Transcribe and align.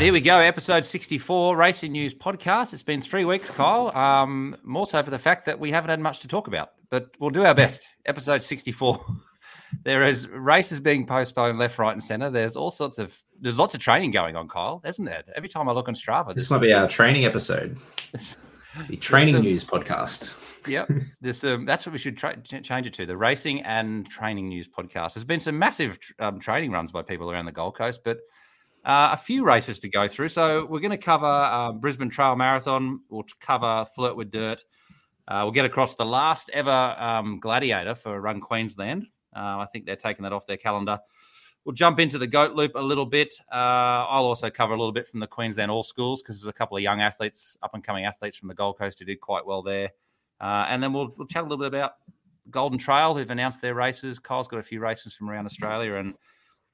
right, 0.00 0.04
here 0.04 0.12
we 0.14 0.20
go. 0.22 0.38
Episode 0.38 0.82
64, 0.82 1.58
Racing 1.58 1.92
News 1.92 2.14
Podcast. 2.14 2.72
It's 2.72 2.82
been 2.82 3.02
three 3.02 3.26
weeks, 3.26 3.50
Kyle. 3.50 3.94
Um, 3.94 4.56
more 4.62 4.86
so 4.86 5.02
for 5.02 5.10
the 5.10 5.18
fact 5.18 5.44
that 5.44 5.60
we 5.60 5.70
haven't 5.70 5.90
had 5.90 6.00
much 6.00 6.20
to 6.20 6.28
talk 6.28 6.46
about, 6.46 6.70
but 6.88 7.10
we'll 7.18 7.28
do 7.28 7.44
our 7.44 7.54
best. 7.54 7.86
Episode 8.06 8.42
64. 8.42 9.04
there 9.84 10.08
is 10.08 10.26
races 10.28 10.80
being 10.80 11.06
postponed 11.06 11.58
left, 11.58 11.78
right, 11.78 11.92
and 11.92 12.02
centre. 12.02 12.30
There's 12.30 12.56
all 12.56 12.70
sorts 12.70 12.96
of 12.96 13.14
there's 13.42 13.58
lots 13.58 13.74
of 13.74 13.82
training 13.82 14.10
going 14.10 14.36
on, 14.36 14.48
Kyle, 14.48 14.80
isn't 14.86 15.04
there? 15.04 15.22
Every 15.36 15.50
time 15.50 15.68
I 15.68 15.72
look 15.72 15.86
on 15.86 15.94
Strava, 15.94 16.34
this 16.34 16.50
might 16.50 16.62
be 16.62 16.72
our 16.72 16.88
training 16.88 17.26
episode. 17.26 17.76
the 18.88 18.96
training 18.96 19.34
some, 19.34 19.42
news 19.42 19.66
podcast. 19.66 20.38
yep, 20.66 20.88
this 21.20 21.44
um, 21.44 21.66
that's 21.66 21.84
what 21.84 21.92
we 21.92 21.98
should 21.98 22.16
tra- 22.16 22.40
change 22.40 22.86
it 22.86 22.94
to 22.94 23.04
the 23.04 23.18
racing 23.18 23.60
and 23.64 24.08
training 24.08 24.48
news 24.48 24.66
podcast. 24.66 25.12
There's 25.12 25.24
been 25.24 25.40
some 25.40 25.58
massive 25.58 25.98
um, 26.20 26.40
training 26.40 26.70
runs 26.72 26.90
by 26.90 27.02
people 27.02 27.30
around 27.30 27.44
the 27.44 27.52
Gold 27.52 27.76
Coast, 27.76 28.00
but 28.02 28.20
uh, 28.84 29.10
a 29.12 29.16
few 29.16 29.44
races 29.44 29.78
to 29.80 29.88
go 29.88 30.08
through. 30.08 30.28
So 30.28 30.66
we're 30.66 30.80
going 30.80 30.90
to 30.90 30.96
cover 30.96 31.26
uh, 31.26 31.72
Brisbane 31.72 32.10
Trail 32.10 32.36
Marathon. 32.36 33.00
We'll 33.08 33.26
cover 33.40 33.84
Flirt 33.94 34.16
with 34.16 34.30
Dirt. 34.30 34.64
Uh, 35.28 35.42
we'll 35.44 35.52
get 35.52 35.64
across 35.64 35.96
the 35.96 36.04
last 36.04 36.50
ever 36.52 36.70
um, 36.70 37.38
Gladiator 37.40 37.94
for 37.94 38.20
Run 38.20 38.40
Queensland. 38.40 39.06
Uh, 39.34 39.58
I 39.58 39.66
think 39.72 39.86
they're 39.86 39.96
taking 39.96 40.24
that 40.24 40.32
off 40.32 40.46
their 40.46 40.56
calendar. 40.56 40.98
We'll 41.64 41.74
jump 41.74 42.00
into 42.00 42.18
the 42.18 42.26
goat 42.26 42.54
loop 42.54 42.72
a 42.74 42.80
little 42.80 43.04
bit. 43.04 43.34
Uh, 43.52 43.54
I'll 44.08 44.24
also 44.24 44.48
cover 44.48 44.72
a 44.72 44.78
little 44.78 44.92
bit 44.92 45.06
from 45.06 45.20
the 45.20 45.26
Queensland 45.26 45.70
All 45.70 45.82
Schools 45.82 46.22
because 46.22 46.40
there's 46.40 46.48
a 46.48 46.54
couple 46.54 46.76
of 46.76 46.82
young 46.82 47.00
athletes, 47.00 47.56
up 47.62 47.74
and 47.74 47.84
coming 47.84 48.06
athletes 48.06 48.38
from 48.38 48.48
the 48.48 48.54
Gold 48.54 48.78
Coast 48.78 48.98
who 48.98 49.04
did 49.04 49.20
quite 49.20 49.44
well 49.44 49.62
there. 49.62 49.90
Uh, 50.40 50.66
and 50.68 50.82
then 50.82 50.92
we'll, 50.92 51.14
we'll 51.16 51.28
chat 51.28 51.42
a 51.42 51.46
little 51.46 51.58
bit 51.58 51.68
about 51.68 51.92
Golden 52.50 52.78
Trail, 52.78 53.14
who've 53.14 53.30
announced 53.30 53.60
their 53.60 53.74
races. 53.74 54.18
Kyle's 54.18 54.48
got 54.48 54.58
a 54.58 54.62
few 54.62 54.80
races 54.80 55.14
from 55.14 55.28
around 55.28 55.44
Australia, 55.46 55.96
and 55.96 56.14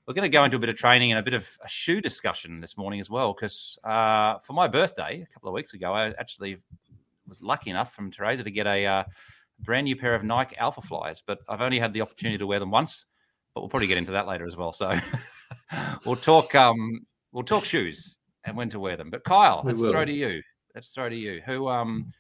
we're 0.07 0.15
going 0.15 0.23
to 0.23 0.29
go 0.29 0.45
into 0.45 0.57
a 0.57 0.61
bit 0.61 0.69
of 0.69 0.77
training 0.77 1.11
and 1.11 1.19
a 1.19 1.23
bit 1.23 1.35
of 1.35 1.49
a 1.65 1.69
shoe 1.69 2.01
discussion 2.01 2.61
this 2.61 2.77
morning 2.77 3.01
as 3.01 3.11
well. 3.11 3.33
Because 3.33 3.79
uh, 3.83 4.39
for 4.39 4.53
my 4.53 4.69
birthday 4.69 5.27
a 5.29 5.35
couple 5.35 5.49
of 5.49 5.55
weeks 5.55 5.75
ago, 5.75 5.93
I 5.93 6.09
actually 6.11 6.59
was 7.29 7.43
lucky 7.43 7.71
enough 7.71 7.93
from 7.93 8.11
Teresa 8.11 8.45
to 8.45 8.51
get 8.51 8.67
a 8.67 8.87
uh, 8.87 9.05
brand 9.61 9.85
new 9.85 9.97
pair 9.97 10.15
of 10.15 10.23
Nike 10.23 10.57
Alpha 10.59 10.81
Flies, 10.81 11.23
but 11.27 11.41
I've 11.49 11.61
only 11.61 11.81
had 11.81 11.93
the 11.93 12.03
opportunity 12.03 12.39
to 12.39 12.47
wear 12.47 12.61
them 12.61 12.71
once. 12.71 13.05
But 13.55 13.63
we'll 13.63 13.69
probably 13.69 13.89
get 13.89 13.99
into 13.99 14.13
that 14.13 14.29
later 14.29 14.47
as 14.47 14.57
well. 14.57 14.73
So 14.73 14.95
we'll 16.05 16.17
talk. 16.17 16.55
Um, 16.55 17.07
we'll 17.33 17.43
talk 17.43 17.65
shoes 17.65 18.15
and 18.45 18.57
when 18.57 18.69
to 18.71 18.79
wear 18.79 18.97
them. 18.97 19.11
But 19.11 19.25
Kyle, 19.25 19.63
let's 19.65 19.81
throw 19.81 20.05
to 20.05 20.13
you. 20.13 20.43
Let's 20.75 20.91
throw 20.91 21.09
to 21.09 21.17
you. 21.17 21.41
Who? 21.47 21.69
Um, 21.69 22.13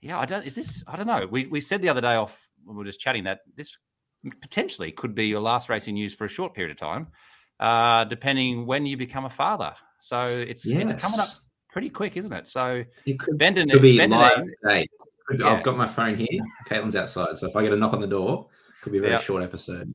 yeah, 0.00 0.18
I 0.18 0.24
don't. 0.24 0.44
Is 0.44 0.54
this? 0.54 0.82
I 0.86 0.96
don't 0.96 1.06
know. 1.06 1.28
We 1.30 1.46
we 1.46 1.60
said 1.60 1.82
the 1.82 1.90
other 1.90 2.00
day 2.00 2.14
off 2.14 2.48
when 2.64 2.76
we 2.76 2.80
were 2.80 2.86
just 2.86 2.98
chatting 2.98 3.24
that 3.24 3.40
this 3.56 3.76
potentially 4.40 4.92
could 4.92 5.14
be 5.14 5.26
your 5.26 5.40
last 5.40 5.68
racing 5.68 5.94
news 5.94 6.14
for 6.14 6.24
a 6.24 6.28
short 6.28 6.54
period 6.54 6.72
of 6.72 6.78
time, 6.78 7.08
uh, 7.60 8.04
depending 8.04 8.66
when 8.66 8.86
you 8.86 8.96
become 8.96 9.24
a 9.24 9.30
father. 9.30 9.74
So 10.00 10.24
it's, 10.24 10.64
yes. 10.66 10.92
it's 10.92 11.02
coming 11.02 11.20
up 11.20 11.28
pretty 11.70 11.90
quick, 11.90 12.16
isn't 12.16 12.32
it? 12.32 12.48
So 12.48 12.84
it 13.06 13.18
could, 13.18 13.38
Bendon, 13.38 13.70
could 13.70 13.82
be 13.82 14.06
live 14.06 14.42
today. 14.62 14.86
Yeah. 15.38 15.48
I've 15.48 15.62
got 15.62 15.76
my 15.76 15.86
phone 15.86 16.16
here. 16.16 16.42
Caitlin's 16.68 16.96
outside, 16.96 17.38
so 17.38 17.48
if 17.48 17.56
I 17.56 17.62
get 17.62 17.72
a 17.72 17.76
knock 17.76 17.94
on 17.94 18.00
the 18.00 18.06
door, 18.06 18.48
it 18.68 18.82
could 18.82 18.92
be 18.92 18.98
a 18.98 19.00
very 19.00 19.14
yep. 19.14 19.22
short 19.22 19.42
episode. 19.42 19.92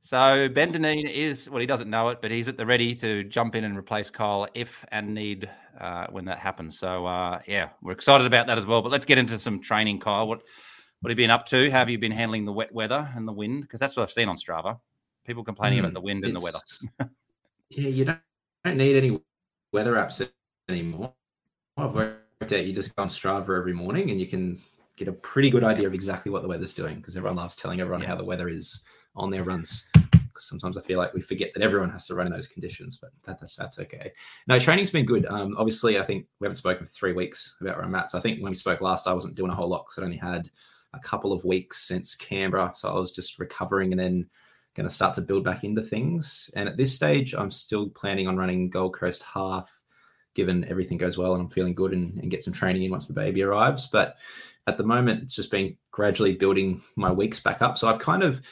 So 0.00 0.48
Ben 0.48 0.72
Dineen 0.72 1.06
is 1.06 1.48
well, 1.48 1.60
he 1.60 1.66
doesn't 1.66 1.88
know 1.88 2.08
it, 2.08 2.20
but 2.20 2.32
he's 2.32 2.48
at 2.48 2.56
the 2.56 2.66
ready 2.66 2.92
to 2.96 3.22
jump 3.22 3.54
in 3.54 3.62
and 3.62 3.78
replace 3.78 4.10
Kyle 4.10 4.48
if 4.52 4.84
and 4.90 5.14
need 5.14 5.48
uh, 5.80 6.06
when 6.10 6.24
that 6.24 6.40
happens. 6.40 6.76
So 6.76 7.06
uh, 7.06 7.38
yeah, 7.46 7.68
we're 7.82 7.92
excited 7.92 8.26
about 8.26 8.48
that 8.48 8.58
as 8.58 8.66
well. 8.66 8.82
But 8.82 8.90
let's 8.90 9.04
get 9.04 9.18
into 9.18 9.38
some 9.38 9.60
training, 9.60 10.00
Kyle. 10.00 10.26
What 10.26 10.42
what 11.02 11.10
have 11.10 11.18
you 11.18 11.24
been 11.24 11.32
up 11.32 11.44
to? 11.46 11.68
How 11.68 11.78
have 11.80 11.90
you 11.90 11.98
been 11.98 12.12
handling 12.12 12.44
the 12.44 12.52
wet 12.52 12.72
weather 12.72 13.10
and 13.16 13.26
the 13.26 13.32
wind? 13.32 13.62
Because 13.62 13.80
that's 13.80 13.96
what 13.96 14.04
I've 14.04 14.12
seen 14.12 14.28
on 14.28 14.36
Strava. 14.36 14.78
People 15.26 15.42
complaining 15.42 15.78
mm, 15.78 15.82
about 15.82 15.94
the 15.94 16.00
wind 16.00 16.24
and 16.24 16.36
the 16.36 16.40
weather. 16.40 16.58
yeah, 17.70 17.88
you 17.88 18.04
don't, 18.04 18.20
don't 18.64 18.76
need 18.76 18.94
any 18.94 19.20
weather 19.72 19.94
apps 19.94 20.24
anymore. 20.68 21.12
I've 21.76 21.92
worked 21.92 22.52
out 22.52 22.64
you 22.64 22.72
just 22.72 22.94
go 22.94 23.02
on 23.02 23.08
Strava 23.08 23.58
every 23.58 23.72
morning 23.72 24.12
and 24.12 24.20
you 24.20 24.28
can 24.28 24.60
get 24.96 25.08
a 25.08 25.12
pretty 25.12 25.50
good 25.50 25.64
idea 25.64 25.88
of 25.88 25.94
exactly 25.94 26.30
what 26.30 26.42
the 26.42 26.48
weather's 26.48 26.72
doing 26.72 26.98
because 26.98 27.16
everyone 27.16 27.36
loves 27.36 27.56
telling 27.56 27.80
everyone 27.80 28.02
yeah. 28.02 28.08
how 28.08 28.14
the 28.14 28.24
weather 28.24 28.48
is 28.48 28.84
on 29.16 29.28
their 29.28 29.42
runs. 29.42 29.90
Sometimes 30.38 30.78
I 30.78 30.82
feel 30.82 30.98
like 30.98 31.12
we 31.14 31.20
forget 31.20 31.52
that 31.54 31.64
everyone 31.64 31.90
has 31.90 32.06
to 32.06 32.14
run 32.14 32.26
in 32.26 32.32
those 32.32 32.46
conditions, 32.46 32.96
but 32.96 33.10
that, 33.24 33.40
that's 33.40 33.56
that's 33.56 33.80
okay. 33.80 34.12
No, 34.46 34.58
training's 34.60 34.90
been 34.90 35.04
good. 35.04 35.26
Um, 35.26 35.56
obviously, 35.58 35.98
I 35.98 36.04
think 36.04 36.26
we 36.38 36.46
haven't 36.46 36.56
spoken 36.56 36.86
for 36.86 36.92
three 36.92 37.12
weeks 37.12 37.56
about 37.60 37.76
where 37.76 37.84
I'm 37.84 37.94
at. 37.96 38.10
So 38.10 38.18
I 38.18 38.20
think 38.20 38.40
when 38.40 38.50
we 38.50 38.56
spoke 38.56 38.80
last, 38.80 39.08
I 39.08 39.12
wasn't 39.12 39.34
doing 39.34 39.50
a 39.50 39.54
whole 39.54 39.68
lot 39.68 39.84
because 39.84 39.98
I 39.98 40.04
only 40.04 40.16
had 40.16 40.48
a 40.94 41.00
couple 41.00 41.32
of 41.32 41.44
weeks 41.44 41.86
since 41.86 42.14
Canberra. 42.14 42.72
So 42.74 42.90
I 42.90 42.98
was 42.98 43.12
just 43.12 43.38
recovering 43.38 43.92
and 43.92 44.00
then 44.00 44.26
going 44.74 44.88
to 44.88 44.94
start 44.94 45.14
to 45.14 45.20
build 45.22 45.44
back 45.44 45.64
into 45.64 45.82
things. 45.82 46.50
And 46.54 46.68
at 46.68 46.76
this 46.76 46.94
stage, 46.94 47.34
I'm 47.34 47.50
still 47.50 47.90
planning 47.90 48.26
on 48.26 48.36
running 48.36 48.70
Gold 48.70 48.94
Coast 48.94 49.22
half, 49.22 49.82
given 50.34 50.64
everything 50.68 50.98
goes 50.98 51.18
well 51.18 51.34
and 51.34 51.42
I'm 51.42 51.50
feeling 51.50 51.74
good 51.74 51.92
and, 51.92 52.18
and 52.18 52.30
get 52.30 52.42
some 52.42 52.54
training 52.54 52.84
in 52.84 52.90
once 52.90 53.06
the 53.06 53.12
baby 53.12 53.42
arrives. 53.42 53.86
But 53.86 54.16
at 54.66 54.78
the 54.78 54.84
moment, 54.84 55.22
it's 55.22 55.34
just 55.34 55.50
been 55.50 55.76
gradually 55.90 56.36
building 56.36 56.82
my 56.96 57.10
weeks 57.10 57.40
back 57.40 57.62
up. 57.62 57.76
So 57.76 57.88
I've 57.88 57.98
kind 57.98 58.22
of 58.22 58.42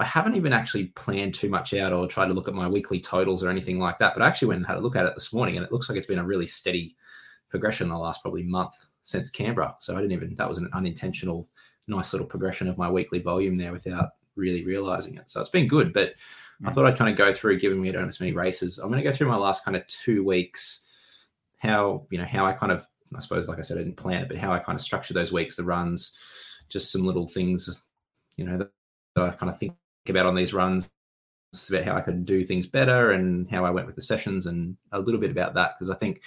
I 0.00 0.04
haven't 0.04 0.34
even 0.34 0.54
actually 0.54 0.86
planned 0.86 1.34
too 1.34 1.50
much 1.50 1.74
out 1.74 1.92
or 1.92 2.06
tried 2.06 2.28
to 2.28 2.34
look 2.34 2.48
at 2.48 2.54
my 2.54 2.66
weekly 2.66 2.98
totals 2.98 3.44
or 3.44 3.50
anything 3.50 3.78
like 3.78 3.98
that. 3.98 4.14
But 4.14 4.22
I 4.22 4.26
actually 4.26 4.48
went 4.48 4.58
and 4.58 4.66
had 4.66 4.78
a 4.78 4.80
look 4.80 4.96
at 4.96 5.04
it 5.04 5.12
this 5.14 5.32
morning, 5.32 5.56
and 5.56 5.64
it 5.64 5.70
looks 5.70 5.90
like 5.90 5.98
it's 5.98 6.06
been 6.06 6.18
a 6.18 6.24
really 6.24 6.46
steady 6.46 6.96
progression 7.50 7.88
the 7.88 7.98
last 7.98 8.22
probably 8.22 8.42
month 8.42 8.74
since 9.02 9.28
Canberra. 9.28 9.76
So 9.80 9.94
I 9.94 10.00
didn't 10.00 10.12
even 10.12 10.34
that 10.36 10.48
was 10.48 10.56
an 10.58 10.70
unintentional 10.72 11.48
nice 11.90 12.12
little 12.12 12.26
progression 12.26 12.68
of 12.68 12.78
my 12.78 12.90
weekly 12.90 13.18
volume 13.18 13.58
there 13.58 13.72
without 13.72 14.10
really 14.36 14.64
realizing 14.64 15.16
it. 15.16 15.30
So 15.30 15.40
it's 15.40 15.50
been 15.50 15.68
good, 15.68 15.92
but 15.92 16.10
mm-hmm. 16.10 16.68
I 16.68 16.70
mm. 16.70 16.74
thought 16.74 16.86
I'd 16.86 16.96
kind 16.96 17.10
of 17.10 17.16
go 17.16 17.32
through, 17.32 17.58
given 17.58 17.80
we 17.80 17.90
don't 17.90 18.02
have 18.02 18.08
as 18.08 18.20
many 18.20 18.32
races. 18.32 18.78
I'm 18.78 18.88
going 18.88 19.02
to 19.02 19.08
go 19.08 19.14
through 19.14 19.28
my 19.28 19.36
last 19.36 19.64
kind 19.64 19.76
of 19.76 19.86
two 19.86 20.24
weeks, 20.24 20.86
how 21.58 22.06
you 22.10 22.18
know 22.18 22.24
how 22.24 22.46
I 22.46 22.52
kind 22.52 22.72
of, 22.72 22.86
I 23.14 23.20
suppose, 23.20 23.48
like 23.48 23.58
I 23.58 23.62
said, 23.62 23.76
I 23.76 23.82
didn't 23.82 23.96
plan 23.96 24.22
it, 24.22 24.28
but 24.28 24.38
how 24.38 24.52
I 24.52 24.58
kind 24.58 24.76
of 24.76 24.82
structure 24.82 25.12
those 25.12 25.32
weeks, 25.32 25.56
the 25.56 25.64
runs, 25.64 26.16
just 26.68 26.90
some 26.90 27.02
little 27.02 27.26
things, 27.26 27.82
you 28.36 28.44
know, 28.44 28.56
that, 28.56 28.70
that 29.16 29.24
I 29.24 29.30
kind 29.32 29.50
of 29.50 29.58
think 29.58 29.74
about 30.08 30.26
on 30.26 30.34
these 30.34 30.54
runs 30.54 30.90
about 31.68 31.84
how 31.84 31.96
I 31.96 32.00
could 32.00 32.24
do 32.24 32.44
things 32.44 32.66
better 32.66 33.10
and 33.10 33.50
how 33.50 33.64
I 33.64 33.70
went 33.70 33.86
with 33.86 33.96
the 33.96 34.02
sessions 34.02 34.46
and 34.46 34.76
a 34.92 35.00
little 35.00 35.20
bit 35.20 35.32
about 35.32 35.54
that 35.54 35.72
because 35.76 35.90
I 35.90 35.96
think 35.96 36.22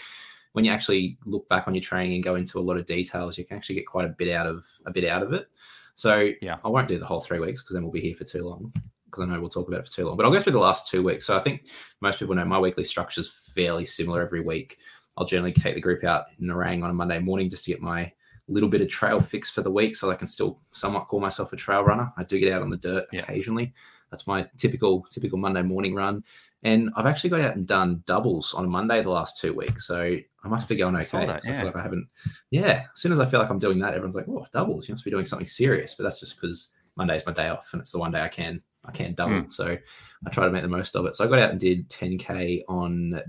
when 0.53 0.65
you 0.65 0.71
actually 0.71 1.17
look 1.25 1.47
back 1.49 1.67
on 1.67 1.75
your 1.75 1.81
training 1.81 2.15
and 2.15 2.23
go 2.23 2.35
into 2.35 2.59
a 2.59 2.61
lot 2.61 2.77
of 2.77 2.85
details, 2.85 3.37
you 3.37 3.45
can 3.45 3.57
actually 3.57 3.75
get 3.75 3.85
quite 3.85 4.05
a 4.05 4.15
bit 4.17 4.33
out 4.33 4.47
of 4.47 4.65
a 4.85 4.91
bit 4.91 5.05
out 5.05 5.21
of 5.21 5.33
it. 5.33 5.47
So 5.95 6.31
yeah, 6.41 6.57
I 6.63 6.69
won't 6.69 6.87
do 6.87 6.97
the 6.97 7.05
whole 7.05 7.21
three 7.21 7.39
weeks 7.39 7.61
because 7.61 7.73
then 7.73 7.83
we'll 7.83 7.91
be 7.91 8.01
here 8.01 8.15
for 8.15 8.23
too 8.23 8.43
long. 8.43 8.71
Because 9.05 9.23
I 9.23 9.31
know 9.31 9.39
we'll 9.39 9.49
talk 9.49 9.67
about 9.67 9.81
it 9.81 9.87
for 9.87 9.93
too 9.93 10.05
long. 10.05 10.17
But 10.17 10.25
I'll 10.25 10.31
go 10.31 10.39
through 10.39 10.53
the 10.53 10.59
last 10.59 10.89
two 10.89 11.03
weeks. 11.03 11.27
So 11.27 11.37
I 11.37 11.39
think 11.39 11.67
most 12.01 12.17
people 12.17 12.33
know 12.33 12.45
my 12.45 12.57
weekly 12.57 12.83
structure 12.83 13.21
is 13.21 13.31
fairly 13.53 13.85
similar 13.85 14.23
every 14.23 14.41
week. 14.41 14.77
I'll 15.17 15.25
generally 15.25 15.53
take 15.53 15.75
the 15.75 15.81
group 15.81 16.03
out 16.03 16.25
in 16.39 16.47
Nerang 16.47 16.83
on 16.83 16.89
a 16.89 16.93
Monday 16.93 17.19
morning 17.19 17.47
just 17.49 17.65
to 17.65 17.71
get 17.71 17.81
my 17.81 18.11
little 18.47 18.69
bit 18.69 18.81
of 18.81 18.89
trail 18.89 19.19
fix 19.19 19.49
for 19.49 19.61
the 19.61 19.71
week 19.71 19.95
so 19.95 20.09
I 20.09 20.15
can 20.15 20.27
still 20.27 20.59
somewhat 20.71 21.07
call 21.07 21.19
myself 21.19 21.53
a 21.53 21.55
trail 21.55 21.83
runner. 21.83 22.11
I 22.17 22.23
do 22.23 22.39
get 22.39 22.51
out 22.51 22.63
on 22.63 22.69
the 22.69 22.77
dirt 22.77 23.05
yeah. 23.11 23.21
occasionally. 23.21 23.73
That's 24.09 24.27
my 24.27 24.47
typical 24.57 25.05
typical 25.09 25.37
Monday 25.37 25.61
morning 25.61 25.95
run. 25.95 26.23
And 26.63 26.90
I've 26.96 27.06
actually 27.06 27.29
got 27.29 27.41
out 27.41 27.56
and 27.56 27.68
done 27.68 28.03
doubles 28.06 28.53
on 28.53 28.66
a 28.66 28.69
Monday 28.69 29.01
the 29.01 29.09
last 29.09 29.40
two 29.40 29.53
weeks. 29.53 29.85
So 29.85 30.01
I 30.44 30.47
must 30.47 30.69
be 30.69 30.78
going 30.78 30.96
okay. 30.96 31.25
That, 31.25 31.46
yeah. 31.46 31.51
I 31.51 31.57
feel 31.57 31.66
like 31.66 31.75
I 31.75 31.84
haven't. 31.84 32.07
Yeah. 32.51 32.85
As 32.94 33.01
soon 33.01 33.12
as 33.12 33.19
I 33.19 33.25
feel 33.25 33.41
like 33.41 33.50
I'm 33.50 33.59
doing 33.59 33.79
that, 33.79 33.94
everyone's 33.94 34.16
like, 34.16 34.28
"Oh, 34.29 34.46
doubles! 34.51 34.88
You 34.88 34.94
must 34.94 35.03
be 35.03 35.12
doing 35.12 35.25
something 35.25 35.47
serious." 35.47 35.96
But 35.96 36.03
that's 36.03 36.19
just 36.19 36.40
because 36.40 36.72
Monday's 36.96 37.25
my 37.25 37.34
day 37.34 37.50
off, 37.50 37.69
and 37.74 37.81
it's 37.81 37.91
the 37.91 38.00
one 38.00 38.12
day 38.12 38.22
I 38.22 38.29
can 38.29 38.62
I 38.85 38.91
can 38.91 39.13
double. 39.13 39.44
Mm. 39.44 39.51
So 39.51 39.78
I 40.25 40.29
try 40.29 40.45
to 40.45 40.51
make 40.51 40.62
the 40.62 40.69
most 40.69 40.95
of 40.95 41.06
it. 41.06 41.15
So 41.15 41.25
I 41.25 41.27
got 41.27 41.39
out 41.39 41.51
and 41.51 41.60
did 41.60 41.89
10k 41.89 42.63
on 42.69 43.21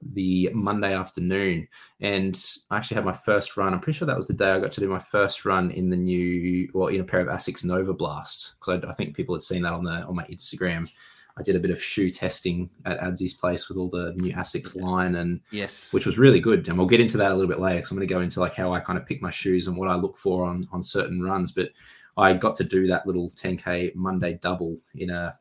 the 0.00 0.50
Monday 0.54 0.94
afternoon, 0.94 1.68
and 2.00 2.40
I 2.70 2.76
actually 2.76 2.96
had 2.96 3.04
my 3.04 3.12
first 3.12 3.56
run. 3.56 3.74
I'm 3.74 3.80
pretty 3.80 3.98
sure 3.98 4.06
that 4.06 4.16
was 4.16 4.28
the 4.28 4.34
day 4.34 4.52
I 4.52 4.60
got 4.60 4.72
to 4.72 4.80
do 4.80 4.88
my 4.88 4.98
first 4.98 5.44
run 5.44 5.70
in 5.70 5.90
the 5.90 5.96
new, 5.96 6.68
well, 6.72 6.88
in 6.88 7.00
a 7.00 7.04
pair 7.04 7.20
of 7.20 7.28
Asics 7.28 7.64
Nova 7.64 7.92
Blast, 7.92 8.54
because 8.58 8.82
I, 8.82 8.90
I 8.90 8.94
think 8.94 9.16
people 9.16 9.34
had 9.34 9.42
seen 9.42 9.62
that 9.62 9.72
on 9.72 9.84
the 9.84 10.04
on 10.06 10.16
my 10.16 10.24
Instagram 10.24 10.88
I 11.36 11.42
did 11.42 11.56
a 11.56 11.60
bit 11.60 11.70
of 11.70 11.82
shoe 11.82 12.10
testing 12.10 12.68
at 12.84 13.00
Adsy's 13.00 13.34
place 13.34 13.68
with 13.68 13.78
all 13.78 13.88
the 13.88 14.12
new 14.16 14.32
Asics 14.32 14.78
line, 14.80 15.16
and 15.16 15.40
yes, 15.50 15.92
which 15.92 16.06
was 16.06 16.18
really 16.18 16.40
good. 16.40 16.68
And 16.68 16.76
we'll 16.76 16.86
get 16.86 17.00
into 17.00 17.16
that 17.18 17.32
a 17.32 17.34
little 17.34 17.48
bit 17.48 17.60
later 17.60 17.76
because 17.76 17.90
I'm 17.90 17.96
going 17.96 18.08
to 18.08 18.14
go 18.14 18.20
into 18.20 18.40
like 18.40 18.54
how 18.54 18.72
I 18.72 18.80
kind 18.80 18.98
of 18.98 19.06
pick 19.06 19.22
my 19.22 19.30
shoes 19.30 19.66
and 19.66 19.76
what 19.76 19.88
I 19.88 19.94
look 19.94 20.18
for 20.18 20.44
on 20.44 20.64
on 20.72 20.82
certain 20.82 21.22
runs. 21.22 21.52
But 21.52 21.70
I 22.16 22.34
got 22.34 22.54
to 22.56 22.64
do 22.64 22.86
that 22.88 23.06
little 23.06 23.30
10k 23.30 23.94
Monday 23.94 24.38
double 24.42 24.78
in 24.94 25.10
a 25.10 25.38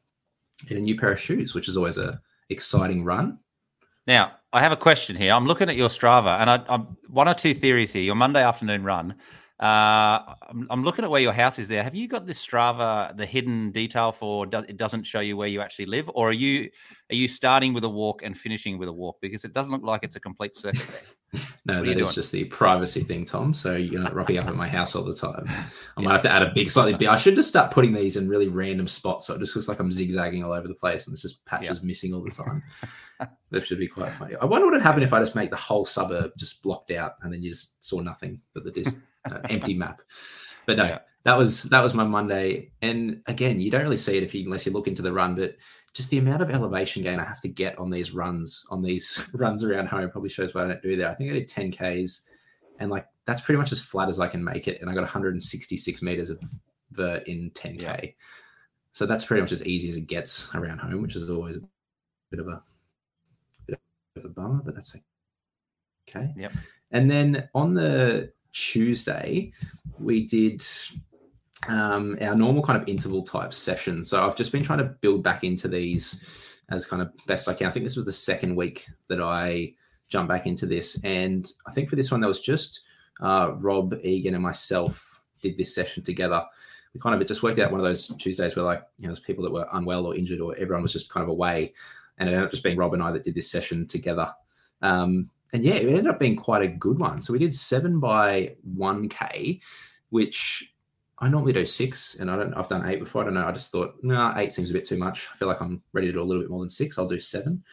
in 0.70 0.78
a 0.78 0.82
new 0.82 0.98
pair 0.98 1.12
of 1.12 1.20
shoes, 1.20 1.54
which 1.54 1.68
is 1.68 1.76
always 1.76 1.98
a 1.98 2.22
exciting 2.50 3.04
run. 3.04 3.40
Now 4.08 4.34
I 4.54 4.62
have 4.62 4.72
a 4.72 4.78
question 4.78 5.16
here. 5.16 5.34
I'm 5.34 5.46
looking 5.46 5.70
at 5.70 5.76
your 5.76 5.90
Strava, 5.90 6.40
and 6.40 6.50
I, 6.50 6.64
am 6.70 6.98
one 7.08 7.28
or 7.28 7.34
two 7.34 7.54
theories 7.54 7.92
here. 7.92 8.04
Your 8.04 8.16
Monday 8.16 8.44
afternoon 8.44 8.84
run. 8.84 9.16
Uh, 9.62 10.34
I'm, 10.50 10.68
I'm, 10.72 10.84
looking 10.84 11.06
at 11.06 11.12
where 11.12 11.22
your 11.22 11.34
house 11.34 11.60
is 11.60 11.68
there. 11.68 11.84
Have 11.84 11.94
you 11.94 12.08
got 12.08 12.26
this 12.26 12.44
Strava, 12.44 13.16
the 13.16 13.28
hidden 13.28 13.72
detail 13.72 14.12
for 14.12 14.48
do, 14.48 14.58
it 14.60 14.76
doesn't 14.76 15.04
show 15.04 15.20
you 15.20 15.38
where 15.38 15.48
you 15.48 15.62
actually 15.62 15.86
live, 15.86 16.10
or 16.16 16.30
are 16.30 16.34
you 16.34 16.68
are 17.12 17.16
you 17.16 17.28
starting 17.28 17.72
with 17.72 17.84
a 17.84 17.90
walk 17.90 18.24
and 18.24 18.36
finishing 18.36 18.80
with 18.80 18.90
a 18.90 18.94
walk? 18.94 19.18
Because 19.22 19.46
it 19.46 19.54
doesn't 19.54 19.72
look 19.72 19.84
like 19.84 20.04
it's 20.04 20.16
a 20.16 20.20
complete 20.20 20.56
circuit 20.56 20.90
no, 21.66 21.78
what 21.78 21.86
that 21.86 22.00
is 22.00 22.14
just 22.14 22.32
the 22.32 22.46
privacy 22.46 23.04
thing, 23.04 23.24
Tom. 23.24 23.54
So 23.54 23.76
you're 23.76 24.02
not 24.02 24.14
rocking 24.14 24.38
up 24.38 24.48
at 24.48 24.56
my 24.56 24.68
house 24.68 24.96
all 24.96 25.04
the 25.04 25.14
time. 25.14 25.46
I 25.98 26.02
might 26.02 26.14
have 26.14 26.22
to 26.24 26.32
add 26.32 26.42
a 26.42 26.52
big, 26.54 26.70
slightly 26.70 26.94
big. 26.94 27.08
I 27.08 27.16
should 27.16 27.36
just 27.36 27.48
start 27.48 27.72
putting 27.72 27.94
these 27.94 28.18
in 28.18 28.28
really 28.28 28.48
random 28.48 28.88
spots, 28.88 29.28
so 29.28 29.36
it 29.36 29.40
just 29.40 29.56
looks 29.56 29.68
like 29.68 29.80
I'm 29.80 29.92
zigzagging 29.92 30.44
all 30.44 30.52
over 30.52 30.68
the 30.68 30.74
place, 30.74 31.06
and 31.06 31.14
there's 31.14 31.22
just 31.22 31.46
patches 31.46 31.80
yeah. 31.82 31.88
missing 31.88 32.14
all 32.14 32.24
the 32.24 32.32
time. 32.32 32.64
that 33.52 33.66
should 33.66 33.80
be 33.80 33.88
quite 33.88 34.12
funny. 34.12 34.36
I 34.36 34.46
wonder 34.46 34.66
what 34.66 34.74
would 34.74 34.82
happen 34.82 35.04
if 35.04 35.14
I 35.14 35.20
just 35.20 35.36
make 35.36 35.52
the 35.52 35.56
whole 35.56 35.86
suburb 35.86 36.32
just 36.38 36.64
blocked 36.64 36.92
out, 36.92 37.14
and 37.22 37.32
then 37.32 37.42
you 37.42 37.52
just 37.52 37.82
saw 37.84 38.02
nothing 38.02 38.42
but 38.54 38.64
the 38.64 38.72
dis- 38.72 38.88
uh, 38.88 39.00
Uh, 39.30 39.40
empty 39.50 39.74
map. 39.74 40.02
But 40.66 40.78
no, 40.78 40.86
yeah. 40.86 41.00
that 41.24 41.38
was 41.38 41.64
that 41.64 41.84
was 41.84 41.94
my 41.94 42.04
Monday. 42.04 42.72
And 42.82 43.22
again, 43.28 43.60
you 43.60 43.70
don't 43.70 43.84
really 43.84 43.98
see 43.98 44.18
it 44.18 44.24
if 44.24 44.34
you 44.34 44.46
unless 44.46 44.66
you 44.66 44.72
look 44.72 44.88
into 44.88 45.02
the 45.02 45.14
run, 45.14 45.36
but 45.36 45.56
just 45.94 46.10
the 46.10 46.18
amount 46.18 46.42
of 46.42 46.50
elevation 46.50 47.04
gain 47.04 47.20
I 47.20 47.26
have 47.26 47.42
to 47.42 47.50
get 47.50 47.78
on 47.78 47.90
these 47.90 48.14
runs, 48.14 48.66
on 48.70 48.82
these 48.82 49.24
runs 49.34 49.64
around 49.64 49.88
home, 49.88 50.10
probably 50.10 50.30
shows 50.30 50.54
why 50.54 50.64
I 50.64 50.68
don't 50.68 50.82
do 50.82 50.96
that. 50.98 51.10
I 51.10 51.16
think 51.16 51.30
I 51.30 51.34
did 51.34 51.48
10 51.48 51.72
Ks, 51.72 52.24
and 52.80 52.90
like 52.90 53.06
that's 53.26 53.42
pretty 53.42 53.58
much 53.58 53.72
as 53.72 53.80
flat 53.80 54.10
as 54.10 54.20
I 54.20 54.28
can 54.28 54.44
make 54.44 54.68
it. 54.68 54.82
And 54.82 54.90
I 54.90 54.94
got 54.94 55.02
166 55.02 56.02
meters 56.02 56.30
of 56.30 56.42
vert 56.92 57.28
in 57.28 57.52
10K. 57.52 57.82
Yeah. 57.82 58.10
So 58.94 59.06
that's 59.06 59.24
pretty 59.24 59.42
much 59.42 59.52
as 59.52 59.66
easy 59.66 59.90
as 59.90 59.96
it 59.96 60.08
gets 60.08 60.54
around 60.54 60.80
home, 60.80 61.02
which 61.02 61.16
is 61.16 61.30
always 61.30 61.58
a 61.58 61.62
bit 62.30 62.40
of 62.40 62.48
a 62.48 62.62
bit 63.68 63.80
of 64.18 64.26
a 64.26 64.30
bummer, 64.30 64.62
but 64.64 64.76
that's 64.76 64.96
okay. 66.10 66.34
Yep. 66.36 66.52
And 66.92 67.10
then 67.10 67.50
on 67.54 67.74
the 67.74 68.32
Tuesday, 68.54 69.52
we 70.00 70.26
did 70.26 70.64
um, 71.68 72.18
our 72.22 72.36
normal 72.36 72.64
kind 72.64 72.82
of 72.82 72.88
interval 72.88 73.24
type 73.24 73.54
session. 73.54 74.04
So 74.04 74.26
I've 74.26 74.36
just 74.36 74.52
been 74.52 74.64
trying 74.64 74.80
to 74.80 74.96
build 75.02 75.24
back 75.24 75.44
into 75.44 75.68
these 75.68 76.26
as 76.70 76.86
kind 76.86 77.02
of 77.02 77.12
best 77.28 77.48
I 77.48 77.54
can. 77.54 77.68
I 77.68 77.72
think 77.72 77.86
this 77.86 77.96
was 77.96 78.06
the 78.06 78.12
second 78.12 78.56
week 78.56 78.88
that 79.10 79.22
I 79.22 79.74
jumped 80.08 80.30
back 80.30 80.46
into 80.46 80.66
this. 80.66 81.02
And 81.04 81.50
I 81.68 81.72
think 81.72 81.90
for 81.90 81.96
this 81.96 82.12
one, 82.12 82.22
there 82.22 82.28
was 82.28 82.42
just 82.42 82.82
uh, 83.22 83.54
Rob, 83.58 83.94
Egan, 84.04 84.34
and 84.34 84.44
myself 84.44 85.22
did 85.42 85.58
this 85.58 85.74
session 85.76 86.04
together. 86.04 86.44
We 86.94 87.00
kind 87.00 87.16
of 87.16 87.22
it 87.22 87.28
just 87.28 87.44
worked 87.44 87.60
out 87.60 87.72
one 87.72 87.80
of 87.80 87.86
those 87.86 88.08
Tuesdays 88.18 88.56
where 88.56 88.66
like, 88.66 88.84
you 88.98 89.04
know, 89.04 89.10
there's 89.10 89.20
people 89.20 89.44
that 89.44 89.54
were 89.54 89.68
unwell 89.74 90.06
or 90.06 90.16
injured 90.16 90.42
or 90.42 90.56
everyone 90.56 90.82
was 90.82 90.94
just 90.94 91.10
kind 91.10 91.24
of 91.24 91.30
away. 91.30 91.74
And 92.18 92.28
it 92.28 92.34
ended 92.34 92.46
up 92.46 92.52
just 92.52 92.64
being 92.64 92.78
Rob 92.78 92.94
and 92.94 93.02
I 93.02 93.12
that 93.12 93.24
did 93.24 93.36
this 93.36 93.50
session 93.50 93.88
together. 93.88 94.34
Um, 94.82 95.30
and 95.54 95.64
yeah, 95.64 95.74
it 95.74 95.88
ended 95.88 96.08
up 96.08 96.20
being 96.20 96.36
quite 96.36 96.64
a 96.64 96.68
good 96.68 97.00
one. 97.00 97.22
So 97.22 97.34
we 97.34 97.40
did 97.40 97.54
seven 97.54 98.00
by 98.00 98.56
one 98.64 99.10
k, 99.10 99.62
which 100.10 100.74
I 101.20 101.30
normally 101.30 101.54
do 101.54 101.66
six, 101.66 102.16
and 102.16 102.32
I 102.32 102.36
don't. 102.38 102.54
I've 102.54 102.68
done 102.68 102.88
eight 102.88 103.00
before. 103.00 103.22
I 103.22 103.26
don't 103.26 103.36
know. 103.36 103.46
I 103.46 103.52
just 103.52 103.72
thought, 103.72 103.96
no, 104.02 104.16
nah, 104.16 104.38
eight 104.38 104.54
seems 104.54 104.70
a 104.70 104.74
bit 104.74 104.86
too 104.86 104.98
much. 104.98 105.28
I 105.32 105.38
feel 105.38 105.48
like 105.48 105.62
I'm 105.62 105.82
ready 105.94 106.08
to 106.08 106.14
do 106.14 106.22
a 106.22 106.24
little 106.24 106.42
bit 106.42 106.50
more 106.50 106.62
than 106.62 106.70
six. 106.70 106.98
I'll 106.98 107.06
do 107.06 107.20
seven. 107.20 107.64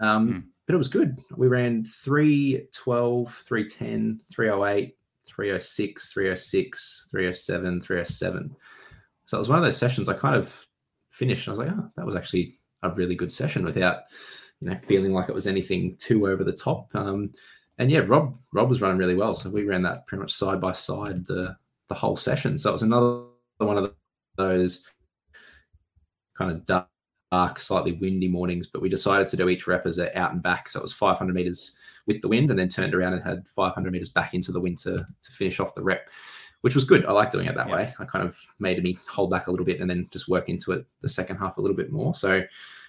Um, 0.00 0.28
mm. 0.28 0.42
But 0.66 0.74
it 0.74 0.78
was 0.78 0.88
good. 0.88 1.18
We 1.36 1.48
ran 1.48 1.84
312, 1.84 3.34
310, 3.34 4.20
308, 4.32 4.96
306, 5.26 6.12
306, 6.12 7.08
307, 7.10 7.80
307. 7.80 8.56
So 9.26 9.36
it 9.36 9.40
was 9.40 9.48
one 9.48 9.58
of 9.58 9.64
those 9.64 9.76
sessions 9.76 10.08
I 10.08 10.14
kind 10.14 10.36
of 10.36 10.66
finished. 11.10 11.48
And 11.48 11.56
I 11.56 11.58
was 11.58 11.66
like, 11.66 11.76
oh, 11.76 11.90
that 11.96 12.06
was 12.06 12.14
actually 12.14 12.54
a 12.82 12.90
really 12.90 13.16
good 13.16 13.32
session 13.32 13.64
without 13.64 14.02
you 14.62 14.70
know, 14.70 14.76
feeling 14.76 15.12
like 15.12 15.28
it 15.28 15.34
was 15.34 15.48
anything 15.48 15.96
too 15.96 16.28
over 16.28 16.44
the 16.44 16.52
top. 16.52 16.88
Um, 16.94 17.32
and 17.78 17.90
yeah, 17.90 18.00
Rob 18.00 18.38
Rob 18.52 18.68
was 18.68 18.80
running 18.80 18.98
really 18.98 19.16
well, 19.16 19.34
so 19.34 19.50
we 19.50 19.64
ran 19.64 19.82
that 19.82 20.06
pretty 20.06 20.20
much 20.20 20.32
side 20.32 20.60
by 20.60 20.72
side 20.72 21.26
the 21.26 21.56
the 21.88 21.94
whole 21.94 22.14
session. 22.14 22.56
So 22.56 22.70
it 22.70 22.74
was 22.74 22.82
another 22.82 23.24
one 23.58 23.76
of 23.76 23.92
those 24.36 24.86
kind 26.38 26.52
of 26.52 26.64
dark, 26.64 26.86
dark, 27.32 27.58
slightly 27.58 27.92
windy 27.92 28.28
mornings. 28.28 28.68
But 28.68 28.82
we 28.82 28.88
decided 28.88 29.28
to 29.30 29.36
do 29.36 29.48
each 29.48 29.66
rep 29.66 29.84
as 29.84 29.98
a 29.98 30.16
out 30.16 30.32
and 30.32 30.42
back, 30.42 30.68
so 30.68 30.78
it 30.78 30.82
was 30.82 30.92
500 30.92 31.34
meters 31.34 31.76
with 32.06 32.20
the 32.20 32.28
wind, 32.28 32.50
and 32.50 32.58
then 32.58 32.68
turned 32.68 32.94
around 32.94 33.14
and 33.14 33.22
had 33.22 33.48
500 33.48 33.92
meters 33.92 34.10
back 34.10 34.32
into 34.32 34.52
the 34.52 34.60
wind 34.60 34.78
to, 34.78 34.96
to 34.96 35.32
finish 35.32 35.58
off 35.58 35.74
the 35.74 35.82
rep, 35.82 36.08
which 36.60 36.76
was 36.76 36.84
good. 36.84 37.04
I 37.04 37.10
like 37.10 37.32
doing 37.32 37.48
it 37.48 37.56
that 37.56 37.68
yeah. 37.68 37.74
way. 37.74 37.94
I 37.98 38.04
kind 38.04 38.24
of 38.24 38.38
made 38.60 38.80
me 38.80 38.96
hold 39.08 39.30
back 39.30 39.48
a 39.48 39.50
little 39.50 39.66
bit 39.66 39.80
and 39.80 39.90
then 39.90 40.08
just 40.12 40.28
work 40.28 40.48
into 40.48 40.70
it 40.70 40.86
the 41.00 41.08
second 41.08 41.38
half 41.38 41.56
a 41.56 41.60
little 41.60 41.76
bit 41.76 41.90
more. 41.90 42.14
So 42.14 42.42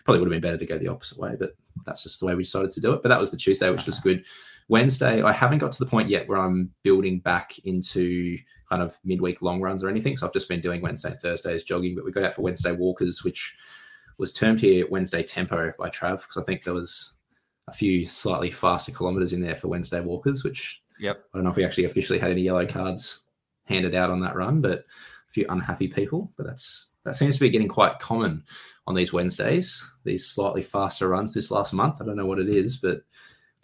probably 0.04 0.20
would 0.20 0.32
have 0.32 0.42
been 0.42 0.48
better 0.48 0.58
to 0.58 0.66
go 0.66 0.78
the 0.78 0.88
opposite 0.88 1.18
way, 1.18 1.36
but 1.40 1.56
that's 1.86 2.04
just 2.04 2.20
the 2.20 2.26
way 2.26 2.36
we 2.36 2.44
decided 2.44 2.72
to 2.72 2.82
do 2.82 2.94
it. 2.94 3.02
But 3.02 3.10
that 3.10 3.20
was 3.20 3.32
the 3.32 3.38
Tuesday, 3.38 3.70
which 3.70 3.86
was 3.86 4.00
good. 4.00 4.26
Wednesday, 4.70 5.22
I 5.22 5.32
haven't 5.32 5.60
got 5.60 5.72
to 5.74 5.84
the 5.84 5.90
point 5.90 6.10
yet 6.10 6.28
where 6.28 6.40
I'm 6.40 6.72
building 6.84 7.20
back 7.20 7.58
into 7.66 8.38
kind 8.70 8.82
of 8.82 8.98
midweek 9.04 9.42
long 9.42 9.62
runs 9.62 9.84
or 9.84 9.90
anything. 9.90 10.16
So 10.16 10.26
I've 10.26 10.34
just 10.34 10.50
been 10.50 10.62
doing 10.62 10.82
Wednesday 10.82 11.12
and 11.12 11.20
Thursdays 11.20 11.64
jogging, 11.64 11.96
but 11.96 12.06
we 12.06 12.12
got 12.12 12.24
out 12.24 12.36
for 12.36 12.42
Wednesday 12.42 12.72
walkers, 12.72 13.24
which 13.24 13.56
was 14.18 14.32
termed 14.32 14.62
here 14.62 14.88
Wednesday 14.90 15.24
tempo 15.24 15.74
by 15.78 15.90
Trav, 15.90 16.22
because 16.22 16.38
I 16.38 16.44
think 16.44 16.64
there 16.64 16.74
was 16.74 17.16
a 17.68 17.74
few 17.74 18.06
slightly 18.06 18.52
faster 18.52 18.92
kilometers 18.92 19.34
in 19.34 19.42
there 19.42 19.56
for 19.56 19.68
Wednesday 19.68 20.02
walkers, 20.02 20.44
which 20.44 20.82
yep. 21.00 21.24
I 21.34 21.38
don't 21.38 21.44
know 21.44 21.52
if 21.52 21.58
we 21.58 21.66
actually 21.66 21.86
officially 21.86 22.20
had 22.20 22.32
any 22.32 22.42
yellow 22.42 22.66
cards 22.66 23.24
handed 23.66 23.96
out 23.96 24.10
on 24.10 24.20
that 24.22 24.36
run, 24.36 24.62
but 24.62 24.80
a 24.80 25.34
few 25.34 25.46
unhappy 25.50 25.88
people. 25.88 26.32
But 26.38 26.46
that's 26.46 26.94
that 27.06 27.16
seems 27.16 27.36
to 27.36 27.42
be 27.42 27.50
getting 27.50 27.68
quite 27.68 28.00
common 28.00 28.44
on 28.86 28.96
these 28.96 29.14
Wednesdays, 29.14 29.94
these 30.04 30.28
slightly 30.28 30.64
faster 30.64 31.08
runs 31.08 31.34
this 31.34 31.52
last 31.52 31.74
month. 31.74 32.02
I 32.02 32.06
don't 32.06 32.18
know 32.18 32.26
what 32.26 32.40
it 32.40 32.50
is, 32.50 32.78
but 32.78 33.02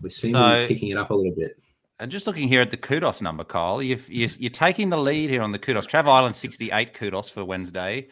we 0.02 0.10
seem 0.10 0.32
so, 0.32 0.40
to 0.40 0.68
be 0.68 0.74
picking 0.74 0.90
it 0.90 0.98
up 0.98 1.10
a 1.10 1.14
little 1.14 1.36
bit. 1.36 1.58
And 2.00 2.10
just 2.10 2.28
looking 2.28 2.48
here 2.48 2.62
at 2.62 2.72
the 2.72 2.78
kudos 2.78 3.22
number, 3.22 3.44
Kyle, 3.44 3.82
you 3.82 3.98
are 3.98 4.50
taking 4.50 4.90
the 4.90 4.98
lead 4.98 5.30
here 5.30 5.42
on 5.42 5.52
the 5.52 5.60
kudos. 5.60 5.86
Trav 5.86 6.08
Island 6.08 6.34
68 6.34 6.94
kudos 6.94 7.30
for 7.30 7.44
Wednesday. 7.44 8.08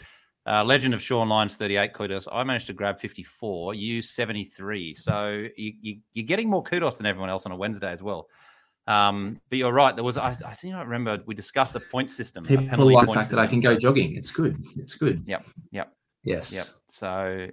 Uh, 0.45 0.63
Legend 0.63 0.93
of 0.93 1.01
Sean 1.01 1.29
Lyons 1.29 1.55
38 1.55 1.93
kudos. 1.93 2.27
I 2.31 2.43
managed 2.43 2.67
to 2.67 2.73
grab 2.73 2.99
54. 2.99 3.73
You 3.75 4.01
73. 4.01 4.95
So 4.95 5.47
you, 5.55 5.73
you, 5.81 5.97
you're 6.13 6.25
getting 6.25 6.49
more 6.49 6.63
kudos 6.63 6.97
than 6.97 7.05
everyone 7.05 7.29
else 7.29 7.45
on 7.45 7.53
a 7.53 7.55
Wednesday 7.55 7.91
as 7.91 8.03
well. 8.03 8.27
Um, 8.87 9.41
but 9.49 9.57
you're 9.57 9.73
right. 9.73 9.95
There 9.95 10.05
was, 10.05 10.17
I, 10.17 10.37
I 10.45 10.53
think 10.53 10.73
I 10.73 10.81
remember 10.81 11.21
we 11.25 11.35
discussed 11.35 11.75
a 11.75 11.79
point 11.79 12.09
system. 12.09 12.45
People 12.45 12.91
like 12.91 13.07
the 13.07 13.13
fact 13.13 13.23
system. 13.25 13.35
that 13.37 13.41
I 13.41 13.47
can 13.47 13.59
go 13.59 13.75
jogging. 13.75 14.15
It's 14.15 14.31
good. 14.31 14.63
It's 14.77 14.95
good. 14.95 15.23
Yep. 15.25 15.47
Yep. 15.71 15.93
Yes. 16.27 16.53
Yep. 16.53 16.65
So 16.87 17.47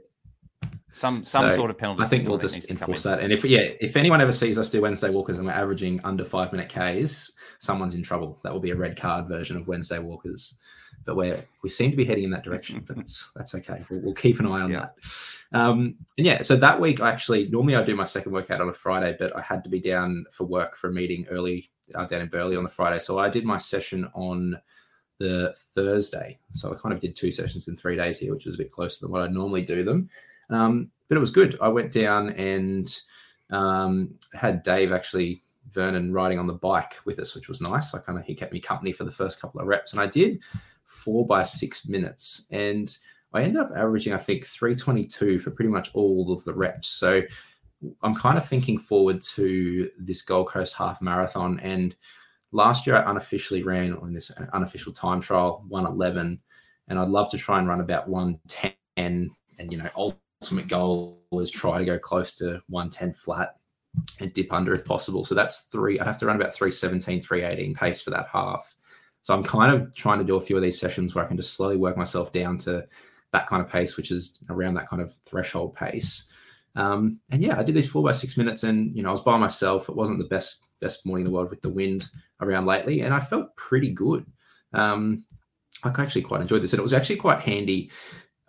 some 0.92 1.24
some 1.24 1.48
so 1.50 1.56
sort 1.56 1.70
of 1.70 1.78
penalty. 1.78 2.02
I 2.02 2.06
think 2.06 2.26
we'll 2.26 2.38
just 2.38 2.70
enforce 2.70 3.04
that. 3.04 3.20
And 3.20 3.32
if 3.32 3.44
yeah, 3.44 3.68
if 3.80 3.96
anyone 3.96 4.20
ever 4.20 4.32
sees 4.32 4.58
us 4.58 4.68
do 4.68 4.80
Wednesday 4.80 5.10
walkers 5.10 5.38
and 5.38 5.46
we're 5.46 5.52
averaging 5.52 6.00
under 6.02 6.24
five 6.24 6.52
minute 6.52 6.68
Ks, 6.68 7.32
someone's 7.58 7.94
in 7.94 8.02
trouble. 8.02 8.38
That 8.42 8.52
will 8.52 8.60
be 8.60 8.70
a 8.70 8.76
red 8.76 8.96
card 8.96 9.28
version 9.28 9.56
of 9.56 9.68
Wednesday 9.68 9.98
walkers. 9.98 10.56
But 11.04 11.16
we 11.16 11.34
we 11.62 11.68
seem 11.68 11.90
to 11.92 11.96
be 11.96 12.04
heading 12.04 12.24
in 12.24 12.30
that 12.30 12.42
direction. 12.42 12.82
But 12.86 12.96
that's 12.96 13.30
that's 13.36 13.54
okay. 13.54 13.84
We'll, 13.88 14.00
we'll 14.00 14.14
keep 14.14 14.40
an 14.40 14.46
eye 14.46 14.60
on 14.60 14.70
yeah. 14.70 14.80
that. 14.80 14.94
Um, 15.52 15.94
and 16.18 16.26
yeah, 16.26 16.42
so 16.42 16.56
that 16.56 16.80
week 16.80 17.00
I 17.00 17.10
actually 17.10 17.48
normally 17.48 17.76
I 17.76 17.84
do 17.84 17.94
my 17.94 18.04
second 18.04 18.32
workout 18.32 18.60
on 18.60 18.68
a 18.68 18.74
Friday, 18.74 19.16
but 19.18 19.36
I 19.36 19.40
had 19.40 19.62
to 19.64 19.70
be 19.70 19.80
down 19.80 20.24
for 20.32 20.44
work 20.44 20.76
for 20.76 20.88
a 20.88 20.92
meeting 20.92 21.26
early 21.30 21.70
uh, 21.94 22.06
down 22.06 22.22
in 22.22 22.28
Burleigh 22.28 22.56
on 22.56 22.64
the 22.64 22.70
Friday, 22.70 22.98
so 22.98 23.18
I 23.18 23.28
did 23.28 23.44
my 23.44 23.58
session 23.58 24.08
on 24.14 24.60
the 25.18 25.54
Thursday. 25.74 26.38
So 26.52 26.72
I 26.72 26.76
kind 26.76 26.92
of 26.92 27.00
did 27.00 27.16
two 27.16 27.32
sessions 27.32 27.68
in 27.68 27.76
three 27.76 27.96
days 27.96 28.18
here, 28.18 28.32
which 28.32 28.46
was 28.46 28.54
a 28.54 28.58
bit 28.58 28.72
closer 28.72 29.04
than 29.04 29.12
what 29.12 29.22
I 29.22 29.28
normally 29.28 29.62
do 29.62 29.84
them. 29.84 30.08
Um, 30.50 30.90
but 31.08 31.16
it 31.16 31.20
was 31.20 31.30
good. 31.30 31.56
I 31.60 31.68
went 31.68 31.92
down 31.92 32.30
and 32.30 32.98
um, 33.50 34.14
had 34.34 34.62
Dave 34.62 34.92
actually 34.92 35.42
Vernon 35.70 36.12
riding 36.12 36.38
on 36.38 36.46
the 36.46 36.54
bike 36.54 36.98
with 37.04 37.18
us, 37.18 37.34
which 37.34 37.48
was 37.48 37.60
nice. 37.60 37.94
I 37.94 37.98
kind 37.98 38.18
of 38.18 38.24
he 38.24 38.34
kept 38.34 38.52
me 38.52 38.60
company 38.60 38.92
for 38.92 39.04
the 39.04 39.10
first 39.10 39.40
couple 39.40 39.60
of 39.60 39.66
reps, 39.66 39.92
and 39.92 40.00
I 40.00 40.06
did 40.06 40.40
four 40.84 41.26
by 41.26 41.42
six 41.42 41.88
minutes, 41.88 42.46
and 42.50 42.96
I 43.32 43.42
ended 43.42 43.60
up 43.60 43.72
averaging 43.76 44.12
I 44.12 44.18
think 44.18 44.46
322 44.46 45.40
for 45.40 45.50
pretty 45.50 45.70
much 45.70 45.90
all 45.94 46.32
of 46.32 46.44
the 46.44 46.54
reps. 46.54 46.88
So 46.88 47.22
I'm 48.02 48.14
kind 48.14 48.38
of 48.38 48.46
thinking 48.46 48.78
forward 48.78 49.20
to 49.22 49.90
this 49.98 50.22
Gold 50.22 50.48
Coast 50.48 50.74
half 50.74 51.02
marathon 51.02 51.60
and 51.60 51.94
last 52.54 52.86
year 52.86 52.96
I 52.96 53.10
unofficially 53.10 53.62
ran 53.62 53.94
on 53.94 54.14
this 54.14 54.30
unofficial 54.52 54.92
time 54.92 55.20
trial 55.20 55.64
111 55.68 56.40
and 56.88 56.98
I'd 56.98 57.08
love 57.08 57.30
to 57.30 57.38
try 57.38 57.58
and 57.58 57.68
run 57.68 57.80
about 57.80 58.08
110 58.08 58.72
and 59.58 59.72
you 59.72 59.76
know 59.76 60.14
ultimate 60.40 60.68
goal 60.68 61.20
is 61.32 61.50
try 61.50 61.78
to 61.78 61.84
go 61.84 61.98
close 61.98 62.34
to 62.36 62.62
110 62.68 63.12
flat 63.14 63.56
and 64.18 64.32
dip 64.32 64.52
under 64.52 64.72
if 64.72 64.84
possible. 64.84 65.24
So 65.24 65.34
that's 65.34 65.62
three 65.62 65.98
I'd 65.98 66.06
have 66.06 66.18
to 66.18 66.26
run 66.26 66.36
about 66.36 66.54
317 66.54 67.20
318 67.20 67.74
pace 67.74 68.00
for 68.00 68.10
that 68.10 68.28
half. 68.32 68.74
So 69.22 69.34
I'm 69.34 69.42
kind 69.42 69.74
of 69.74 69.94
trying 69.94 70.18
to 70.18 70.24
do 70.24 70.36
a 70.36 70.40
few 70.40 70.56
of 70.56 70.62
these 70.62 70.78
sessions 70.78 71.14
where 71.14 71.24
I 71.24 71.28
can 71.28 71.36
just 71.36 71.54
slowly 71.54 71.76
work 71.76 71.96
myself 71.96 72.32
down 72.32 72.56
to 72.58 72.86
that 73.32 73.48
kind 73.48 73.62
of 73.62 73.68
pace 73.68 73.96
which 73.96 74.12
is 74.12 74.38
around 74.48 74.74
that 74.74 74.88
kind 74.88 75.02
of 75.02 75.12
threshold 75.26 75.74
pace. 75.74 76.30
Um, 76.76 77.20
and 77.30 77.42
yeah, 77.42 77.58
I 77.58 77.62
did 77.62 77.74
these 77.74 77.88
four 77.88 78.02
by 78.02 78.12
six 78.12 78.36
minutes, 78.36 78.64
and 78.64 78.96
you 78.96 79.02
know, 79.02 79.08
I 79.08 79.12
was 79.12 79.20
by 79.20 79.38
myself. 79.38 79.88
It 79.88 79.94
wasn't 79.94 80.18
the 80.18 80.24
best 80.24 80.63
best 80.84 81.06
morning 81.06 81.24
in 81.24 81.30
the 81.30 81.36
world 81.36 81.50
with 81.50 81.62
the 81.62 81.76
wind 81.80 82.00
around 82.40 82.66
lately, 82.66 83.00
and 83.00 83.12
I 83.14 83.20
felt 83.20 83.56
pretty 83.56 83.90
good. 83.90 84.24
Um, 84.72 85.24
I 85.82 85.88
actually 85.98 86.22
quite 86.22 86.42
enjoyed 86.42 86.62
this, 86.62 86.72
and 86.72 86.80
it 86.80 86.88
was 86.88 86.92
actually 86.98 87.16
quite 87.16 87.40
handy. 87.40 87.90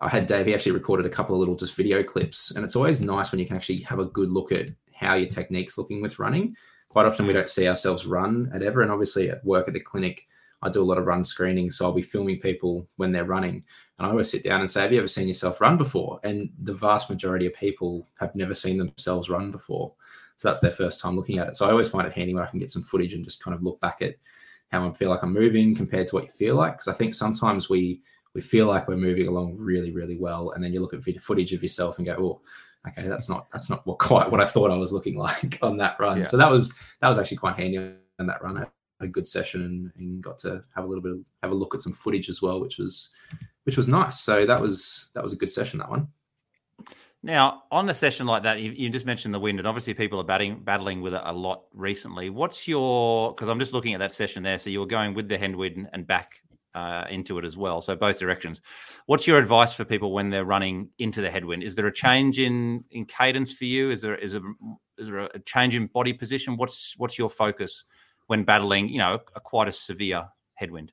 I 0.02 0.10
had 0.10 0.26
Dave. 0.26 0.46
He 0.46 0.54
actually 0.54 0.74
recorded 0.74 1.06
a 1.06 1.16
couple 1.18 1.36
of 1.36 1.40
little 1.40 1.56
just 1.56 1.76
video 1.76 2.04
clips, 2.04 2.52
and 2.52 2.66
it's 2.66 2.76
always 2.76 3.00
nice 3.00 3.32
when 3.32 3.40
you 3.40 3.46
can 3.46 3.56
actually 3.56 3.82
have 3.82 4.00
a 4.00 4.12
good 4.18 4.32
look 4.32 4.52
at 4.52 4.70
how 4.94 5.16
your 5.16 5.30
technique's 5.30 5.78
looking 5.78 6.02
with 6.02 6.20
running. 6.20 6.56
Quite 6.90 7.06
often, 7.06 7.28
we 7.28 7.34
don't 7.34 7.50
see 7.50 7.68
ourselves 7.68 8.06
run 8.06 8.52
at 8.54 8.64
ever, 8.64 8.82
and 8.82 8.92
obviously 8.92 9.30
at 9.30 9.44
work 9.46 9.68
at 9.68 9.74
the 9.74 9.80
clinic, 9.92 10.26
I 10.62 10.70
do 10.70 10.82
a 10.82 10.90
lot 10.90 10.98
of 10.98 11.06
run 11.06 11.24
screening, 11.24 11.70
so 11.72 11.86
I'll 11.86 12.02
be 12.02 12.02
filming 12.02 12.40
people 12.40 12.88
when 12.96 13.12
they're 13.12 13.34
running, 13.36 13.64
and 13.98 14.08
I 14.08 14.10
always 14.10 14.32
sit 14.32 14.44
down 14.44 14.62
and 14.62 14.70
say, 14.70 14.82
"Have 14.82 14.94
you 14.94 15.00
ever 15.00 15.08
seen 15.08 15.28
yourself 15.28 15.62
run 15.62 15.78
before?" 15.78 16.20
And 16.24 16.50
the 16.62 16.74
vast 16.74 17.10
majority 17.10 17.46
of 17.46 17.54
people 17.54 18.08
have 18.20 18.36
never 18.36 18.54
seen 18.54 18.78
themselves 18.78 19.30
run 19.30 19.52
before, 19.52 19.94
so 20.38 20.50
that's 20.50 20.62
their 20.62 20.72
first 20.72 21.00
time 21.00 21.16
looking 21.16 21.38
at 21.38 21.48
it. 21.48 21.58
So 21.58 21.66
I 21.66 21.72
always 21.72 21.88
find 21.88 22.08
it 22.08 22.14
handy 22.14 22.34
when 22.34 22.44
I 22.44 22.48
can 22.48 22.60
get 22.60 22.72
some 22.72 22.84
footage 22.84 23.14
and 23.14 23.24
just 23.24 23.44
kind 23.44 23.56
of 23.56 23.64
look 23.64 23.80
back 23.80 24.02
at 24.02 24.16
how 24.72 24.88
I 24.88 24.94
feel 24.94 25.10
like 25.10 25.24
I'm 25.24 25.34
moving 25.34 25.76
compared 25.76 26.08
to 26.08 26.16
what 26.16 26.26
you 26.26 26.32
feel 26.32 26.56
like, 26.56 26.74
because 26.74 26.88
I 26.88 26.94
think 26.94 27.14
sometimes 27.14 27.70
we 27.70 28.02
we 28.34 28.42
feel 28.42 28.68
like 28.68 28.88
we're 28.88 28.98
moving 28.98 29.28
along 29.28 29.56
really, 29.58 29.92
really 29.92 30.18
well, 30.18 30.52
and 30.52 30.64
then 30.64 30.74
you 30.74 30.82
look 30.82 30.94
at 30.94 31.04
footage 31.22 31.54
of 31.54 31.64
yourself 31.64 31.98
and 31.98 32.06
go, 32.06 32.16
"Oh." 32.18 32.42
okay, 32.88 33.08
that's 33.08 33.30
not 33.30 33.48
that's 33.52 33.70
not 33.70 33.86
what 33.86 34.00
quite 34.00 34.30
what 34.32 34.42
I 34.42 34.46
thought 34.46 34.72
I 34.72 34.78
was 34.78 34.94
looking 34.94 35.18
like 35.18 35.60
on 35.62 35.78
that 35.78 36.00
run. 36.00 36.20
Yeah. 36.20 36.24
So 36.26 36.38
that 36.38 36.50
was 36.50 36.74
that 37.02 37.10
was 37.10 37.20
actually 37.20 37.38
quite 37.38 37.58
handy 37.58 37.78
on 37.78 38.28
that 38.28 38.44
run. 38.44 38.58
I 38.58 38.62
had 38.62 38.70
a 39.02 39.08
good 39.08 39.28
session 39.28 39.64
and, 39.64 39.92
and, 39.98 40.24
got 40.24 40.38
to 40.40 40.64
have 40.74 40.86
a 40.86 40.88
little 40.88 41.04
bit 41.04 41.12
of 41.12 41.20
have 41.44 41.52
a 41.52 41.56
look 41.56 41.76
at 41.76 41.82
some 41.82 41.94
footage 41.94 42.30
as 42.30 42.42
well, 42.42 42.62
which 42.62 42.78
was 42.78 43.14
which 43.64 43.78
was 43.78 43.88
nice. 43.88 44.22
So 44.22 44.46
that 44.46 44.62
was 44.62 45.10
that 45.14 45.24
was 45.24 45.34
a 45.34 45.38
good 45.38 45.50
session 45.50 45.80
that 45.80 45.90
one. 45.90 46.08
Now, 47.26 47.64
on 47.72 47.90
a 47.90 47.96
session 47.96 48.28
like 48.28 48.44
that, 48.44 48.60
you, 48.60 48.72
you, 48.74 48.88
just 48.88 49.08
mentioned 49.08 49.34
the 49.34 49.40
wind, 49.40 49.58
and 49.58 49.68
obviously 49.68 49.96
people 49.96 50.20
are 50.20 50.24
batting, 50.24 50.62
battling 50.64 51.02
with 51.02 51.16
it 51.16 51.22
a 51.24 51.34
lot 51.34 51.64
recently. 51.74 52.30
What's 52.30 52.68
your? 52.68 53.34
Because 53.34 53.50
I'm 53.50 53.58
just 53.58 53.74
looking 53.74 53.96
at 53.96 54.00
that 54.00 54.14
session 54.14 54.44
there. 54.44 54.60
So 54.60 54.70
you 54.70 54.80
were 54.80 54.86
going 54.86 55.16
with 55.16 55.28
the 55.28 55.36
headwind 55.36 55.90
and 55.92 56.06
back 56.06 56.44
uh, 56.76 57.06
into 57.10 57.40
it 57.40 57.44
as 57.44 57.58
well. 57.58 57.82
So 57.82 57.96
both 57.96 58.20
directions. 58.20 58.62
What's 59.08 59.26
your 59.26 59.40
advice 59.40 59.74
for 59.74 59.86
people 59.86 60.14
when 60.14 60.30
they're 60.30 60.46
running 60.46 60.90
into 61.00 61.20
the 61.20 61.32
headwind? 61.32 61.64
Is 61.64 61.74
there 61.74 61.88
a 61.88 61.92
change 61.92 62.38
in 62.38 62.84
in 62.92 63.06
cadence 63.06 63.52
for 63.52 63.66
you? 63.66 63.90
Is 63.90 64.04
there 64.04 64.14
is 64.18 64.34
there 64.34 64.44
is 65.00 65.08
there 65.08 65.22
a 65.22 65.40
change 65.48 65.74
in 65.74 65.88
body 65.88 66.14
position? 66.14 66.58
What's 66.58 66.94
what's 66.98 67.18
your 67.18 67.32
focus 67.32 67.86
when 68.28 68.44
battling? 68.44 68.88
You 68.90 69.00
know, 69.00 69.20
a, 69.36 69.40
quite 69.40 69.68
a 69.68 69.72
severe 69.72 70.26
headwind. 70.54 70.92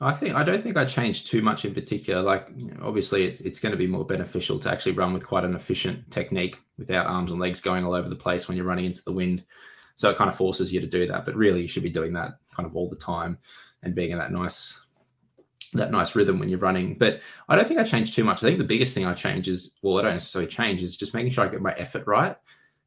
I 0.00 0.12
think 0.12 0.34
I 0.34 0.42
don't 0.42 0.62
think 0.62 0.76
I 0.76 0.84
changed 0.84 1.28
too 1.28 1.42
much 1.42 1.64
in 1.64 1.74
particular. 1.74 2.22
Like 2.22 2.48
you 2.56 2.66
know, 2.66 2.80
obviously, 2.82 3.24
it's 3.24 3.40
it's 3.40 3.58
going 3.58 3.72
to 3.72 3.78
be 3.78 3.86
more 3.86 4.04
beneficial 4.04 4.58
to 4.60 4.70
actually 4.70 4.92
run 4.92 5.12
with 5.12 5.26
quite 5.26 5.44
an 5.44 5.54
efficient 5.54 6.10
technique 6.10 6.60
without 6.78 7.06
arms 7.06 7.30
and 7.30 7.40
legs 7.40 7.60
going 7.60 7.84
all 7.84 7.94
over 7.94 8.08
the 8.08 8.16
place 8.16 8.48
when 8.48 8.56
you're 8.56 8.66
running 8.66 8.86
into 8.86 9.04
the 9.04 9.12
wind. 9.12 9.44
So 9.96 10.10
it 10.10 10.16
kind 10.16 10.28
of 10.28 10.36
forces 10.36 10.72
you 10.72 10.80
to 10.80 10.86
do 10.86 11.06
that. 11.08 11.24
But 11.24 11.36
really, 11.36 11.62
you 11.62 11.68
should 11.68 11.82
be 11.82 11.90
doing 11.90 12.12
that 12.14 12.38
kind 12.54 12.66
of 12.66 12.76
all 12.76 12.88
the 12.88 12.96
time 12.96 13.38
and 13.82 13.94
being 13.94 14.10
in 14.10 14.18
that 14.18 14.32
nice 14.32 14.80
that 15.74 15.90
nice 15.90 16.14
rhythm 16.14 16.38
when 16.38 16.48
you're 16.48 16.58
running. 16.58 16.94
But 16.94 17.20
I 17.48 17.54
don't 17.54 17.68
think 17.68 17.80
I 17.80 17.84
changed 17.84 18.14
too 18.14 18.24
much. 18.24 18.42
I 18.42 18.46
think 18.46 18.58
the 18.58 18.64
biggest 18.64 18.94
thing 18.94 19.06
I 19.06 19.14
change 19.14 19.48
is 19.48 19.74
well, 19.82 19.98
I 19.98 20.02
don't 20.02 20.14
necessarily 20.14 20.50
change 20.50 20.82
is 20.82 20.96
just 20.96 21.14
making 21.14 21.30
sure 21.30 21.44
I 21.44 21.48
get 21.48 21.62
my 21.62 21.74
effort 21.74 22.04
right. 22.06 22.36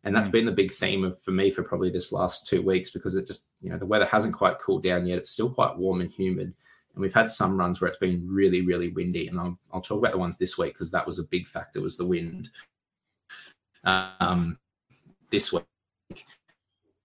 And 0.04 0.16
that's 0.16 0.30
mm. 0.30 0.34
been 0.34 0.46
the 0.46 0.52
big 0.52 0.74
theme 0.74 1.04
of 1.04 1.20
for 1.22 1.32
me 1.32 1.52
for 1.52 1.64
probably 1.64 1.90
this 1.90 2.12
last 2.12 2.48
two 2.48 2.62
weeks 2.62 2.90
because 2.90 3.16
it 3.16 3.28
just, 3.28 3.52
you 3.62 3.70
know, 3.70 3.78
the 3.78 3.86
weather 3.86 4.06
hasn't 4.06 4.34
quite 4.34 4.60
cooled 4.60 4.84
down 4.84 5.06
yet. 5.06 5.20
It's 5.20 5.30
still 5.30 5.50
quite 5.50 5.78
warm 5.78 6.02
and 6.02 6.10
humid. 6.10 6.54
And 6.94 7.02
we've 7.02 7.14
had 7.14 7.30
some 7.30 7.58
runs 7.58 7.80
where 7.80 7.88
it's 7.88 7.98
been 7.98 8.26
really, 8.28 8.62
really 8.62 8.90
windy. 8.90 9.28
And 9.28 9.40
I'll, 9.40 9.58
I'll 9.72 9.82
talk 9.82 10.00
about 10.00 10.12
the 10.12 10.18
ones 10.18 10.38
this 10.38 10.58
week 10.58 10.74
because 10.74 10.92
that 10.92 11.08
was 11.08 11.20
a 11.20 11.28
big 11.30 11.48
factor 11.48 11.82
was 11.82 11.98
the 11.98 12.06
wind. 12.06 12.50
Um, 13.84 14.58
this 15.30 15.52
week 15.52 15.64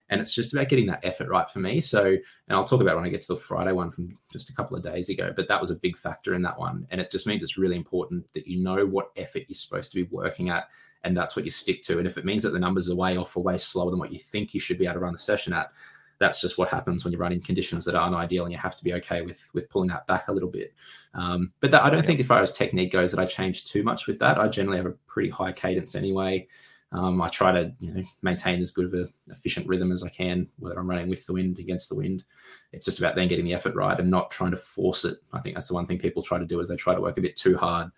and 0.08 0.20
it's 0.20 0.34
just 0.34 0.52
about 0.52 0.68
getting 0.68 0.86
that 0.86 1.04
effort 1.04 1.28
right 1.28 1.48
for 1.50 1.58
me. 1.58 1.80
So, 1.80 2.04
and 2.06 2.20
I'll 2.50 2.64
talk 2.64 2.80
about 2.80 2.96
when 2.96 3.04
I 3.04 3.08
get 3.08 3.22
to 3.22 3.28
the 3.28 3.36
Friday 3.36 3.72
one 3.72 3.90
from 3.90 4.16
just 4.32 4.50
a 4.50 4.54
couple 4.54 4.76
of 4.76 4.82
days 4.82 5.08
ago, 5.08 5.32
but 5.34 5.48
that 5.48 5.60
was 5.60 5.70
a 5.70 5.76
big 5.76 5.96
factor 5.96 6.34
in 6.34 6.42
that 6.42 6.58
one. 6.58 6.86
And 6.90 7.00
it 7.00 7.10
just 7.10 7.26
means 7.26 7.42
it's 7.42 7.58
really 7.58 7.76
important 7.76 8.24
that 8.34 8.46
you 8.46 8.62
know 8.62 8.86
what 8.86 9.10
effort 9.16 9.44
you're 9.48 9.56
supposed 9.56 9.90
to 9.90 9.96
be 9.96 10.08
working 10.14 10.50
at, 10.50 10.68
and 11.02 11.16
that's 11.16 11.34
what 11.34 11.44
you 11.44 11.50
stick 11.50 11.82
to. 11.82 11.98
And 11.98 12.06
if 12.06 12.18
it 12.18 12.24
means 12.24 12.44
that 12.44 12.50
the 12.50 12.58
numbers 12.58 12.88
are 12.88 12.94
way 12.94 13.16
off 13.16 13.36
or 13.36 13.42
way 13.42 13.58
slower 13.58 13.90
than 13.90 13.98
what 13.98 14.12
you 14.12 14.20
think 14.20 14.54
you 14.54 14.60
should 14.60 14.78
be 14.78 14.84
able 14.84 14.94
to 14.94 15.00
run 15.00 15.12
the 15.12 15.18
session 15.18 15.52
at, 15.52 15.72
that's 16.18 16.40
just 16.40 16.58
what 16.58 16.70
happens 16.70 17.04
when 17.04 17.12
you're 17.12 17.20
running 17.20 17.40
conditions 17.40 17.84
that 17.84 17.94
aren't 17.94 18.14
ideal, 18.14 18.44
and 18.44 18.52
you 18.52 18.58
have 18.58 18.76
to 18.76 18.84
be 18.84 18.94
okay 18.94 19.22
with 19.22 19.48
with 19.52 19.68
pulling 19.70 19.88
that 19.88 20.06
back 20.06 20.28
a 20.28 20.32
little 20.32 20.48
bit. 20.48 20.74
Um, 21.14 21.52
but 21.60 21.70
that, 21.70 21.84
I 21.84 21.90
don't 21.90 22.00
yeah. 22.00 22.06
think, 22.06 22.20
as 22.20 22.26
far 22.26 22.40
as 22.40 22.52
technique 22.52 22.92
goes, 22.92 23.12
that 23.12 23.20
I 23.20 23.26
changed 23.26 23.70
too 23.70 23.82
much 23.82 24.06
with 24.06 24.18
that. 24.20 24.38
I 24.38 24.48
generally 24.48 24.78
have 24.78 24.86
a 24.86 24.96
pretty 25.06 25.30
high 25.30 25.52
cadence 25.52 25.94
anyway. 25.94 26.46
Um, 26.92 27.20
I 27.20 27.28
try 27.28 27.52
to 27.52 27.72
you 27.80 27.92
know, 27.92 28.04
maintain 28.22 28.60
as 28.60 28.70
good 28.70 28.86
of 28.86 28.94
an 28.94 29.12
efficient 29.30 29.66
rhythm 29.66 29.90
as 29.90 30.04
I 30.04 30.08
can, 30.08 30.48
whether 30.58 30.78
I'm 30.78 30.88
running 30.88 31.08
with 31.08 31.26
the 31.26 31.32
wind, 31.32 31.58
against 31.58 31.88
the 31.88 31.96
wind. 31.96 32.24
It's 32.72 32.84
just 32.84 33.00
about 33.00 33.16
then 33.16 33.28
getting 33.28 33.44
the 33.44 33.54
effort 33.54 33.74
right 33.74 33.98
and 33.98 34.10
not 34.10 34.30
trying 34.30 34.52
to 34.52 34.56
force 34.56 35.04
it. 35.04 35.18
I 35.32 35.40
think 35.40 35.56
that's 35.56 35.68
the 35.68 35.74
one 35.74 35.86
thing 35.86 35.98
people 35.98 36.22
try 36.22 36.38
to 36.38 36.46
do 36.46 36.60
is 36.60 36.68
they 36.68 36.76
try 36.76 36.94
to 36.94 37.00
work 37.00 37.18
a 37.18 37.22
bit 37.22 37.36
too 37.36 37.56
hard 37.56 37.90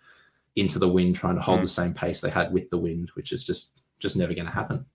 into 0.55 0.79
the 0.79 0.89
wind, 0.89 1.15
trying 1.15 1.35
to 1.35 1.41
hold 1.41 1.59
mm. 1.59 1.63
the 1.63 1.67
same 1.67 1.93
pace 1.93 2.19
they 2.19 2.29
had 2.29 2.51
with 2.51 2.69
the 2.71 2.77
wind, 2.77 3.11
which 3.13 3.31
is 3.31 3.43
just 3.43 3.79
just 3.99 4.15
never 4.15 4.33
going 4.33 4.45
to 4.45 4.51
happen. 4.51 4.85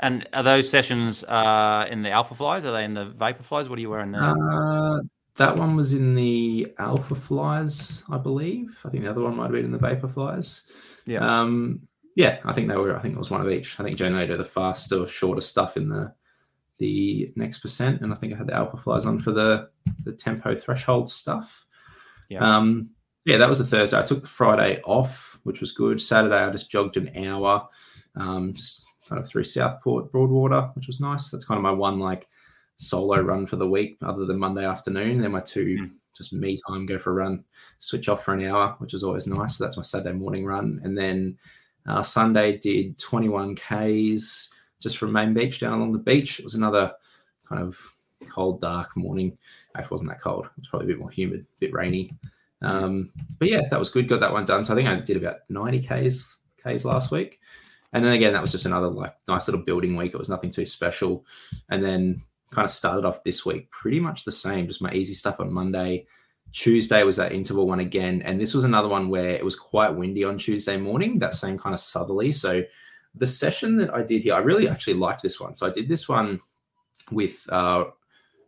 And 0.00 0.28
are 0.34 0.42
those 0.42 0.68
sessions 0.68 1.24
uh, 1.24 1.86
in 1.90 2.02
the 2.02 2.10
alpha 2.10 2.34
flies? 2.34 2.64
Are 2.64 2.72
they 2.72 2.84
in 2.84 2.94
the 2.94 3.06
vapor 3.06 3.42
flies? 3.42 3.68
What 3.68 3.78
are 3.78 3.82
you 3.82 3.90
wearing 3.90 4.12
there? 4.12 4.22
Uh, 4.22 5.00
that 5.36 5.58
one 5.58 5.76
was 5.76 5.94
in 5.94 6.14
the 6.14 6.72
alpha 6.78 7.14
flies, 7.14 8.04
I 8.10 8.18
believe. 8.18 8.80
I 8.84 8.90
think 8.90 9.04
the 9.04 9.10
other 9.10 9.22
one 9.22 9.36
might 9.36 9.44
have 9.44 9.52
been 9.52 9.64
in 9.64 9.72
the 9.72 9.78
vapor 9.78 10.08
flies. 10.08 10.68
Yeah. 11.06 11.40
Um, 11.40 11.88
yeah, 12.14 12.38
I 12.44 12.52
think 12.52 12.68
they 12.68 12.76
were. 12.76 12.96
I 12.96 13.00
think 13.00 13.14
it 13.14 13.18
was 13.18 13.30
one 13.30 13.40
of 13.40 13.50
each. 13.50 13.78
I 13.80 13.82
think 13.82 13.96
Joe 13.96 14.08
Nader 14.08 14.38
the 14.38 14.44
faster, 14.44 15.06
shorter 15.08 15.40
stuff 15.40 15.76
in 15.76 15.88
the 15.88 16.14
the 16.78 17.32
next 17.36 17.58
percent, 17.58 18.02
and 18.02 18.12
I 18.12 18.16
think 18.16 18.32
I 18.32 18.36
had 18.36 18.48
the 18.48 18.54
Alpha 18.54 18.76
Flies 18.76 19.06
on 19.06 19.18
for 19.18 19.32
the 19.32 19.70
the 20.04 20.12
tempo 20.12 20.54
threshold 20.54 21.08
stuff. 21.08 21.66
Yeah. 22.28 22.56
Um, 22.56 22.90
yeah, 23.24 23.38
that 23.38 23.48
was 23.48 23.58
the 23.58 23.64
Thursday. 23.64 23.98
I 23.98 24.02
took 24.02 24.20
the 24.22 24.28
Friday 24.28 24.80
off, 24.84 25.38
which 25.44 25.60
was 25.60 25.72
good. 25.72 26.00
Saturday, 26.00 26.36
I 26.36 26.50
just 26.50 26.70
jogged 26.70 26.96
an 26.96 27.10
hour, 27.26 27.68
um, 28.16 28.52
just 28.54 28.86
kind 29.08 29.20
of 29.20 29.28
through 29.28 29.44
Southport 29.44 30.10
Broadwater, 30.10 30.70
which 30.74 30.86
was 30.86 31.00
nice. 31.00 31.30
That's 31.30 31.44
kind 31.44 31.58
of 31.58 31.62
my 31.62 31.72
one 31.72 31.98
like 31.98 32.28
solo 32.76 33.20
run 33.20 33.46
for 33.46 33.56
the 33.56 33.68
week, 33.68 33.96
other 34.02 34.24
than 34.24 34.38
Monday 34.38 34.64
afternoon. 34.64 35.18
Then 35.18 35.32
my 35.32 35.40
two 35.40 35.78
mm. 35.80 35.90
just 36.16 36.32
me 36.32 36.58
time, 36.66 36.86
go 36.86 36.98
for 36.98 37.10
a 37.10 37.14
run, 37.14 37.44
switch 37.78 38.08
off 38.08 38.24
for 38.24 38.34
an 38.34 38.44
hour, 38.44 38.74
which 38.78 38.94
is 38.94 39.02
always 39.02 39.26
nice. 39.26 39.56
So 39.56 39.64
that's 39.64 39.76
my 39.76 39.82
Saturday 39.82 40.16
morning 40.16 40.44
run, 40.44 40.80
and 40.84 40.96
then 40.96 41.38
uh, 41.86 42.02
Sunday 42.02 42.58
did 42.58 42.98
21 42.98 43.56
Ks 43.56 44.50
just 44.80 44.98
from 44.98 45.12
Main 45.12 45.34
Beach 45.34 45.60
down 45.60 45.74
along 45.74 45.92
the 45.92 45.98
beach. 45.98 46.38
It 46.38 46.44
was 46.44 46.54
another 46.54 46.92
kind 47.48 47.62
of 47.62 47.78
cold, 48.28 48.60
dark 48.60 48.96
morning. 48.96 49.36
Actually, 49.76 49.94
wasn't 49.94 50.10
that 50.10 50.20
cold. 50.20 50.46
It 50.46 50.52
was 50.56 50.68
probably 50.68 50.86
a 50.86 50.88
bit 50.88 50.98
more 50.98 51.10
humid, 51.10 51.40
a 51.40 51.60
bit 51.60 51.72
rainy. 51.72 52.10
Um, 52.62 53.10
but 53.38 53.48
yeah, 53.48 53.62
that 53.70 53.78
was 53.78 53.90
good. 53.90 54.08
Got 54.08 54.20
that 54.20 54.32
one 54.32 54.44
done. 54.44 54.64
So 54.64 54.72
I 54.72 54.76
think 54.76 54.88
I 54.88 54.96
did 54.96 55.16
about 55.16 55.40
90 55.48 55.80
Ks 55.80 56.38
Ks 56.62 56.84
last 56.84 57.10
week. 57.10 57.40
And 57.94 58.04
then 58.04 58.12
again, 58.12 58.32
that 58.32 58.42
was 58.42 58.52
just 58.52 58.66
another 58.66 58.88
like 58.88 59.14
nice 59.28 59.46
little 59.48 59.62
building 59.62 59.96
week. 59.96 60.12
It 60.12 60.18
was 60.18 60.28
nothing 60.28 60.50
too 60.50 60.66
special. 60.66 61.24
And 61.70 61.82
then 61.82 62.22
kind 62.50 62.64
of 62.64 62.70
started 62.70 63.04
off 63.04 63.22
this 63.22 63.46
week 63.46 63.70
pretty 63.70 64.00
much 64.00 64.24
the 64.24 64.32
same, 64.32 64.66
just 64.66 64.82
my 64.82 64.92
easy 64.92 65.14
stuff 65.14 65.40
on 65.40 65.52
Monday. 65.52 66.06
Tuesday 66.52 67.02
was 67.04 67.16
that 67.16 67.32
interval 67.32 67.66
one 67.66 67.80
again. 67.80 68.20
And 68.22 68.40
this 68.40 68.52
was 68.52 68.64
another 68.64 68.88
one 68.88 69.08
where 69.08 69.30
it 69.30 69.44
was 69.44 69.56
quite 69.56 69.90
windy 69.90 70.24
on 70.24 70.38
Tuesday 70.38 70.76
morning, 70.76 71.20
that 71.20 71.34
same 71.34 71.56
kind 71.56 71.72
of 71.72 71.80
southerly. 71.80 72.32
So 72.32 72.64
the 73.14 73.26
session 73.26 73.76
that 73.78 73.94
I 73.94 74.02
did 74.02 74.22
here, 74.22 74.34
I 74.34 74.38
really 74.38 74.68
actually 74.68 74.94
liked 74.94 75.22
this 75.22 75.40
one. 75.40 75.54
So 75.54 75.66
I 75.66 75.70
did 75.70 75.88
this 75.88 76.08
one 76.08 76.40
with 77.12 77.46
uh, 77.50 77.84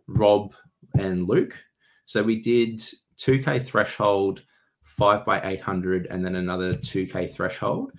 Rob 0.08 0.54
and 0.98 1.28
Luke. 1.28 1.64
So 2.04 2.22
we 2.22 2.40
did 2.40 2.80
2K 3.18 3.62
threshold, 3.62 4.42
5 4.82 5.24
by 5.24 5.40
800, 5.40 6.06
and 6.10 6.24
then 6.24 6.34
another 6.34 6.74
2K 6.74 7.32
threshold. 7.32 7.92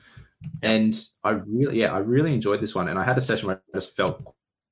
And 0.62 1.00
I 1.24 1.32
really, 1.32 1.79
yeah, 1.79 1.94
I 1.94 2.00
really 2.00 2.34
enjoyed 2.34 2.62
this 2.62 2.75
one. 2.75 2.89
And 2.89 3.00
I 3.00 3.03
had 3.03 3.17
a 3.17 3.22
session 3.22 3.48
where 3.48 3.62
I 3.74 3.77
just 3.77 3.96
felt 3.96 4.24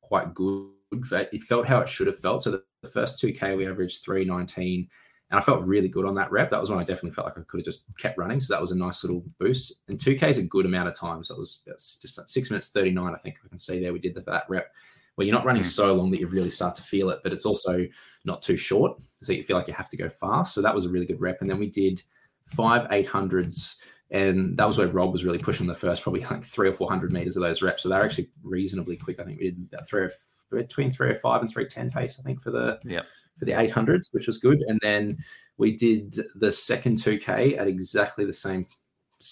quite 0.01 0.33
good. 0.33 0.69
It 1.11 1.43
felt 1.43 1.67
how 1.67 1.79
it 1.79 1.89
should 1.89 2.07
have 2.07 2.19
felt. 2.19 2.43
So 2.43 2.51
the, 2.51 2.63
the 2.81 2.89
first 2.89 3.21
2K, 3.21 3.57
we 3.57 3.67
averaged 3.67 4.03
319 4.03 4.87
and 5.31 5.39
I 5.39 5.43
felt 5.43 5.65
really 5.65 5.87
good 5.87 6.05
on 6.05 6.15
that 6.15 6.31
rep. 6.31 6.51
That 6.51 6.61
was 6.61 6.69
when 6.69 6.79
I 6.79 6.83
definitely 6.83 7.11
felt 7.11 7.25
like 7.25 7.37
I 7.37 7.41
could 7.41 7.59
have 7.59 7.65
just 7.65 7.85
kept 7.97 8.17
running. 8.17 8.39
So 8.39 8.53
that 8.53 8.61
was 8.61 8.71
a 8.71 8.77
nice 8.77 9.03
little 9.03 9.25
boost. 9.39 9.73
And 9.87 9.97
2K 9.97 10.27
is 10.27 10.37
a 10.37 10.43
good 10.43 10.65
amount 10.65 10.87
of 10.87 10.95
time. 10.95 11.23
So 11.23 11.33
it 11.33 11.39
was, 11.39 11.63
just 11.65 12.19
six 12.29 12.51
minutes 12.51 12.69
39, 12.69 13.13
I 13.13 13.17
think 13.17 13.37
I 13.43 13.49
can 13.49 13.57
see 13.57 13.79
there. 13.79 13.91
We 13.91 13.99
did 13.99 14.13
that, 14.15 14.25
that 14.27 14.45
rep 14.49 14.71
where 15.15 15.25
you're 15.25 15.35
not 15.35 15.45
running 15.45 15.63
mm. 15.63 15.65
so 15.65 15.93
long 15.93 16.11
that 16.11 16.19
you 16.19 16.27
really 16.27 16.49
start 16.49 16.75
to 16.75 16.83
feel 16.83 17.09
it, 17.09 17.21
but 17.23 17.33
it's 17.33 17.45
also 17.45 17.85
not 18.25 18.41
too 18.41 18.57
short. 18.57 18.97
So 19.21 19.33
you 19.33 19.43
feel 19.43 19.57
like 19.57 19.67
you 19.67 19.73
have 19.73 19.89
to 19.89 19.97
go 19.97 20.09
fast. 20.09 20.53
So 20.53 20.61
that 20.61 20.75
was 20.75 20.85
a 20.85 20.89
really 20.89 21.05
good 21.05 21.21
rep. 21.21 21.41
And 21.41 21.49
then 21.49 21.57
we 21.57 21.69
did 21.69 22.01
five 22.45 22.87
800s. 22.89 23.77
And 24.11 24.55
that 24.57 24.67
was 24.67 24.77
where 24.77 24.87
Rob 24.87 25.11
was 25.11 25.25
really 25.25 25.39
pushing 25.39 25.67
the 25.67 25.75
first 25.75 26.03
probably 26.03 26.21
like 26.21 26.43
three 26.43 26.69
or 26.69 26.73
400 26.73 27.11
meters 27.11 27.37
of 27.37 27.43
those 27.43 27.61
reps. 27.61 27.83
So 27.83 27.89
they're 27.89 28.03
actually 28.03 28.29
reasonably 28.43 28.97
quick. 28.97 29.19
I 29.19 29.23
think 29.23 29.39
we 29.39 29.51
did 29.51 29.71
that 29.71 29.87
three 29.87 30.03
or, 30.03 30.11
between 30.51 30.91
305 30.91 31.41
and 31.41 31.49
310 31.49 31.89
pace, 31.89 32.19
I 32.19 32.23
think, 32.23 32.41
for 32.41 32.51
the. 32.51 32.79
Yeah 32.83 33.01
for 33.37 33.45
the 33.45 33.51
800s, 33.51 34.09
which 34.11 34.27
was 34.27 34.37
good. 34.37 34.61
And 34.67 34.79
then 34.81 35.17
we 35.57 35.75
did 35.75 36.17
the 36.35 36.51
second 36.51 36.97
2K 36.97 37.57
at 37.57 37.67
exactly 37.67 38.25
the 38.25 38.33
same 38.33 38.65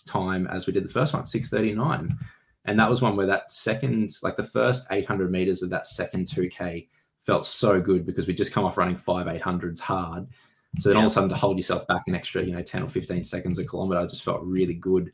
time 0.08 0.48
as 0.48 0.68
we 0.68 0.74
did 0.74 0.86
the 0.86 0.90
first 0.90 1.14
one, 1.14 1.26
639. 1.26 2.10
And 2.66 2.80
that 2.80 2.90
was 2.90 3.02
one 3.02 3.16
where 3.16 3.28
that 3.28 3.52
second, 3.52 4.12
like 4.22 4.36
the 4.36 4.44
first 4.44 4.88
800 4.92 5.32
meters 5.32 5.64
of 5.64 5.70
that 5.72 5.88
second 5.88 6.28
2K 6.28 6.88
felt 7.22 7.46
so 7.46 7.82
good 7.82 8.06
because 8.06 8.28
we 8.28 8.34
just 8.34 8.54
come 8.54 8.66
off 8.66 8.78
running 8.78 8.98
five 8.98 9.28
800s 9.28 9.80
hard. 9.80 10.28
So 10.80 10.90
then 10.90 10.96
yeah. 10.96 11.02
all 11.02 11.06
of 11.06 11.12
a 11.12 11.14
sudden 11.14 11.30
to 11.30 11.36
hold 11.36 11.58
yourself 11.58 11.86
back 11.88 12.08
an 12.08 12.16
extra, 12.16 12.44
you 12.44 12.54
know, 12.54 12.62
10 12.62 12.84
or 12.84 12.90
15 12.90 13.24
seconds 13.24 13.60
a 13.60 13.66
kilometer 13.66 14.06
just 14.08 14.24
felt 14.24 14.42
really 14.44 14.74
good. 14.74 15.12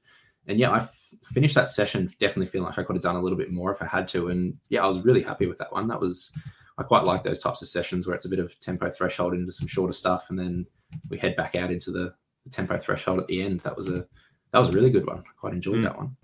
And 0.47 0.57
yeah, 0.57 0.71
I 0.71 0.77
f- 0.77 0.99
finished 1.23 1.55
that 1.55 1.67
session 1.67 2.09
definitely 2.19 2.47
feeling 2.47 2.67
like 2.67 2.79
I 2.79 2.83
could 2.83 2.95
have 2.95 3.03
done 3.03 3.17
a 3.17 3.21
little 3.21 3.37
bit 3.37 3.51
more 3.51 3.71
if 3.71 3.81
I 3.81 3.85
had 3.85 4.07
to. 4.09 4.29
And 4.29 4.57
yeah, 4.69 4.83
I 4.83 4.87
was 4.87 5.03
really 5.03 5.21
happy 5.21 5.47
with 5.47 5.57
that 5.57 5.71
one. 5.71 5.87
That 5.87 5.99
was 5.99 6.31
I 6.79 6.83
quite 6.83 7.03
like 7.03 7.23
those 7.23 7.41
types 7.41 7.61
of 7.61 7.67
sessions 7.67 8.07
where 8.07 8.15
it's 8.15 8.25
a 8.25 8.29
bit 8.29 8.39
of 8.39 8.57
tempo 8.61 8.89
threshold 8.89 9.33
into 9.33 9.51
some 9.51 9.67
shorter 9.67 9.91
stuff, 9.91 10.29
and 10.29 10.39
then 10.39 10.65
we 11.09 11.17
head 11.17 11.35
back 11.35 11.55
out 11.55 11.71
into 11.71 11.91
the, 11.91 12.13
the 12.45 12.49
tempo 12.49 12.79
threshold 12.79 13.19
at 13.19 13.27
the 13.27 13.41
end. 13.41 13.59
That 13.61 13.75
was 13.75 13.89
a 13.89 14.07
that 14.51 14.59
was 14.59 14.69
a 14.69 14.71
really 14.71 14.89
good 14.89 15.05
one. 15.05 15.19
I 15.19 15.31
quite 15.37 15.53
enjoyed 15.53 15.79
mm. 15.79 15.83
that 15.83 15.97
one. 15.97 16.15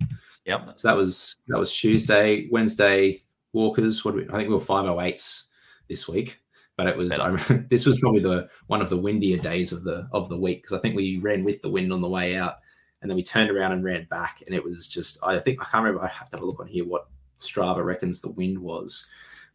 Yep. 0.46 0.72
So 0.76 0.88
that 0.88 0.96
was 0.96 1.36
that 1.48 1.58
was 1.58 1.76
Tuesday, 1.76 2.48
Wednesday 2.50 3.22
walkers. 3.52 4.02
What 4.02 4.12
do 4.12 4.22
we, 4.22 4.28
I 4.28 4.32
think 4.32 4.48
we 4.48 4.54
were 4.54 4.60
five 4.60 4.86
oh 4.86 5.00
eights 5.02 5.48
this 5.88 6.08
week, 6.08 6.40
but 6.76 6.86
it 6.86 6.96
was 6.96 7.18
I, 7.18 7.30
this 7.70 7.86
was 7.86 7.98
probably 7.98 8.20
the 8.20 8.48
one 8.66 8.82
of 8.82 8.90
the 8.90 8.96
windier 8.96 9.38
days 9.38 9.72
of 9.72 9.84
the 9.84 10.08
of 10.12 10.28
the 10.28 10.36
week 10.36 10.62
because 10.62 10.76
I 10.76 10.80
think 10.80 10.94
we 10.94 11.18
ran 11.18 11.44
with 11.44 11.62
the 11.62 11.70
wind 11.70 11.92
on 11.92 12.00
the 12.00 12.08
way 12.08 12.36
out, 12.36 12.56
and 13.00 13.10
then 13.10 13.16
we 13.16 13.22
turned 13.22 13.50
around 13.50 13.72
and 13.72 13.84
ran 13.84 14.06
back, 14.10 14.42
and 14.46 14.54
it 14.54 14.62
was 14.62 14.88
just 14.88 15.18
I 15.24 15.38
think 15.38 15.60
I 15.60 15.64
can't 15.64 15.84
remember. 15.84 16.04
I 16.04 16.08
have 16.08 16.28
to 16.30 16.36
have 16.36 16.42
a 16.42 16.46
look 16.46 16.60
on 16.60 16.66
here 16.66 16.84
what 16.84 17.08
Strava 17.38 17.84
reckons 17.84 18.20
the 18.20 18.30
wind 18.30 18.58
was, 18.58 19.08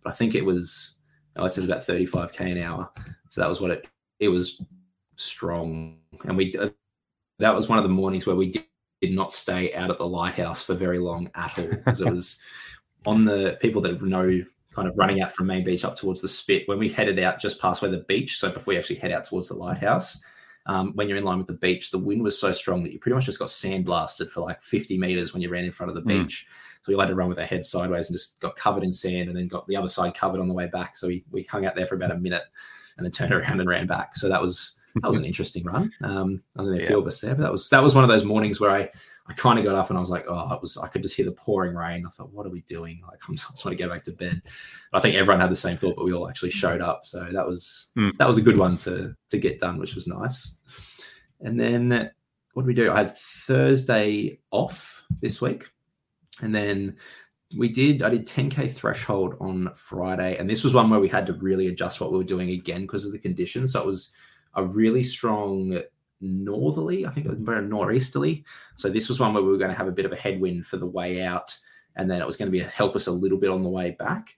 but 0.03 0.13
I 0.13 0.15
think 0.15 0.35
it 0.35 0.45
was 0.45 0.97
oh, 1.35 1.45
it 1.45 1.53
says 1.53 1.65
about 1.65 1.85
35k 1.85 2.51
an 2.51 2.57
hour. 2.57 2.89
So 3.29 3.41
that 3.41 3.49
was 3.49 3.61
what 3.61 3.71
it 3.71 3.87
it 4.19 4.29
was 4.29 4.61
strong, 5.15 5.97
and 6.25 6.35
we 6.35 6.53
uh, 6.55 6.69
that 7.39 7.55
was 7.55 7.69
one 7.69 7.77
of 7.77 7.83
the 7.83 7.89
mornings 7.89 8.25
where 8.25 8.35
we 8.35 8.49
did, 8.49 8.65
did 9.01 9.13
not 9.13 9.31
stay 9.31 9.73
out 9.73 9.91
at 9.91 9.97
the 9.97 10.07
lighthouse 10.07 10.61
for 10.61 10.75
very 10.75 10.99
long 10.99 11.29
at 11.35 11.57
all 11.57 11.67
because 11.67 12.01
it 12.01 12.11
was 12.11 12.41
on 13.05 13.25
the 13.25 13.57
people 13.61 13.81
that 13.81 14.01
know 14.01 14.43
kind 14.73 14.87
of 14.87 14.95
running 14.97 15.21
out 15.21 15.33
from 15.33 15.47
main 15.47 15.63
beach 15.63 15.85
up 15.85 15.95
towards 15.95 16.21
the 16.21 16.27
spit 16.27 16.67
when 16.67 16.79
we 16.79 16.89
headed 16.89 17.19
out 17.19 17.39
just 17.39 17.61
past 17.61 17.81
where 17.81 17.91
the 17.91 18.05
beach 18.07 18.37
so 18.37 18.49
before 18.49 18.73
we 18.73 18.77
actually 18.77 18.95
head 18.95 19.11
out 19.11 19.23
towards 19.23 19.47
the 19.47 19.55
lighthouse 19.55 20.23
um, 20.67 20.93
when 20.95 21.09
you're 21.09 21.17
in 21.17 21.23
line 21.23 21.37
with 21.37 21.47
the 21.47 21.53
beach 21.53 21.91
the 21.91 21.97
wind 21.97 22.23
was 22.23 22.39
so 22.39 22.51
strong 22.51 22.83
that 22.83 22.91
you 22.91 22.99
pretty 22.99 23.15
much 23.15 23.25
just 23.25 23.39
got 23.39 23.49
sandblasted 23.49 24.29
for 24.29 24.41
like 24.41 24.61
50 24.61 24.97
meters 24.97 25.33
when 25.33 25.41
you 25.41 25.49
ran 25.49 25.65
in 25.65 25.71
front 25.71 25.89
of 25.89 25.95
the 25.95 26.01
mm. 26.01 26.23
beach 26.23 26.47
so 26.83 26.91
we 26.91 26.99
had 26.99 27.09
to 27.09 27.15
run 27.15 27.29
with 27.29 27.39
our 27.39 27.45
head 27.45 27.63
sideways 27.63 28.09
and 28.09 28.17
just 28.17 28.39
got 28.41 28.55
covered 28.55 28.83
in 28.83 28.91
sand 28.91 29.29
and 29.29 29.37
then 29.37 29.47
got 29.47 29.67
the 29.67 29.75
other 29.75 29.87
side 29.87 30.15
covered 30.15 30.39
on 30.39 30.47
the 30.47 30.53
way 30.53 30.67
back. 30.67 30.97
So 30.97 31.07
we, 31.07 31.23
we 31.29 31.43
hung 31.43 31.65
out 31.65 31.75
there 31.75 31.85
for 31.85 31.95
about 31.95 32.11
a 32.11 32.17
minute 32.17 32.43
and 32.97 33.05
then 33.05 33.11
turned 33.11 33.33
around 33.33 33.59
and 33.59 33.69
ran 33.69 33.85
back. 33.85 34.15
So 34.15 34.27
that 34.29 34.41
was 34.41 34.79
that 35.01 35.07
was 35.07 35.17
an 35.17 35.25
interesting 35.25 35.63
run. 35.63 35.91
Um, 36.03 36.41
I 36.57 36.61
was 36.61 36.69
in 36.69 36.75
a 36.75 36.81
yeah. 36.81 36.87
few 36.87 36.99
of 36.99 37.07
us 37.07 37.21
there, 37.21 37.35
but 37.35 37.43
that 37.43 37.51
was 37.51 37.69
that 37.69 37.83
was 37.83 37.93
one 37.93 38.03
of 38.03 38.09
those 38.09 38.25
mornings 38.25 38.59
where 38.59 38.71
I 38.71 38.89
I 39.27 39.33
kind 39.33 39.59
of 39.59 39.65
got 39.65 39.75
up 39.75 39.89
and 39.89 39.97
I 39.97 40.01
was 40.01 40.09
like, 40.09 40.25
oh, 40.27 40.53
it 40.53 40.61
was 40.61 40.77
I 40.77 40.87
could 40.87 41.03
just 41.03 41.15
hear 41.15 41.25
the 41.25 41.31
pouring 41.31 41.75
rain. 41.75 42.05
I 42.05 42.09
thought, 42.09 42.33
what 42.33 42.45
are 42.45 42.51
we 42.51 42.61
doing? 42.61 43.01
Like 43.07 43.19
I 43.29 43.33
just 43.33 43.65
want 43.65 43.77
to 43.77 43.83
go 43.83 43.89
back 43.89 44.03
to 44.05 44.11
bed. 44.11 44.41
I 44.93 44.99
think 44.99 45.15
everyone 45.15 45.41
had 45.41 45.51
the 45.51 45.55
same 45.55 45.77
thought, 45.77 45.95
but 45.95 46.05
we 46.05 46.13
all 46.13 46.29
actually 46.29 46.51
showed 46.51 46.81
up. 46.81 47.05
So 47.05 47.27
that 47.31 47.45
was 47.45 47.89
mm. 47.97 48.11
that 48.17 48.27
was 48.27 48.37
a 48.37 48.41
good 48.41 48.57
one 48.57 48.77
to 48.77 49.15
to 49.29 49.37
get 49.37 49.59
done, 49.59 49.79
which 49.79 49.95
was 49.95 50.07
nice. 50.07 50.57
And 51.39 51.59
then 51.59 52.11
what 52.53 52.63
did 52.63 52.67
we 52.67 52.73
do? 52.73 52.91
I 52.91 52.97
had 52.97 53.17
Thursday 53.17 54.39
off 54.51 55.03
this 55.21 55.41
week. 55.41 55.67
And 56.41 56.53
then 56.53 56.97
we 57.57 57.69
did, 57.69 58.01
I 58.01 58.09
did 58.09 58.27
10K 58.27 58.71
threshold 58.71 59.35
on 59.39 59.71
Friday. 59.75 60.37
And 60.37 60.49
this 60.49 60.63
was 60.63 60.73
one 60.73 60.89
where 60.89 60.99
we 60.99 61.09
had 61.09 61.25
to 61.27 61.33
really 61.33 61.67
adjust 61.67 62.01
what 62.01 62.11
we 62.11 62.17
were 62.17 62.23
doing 62.23 62.51
again 62.51 62.81
because 62.81 63.05
of 63.05 63.11
the 63.11 63.19
conditions. 63.19 63.73
So 63.73 63.81
it 63.81 63.85
was 63.85 64.13
a 64.55 64.63
really 64.63 65.03
strong 65.03 65.81
northerly, 66.21 67.05
I 67.05 67.09
think 67.09 67.25
it 67.25 67.29
was 67.29 67.39
very 67.39 67.65
northeasterly. 67.65 68.45
So 68.75 68.89
this 68.89 69.09
was 69.09 69.19
one 69.19 69.33
where 69.33 69.43
we 69.43 69.49
were 69.49 69.57
going 69.57 69.71
to 69.71 69.77
have 69.77 69.87
a 69.87 69.93
bit 69.93 70.05
of 70.05 70.11
a 70.11 70.17
headwind 70.17 70.65
for 70.65 70.77
the 70.77 70.85
way 70.85 71.23
out. 71.23 71.57
And 71.95 72.09
then 72.09 72.21
it 72.21 72.25
was 72.25 72.37
going 72.37 72.47
to 72.47 72.51
be 72.51 72.61
a, 72.61 72.67
help 72.67 72.95
us 72.95 73.07
a 73.07 73.11
little 73.11 73.37
bit 73.37 73.49
on 73.49 73.63
the 73.63 73.69
way 73.69 73.91
back. 73.91 74.35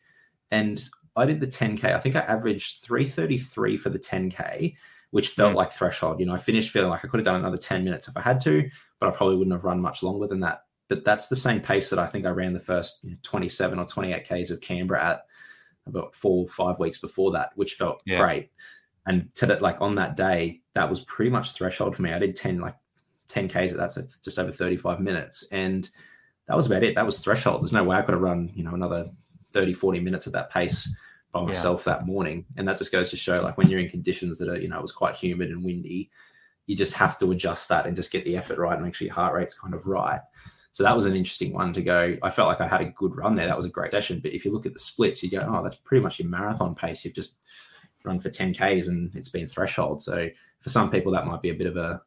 And 0.52 0.84
I 1.16 1.26
did 1.26 1.40
the 1.40 1.48
10K. 1.48 1.94
I 1.94 2.00
think 2.00 2.16
I 2.16 2.22
averaged 2.22 2.84
333 2.84 3.78
for 3.78 3.90
the 3.90 4.00
10K, 4.00 4.76
which 5.12 5.30
felt 5.30 5.54
mm. 5.54 5.58
like 5.58 5.72
threshold. 5.72 6.20
You 6.20 6.26
know, 6.26 6.34
I 6.34 6.38
finished 6.38 6.72
feeling 6.72 6.90
like 6.90 7.06
I 7.06 7.08
could 7.08 7.20
have 7.20 7.26
done 7.26 7.36
another 7.36 7.58
10 7.58 7.84
minutes 7.84 8.08
if 8.08 8.18
I 8.18 8.22
had 8.22 8.40
to, 8.42 8.68
but 9.00 9.10
I 9.10 9.12
probably 9.12 9.36
wouldn't 9.36 9.54
have 9.54 9.64
run 9.64 9.80
much 9.80 10.02
longer 10.02 10.28
than 10.28 10.40
that 10.40 10.64
but 10.94 11.06
that's 11.06 11.28
the 11.28 11.36
same 11.36 11.62
pace 11.62 11.90
that 11.90 12.00
I 12.00 12.08
think 12.08 12.26
I 12.26 12.30
ran 12.30 12.54
the 12.54 12.60
first 12.60 13.06
27 13.24 13.80
or 13.80 13.86
28 13.86 14.24
Ks 14.24 14.52
of 14.52 14.62
Canberra 14.62 15.04
at 15.04 15.26
about 15.88 16.14
four, 16.14 16.46
or 16.46 16.48
five 16.48 16.80
weeks 16.80 16.98
before 16.98 17.32
that, 17.32 17.52
which 17.56 17.74
felt 17.74 18.02
yeah. 18.06 18.20
great. 18.20 18.52
And 19.06 19.34
to 19.36 19.46
that, 19.48 19.62
like 19.62 19.82
on 19.82 19.96
that 19.96 20.16
day, 20.16 20.62
that 20.74 20.90
was 20.90 21.02
pretty 21.02 21.32
much 21.32 21.52
threshold 21.52 21.96
for 21.96 22.02
me. 22.02 22.12
I 22.12 22.20
did 22.20 22.36
10, 22.36 22.60
like 22.60 22.76
10 23.30 23.48
Ks 23.48 23.74
at 23.74 23.78
that's 23.78 24.20
just 24.20 24.40
over 24.40 24.52
35 24.52 25.00
minutes. 25.00 25.48
And 25.52 25.90
that 26.48 26.56
was 26.56 26.68
about 26.68 26.84
it. 26.84 26.96
That 26.96 27.06
was 27.06 27.20
threshold. 27.20 27.62
There's 27.62 27.74
no 27.74 27.84
way 27.84 27.98
I 27.98 28.02
could 28.02 28.14
have 28.14 28.22
run, 28.22 28.52
you 28.54 28.64
know, 28.64 28.74
another 28.74 29.10
30, 29.54 29.74
40 29.74 30.00
minutes 30.00 30.28
at 30.28 30.34
that 30.34 30.50
pace 30.50 30.94
by 31.32 31.42
myself 31.42 31.84
yeah. 31.86 31.94
that 31.94 32.06
morning. 32.06 32.46
And 32.58 32.68
that 32.68 32.78
just 32.78 32.92
goes 32.92 33.10
to 33.10 33.18
show 33.18 33.42
like 33.42 33.58
when 33.58 33.70
you're 33.70 33.80
in 33.80 33.90
conditions 33.90 34.40
that 34.40 34.50
are, 34.50 34.60
you 34.60 34.68
know, 34.68 34.78
it 34.78 34.82
was 34.82 34.92
quite 34.92 35.16
humid 35.16 35.50
and 35.50 35.64
windy, 35.64 36.10
you 36.66 36.76
just 36.76 36.94
have 36.94 37.18
to 37.20 37.32
adjust 37.32 37.70
that 37.70 37.86
and 37.86 37.96
just 37.96 38.12
get 38.12 38.26
the 38.26 38.38
effort 38.38 38.58
right 38.58 38.74
and 38.74 38.84
make 38.84 38.96
sure 38.96 39.06
your 39.06 39.16
heart 39.16 39.34
rate's 39.34 39.58
kind 39.58 39.74
of 39.74 39.88
right. 39.88 40.22
So 40.72 40.84
that 40.84 40.96
was 40.96 41.06
an 41.06 41.16
interesting 41.16 41.54
one 41.54 41.72
to 41.74 41.82
go. 41.82 42.18
I 42.24 42.30
felt 42.32 42.48
like 42.48 42.62
I 42.62 42.68
had 42.68 42.82
a 42.82 42.86
good 42.86 43.16
run 43.16 43.36
there. 43.36 43.46
That 43.46 43.58
was 43.58 43.68
a 43.68 43.70
great 43.70 43.92
session. 43.92 44.20
But 44.20 44.34
if 44.34 44.44
you 44.44 44.52
look 44.52 44.66
at 44.66 44.74
the 44.74 44.80
splits, 44.80 45.22
you 45.22 45.30
go, 45.30 45.40
oh, 45.48 45.62
that's 45.62 45.76
pretty 45.76 46.02
much 46.02 46.20
your 46.20 46.30
marathon 46.30 46.74
pace. 46.74 47.06
You've 47.06 47.14
just 47.14 47.38
run 48.06 48.20
for 48.20 48.30
10Ks 48.30 48.88
and 48.88 49.14
it's 49.16 49.30
been 49.30 49.48
threshold. 49.48 50.02
So 50.02 50.30
for 50.60 50.70
some 50.70 50.90
people, 50.90 51.12
that 51.14 51.26
might 51.26 51.42
be 51.42 51.50
a 51.50 51.56
bit 51.56 51.68
of 51.68 51.78
a, 51.78 52.02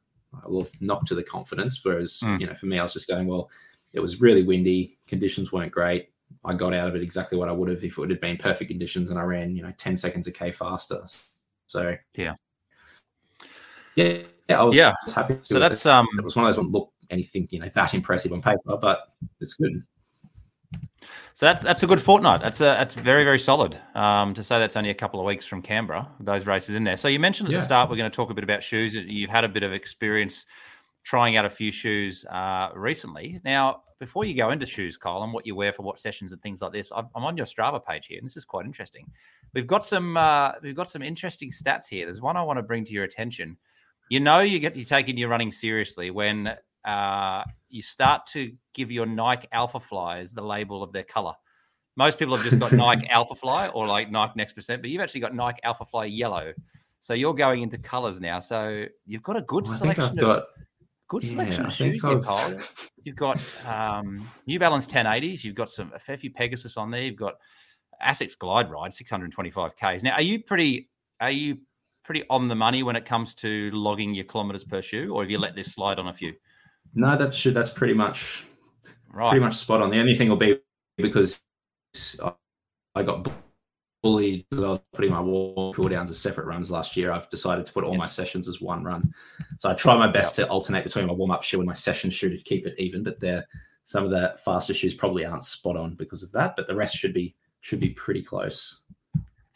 a 0.45 0.49
little 0.49 0.69
knock 0.81 1.07
to 1.07 1.15
the 1.15 1.23
confidence. 1.23 1.85
Whereas, 1.85 2.21
mm. 2.25 2.41
you 2.41 2.47
know, 2.47 2.55
for 2.55 2.67
me, 2.67 2.79
I 2.79 2.83
was 2.83 2.93
just 2.93 3.09
going, 3.09 3.27
well, 3.27 3.51
it 3.93 4.01
was 4.01 4.21
really 4.21 4.43
windy. 4.43 4.99
Conditions 5.07 5.53
weren't 5.53 5.73
great. 5.73 6.11
I 6.45 6.55
got 6.55 6.75
out 6.75 6.89
of 6.89 6.97
it 6.97 7.03
exactly 7.03 7.39
what 7.39 7.49
I 7.49 7.53
would 7.53 7.69
have 7.69 7.83
if 7.85 7.99
it 7.99 8.11
have 8.11 8.21
been 8.21 8.37
perfect 8.37 8.71
conditions 8.71 9.11
and 9.11 9.19
I 9.19 9.23
ran, 9.23 9.55
you 9.55 9.63
know, 9.63 9.73
10 9.77 9.97
seconds 9.97 10.27
a 10.27 10.33
K 10.33 10.53
faster. 10.53 11.05
So, 11.67 11.97
yeah. 12.17 12.35
Yeah. 13.95 14.19
Yeah. 14.49 14.61
I 14.61 14.63
was 14.63 14.77
yeah. 14.77 14.93
happy. 15.15 15.39
So 15.43 15.59
that's, 15.59 15.87
it. 15.87 15.93
um, 15.93 16.07
it 16.19 16.25
was 16.25 16.37
one 16.37 16.47
of 16.47 16.55
those 16.55 16.59
ones, 16.59 16.73
look, 16.73 16.93
anything 17.11 17.47
you 17.51 17.61
know 17.61 17.69
that 17.75 17.95
impressive 17.95 18.33
on 18.33 18.43
paper, 18.43 18.77
but 18.81 19.13
it's 19.41 19.55
good. 19.55 19.83
So 21.35 21.45
that's 21.45 21.63
that's 21.63 21.83
a 21.83 21.87
good 21.87 22.01
fortnight. 22.01 22.41
That's 22.43 22.61
a 22.61 22.65
that's 22.65 22.95
very 22.95 23.23
very 23.23 23.39
solid. 23.39 23.79
Um, 23.95 24.33
to 24.35 24.43
say 24.43 24.59
that's 24.59 24.75
only 24.75 24.89
a 24.89 24.95
couple 24.95 25.21
of 25.21 25.27
weeks 25.27 25.45
from 25.45 25.61
Canberra, 25.61 26.09
those 26.19 26.47
races 26.47 26.75
in 26.75 26.85
there. 26.85 26.97
So 26.97 27.09
you 27.09 27.21
mentioned 27.21 27.51
at 27.51 27.53
yeah. 27.53 27.59
the 27.59 27.65
start 27.65 27.91
we're 27.91 27.97
going 27.97 28.11
to 28.11 28.17
talk 28.17 28.31
a 28.31 28.35
bit 28.35 28.45
about 28.45 28.63
shoes. 28.63 28.95
You've 28.95 29.31
had 29.31 29.45
a 29.45 29.49
bit 29.49 29.63
of 29.63 29.73
experience 29.73 30.47
trying 31.05 31.37
out 31.37 31.45
a 31.45 31.51
few 31.51 31.71
shoes 31.71 32.25
uh, 32.25 32.71
recently. 32.75 33.41
Now, 33.45 33.83
before 34.01 34.25
you 34.25 34.35
go 34.35 34.51
into 34.51 34.67
shoes, 34.67 34.97
Kyle, 34.97 35.23
and 35.23 35.33
what 35.33 35.47
you 35.47 35.55
wear 35.55 35.73
for 35.73 35.83
what 35.83 35.99
sessions 35.99 36.33
and 36.33 36.43
things 36.43 36.63
like 36.63 36.73
this, 36.73 36.91
I'm, 36.91 37.07
I'm 37.15 37.23
on 37.23 37.37
your 37.37 37.47
Strava 37.47 37.85
page 37.85 38.07
here, 38.07 38.19
and 38.19 38.27
this 38.27 38.37
is 38.37 38.45
quite 38.45 38.65
interesting. 38.65 39.07
We've 39.55 39.67
got 39.67 39.85
some 39.85 40.17
uh, 40.17 40.53
we've 40.63 40.75
got 40.75 40.89
some 40.89 41.03
interesting 41.03 41.51
stats 41.51 41.87
here. 41.89 42.07
There's 42.07 42.23
one 42.23 42.37
I 42.37 42.43
want 42.43 42.59
to 42.59 42.63
bring 42.63 42.85
to 42.87 42.93
your 42.93 43.05
attention. 43.05 43.59
You 44.09 44.21
know, 44.21 44.41
you 44.41 44.59
get 44.59 44.75
you 44.75 44.87
taking 44.87 45.19
your 45.19 45.29
running 45.29 45.53
seriously 45.53 46.11
when 46.11 46.57
uh, 46.87 47.43
you 47.69 47.83
start 47.83 48.27
to 48.29 48.53
give 48.73 48.91
your 48.91 49.07
Nike 49.07 49.49
Alpha 49.53 49.81
Flyers 49.81 50.33
the 50.33 50.43
label 50.43 50.83
of 50.83 50.93
their 50.93 51.03
color. 51.03 51.35
Most 51.97 52.19
people 52.19 52.37
have 52.37 52.45
just 52.45 52.61
got 52.61 52.73
Nike 52.73 53.09
Alpha 53.11 53.35
Fly 53.35 53.69
or 53.69 53.87
like 53.87 54.11
Nike 54.11 54.35
Next 54.37 54.53
Percent, 54.53 54.83
but 54.83 54.91
you've 54.91 55.01
actually 55.01 55.21
got 55.21 55.35
Nike 55.35 55.61
Alpha 55.65 55.85
Fly 55.85 56.05
yellow. 56.05 56.53
So 57.01 57.15
you're 57.15 57.35
going 57.35 57.63
into 57.63 57.79
colors 57.79 58.21
now. 58.21 58.39
So 58.41 58.85
you've 59.07 59.23
got 59.23 59.37
a 59.37 59.43
good 59.43 59.65
well, 59.67 59.75
selection 59.75 60.05
of 60.05 60.17
got, 60.17 60.45
good 61.09 61.25
selection 61.25 61.63
yeah, 61.63 61.67
of 61.69 61.73
shoes 61.73 62.05
here, 62.05 62.21
Kyle. 62.21 62.57
You've 63.03 63.17
got 63.17 63.41
um, 63.67 64.29
New 64.47 64.59
Balance 64.59 64.87
1080s. 64.87 65.45
You've 65.45 65.55
got 65.55 65.71
some 65.71 65.93
a 65.95 65.99
fair 65.99 66.17
few 66.17 66.31
Pegasus 66.31 66.77
on 66.77 66.91
there. 66.91 67.03
You've 67.03 67.17
got 67.17 67.35
Asics 68.05 68.37
Glide 68.39 68.71
Ride 68.71 68.93
625 68.93 69.77
Ks. 69.77 70.03
Now, 70.03 70.13
are 70.13 70.23
you 70.23 70.43
pretty? 70.43 70.91
Are 71.21 71.31
you 71.31 71.59
pretty 72.05 72.25
on 72.29 72.47
the 72.47 72.55
money 72.55 72.83
when 72.83 72.95
it 72.95 73.05
comes 73.05 73.35
to 73.35 73.71
logging 73.73 74.15
your 74.15 74.25
kilometers 74.25 74.65
per 74.65 74.83
shoe, 74.83 75.13
or 75.15 75.23
have 75.23 75.31
you 75.31 75.39
let 75.39 75.57
this 75.57 75.73
slide 75.73 75.99
on 75.99 76.09
a 76.09 76.13
few? 76.13 76.35
No, 76.97 77.17
that's 77.17 77.45
that's 77.45 77.71
pretty 77.71 77.93
much 77.93 78.45
right. 79.13 79.29
pretty 79.29 79.45
much 79.45 79.57
spot 79.57 79.83
on. 79.83 79.91
The 79.91 80.01
only 80.01 80.15
thing 80.15 80.31
will 80.31 80.37
be 80.37 80.59
because 80.97 81.43
I 82.95 83.03
got 83.03 83.29
bullied 84.03 84.47
because 84.51 84.65
I 84.65 84.69
was 84.69 84.81
putting 84.95 85.11
my 85.11 85.21
wall 85.21 85.75
cool 85.75 85.91
downs 85.91 86.11
as 86.11 86.19
separate 86.19 86.47
runs 86.47 86.71
last 86.71 86.97
year. 86.97 87.13
I've 87.13 87.29
decided 87.29 87.67
to 87.67 87.73
put 87.73 87.85
all 87.85 87.97
my 87.97 88.07
sessions 88.07 88.49
as 88.49 88.63
one 88.63 88.83
run. 88.83 89.13
So 89.59 89.69
I 89.69 89.75
try 89.75 89.95
my 89.95 90.07
best 90.07 90.39
yep. 90.39 90.47
to 90.47 90.53
alternate 90.53 90.85
between 90.85 91.07
my 91.07 91.13
warm 91.13 91.31
up 91.31 91.43
shoe 91.43 91.59
and 91.59 91.67
my 91.67 91.75
session 91.75 92.09
shoe 92.09 92.31
to 92.31 92.43
keep 92.43 92.67
it 92.67 92.75
even. 92.79 93.05
But 93.05 93.21
there, 93.21 93.45
some 93.85 94.05
of 94.05 94.11
the 94.11 94.35
faster 94.43 94.73
shoes 94.73 94.95
probably 94.95 95.27
aren't 95.27 95.45
spot 95.45 95.77
on 95.77 95.97
because 95.97 96.23
of 96.23 96.33
that. 96.33 96.57
But 96.57 96.67
the 96.67 96.75
rest 96.75 96.97
should 96.97 97.13
be 97.13 97.37
should 97.61 97.81
be 97.81 97.91
pretty 97.91 98.23
close. 98.23 98.85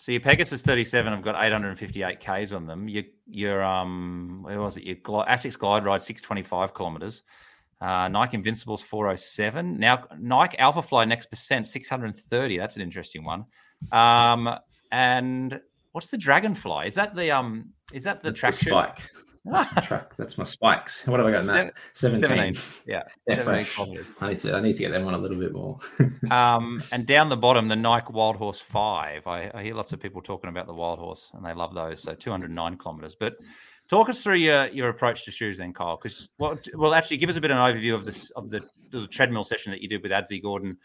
So 0.01 0.13
your 0.13 0.23
Pegasus 0.23 0.63
37 0.63 1.13
have 1.13 1.21
got 1.21 1.35
858 1.45 2.21
Ks 2.21 2.53
on 2.53 2.67
them. 2.67 2.89
Your 2.89 3.03
your 3.27 3.63
um 3.63 4.39
where 4.41 4.59
was 4.59 4.79
it? 4.79 4.85
Your 4.85 4.97
Asics 4.97 5.59
Glide 5.59 5.85
Ride 5.85 6.01
625 6.01 6.73
kilometers. 6.73 7.23
Uh, 7.83 8.09
Nike 8.09 8.39
Invincibles 8.39 8.81
407. 8.81 9.79
Now 9.79 10.07
Nike 10.19 10.59
Alpha 10.59 10.81
Fly 10.81 11.05
next 11.05 11.27
percent 11.27 11.69
630. 11.69 12.57
That's 12.57 12.77
an 12.77 12.83
interesting 12.83 13.25
one. 13.25 13.45
Um, 13.93 14.49
and 14.91 15.61
what's 15.93 16.09
the 16.09 16.17
Dragonfly? 16.17 16.87
Is 16.87 16.95
that 16.95 17.15
the 17.15 17.31
um 17.31 17.75
is 17.93 18.05
that 18.05 18.23
the 18.23 18.33
track 18.33 18.55
spike? 18.55 19.01
That's 19.51 19.87
track. 19.87 20.17
That's 20.17 20.39
my 20.39 20.45
spikes. 20.45 21.07
What 21.07 21.21
have 21.21 21.27
I 21.27 21.33
got 21.33 21.41
in 21.43 21.47
that? 21.49 21.75
17. 21.95 22.55
17. 22.55 22.63
Yeah. 22.87 23.03
17 23.29 23.67
kilometers. 23.67 24.17
I 24.21 24.31
need 24.31 24.39
to 24.41 24.55
I 24.57 24.61
need 24.61 24.75
to 24.75 24.79
get 24.79 24.93
them 24.93 25.07
on 25.07 25.15
a 25.15 25.19
little 25.19 25.39
bit 25.39 25.53
more. 25.53 25.79
um, 26.31 26.83
and 26.93 27.07
down 27.07 27.29
the 27.29 27.37
bottom, 27.37 27.69
the 27.69 27.77
Nike 27.77 28.13
Wild 28.13 28.37
Horse 28.37 28.61
5. 28.61 29.27
I, 29.27 29.51
I, 29.55 29.63
hear 29.63 29.75
lots 29.75 29.93
of 29.93 30.01
people 30.01 30.23
talking 30.23 30.51
about 30.51 30.67
the 30.67 30.75
Wild 30.75 30.99
Horse 30.99 31.31
and 31.35 31.45
they 31.45 31.53
love 31.53 31.75
those. 31.75 32.03
So 32.03 32.15
209 32.15 32.77
kilometers. 32.77 33.15
But 33.15 33.35
talk 33.89 34.09
us 34.09 34.23
through 34.23 34.37
your, 34.37 34.69
your 34.69 34.89
approach 34.89 35.25
to 35.25 35.31
shoes 35.31 35.59
then, 35.59 35.73
Kyle. 35.73 35.99
Because 36.01 36.29
well, 36.39 36.59
well, 36.75 36.95
actually 36.95 37.17
give 37.17 37.31
us 37.31 37.37
a 37.37 37.41
bit 37.41 37.51
of 37.51 37.57
an 37.57 37.63
overview 37.63 37.95
of 37.95 38.05
this 38.05 38.31
of 38.31 38.51
the, 38.51 38.61
the 38.91 39.07
treadmill 39.09 39.45
session 39.45 39.73
that 39.73 39.83
you 39.83 39.89
did 39.89 40.03
with 40.03 40.13
Adzi 40.13 40.43
Gordon 40.43 40.77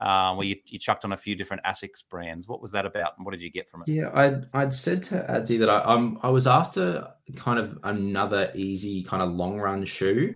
uh, 0.00 0.34
where 0.34 0.46
you, 0.46 0.56
you 0.66 0.78
chucked 0.78 1.04
on 1.04 1.12
a 1.12 1.16
few 1.16 1.34
different 1.34 1.62
Asics 1.64 2.02
brands. 2.08 2.48
What 2.48 2.60
was 2.60 2.72
that 2.72 2.86
about, 2.86 3.12
and 3.16 3.24
what 3.24 3.32
did 3.32 3.42
you 3.42 3.50
get 3.50 3.70
from 3.70 3.82
it? 3.82 3.88
Yeah, 3.88 4.10
I'd 4.12 4.46
I'd 4.52 4.72
said 4.72 5.02
to 5.04 5.26
Adzi 5.28 5.58
that 5.60 5.70
I 5.70 5.78
um 5.82 6.18
I 6.22 6.30
was 6.30 6.46
after 6.46 7.08
kind 7.36 7.58
of 7.58 7.78
another 7.84 8.50
easy 8.54 9.02
kind 9.02 9.22
of 9.22 9.30
long 9.32 9.58
run 9.58 9.84
shoe. 9.84 10.34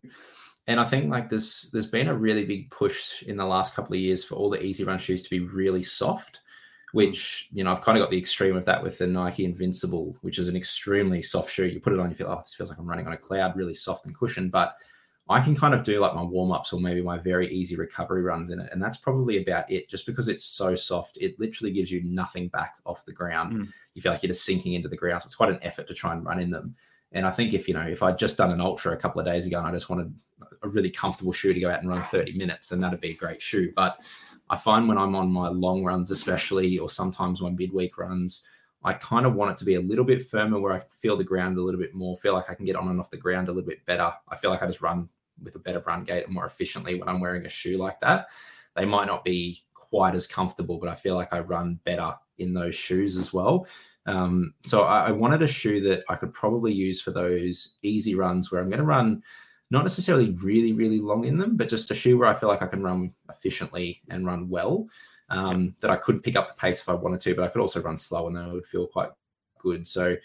And 0.66 0.79
I 0.79 0.85
think 0.85 1.11
like 1.11 1.31
this 1.31 1.71
there's 1.71 1.87
been 1.87 2.09
a 2.09 2.14
really 2.14 2.44
big 2.44 2.71
push 2.71 3.23
in 3.23 3.37
the 3.37 3.47
last 3.47 3.75
couple 3.75 3.94
of 3.94 4.01
years 4.01 4.23
for 4.23 4.35
all 4.35 4.51
the 4.51 4.62
easy 4.62 4.85
run 4.85 4.99
shoes 4.99 5.23
to 5.23 5.31
be 5.31 5.40
really 5.40 5.83
soft, 5.83 6.40
which 6.92 7.49
you 7.53 7.64
know 7.64 7.73
I've 7.73 7.83
kind 7.83 7.99
of 7.99 8.03
got 8.03 8.11
the 8.11 8.18
extreme 8.18 8.57
of 8.57 8.66
that 8.66 8.83
with 8.83 8.99
the 8.99 9.07
Nike 9.07 9.44
Invincible, 9.44 10.16
which 10.21 10.38
is 10.38 10.49
an 10.49 10.57
extremely 10.57 11.23
soft 11.23 11.51
shoe. 11.51 11.66
You 11.66 11.81
put 11.81 11.94
it 11.94 11.99
on, 11.99 12.11
you 12.11 12.16
feel 12.16 12.29
oh 12.29 12.40
this 12.42 12.55
feels 12.55 12.68
like 12.68 12.79
I'm 12.79 12.88
running 12.88 13.07
on 13.07 13.14
a 13.14 13.18
cloud, 13.18 13.57
really 13.57 13.75
soft 13.75 14.07
and 14.07 14.16
cushioned. 14.16 14.53
But 14.53 14.77
I 15.30 15.40
can 15.40 15.54
kind 15.54 15.74
of 15.74 15.82
do 15.82 16.00
like 16.00 16.14
my 16.14 16.22
warm 16.22 16.52
ups 16.52 16.72
or 16.72 16.80
maybe 16.80 17.02
my 17.02 17.18
very 17.18 17.52
easy 17.52 17.76
recovery 17.76 18.22
runs 18.22 18.48
in 18.50 18.60
it. 18.60 18.70
And 18.72 18.82
that's 18.82 18.96
probably 18.96 19.42
about 19.42 19.70
it. 19.70 19.88
Just 19.88 20.06
because 20.06 20.28
it's 20.28 20.44
so 20.44 20.74
soft, 20.74 21.18
it 21.20 21.38
literally 21.38 21.70
gives 21.70 21.90
you 21.90 22.02
nothing 22.02 22.48
back 22.48 22.76
off 22.86 23.04
the 23.04 23.12
ground. 23.12 23.52
Mm. 23.52 23.68
You 23.92 24.00
feel 24.00 24.12
like 24.12 24.22
you're 24.22 24.32
just 24.32 24.44
sinking 24.44 24.72
into 24.72 24.88
the 24.88 24.96
ground. 24.96 25.20
So 25.20 25.26
it's 25.26 25.34
quite 25.34 25.50
an 25.50 25.58
effort 25.62 25.86
to 25.88 25.94
try 25.94 26.14
and 26.14 26.24
run 26.24 26.40
in 26.40 26.50
them. 26.50 26.74
And 27.12 27.26
I 27.26 27.30
think 27.30 27.52
if, 27.52 27.68
you 27.68 27.74
know, 27.74 27.86
if 27.86 28.02
I'd 28.02 28.18
just 28.18 28.38
done 28.38 28.52
an 28.52 28.60
ultra 28.60 28.92
a 28.92 28.96
couple 28.96 29.20
of 29.20 29.26
days 29.26 29.46
ago 29.46 29.58
and 29.58 29.66
I 29.66 29.72
just 29.72 29.90
wanted 29.90 30.14
a 30.62 30.68
really 30.68 30.90
comfortable 30.90 31.32
shoe 31.32 31.52
to 31.52 31.60
go 31.60 31.70
out 31.70 31.80
and 31.80 31.90
run 31.90 32.02
30 32.02 32.32
minutes, 32.36 32.68
then 32.68 32.80
that'd 32.80 33.00
be 33.00 33.10
a 33.10 33.14
great 33.14 33.42
shoe. 33.42 33.72
But 33.76 33.98
I 34.48 34.56
find 34.56 34.88
when 34.88 34.98
I'm 34.98 35.14
on 35.14 35.30
my 35.30 35.48
long 35.48 35.84
runs, 35.84 36.10
especially, 36.10 36.78
or 36.78 36.88
sometimes 36.88 37.42
my 37.42 37.50
midweek 37.50 37.98
runs, 37.98 38.46
I 38.84 38.94
kind 38.94 39.26
of 39.26 39.34
want 39.34 39.50
it 39.50 39.56
to 39.58 39.64
be 39.64 39.74
a 39.74 39.80
little 39.80 40.04
bit 40.04 40.26
firmer 40.26 40.60
where 40.60 40.72
I 40.72 40.82
feel 40.92 41.16
the 41.16 41.24
ground 41.24 41.58
a 41.58 41.62
little 41.62 41.80
bit 41.80 41.94
more, 41.94 42.16
feel 42.16 42.32
like 42.32 42.48
I 42.48 42.54
can 42.54 42.64
get 42.64 42.76
on 42.76 42.88
and 42.88 43.00
off 43.00 43.10
the 43.10 43.16
ground 43.16 43.48
a 43.48 43.52
little 43.52 43.68
bit 43.68 43.84
better. 43.86 44.12
I 44.28 44.36
feel 44.36 44.50
like 44.50 44.62
I 44.62 44.66
just 44.66 44.80
run 44.80 45.08
with 45.42 45.55
a 45.57 45.61
better 45.61 45.83
run 45.87 46.05
gait 46.05 46.24
and 46.24 46.35
more 46.35 46.46
efficiently 46.46 46.94
when 46.94 47.09
I'm 47.09 47.20
wearing 47.20 47.46
a 47.46 47.51
shoe 47.51 47.79
like 47.79 48.01
that. 48.01 48.27
They 48.77 48.85
might 48.85 49.07
not 49.07 49.24
be 49.24 49.62
quite 49.74 50.14
as 50.14 50.27
comfortable, 50.27 50.79
but 50.79 50.88
I 50.88 50.94
feel 50.94 51.14
like 51.14 51.33
I 51.33 51.40
run 51.40 51.81
better 51.85 52.14
in 52.38 52.53
those 52.53 52.74
shoes 52.74 53.16
as 53.16 53.33
well. 53.33 53.66
Um, 54.07 54.55
so 54.62 54.85
I, 54.85 55.09
I, 55.09 55.11
wanted 55.11 55.42
a 55.42 55.46
shoe 55.46 55.83
that 55.83 56.03
I 56.09 56.14
could 56.14 56.33
probably 56.33 56.72
use 56.72 57.01
for 57.01 57.11
those 57.11 57.77
easy 57.83 58.14
runs 58.14 58.51
where 58.51 58.61
I'm 58.61 58.70
going 58.70 58.79
to 58.79 58.85
run 58.85 59.22
not 59.70 59.83
necessarily 59.83 60.31
really, 60.42 60.72
really 60.72 60.98
long 60.98 61.24
in 61.24 61.37
them, 61.37 61.57
but 61.57 61.68
just 61.68 61.90
a 61.90 61.94
shoe 61.94 62.16
where 62.16 62.29
I 62.29 62.33
feel 62.33 62.48
like 62.48 62.62
I 62.62 62.68
can 62.68 62.83
run 62.83 63.12
efficiently 63.29 64.01
and 64.09 64.24
run 64.24 64.48
well. 64.48 64.88
Um, 65.31 65.74
that 65.81 65.90
I 65.90 65.96
could 65.96 66.22
pick 66.22 66.37
up 66.37 66.48
the 66.48 66.55
pace 66.59 66.81
if 66.81 66.88
I 66.88 66.94
wanted 66.94 67.20
to, 67.20 67.35
but 67.35 67.44
I 67.44 67.48
could 67.48 67.61
also 67.61 67.83
run 67.83 67.98
slow 67.98 68.27
and 68.27 68.37
then 68.37 68.51
would 68.51 68.66
feel 68.66 68.87
quite 68.87 69.11
good. 69.59 69.87
So 69.87 70.16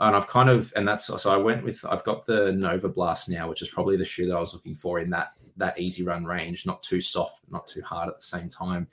and 0.00 0.16
I've 0.16 0.26
kind 0.26 0.48
of 0.48 0.72
and 0.76 0.86
that's 0.86 1.06
so 1.06 1.30
I 1.30 1.36
went 1.36 1.64
with 1.64 1.84
I've 1.88 2.04
got 2.04 2.26
the 2.26 2.52
Nova 2.52 2.88
Blast 2.88 3.28
now, 3.28 3.48
which 3.48 3.62
is 3.62 3.68
probably 3.68 3.96
the 3.96 4.04
shoe 4.04 4.26
that 4.26 4.36
I 4.36 4.40
was 4.40 4.52
looking 4.52 4.74
for 4.74 4.98
in 5.00 5.10
that 5.10 5.32
that 5.56 5.78
easy 5.78 6.02
run 6.02 6.24
range, 6.24 6.66
not 6.66 6.82
too 6.82 7.00
soft, 7.00 7.40
not 7.48 7.66
too 7.66 7.82
hard 7.82 8.08
at 8.08 8.16
the 8.16 8.22
same 8.22 8.48
time. 8.48 8.88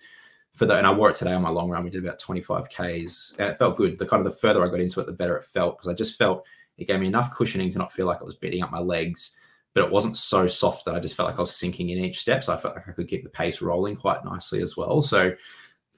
For 0.54 0.66
the 0.66 0.78
and 0.78 0.86
I 0.86 0.94
wore 0.94 1.10
it 1.10 1.16
today 1.16 1.34
on 1.34 1.42
my 1.42 1.50
long 1.50 1.70
run. 1.70 1.84
We 1.84 1.90
did 1.90 2.04
about 2.04 2.20
25 2.20 2.70
Ks 2.70 3.36
and 3.40 3.50
it 3.50 3.58
felt 3.58 3.78
good. 3.78 3.98
The 3.98 4.06
kind 4.06 4.26
of 4.26 4.32
the 4.32 4.38
further 4.38 4.64
I 4.64 4.70
got 4.70 4.80
into 4.80 5.00
it, 5.00 5.06
the 5.06 5.14
better 5.14 5.38
it 5.38 5.46
felt 5.46 5.78
because 5.78 5.88
I 5.88 5.94
just 5.94 6.18
felt 6.18 6.46
it 6.78 6.88
gave 6.88 7.00
me 7.00 7.08
enough 7.08 7.36
cushioning 7.36 7.70
to 7.72 7.78
not 7.80 7.92
feel 7.92 8.06
like 8.06 8.22
it 8.22 8.26
was 8.26 8.36
beating 8.36 8.62
up 8.62 8.72
my 8.72 8.80
legs, 8.80 9.38
but 9.74 9.84
it 9.84 9.92
wasn't 9.92 10.18
so 10.18 10.48
soft 10.48 10.86
that 10.86 10.96
I 10.96 11.00
just 11.00 11.16
felt 11.16 11.30
like 11.30 11.38
I 11.38 11.42
was 11.42 11.56
sinking 11.56 11.90
in 11.90 12.00
each 12.00 12.20
step. 12.20 12.44
So 12.44 12.54
I 12.54 12.58
felt 12.58 12.76
like 12.76 12.88
I 12.88 12.92
could 12.92 13.08
keep 13.08 13.24
the 13.24 13.30
pace 13.30 13.62
rolling 13.62 13.96
quite 13.96 14.24
nicely 14.26 14.62
as 14.62 14.78
well. 14.78 15.02
So 15.02 15.34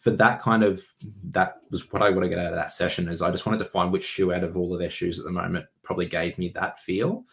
for 0.04 0.12
that 0.12 0.42
kind 0.42 0.64
of 0.64 0.86
that 1.30 1.62
was 1.72 1.90
what 1.94 2.02
I 2.02 2.10
want 2.10 2.24
to 2.24 2.30
get 2.30 2.38
out 2.38 2.52
of 2.52 2.56
that 2.56 2.72
session 2.72 3.08
is 3.08 3.22
I 3.22 3.32
just 3.32 3.46
wanted 3.46 3.60
to 3.60 3.66
find 3.66 3.90
which 3.90 4.04
shoe 4.04 4.34
out 4.34 4.44
of 4.44 4.58
all 4.58 4.74
of 4.74 4.80
their 4.80 4.90
shoes 4.90 5.18
at 5.18 5.24
the 5.24 5.32
moment 5.32 5.66
probably 5.82 6.08
gave 6.08 6.38
me 6.38 6.50
that 6.50 6.78
feel, 6.78 7.24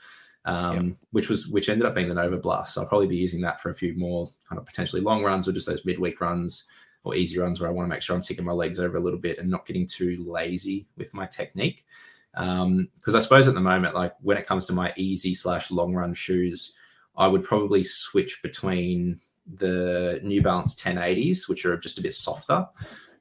um, 0.45 0.87
yep. 0.87 0.97
which 1.11 1.29
was 1.29 1.49
which 1.49 1.69
ended 1.69 1.85
up 1.85 1.97
being 1.97 2.09
the 2.09 2.15
Nova 2.15 2.37
Blast. 2.37 2.75
So 2.75 2.81
I'll 2.81 2.87
probably 2.87 3.09
be 3.09 3.17
using 3.17 3.41
that 3.41 3.61
for 3.61 3.71
a 3.71 3.75
few 3.75 3.99
more 3.99 4.31
kind 4.49 4.57
of 4.57 4.67
potentially 4.67 5.03
long 5.03 5.25
runs 5.25 5.49
or 5.49 5.53
just 5.53 5.67
those 5.67 5.85
midweek 5.85 6.21
runs 6.21 6.69
or 7.03 7.17
easy 7.17 7.41
runs 7.41 7.59
where 7.59 7.69
I 7.69 7.73
want 7.73 7.87
to 7.87 7.91
make 7.91 8.03
sure 8.03 8.15
I'm 8.15 8.23
ticking 8.23 8.45
my 8.45 8.53
legs 8.53 8.79
over 8.79 8.99
a 8.99 9.01
little 9.01 9.19
bit 9.19 9.39
and 9.39 9.51
not 9.51 9.67
getting 9.67 9.85
too 9.85 10.25
lazy 10.25 10.87
with 10.97 11.13
my 11.13 11.27
technique. 11.27 11.85
Because 12.35 12.63
um, 12.63 12.89
I 13.17 13.19
suppose 13.19 13.49
at 13.49 13.55
the 13.55 13.61
moment, 13.61 13.97
like 13.97 14.15
when 14.21 14.37
it 14.37 14.47
comes 14.47 14.65
to 14.67 14.73
my 14.73 14.93
easy 14.97 15.35
slash 15.35 15.73
long 15.73 15.93
run 15.93 16.15
shoes, 16.15 16.77
I 17.17 17.27
would 17.27 17.43
probably 17.43 17.83
switch 17.83 18.39
between 18.45 19.19
the 19.55 20.21
New 20.23 20.43
Balance 20.43 20.81
1080s, 20.81 21.49
which 21.49 21.65
are 21.65 21.77
just 21.77 21.99
a 21.99 22.03
bit 22.03 22.15
softer. 22.15 22.67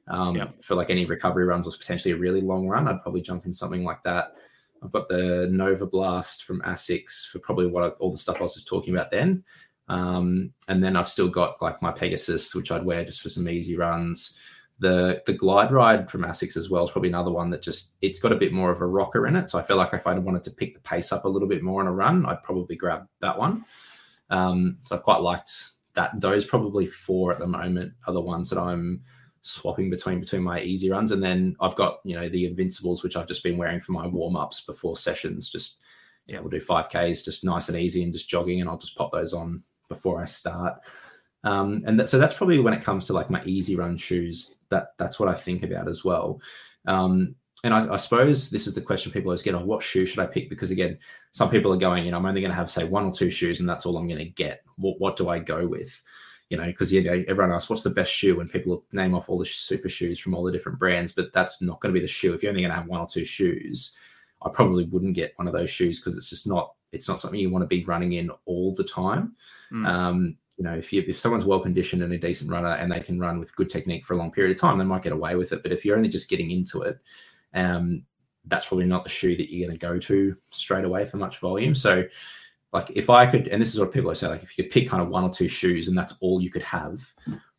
Um. 0.08 0.52
For 0.60 0.74
like 0.74 0.90
any 0.90 1.04
recovery 1.04 1.44
runs 1.44 1.68
or 1.68 1.76
potentially 1.78 2.12
a 2.12 2.16
really 2.16 2.40
long 2.40 2.66
run, 2.66 2.88
I'd 2.88 3.02
probably 3.02 3.20
jump 3.20 3.46
in 3.46 3.52
something 3.52 3.84
like 3.84 4.02
that. 4.02 4.34
I've 4.82 4.92
got 4.92 5.08
the 5.08 5.48
Nova 5.50 5.86
Blast 5.86 6.44
from 6.44 6.62
Asics 6.62 7.28
for 7.28 7.38
probably 7.38 7.66
what 7.66 7.84
I, 7.84 7.88
all 7.98 8.10
the 8.10 8.18
stuff 8.18 8.38
I 8.40 8.42
was 8.42 8.54
just 8.54 8.68
talking 8.68 8.94
about 8.94 9.10
then. 9.10 9.44
Um, 9.88 10.52
and 10.68 10.82
then 10.82 10.96
I've 10.96 11.08
still 11.08 11.28
got 11.28 11.60
like 11.60 11.82
my 11.82 11.90
Pegasus, 11.90 12.54
which 12.54 12.70
I'd 12.70 12.84
wear 12.84 13.04
just 13.04 13.20
for 13.20 13.28
some 13.28 13.48
easy 13.48 13.76
runs. 13.76 14.38
The 14.78 15.22
the 15.26 15.34
Glide 15.34 15.72
Ride 15.72 16.10
from 16.10 16.22
Asics 16.22 16.56
as 16.56 16.70
well 16.70 16.84
is 16.84 16.90
probably 16.90 17.10
another 17.10 17.30
one 17.30 17.50
that 17.50 17.60
just 17.60 17.96
it's 18.00 18.18
got 18.18 18.32
a 18.32 18.36
bit 18.36 18.52
more 18.52 18.70
of 18.70 18.80
a 18.80 18.86
rocker 18.86 19.26
in 19.26 19.36
it. 19.36 19.50
So 19.50 19.58
I 19.58 19.62
feel 19.62 19.76
like 19.76 19.92
if 19.92 20.06
I 20.06 20.16
wanted 20.18 20.44
to 20.44 20.52
pick 20.52 20.74
the 20.74 20.80
pace 20.80 21.12
up 21.12 21.24
a 21.24 21.28
little 21.28 21.48
bit 21.48 21.62
more 21.62 21.82
on 21.82 21.86
a 21.86 21.92
run, 21.92 22.24
I'd 22.24 22.42
probably 22.42 22.76
grab 22.76 23.06
that 23.20 23.38
one. 23.38 23.64
Um, 24.30 24.78
so 24.86 24.96
I've 24.96 25.02
quite 25.02 25.20
liked 25.20 25.72
that 25.94 26.20
those 26.20 26.44
probably 26.44 26.86
four 26.86 27.32
at 27.32 27.38
the 27.38 27.46
moment 27.46 27.92
are 28.06 28.14
the 28.14 28.20
ones 28.20 28.48
that 28.50 28.58
I'm 28.58 29.02
swapping 29.42 29.90
between 29.90 30.20
between 30.20 30.42
my 30.42 30.60
easy 30.60 30.90
runs, 30.90 31.12
and 31.12 31.22
then 31.22 31.56
I've 31.60 31.76
got 31.76 32.00
you 32.04 32.14
know 32.16 32.28
the 32.28 32.46
Invincibles, 32.46 33.02
which 33.02 33.16
I've 33.16 33.28
just 33.28 33.42
been 33.42 33.58
wearing 33.58 33.80
for 33.80 33.92
my 33.92 34.06
warm 34.06 34.36
ups 34.36 34.60
before 34.60 34.96
sessions. 34.96 35.50
Just 35.50 35.82
yeah, 36.26 36.40
we'll 36.40 36.50
do 36.50 36.60
five 36.60 36.88
Ks, 36.88 37.22
just 37.22 37.44
nice 37.44 37.68
and 37.68 37.78
easy, 37.78 38.02
and 38.02 38.12
just 38.12 38.28
jogging, 38.28 38.60
and 38.60 38.68
I'll 38.68 38.78
just 38.78 38.96
pop 38.96 39.12
those 39.12 39.32
on 39.32 39.62
before 39.88 40.20
I 40.20 40.24
start. 40.24 40.80
Um, 41.42 41.80
and 41.86 42.08
so 42.08 42.18
that's 42.18 42.34
probably 42.34 42.58
when 42.58 42.74
it 42.74 42.84
comes 42.84 43.06
to 43.06 43.12
like 43.12 43.30
my 43.30 43.42
easy 43.44 43.76
run 43.76 43.96
shoes. 43.96 44.58
That 44.68 44.88
that's 44.98 45.18
what 45.18 45.28
I 45.28 45.34
think 45.34 45.62
about 45.62 45.88
as 45.88 46.04
well. 46.04 46.40
Um, 46.86 47.34
and 47.62 47.74
I, 47.74 47.94
I, 47.94 47.96
suppose 47.96 48.50
this 48.50 48.66
is 48.66 48.74
the 48.74 48.80
question 48.80 49.12
people 49.12 49.28
always 49.28 49.42
get: 49.42 49.54
"Oh, 49.54 49.64
what 49.64 49.82
shoe 49.82 50.06
should 50.06 50.20
I 50.20 50.26
pick?" 50.26 50.48
Because 50.48 50.70
again, 50.70 50.98
some 51.32 51.50
people 51.50 51.72
are 51.72 51.78
going, 51.78 52.04
you 52.04 52.10
know, 52.10 52.16
I'm 52.16 52.26
only 52.26 52.40
going 52.40 52.50
to 52.50 52.56
have 52.56 52.70
say 52.70 52.84
one 52.84 53.04
or 53.04 53.12
two 53.12 53.30
shoes, 53.30 53.60
and 53.60 53.68
that's 53.68 53.84
all 53.84 53.96
I'm 53.96 54.06
going 54.06 54.18
to 54.18 54.24
get. 54.24 54.62
What 54.76 55.00
what 55.00 55.16
do 55.16 55.28
I 55.28 55.38
go 55.38 55.66
with? 55.66 56.00
You 56.48 56.56
know, 56.56 56.66
because 56.66 56.92
you 56.92 57.04
know, 57.04 57.22
everyone 57.28 57.52
asks, 57.52 57.68
"What's 57.68 57.82
the 57.82 57.90
best 57.90 58.12
shoe?" 58.12 58.40
And 58.40 58.50
people 58.50 58.84
name 58.92 59.14
off 59.14 59.28
all 59.28 59.38
the 59.38 59.44
super 59.44 59.88
shoes 59.88 60.18
from 60.18 60.34
all 60.34 60.44
the 60.44 60.52
different 60.52 60.78
brands, 60.78 61.12
but 61.12 61.32
that's 61.32 61.60
not 61.60 61.80
going 61.80 61.92
to 61.92 61.98
be 61.98 62.04
the 62.04 62.10
shoe. 62.10 62.32
If 62.32 62.42
you're 62.42 62.50
only 62.50 62.62
going 62.62 62.72
to 62.72 62.76
have 62.76 62.88
one 62.88 63.00
or 63.00 63.06
two 63.06 63.24
shoes, 63.24 63.94
I 64.42 64.48
probably 64.48 64.84
wouldn't 64.84 65.14
get 65.14 65.34
one 65.36 65.46
of 65.46 65.52
those 65.52 65.70
shoes 65.70 66.00
because 66.00 66.16
it's 66.16 66.30
just 66.30 66.46
not 66.46 66.74
it's 66.92 67.08
not 67.08 67.20
something 67.20 67.38
you 67.38 67.50
want 67.50 67.62
to 67.62 67.68
be 67.68 67.84
running 67.84 68.14
in 68.14 68.30
all 68.46 68.74
the 68.74 68.84
time. 68.84 69.34
Mm. 69.70 69.86
Um, 69.86 70.36
you 70.56 70.64
know, 70.64 70.74
if 70.74 70.92
you 70.92 71.04
if 71.06 71.18
someone's 71.18 71.44
well 71.44 71.60
conditioned 71.60 72.02
and 72.02 72.12
a 72.12 72.18
decent 72.18 72.50
runner 72.50 72.72
and 72.72 72.92
they 72.92 73.00
can 73.00 73.18
run 73.18 73.38
with 73.38 73.54
good 73.56 73.70
technique 73.70 74.04
for 74.04 74.14
a 74.14 74.16
long 74.16 74.30
period 74.30 74.54
of 74.54 74.60
time, 74.60 74.78
they 74.78 74.84
might 74.84 75.02
get 75.02 75.12
away 75.12 75.34
with 75.34 75.52
it. 75.52 75.62
But 75.62 75.72
if 75.72 75.84
you're 75.84 75.96
only 75.96 76.08
just 76.08 76.28
getting 76.28 76.50
into 76.50 76.82
it, 76.82 76.98
um, 77.54 78.04
that's 78.46 78.66
probably 78.66 78.86
not 78.86 79.04
the 79.04 79.10
shoe 79.10 79.36
that 79.36 79.52
you're 79.52 79.66
going 79.66 79.78
to 79.78 79.86
go 79.86 79.98
to 79.98 80.36
straight 80.50 80.84
away 80.84 81.04
for 81.04 81.16
much 81.16 81.38
volume. 81.38 81.74
So, 81.74 82.04
like 82.72 82.90
if 82.94 83.10
I 83.10 83.26
could, 83.26 83.48
and 83.48 83.60
this 83.60 83.74
is 83.74 83.80
what 83.80 83.92
people 83.92 84.14
say, 84.14 84.28
like 84.28 84.42
if 84.42 84.56
you 84.56 84.64
could 84.64 84.72
pick 84.72 84.88
kind 84.88 85.02
of 85.02 85.08
one 85.08 85.24
or 85.24 85.30
two 85.30 85.48
shoes 85.48 85.88
and 85.88 85.98
that's 85.98 86.16
all 86.20 86.40
you 86.40 86.50
could 86.50 86.62
have, 86.62 87.00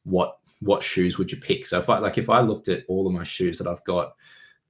what 0.03 0.37
what 0.61 0.83
shoes 0.83 1.17
would 1.17 1.31
you 1.31 1.37
pick? 1.37 1.65
So 1.65 1.79
if 1.79 1.89
I 1.89 1.99
like 1.99 2.17
if 2.17 2.29
I 2.29 2.39
looked 2.39 2.69
at 2.69 2.83
all 2.87 3.07
of 3.07 3.13
my 3.13 3.23
shoes 3.23 3.57
that 3.57 3.67
I've 3.67 3.83
got 3.83 4.13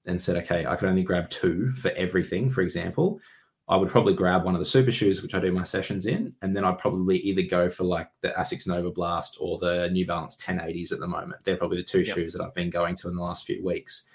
and 0.08 0.20
said, 0.20 0.38
okay, 0.38 0.66
I 0.66 0.76
could 0.76 0.90
only 0.90 1.04
grab 1.04 1.30
two 1.30 1.72
for 1.74 1.92
everything, 1.92 2.50
for 2.50 2.62
example, 2.62 3.20
I 3.68 3.78
would 3.78 3.90
probably 3.90 4.14
grab 4.14 4.44
one 4.44 4.56
of 4.56 4.60
the 4.60 4.66
super 4.66 4.92
shoes, 4.92 5.22
which 5.22 5.36
I 5.36 5.40
do 5.40 5.52
my 5.52 5.64
sessions 5.64 6.06
in, 6.06 6.34
and 6.42 6.54
then 6.54 6.66
I'd 6.66 6.78
probably 6.78 7.20
either 7.20 7.44
go 7.44 7.70
for 7.70 7.84
like 7.84 8.10
the 8.22 8.30
Asics 8.30 8.68
Nova 8.68 8.90
Blast 8.90 9.38
or 9.40 9.60
the 9.60 9.90
New 9.92 10.06
Balance 10.06 10.36
1080s 10.38 10.92
at 10.92 11.00
the 11.00 11.08
moment. 11.08 11.44
They're 11.44 11.56
probably 11.56 11.78
the 11.78 11.84
two 11.84 12.02
yep. 12.02 12.16
shoes 12.16 12.34
that 12.34 12.44
I've 12.44 12.56
been 12.56 12.70
going 12.70 12.96
to 12.96 13.08
in 13.08 13.16
the 13.16 13.22
last 13.22 13.46
few 13.46 13.64
weeks. 13.64 14.10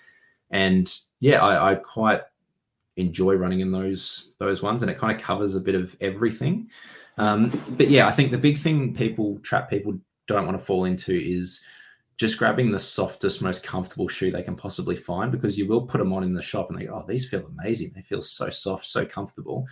And 0.51 0.93
yeah, 1.21 1.45
I, 1.45 1.73
I 1.73 1.75
quite 1.77 2.23
enjoy 2.97 3.35
running 3.35 3.61
in 3.61 3.73
those 3.73 4.33
those 4.39 4.63
ones, 4.63 4.83
and 4.83 4.91
it 4.91 4.99
kind 4.99 5.15
of 5.15 5.23
covers 5.23 5.55
a 5.57 5.61
bit 5.61 5.75
of 5.75 5.97
everything. 6.01 6.71
Um, 7.19 7.51
but 7.77 7.89
yeah, 7.89 8.07
I 8.07 8.13
think 8.13 8.31
the 8.31 8.39
big 8.39 8.59
thing 8.59 8.95
people 8.95 9.39
trap 9.43 9.71
people 9.71 9.99
don't 10.27 10.47
want 10.47 10.59
to 10.59 10.65
fall 10.65 10.85
into 10.85 11.15
is 11.15 11.63
just 12.17 12.39
grabbing 12.39 12.71
the 12.71 12.79
softest, 12.79 13.43
most 13.43 13.63
comfortable 13.63 14.09
shoe 14.09 14.31
they 14.31 14.43
can 14.43 14.57
possibly 14.57 14.97
find 14.97 15.31
because 15.31 15.59
you 15.59 15.67
will 15.67 15.83
put 15.83 15.99
them 15.99 16.13
on 16.13 16.25
in 16.25 16.33
the 16.33 16.43
shop 16.43 16.71
and 16.71 16.79
they 16.79 16.87
go, 16.87 16.95
oh, 16.95 17.05
these 17.07 17.29
feel 17.29 17.47
amazing. 17.59 17.93
They 17.95 18.01
feel 18.01 18.23
so 18.23 18.49
soft, 18.49 18.87
so 18.87 19.05
comfortable. 19.05 19.67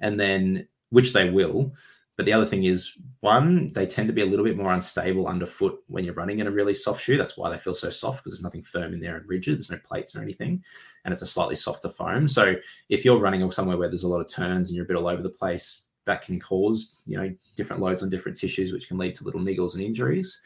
And 0.00 0.20
then, 0.20 0.68
which 0.90 1.12
they 1.14 1.30
will. 1.30 1.72
But 2.16 2.24
the 2.24 2.32
other 2.32 2.46
thing 2.46 2.64
is, 2.64 2.96
one, 3.20 3.68
they 3.74 3.86
tend 3.86 4.08
to 4.08 4.14
be 4.14 4.22
a 4.22 4.26
little 4.26 4.44
bit 4.44 4.56
more 4.56 4.72
unstable 4.72 5.28
underfoot 5.28 5.78
when 5.88 6.02
you're 6.02 6.14
running 6.14 6.38
in 6.38 6.46
a 6.46 6.50
really 6.50 6.72
soft 6.72 7.02
shoe. 7.02 7.18
That's 7.18 7.36
why 7.36 7.50
they 7.50 7.58
feel 7.58 7.74
so 7.74 7.90
soft 7.90 8.24
because 8.24 8.32
there's 8.32 8.42
nothing 8.42 8.62
firm 8.62 8.94
in 8.94 9.00
there 9.00 9.16
and 9.16 9.28
rigid. 9.28 9.56
There's 9.56 9.70
no 9.70 9.78
plates 9.84 10.16
or 10.16 10.22
anything. 10.22 10.64
And 11.04 11.12
it's 11.12 11.22
a 11.22 11.26
slightly 11.26 11.56
softer 11.56 11.90
foam. 11.90 12.26
So 12.26 12.54
if 12.88 13.04
you're 13.04 13.18
running 13.18 13.48
somewhere 13.50 13.76
where 13.76 13.88
there's 13.88 14.04
a 14.04 14.08
lot 14.08 14.22
of 14.22 14.28
turns 14.28 14.70
and 14.70 14.76
you're 14.76 14.86
a 14.86 14.88
bit 14.88 14.96
all 14.96 15.08
over 15.08 15.22
the 15.22 15.28
place, 15.28 15.90
that 16.06 16.22
can 16.22 16.40
cause, 16.40 16.96
you 17.04 17.18
know, 17.18 17.34
different 17.54 17.82
loads 17.82 18.02
on 18.02 18.08
different 18.08 18.38
tissues, 18.38 18.72
which 18.72 18.88
can 18.88 18.96
lead 18.96 19.14
to 19.16 19.24
little 19.24 19.40
niggles 19.40 19.74
and 19.74 19.82
injuries. 19.82 20.40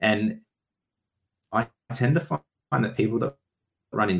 And 0.00 0.40
I 1.52 1.68
tend 1.92 2.14
to 2.14 2.20
find 2.20 2.84
that 2.84 2.96
people 2.96 3.18
that 3.20 3.36
run 3.92 4.10
in 4.10 4.18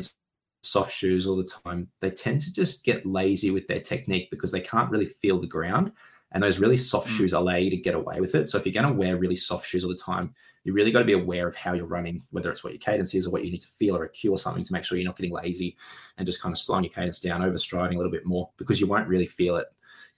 soft 0.61 0.93
shoes 0.93 1.27
all 1.27 1.35
the 1.35 1.43
time, 1.43 1.89
they 1.99 2.11
tend 2.11 2.41
to 2.41 2.53
just 2.53 2.85
get 2.85 3.05
lazy 3.05 3.51
with 3.51 3.67
their 3.67 3.81
technique 3.81 4.29
because 4.29 4.51
they 4.51 4.61
can't 4.61 4.89
really 4.89 5.07
feel 5.07 5.41
the 5.41 5.47
ground 5.47 5.91
And 6.33 6.41
those 6.41 6.59
really 6.59 6.77
soft 6.77 7.07
Mm. 7.09 7.17
shoes 7.17 7.33
allow 7.33 7.55
you 7.55 7.69
to 7.69 7.77
get 7.77 7.95
away 7.95 8.19
with 8.19 8.35
it. 8.35 8.49
So 8.49 8.57
if 8.57 8.65
you're 8.65 8.73
going 8.73 8.91
to 8.91 8.99
wear 8.99 9.17
really 9.17 9.35
soft 9.35 9.67
shoes 9.67 9.83
all 9.83 9.89
the 9.89 9.95
time, 9.95 10.33
you 10.63 10.73
really 10.73 10.91
got 10.91 10.99
to 10.99 11.05
be 11.05 11.13
aware 11.13 11.47
of 11.47 11.55
how 11.55 11.73
you're 11.73 11.85
running, 11.85 12.23
whether 12.31 12.49
it's 12.49 12.63
what 12.63 12.73
your 12.73 12.79
cadence 12.79 13.13
is 13.13 13.27
or 13.27 13.31
what 13.31 13.43
you 13.45 13.51
need 13.51 13.61
to 13.61 13.67
feel 13.67 13.95
or 13.95 14.03
a 14.05 14.09
cue 14.09 14.31
or 14.31 14.37
something 14.37 14.63
to 14.63 14.73
make 14.73 14.83
sure 14.83 14.97
you're 14.97 15.05
not 15.05 15.17
getting 15.17 15.33
lazy 15.33 15.77
and 16.17 16.25
just 16.25 16.41
kind 16.41 16.53
of 16.53 16.57
slowing 16.59 16.83
your 16.85 16.93
cadence 16.93 17.19
down, 17.19 17.41
overstriding 17.41 17.93
a 17.93 17.97
little 17.97 18.11
bit 18.11 18.25
more 18.25 18.49
because 18.57 18.79
you 18.79 18.87
won't 18.87 19.07
really 19.07 19.27
feel 19.27 19.57
it 19.57 19.67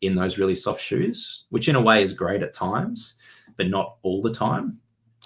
in 0.02 0.16
those 0.16 0.38
really 0.38 0.56
soft 0.56 0.82
shoes, 0.82 1.46
which 1.50 1.68
in 1.68 1.76
a 1.76 1.82
way 1.82 2.02
is 2.02 2.14
great 2.14 2.44
at 2.44 2.54
times, 2.54 3.16
but 3.58 3.68
not 3.68 3.98
all 4.04 4.22
the 4.22 4.34
time. 4.34 4.80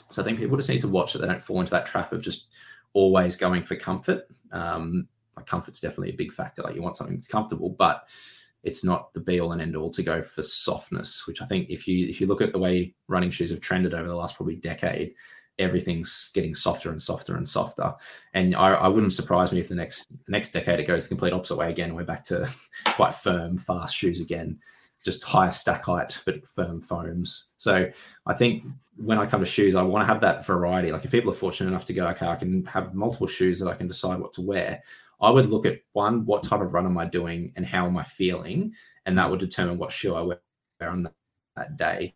So 0.09 0.21
I 0.21 0.25
think 0.25 0.39
people 0.39 0.57
just 0.57 0.69
need 0.69 0.81
to 0.81 0.87
watch 0.87 1.13
that 1.13 1.19
they 1.19 1.27
don't 1.27 1.43
fall 1.43 1.59
into 1.59 1.71
that 1.71 1.85
trap 1.85 2.13
of 2.13 2.21
just 2.21 2.47
always 2.93 3.35
going 3.35 3.63
for 3.63 3.75
comfort. 3.75 4.27
Um, 4.51 5.07
like 5.35 5.45
comfort's 5.45 5.81
definitely 5.81 6.11
a 6.11 6.17
big 6.17 6.31
factor. 6.31 6.61
Like 6.61 6.75
you 6.75 6.81
want 6.81 6.95
something 6.95 7.15
that's 7.15 7.27
comfortable, 7.27 7.69
but 7.69 8.07
it's 8.63 8.83
not 8.83 9.13
the 9.13 9.19
be 9.19 9.39
all 9.39 9.51
and 9.51 9.61
end 9.61 9.75
all 9.75 9.89
to 9.91 10.03
go 10.03 10.21
for 10.21 10.41
softness. 10.41 11.25
Which 11.27 11.41
I 11.41 11.45
think 11.45 11.69
if 11.69 11.87
you 11.87 12.07
if 12.07 12.19
you 12.19 12.27
look 12.27 12.41
at 12.41 12.51
the 12.51 12.59
way 12.59 12.93
running 13.07 13.29
shoes 13.29 13.51
have 13.51 13.61
trended 13.61 13.93
over 13.93 14.07
the 14.07 14.15
last 14.15 14.35
probably 14.35 14.55
decade, 14.55 15.13
everything's 15.59 16.31
getting 16.33 16.55
softer 16.55 16.89
and 16.89 17.01
softer 17.01 17.35
and 17.35 17.47
softer. 17.47 17.93
And 18.33 18.55
I, 18.55 18.73
I 18.73 18.87
wouldn't 18.87 19.13
surprise 19.13 19.51
me 19.51 19.59
if 19.59 19.69
the 19.69 19.75
next 19.75 20.09
the 20.25 20.31
next 20.31 20.51
decade 20.51 20.79
it 20.79 20.87
goes 20.87 21.03
the 21.03 21.09
complete 21.09 21.33
opposite 21.33 21.57
way 21.57 21.69
again. 21.69 21.95
We're 21.95 22.03
back 22.03 22.23
to 22.25 22.49
quite 22.85 23.13
firm, 23.13 23.57
fast 23.57 23.95
shoes 23.95 24.21
again, 24.21 24.59
just 25.03 25.23
higher 25.23 25.51
stack 25.51 25.85
height 25.85 26.21
but 26.25 26.47
firm 26.47 26.81
foams. 26.81 27.49
So 27.57 27.89
I 28.25 28.33
think 28.33 28.63
when 28.97 29.19
I 29.19 29.25
come 29.25 29.39
to 29.39 29.45
shoes, 29.45 29.75
I 29.75 29.81
want 29.81 30.01
to 30.01 30.11
have 30.11 30.21
that 30.21 30.45
variety. 30.45 30.91
Like 30.91 31.05
if 31.05 31.11
people 31.11 31.31
are 31.31 31.35
fortunate 31.35 31.69
enough 31.69 31.85
to 31.85 31.93
go, 31.93 32.07
okay, 32.07 32.27
I 32.27 32.35
can 32.35 32.65
have 32.65 32.93
multiple 32.93 33.27
shoes 33.27 33.59
that 33.59 33.69
I 33.69 33.75
can 33.75 33.87
decide 33.87 34.19
what 34.19 34.33
to 34.33 34.41
wear. 34.41 34.81
I 35.21 35.29
would 35.29 35.49
look 35.49 35.65
at 35.65 35.79
one, 35.93 36.25
what 36.25 36.43
type 36.43 36.61
of 36.61 36.73
run 36.73 36.85
am 36.85 36.97
I 36.97 37.05
doing 37.05 37.51
and 37.55 37.65
how 37.65 37.85
am 37.85 37.97
I 37.97 38.03
feeling? 38.03 38.73
And 39.05 39.17
that 39.17 39.29
would 39.29 39.39
determine 39.39 39.77
what 39.77 39.91
shoe 39.91 40.15
I 40.15 40.21
wear 40.21 40.39
on 40.81 41.03
that, 41.55 41.77
day. 41.77 42.15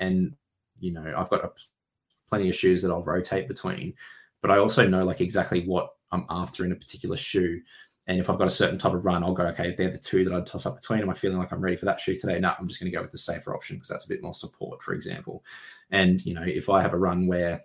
And, 0.00 0.34
you 0.78 0.92
know, 0.92 1.12
I've 1.16 1.28
got 1.28 1.44
a, 1.44 1.50
plenty 2.26 2.48
of 2.48 2.56
shoes 2.56 2.80
that 2.80 2.90
I'll 2.90 3.02
rotate 3.02 3.48
between, 3.48 3.92
but 4.40 4.50
I 4.50 4.58
also 4.58 4.88
know 4.88 5.04
like 5.04 5.20
exactly 5.20 5.66
what 5.66 5.90
I'm 6.10 6.24
after 6.30 6.64
in 6.64 6.72
a 6.72 6.76
particular 6.76 7.16
shoe. 7.16 7.60
And 8.06 8.18
if 8.18 8.30
I've 8.30 8.38
got 8.38 8.46
a 8.46 8.50
certain 8.50 8.78
type 8.78 8.94
of 8.94 9.04
run, 9.04 9.22
I'll 9.22 9.34
go, 9.34 9.44
okay, 9.48 9.74
they're 9.76 9.90
the 9.90 9.98
two 9.98 10.24
that 10.24 10.32
I'd 10.32 10.46
toss 10.46 10.64
up 10.64 10.76
between. 10.76 11.00
Am 11.00 11.10
I 11.10 11.14
feeling 11.14 11.36
like 11.36 11.52
I'm 11.52 11.60
ready 11.60 11.76
for 11.76 11.84
that 11.84 12.00
shoe 12.00 12.14
today? 12.14 12.38
No, 12.38 12.54
I'm 12.58 12.66
just 12.66 12.80
going 12.80 12.90
to 12.90 12.96
go 12.96 13.02
with 13.02 13.12
the 13.12 13.18
safer 13.18 13.54
option 13.54 13.76
because 13.76 13.90
that's 13.90 14.06
a 14.06 14.08
bit 14.08 14.22
more 14.22 14.32
support, 14.32 14.82
for 14.82 14.94
example. 14.94 15.44
And, 15.90 16.24
you 16.24 16.32
know, 16.32 16.44
if 16.44 16.70
I 16.70 16.80
have 16.80 16.94
a 16.94 16.98
run 16.98 17.26
where, 17.26 17.62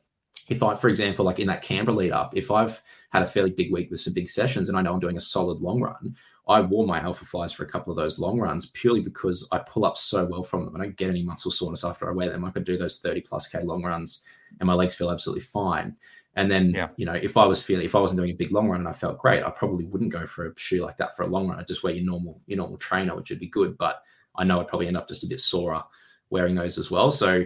if 0.50 0.62
I, 0.62 0.76
for 0.76 0.89
example, 0.89 1.24
like 1.24 1.39
in 1.39 1.48
that 1.48 1.62
Canberra 1.62 1.96
lead 1.96 2.12
up, 2.12 2.36
if 2.36 2.52
I've 2.52 2.82
had 3.13 3.23
a 3.23 3.28
fairly 3.28 3.52
big 3.52 3.71
week 3.71 3.91
with 3.91 3.99
some 3.99 4.13
big 4.13 4.28
sessions 4.28 4.67
and 4.69 4.78
I 4.78 4.82
know 4.82 4.93
I'm 4.93 4.99
doing 4.99 5.17
a 5.17 5.21
solid 5.21 5.62
long 5.62 5.80
run, 5.82 6.15
I 6.47 6.60
wore 6.62 6.86
my 6.86 6.99
Alpha 6.99 7.26
Flies 7.26 7.54
for 7.54 7.63
a 7.63 7.67
couple 7.67 7.91
of 7.91 7.97
those 7.97 8.19
long 8.19 8.39
runs 8.39 8.71
purely 8.71 9.02
because 9.02 9.47
I 9.52 9.60
pull 9.60 9.86
up 9.86 9.97
so 9.97 10.26
well 10.26 10.43
from 10.43 10.65
them. 10.65 10.76
I 10.76 10.84
don't 10.84 10.97
get 10.97 11.10
any 11.10 11.23
muscle 11.23 11.52
soreness 11.52 11.84
after 11.84 12.10
I 12.10 12.13
wear 12.13 12.30
them. 12.30 12.43
I 12.43 12.49
could 12.52 12.63
do 12.65 12.76
those 12.76 12.99
30 12.99 13.21
plus 13.21 13.47
K 13.47 13.62
long 13.62 13.84
runs 13.84 14.23
and 14.60 14.67
my 14.67 14.73
legs 14.73 14.95
feel 14.95 15.12
absolutely 15.12 15.43
fine. 15.43 15.95
And 16.36 16.49
then, 16.49 16.71
Yeah. 16.71 16.89
you 16.97 17.06
know, 17.06 17.13
if 17.13 17.38
I 17.38 17.45
was 17.45 17.62
feeling, 17.62 17.86
if 17.86 17.93
I 17.93 17.99
wasn't 17.99 18.19
doing 18.19 18.32
a 18.32 18.36
big 18.36 18.52
long 18.52 18.67
run 18.67 18.80
and 18.80 18.89
I 18.89 18.93
felt 18.93 19.19
great, 19.19 19.43
I 19.43 19.52
probably 19.52 19.86
wouldn't 19.86 20.12
go 20.12 20.26
for 20.26 20.47
a 20.47 20.54
shoe 20.58 20.82
like 20.82 20.97
that 20.97 21.15
for 21.15 21.21
a 21.21 21.28
long 21.28 21.47
run. 21.47 21.60
I'd 21.60 21.67
just 21.67 21.84
wear 21.84 21.93
your 21.93 22.06
normal, 22.06 22.41
your 22.47 22.58
normal 22.58 22.78
trainer, 22.78 23.15
which 23.15 23.30
would 23.30 23.39
be 23.39 23.47
good. 23.47 23.78
But 23.78 24.02
I 24.36 24.43
know 24.43 24.60
I'd 24.60 24.67
probably 24.67 24.88
end 24.88 24.97
up 24.97 25.08
just 25.08 25.23
a 25.23 25.28
bit 25.28 25.39
sorer 25.39 25.84
wearing 26.32 26.56
those 26.56 26.80
as 26.80 26.89
well. 26.89 27.12
So 27.12 27.45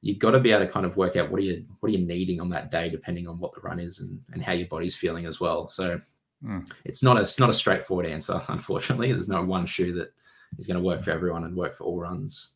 you've 0.00 0.18
got 0.18 0.30
to 0.32 0.40
be 0.40 0.52
able 0.52 0.64
to 0.66 0.70
kind 0.70 0.86
of 0.86 0.96
work 0.96 1.16
out 1.16 1.30
what 1.30 1.40
are 1.40 1.44
you 1.44 1.64
what 1.80 1.90
are 1.90 1.96
you 1.96 2.06
needing 2.06 2.40
on 2.40 2.48
that 2.50 2.70
day, 2.70 2.88
depending 2.88 3.26
on 3.26 3.38
what 3.38 3.54
the 3.54 3.60
run 3.60 3.80
is 3.80 4.00
and, 4.00 4.20
and 4.32 4.42
how 4.42 4.52
your 4.52 4.68
body's 4.68 4.94
feeling 4.94 5.26
as 5.26 5.40
well. 5.40 5.68
So 5.68 6.00
Mm. 6.44 6.70
it's 6.84 7.02
not 7.02 7.16
a 7.16 7.22
it's 7.22 7.40
not 7.40 7.50
a 7.50 7.52
straightforward 7.52 8.06
answer, 8.06 8.40
unfortunately. 8.48 9.10
There's 9.10 9.28
no 9.28 9.42
one 9.42 9.66
shoe 9.66 9.92
that 9.94 10.12
is 10.56 10.68
going 10.68 10.76
to 10.76 10.84
work 10.84 11.02
for 11.02 11.10
everyone 11.10 11.42
and 11.42 11.56
work 11.56 11.74
for 11.74 11.82
all 11.82 11.98
runs. 11.98 12.52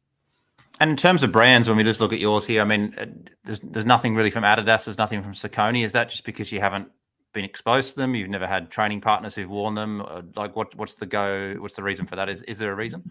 And 0.79 0.91
in 0.91 0.97
terms 0.97 1.25
of 1.25 1.33
brands, 1.33 1.67
when 1.67 1.77
we 1.77 1.83
just 1.83 2.01
look 2.01 2.13
at 2.13 2.21
yours 2.21 2.47
here, 2.47 2.63
I 2.63 2.65
mean, 2.65 2.95
uh, 2.97 3.07
there's 3.45 3.59
there's 3.59 3.85
nothing 3.85 4.15
really 4.15 4.31
from 4.31 4.45
Adidas. 4.45 4.85
There's 4.85 4.99
nothing 4.99 5.21
from 5.21 5.33
Saucony. 5.33 5.85
Is 5.85 5.93
that 5.93 6.09
just 6.09 6.25
because 6.25 6.53
you 6.53 6.61
haven't 6.61 6.89
been 7.35 7.45
exposed 7.45 7.95
to 7.95 7.97
them? 7.97 8.15
You've 8.15 8.31
never 8.31 8.47
had 8.47 8.71
training 8.71 9.01
partners 9.01 9.35
who've 9.35 9.51
worn 9.51 9.75
them. 9.75 10.01
Like, 10.37 10.55
what 10.55 10.75
what's 10.77 10.95
the 10.95 11.07
go? 11.07 11.57
What's 11.59 11.75
the 11.75 11.83
reason 11.83 12.07
for 12.07 12.15
that? 12.15 12.29
Is 12.29 12.43
is 12.43 12.59
there 12.59 12.71
a 12.71 12.77
reason? 12.77 13.11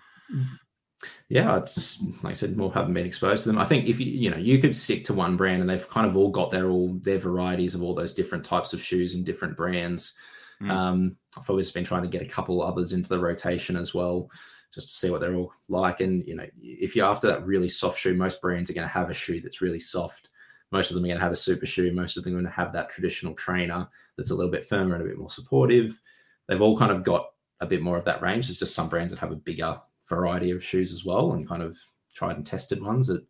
Yeah, 1.29 1.55
I 1.55 1.59
just 1.59 2.03
like 2.23 2.31
I 2.31 2.33
said, 2.33 2.57
more 2.57 2.73
haven't 2.73 2.93
been 2.93 3.05
exposed 3.05 3.43
to 3.43 3.49
them. 3.49 3.57
I 3.57 3.65
think 3.65 3.87
if 3.87 3.99
you 3.99 4.05
you 4.05 4.29
know 4.29 4.37
you 4.37 4.59
could 4.59 4.75
stick 4.75 5.03
to 5.05 5.13
one 5.13 5.37
brand 5.37 5.61
and 5.61 5.69
they've 5.69 5.89
kind 5.89 6.05
of 6.05 6.15
all 6.15 6.29
got 6.29 6.51
their 6.51 6.69
all 6.69 6.93
their 7.01 7.17
varieties 7.17 7.75
of 7.75 7.83
all 7.83 7.95
those 7.95 8.13
different 8.13 8.43
types 8.43 8.73
of 8.73 8.81
shoes 8.81 9.15
and 9.15 9.25
different 9.25 9.57
brands. 9.57 10.17
Mm. 10.61 10.69
Um, 10.69 11.17
I've 11.37 11.49
always 11.49 11.71
been 11.71 11.85
trying 11.85 12.03
to 12.03 12.09
get 12.09 12.21
a 12.21 12.25
couple 12.25 12.61
others 12.61 12.93
into 12.93 13.09
the 13.09 13.19
rotation 13.19 13.75
as 13.75 13.93
well, 13.93 14.29
just 14.73 14.89
to 14.89 14.95
see 14.95 15.09
what 15.09 15.21
they're 15.21 15.35
all 15.35 15.53
like. 15.69 16.01
And 16.01 16.25
you 16.27 16.35
know, 16.35 16.45
if 16.61 16.95
you're 16.95 17.07
after 17.07 17.27
that 17.27 17.45
really 17.45 17.69
soft 17.69 17.99
shoe, 17.99 18.13
most 18.13 18.41
brands 18.41 18.69
are 18.69 18.73
going 18.73 18.87
to 18.87 18.93
have 18.93 19.09
a 19.09 19.13
shoe 19.13 19.41
that's 19.41 19.61
really 19.61 19.79
soft. 19.79 20.29
Most 20.71 20.89
of 20.89 20.95
them 20.95 21.03
are 21.03 21.07
going 21.07 21.17
to 21.17 21.23
have 21.23 21.33
a 21.33 21.35
super 21.35 21.65
shoe. 21.65 21.91
Most 21.91 22.15
of 22.15 22.23
them 22.23 22.33
are 22.33 22.37
going 22.37 22.45
to 22.45 22.51
have 22.51 22.73
that 22.73 22.89
traditional 22.89 23.33
trainer 23.33 23.87
that's 24.17 24.31
a 24.31 24.35
little 24.35 24.51
bit 24.51 24.65
firmer 24.65 24.95
and 24.95 25.03
a 25.03 25.07
bit 25.07 25.17
more 25.17 25.29
supportive. 25.29 25.99
They've 26.47 26.61
all 26.61 26.77
kind 26.77 26.91
of 26.91 27.03
got 27.03 27.27
a 27.59 27.65
bit 27.65 27.81
more 27.81 27.97
of 27.97 28.05
that 28.05 28.21
range. 28.21 28.47
There's 28.47 28.59
just 28.59 28.75
some 28.75 28.89
brands 28.89 29.11
that 29.11 29.19
have 29.19 29.31
a 29.31 29.35
bigger 29.35 29.79
variety 30.15 30.52
of 30.52 30.63
shoes 30.63 30.93
as 30.93 31.06
well, 31.06 31.34
and 31.34 31.47
kind 31.47 31.63
of 31.63 31.78
tried 32.13 32.36
and 32.36 32.45
tested 32.45 32.84
ones 32.84 33.08
that 33.08 33.26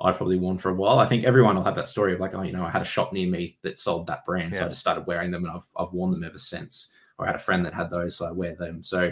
I've 0.00 0.16
probably 0.16 0.38
worn 0.38 0.58
for 0.58 0.70
a 0.70 0.74
while. 0.74 0.98
I 0.98 1.06
think 1.06 1.24
everyone 1.24 1.56
will 1.56 1.64
have 1.64 1.76
that 1.76 1.88
story 1.88 2.12
of 2.12 2.20
like, 2.20 2.34
oh, 2.34 2.42
you 2.42 2.52
know, 2.52 2.64
I 2.64 2.70
had 2.70 2.82
a 2.82 2.84
shop 2.84 3.12
near 3.12 3.28
me 3.28 3.58
that 3.62 3.78
sold 3.78 4.06
that 4.08 4.24
brand, 4.24 4.54
so 4.54 4.64
I 4.64 4.68
just 4.68 4.80
started 4.80 5.06
wearing 5.06 5.30
them, 5.30 5.44
and 5.44 5.52
I've 5.54 5.66
I've 5.76 5.92
worn 5.92 6.10
them 6.10 6.24
ever 6.24 6.38
since. 6.38 6.92
Or 7.16 7.24
I 7.24 7.28
had 7.28 7.36
a 7.36 7.46
friend 7.46 7.64
that 7.64 7.72
had 7.72 7.90
those, 7.90 8.16
so 8.16 8.26
I 8.26 8.32
wear 8.32 8.56
them. 8.56 8.82
So 8.82 9.10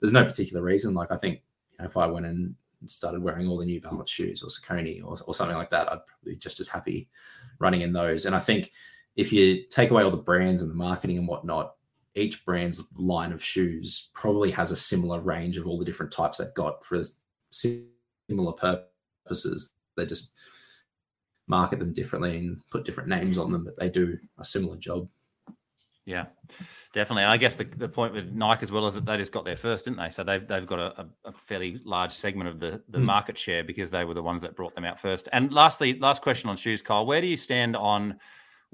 there's 0.00 0.12
no 0.12 0.24
particular 0.24 0.62
reason. 0.62 0.92
Like 0.92 1.12
I 1.12 1.16
think 1.16 1.42
you 1.72 1.78
know, 1.78 1.84
if 1.86 1.96
I 1.96 2.06
went 2.06 2.26
and 2.26 2.54
started 2.86 3.22
wearing 3.22 3.48
all 3.48 3.58
the 3.58 3.64
New 3.64 3.80
Balance 3.80 4.10
shoes 4.10 4.42
or 4.42 4.48
Saucony 4.48 5.02
or, 5.02 5.16
or 5.26 5.34
something 5.34 5.56
like 5.56 5.70
that, 5.70 5.90
I'd 5.90 6.04
probably 6.06 6.32
be 6.32 6.36
just 6.36 6.60
as 6.60 6.68
happy 6.68 7.08
running 7.58 7.82
in 7.82 7.92
those. 7.92 8.26
And 8.26 8.34
I 8.34 8.40
think 8.40 8.72
if 9.16 9.32
you 9.32 9.64
take 9.70 9.90
away 9.90 10.02
all 10.02 10.10
the 10.10 10.16
brands 10.16 10.62
and 10.62 10.70
the 10.70 10.74
marketing 10.74 11.18
and 11.18 11.28
whatnot, 11.28 11.73
each 12.14 12.44
brand's 12.44 12.82
line 12.96 13.32
of 13.32 13.42
shoes 13.42 14.10
probably 14.14 14.50
has 14.50 14.70
a 14.70 14.76
similar 14.76 15.20
range 15.20 15.58
of 15.58 15.66
all 15.66 15.78
the 15.78 15.84
different 15.84 16.12
types 16.12 16.38
they've 16.38 16.54
got 16.54 16.84
for 16.84 17.00
similar 17.50 18.52
purposes. 18.52 19.72
They 19.96 20.06
just 20.06 20.32
market 21.46 21.78
them 21.78 21.92
differently 21.92 22.38
and 22.38 22.62
put 22.70 22.84
different 22.84 23.08
names 23.08 23.36
on 23.38 23.52
them, 23.52 23.64
but 23.64 23.78
they 23.78 23.88
do 23.88 24.16
a 24.38 24.44
similar 24.44 24.76
job. 24.76 25.08
Yeah, 26.06 26.26
definitely. 26.92 27.22
And 27.22 27.32
I 27.32 27.38
guess 27.38 27.56
the, 27.56 27.64
the 27.64 27.88
point 27.88 28.12
with 28.12 28.30
Nike 28.30 28.62
as 28.64 28.70
well 28.70 28.86
is 28.86 28.94
that 28.94 29.06
they 29.06 29.16
just 29.16 29.32
got 29.32 29.46
there 29.46 29.56
first, 29.56 29.86
didn't 29.86 29.96
they? 29.96 30.10
So 30.10 30.22
they've 30.22 30.46
they've 30.46 30.66
got 30.66 30.78
a, 30.78 31.06
a 31.24 31.32
fairly 31.32 31.80
large 31.82 32.12
segment 32.12 32.50
of 32.50 32.60
the 32.60 32.82
the 32.90 32.98
Hmm. 32.98 33.06
market 33.06 33.38
share 33.38 33.64
because 33.64 33.90
they 33.90 34.04
were 34.04 34.12
the 34.12 34.22
ones 34.22 34.42
that 34.42 34.54
brought 34.54 34.74
them 34.74 34.84
out 34.84 35.00
first. 35.00 35.28
And 35.32 35.50
lastly, 35.50 35.98
last 35.98 36.20
question 36.20 36.50
on 36.50 36.58
shoes, 36.58 36.82
Kyle. 36.82 37.06
Where 37.06 37.22
do 37.22 37.26
you 37.26 37.38
stand 37.38 37.74
on 37.74 38.18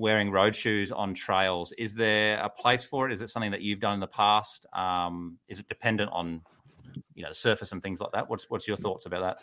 wearing 0.00 0.30
road 0.30 0.56
shoes 0.56 0.90
on 0.90 1.12
trails? 1.12 1.72
Is 1.78 1.94
there 1.94 2.40
a 2.40 2.48
place 2.48 2.84
for 2.84 3.06
it? 3.06 3.12
Is 3.12 3.20
it 3.20 3.28
something 3.28 3.50
that 3.50 3.60
you've 3.60 3.80
done 3.80 3.94
in 3.94 4.00
the 4.00 4.06
past? 4.06 4.64
Um, 4.72 5.38
is 5.46 5.60
it 5.60 5.68
dependent 5.68 6.10
on 6.12 6.40
you 7.14 7.22
know 7.22 7.28
the 7.28 7.34
surface 7.34 7.72
and 7.72 7.82
things 7.82 8.00
like 8.00 8.10
that? 8.12 8.28
What's 8.28 8.48
what's 8.48 8.66
your 8.66 8.78
thoughts 8.78 9.06
about 9.06 9.38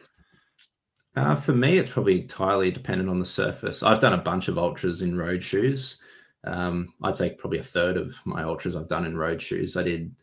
that? 1.16 1.22
Uh, 1.22 1.36
for 1.36 1.54
me, 1.54 1.78
it's 1.78 1.90
probably 1.90 2.22
entirely 2.22 2.72
dependent 2.72 3.10
on 3.10 3.20
the 3.20 3.26
surface. 3.26 3.82
I've 3.84 4.00
done 4.00 4.14
a 4.14 4.18
bunch 4.18 4.48
of 4.50 4.58
ultras 4.58 5.02
in 5.02 5.18
road 5.18 5.42
shoes. 5.42 6.00
Um, 6.44 6.94
I'd 7.04 7.16
say 7.16 7.36
probably 7.36 7.60
a 7.60 7.64
third 7.64 7.98
of 7.98 8.16
my 8.26 8.44
ultras 8.44 8.76
I've 8.76 8.88
done 8.88 9.06
in 9.06 9.18
road 9.18 9.42
shoes. 9.42 9.78
I 9.78 9.84
did 9.84 10.16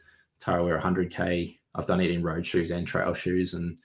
Tarawera 0.42 0.80
100k. 0.80 1.58
I've 1.74 1.86
done 1.86 2.00
it 2.00 2.10
in 2.10 2.22
road 2.22 2.46
shoes 2.46 2.70
and 2.70 2.86
trail 2.86 3.14
shoes, 3.14 3.54
and 3.54 3.78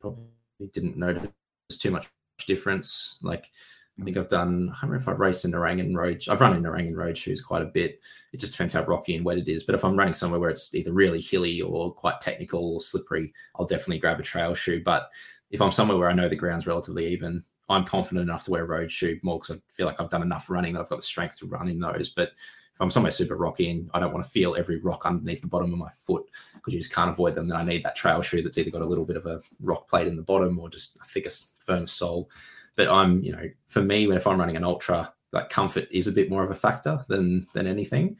probably 0.00 0.24
didn't 0.72 0.96
notice 0.96 1.30
too 1.78 1.90
much 1.90 2.08
difference. 2.46 3.18
Like 3.22 3.50
I 4.00 4.04
think 4.04 4.16
I've 4.16 4.28
done. 4.28 4.72
I 4.74 4.80
don't 4.82 4.90
know 4.90 4.96
if 4.96 5.08
I've 5.08 5.20
raced 5.20 5.44
in 5.44 5.52
Nerang 5.52 5.78
in 5.78 5.96
road. 5.96 6.24
I've 6.28 6.40
run 6.40 6.56
in 6.56 6.62
Nerang 6.62 6.88
in 6.88 6.96
road 6.96 7.16
shoes 7.16 7.40
quite 7.40 7.62
a 7.62 7.66
bit. 7.66 8.00
It 8.32 8.40
just 8.40 8.52
depends 8.52 8.74
how 8.74 8.84
rocky 8.84 9.14
and 9.14 9.24
wet 9.24 9.38
it 9.38 9.48
is. 9.48 9.62
But 9.62 9.76
if 9.76 9.84
I'm 9.84 9.96
running 9.96 10.14
somewhere 10.14 10.40
where 10.40 10.50
it's 10.50 10.74
either 10.74 10.92
really 10.92 11.20
hilly 11.20 11.60
or 11.60 11.92
quite 11.92 12.20
technical 12.20 12.74
or 12.74 12.80
slippery, 12.80 13.32
I'll 13.54 13.66
definitely 13.66 14.00
grab 14.00 14.18
a 14.18 14.24
trail 14.24 14.54
shoe. 14.54 14.82
But 14.84 15.10
if 15.50 15.62
I'm 15.62 15.70
somewhere 15.70 15.96
where 15.96 16.10
I 16.10 16.14
know 16.14 16.28
the 16.28 16.34
ground's 16.34 16.66
relatively 16.66 17.06
even, 17.06 17.44
I'm 17.68 17.84
confident 17.84 18.28
enough 18.28 18.44
to 18.44 18.50
wear 18.50 18.64
a 18.64 18.66
road 18.66 18.90
shoe 18.90 19.18
more 19.22 19.38
because 19.38 19.56
I 19.56 19.60
feel 19.70 19.86
like 19.86 20.00
I've 20.00 20.10
done 20.10 20.22
enough 20.22 20.50
running 20.50 20.74
that 20.74 20.80
I've 20.80 20.88
got 20.88 20.96
the 20.96 21.02
strength 21.02 21.38
to 21.38 21.46
run 21.46 21.68
in 21.68 21.78
those. 21.78 22.08
But 22.10 22.32
if 22.74 22.80
I'm 22.80 22.90
somewhere 22.90 23.12
super 23.12 23.36
rocky 23.36 23.70
and 23.70 23.88
I 23.94 24.00
don't 24.00 24.12
want 24.12 24.24
to 24.24 24.30
feel 24.30 24.56
every 24.56 24.80
rock 24.80 25.06
underneath 25.06 25.40
the 25.40 25.46
bottom 25.46 25.72
of 25.72 25.78
my 25.78 25.90
foot 25.90 26.24
because 26.54 26.74
you 26.74 26.80
just 26.80 26.92
can't 26.92 27.10
avoid 27.10 27.36
them, 27.36 27.46
then 27.46 27.56
I 27.56 27.64
need 27.64 27.84
that 27.84 27.94
trail 27.94 28.20
shoe 28.20 28.42
that's 28.42 28.58
either 28.58 28.72
got 28.72 28.82
a 28.82 28.86
little 28.86 29.04
bit 29.04 29.16
of 29.16 29.26
a 29.26 29.40
rock 29.60 29.88
plate 29.88 30.08
in 30.08 30.16
the 30.16 30.22
bottom 30.22 30.58
or 30.58 30.68
just 30.68 30.96
a 30.96 31.04
thicker, 31.04 31.30
firm 31.60 31.86
sole. 31.86 32.28
But 32.76 32.88
I'm, 32.88 33.22
you 33.22 33.32
know, 33.32 33.48
for 33.68 33.82
me, 33.82 34.06
when 34.06 34.16
if 34.16 34.26
I'm 34.26 34.38
running 34.38 34.56
an 34.56 34.64
ultra, 34.64 35.12
like 35.32 35.50
comfort 35.50 35.88
is 35.90 36.06
a 36.06 36.12
bit 36.12 36.30
more 36.30 36.44
of 36.44 36.50
a 36.50 36.54
factor 36.54 37.04
than 37.08 37.46
than 37.54 37.66
anything. 37.66 38.16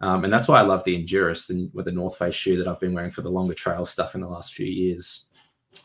Um, 0.00 0.24
and 0.24 0.32
that's 0.32 0.48
why 0.48 0.58
I 0.58 0.62
love 0.62 0.82
the 0.84 1.00
Enduris, 1.00 1.46
the, 1.46 1.70
with 1.72 1.84
the 1.84 1.92
North 1.92 2.16
Face 2.16 2.34
shoe 2.34 2.56
that 2.56 2.68
I've 2.68 2.80
been 2.80 2.94
wearing 2.94 3.12
for 3.12 3.22
the 3.22 3.30
longer 3.30 3.54
trail 3.54 3.84
stuff 3.84 4.14
in 4.14 4.20
the 4.20 4.28
last 4.28 4.54
few 4.54 4.66
years. 4.66 5.26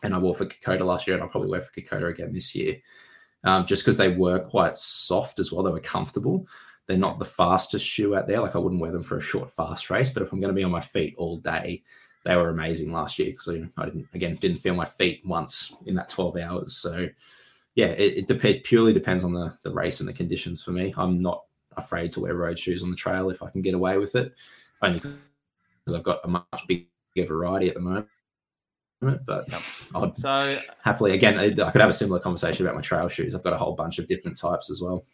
And 0.03 0.15
I 0.15 0.17
wore 0.17 0.33
for 0.33 0.45
Kokoda 0.45 0.85
last 0.85 1.05
year, 1.05 1.15
and 1.15 1.23
I'll 1.23 1.29
probably 1.29 1.49
wear 1.49 1.61
for 1.61 1.71
Kokoda 1.71 2.09
again 2.09 2.33
this 2.33 2.55
year, 2.55 2.77
um, 3.43 3.65
just 3.65 3.83
because 3.83 3.97
they 3.97 4.09
were 4.09 4.39
quite 4.39 4.77
soft 4.77 5.39
as 5.39 5.51
well. 5.51 5.63
They 5.63 5.71
were 5.71 5.79
comfortable. 5.79 6.47
They're 6.87 6.97
not 6.97 7.19
the 7.19 7.25
fastest 7.25 7.85
shoe 7.85 8.15
out 8.15 8.27
there. 8.27 8.41
Like 8.41 8.55
I 8.55 8.59
wouldn't 8.59 8.81
wear 8.81 8.91
them 8.91 9.03
for 9.03 9.17
a 9.17 9.21
short, 9.21 9.51
fast 9.51 9.89
race, 9.89 10.09
but 10.09 10.23
if 10.23 10.31
I'm 10.31 10.39
going 10.39 10.53
to 10.53 10.59
be 10.59 10.63
on 10.63 10.71
my 10.71 10.81
feet 10.81 11.13
all 11.17 11.37
day, 11.37 11.83
they 12.23 12.35
were 12.35 12.49
amazing 12.49 12.91
last 12.91 13.19
year 13.19 13.31
because 13.31 13.49
I 13.49 13.85
didn't 13.85 14.07
again 14.13 14.37
didn't 14.41 14.59
feel 14.59 14.75
my 14.75 14.85
feet 14.85 15.21
once 15.25 15.75
in 15.85 15.95
that 15.95 16.09
12 16.09 16.37
hours. 16.37 16.77
So 16.77 17.07
yeah, 17.75 17.87
it, 17.87 18.17
it 18.17 18.27
dep- 18.27 18.63
purely 18.63 18.93
depends 18.93 19.23
on 19.23 19.33
the 19.33 19.57
the 19.63 19.71
race 19.71 19.99
and 19.99 20.09
the 20.09 20.13
conditions 20.13 20.63
for 20.63 20.71
me. 20.71 20.93
I'm 20.97 21.19
not 21.19 21.43
afraid 21.77 22.11
to 22.13 22.19
wear 22.19 22.35
road 22.35 22.59
shoes 22.59 22.83
on 22.83 22.89
the 22.89 22.95
trail 22.95 23.29
if 23.29 23.41
I 23.41 23.49
can 23.49 23.61
get 23.61 23.73
away 23.73 23.97
with 23.97 24.15
it, 24.15 24.33
only 24.81 24.99
because 24.99 25.95
I've 25.95 26.03
got 26.03 26.19
a 26.23 26.27
much 26.27 26.67
bigger 26.67 26.87
variety 27.27 27.69
at 27.69 27.75
the 27.75 27.81
moment. 27.81 28.07
But 29.01 29.47
I'd 29.95 30.17
So 30.17 30.59
happily 30.83 31.13
again 31.13 31.39
I 31.39 31.49
could 31.49 31.81
have 31.81 31.89
a 31.89 31.93
similar 31.93 32.19
conversation 32.19 32.65
about 32.65 32.75
my 32.75 32.81
trail 32.81 33.07
shoes. 33.07 33.33
I've 33.33 33.43
got 33.43 33.53
a 33.53 33.57
whole 33.57 33.73
bunch 33.73 33.97
of 33.99 34.07
different 34.07 34.37
types 34.37 34.69
as 34.69 34.81
well. 34.81 35.05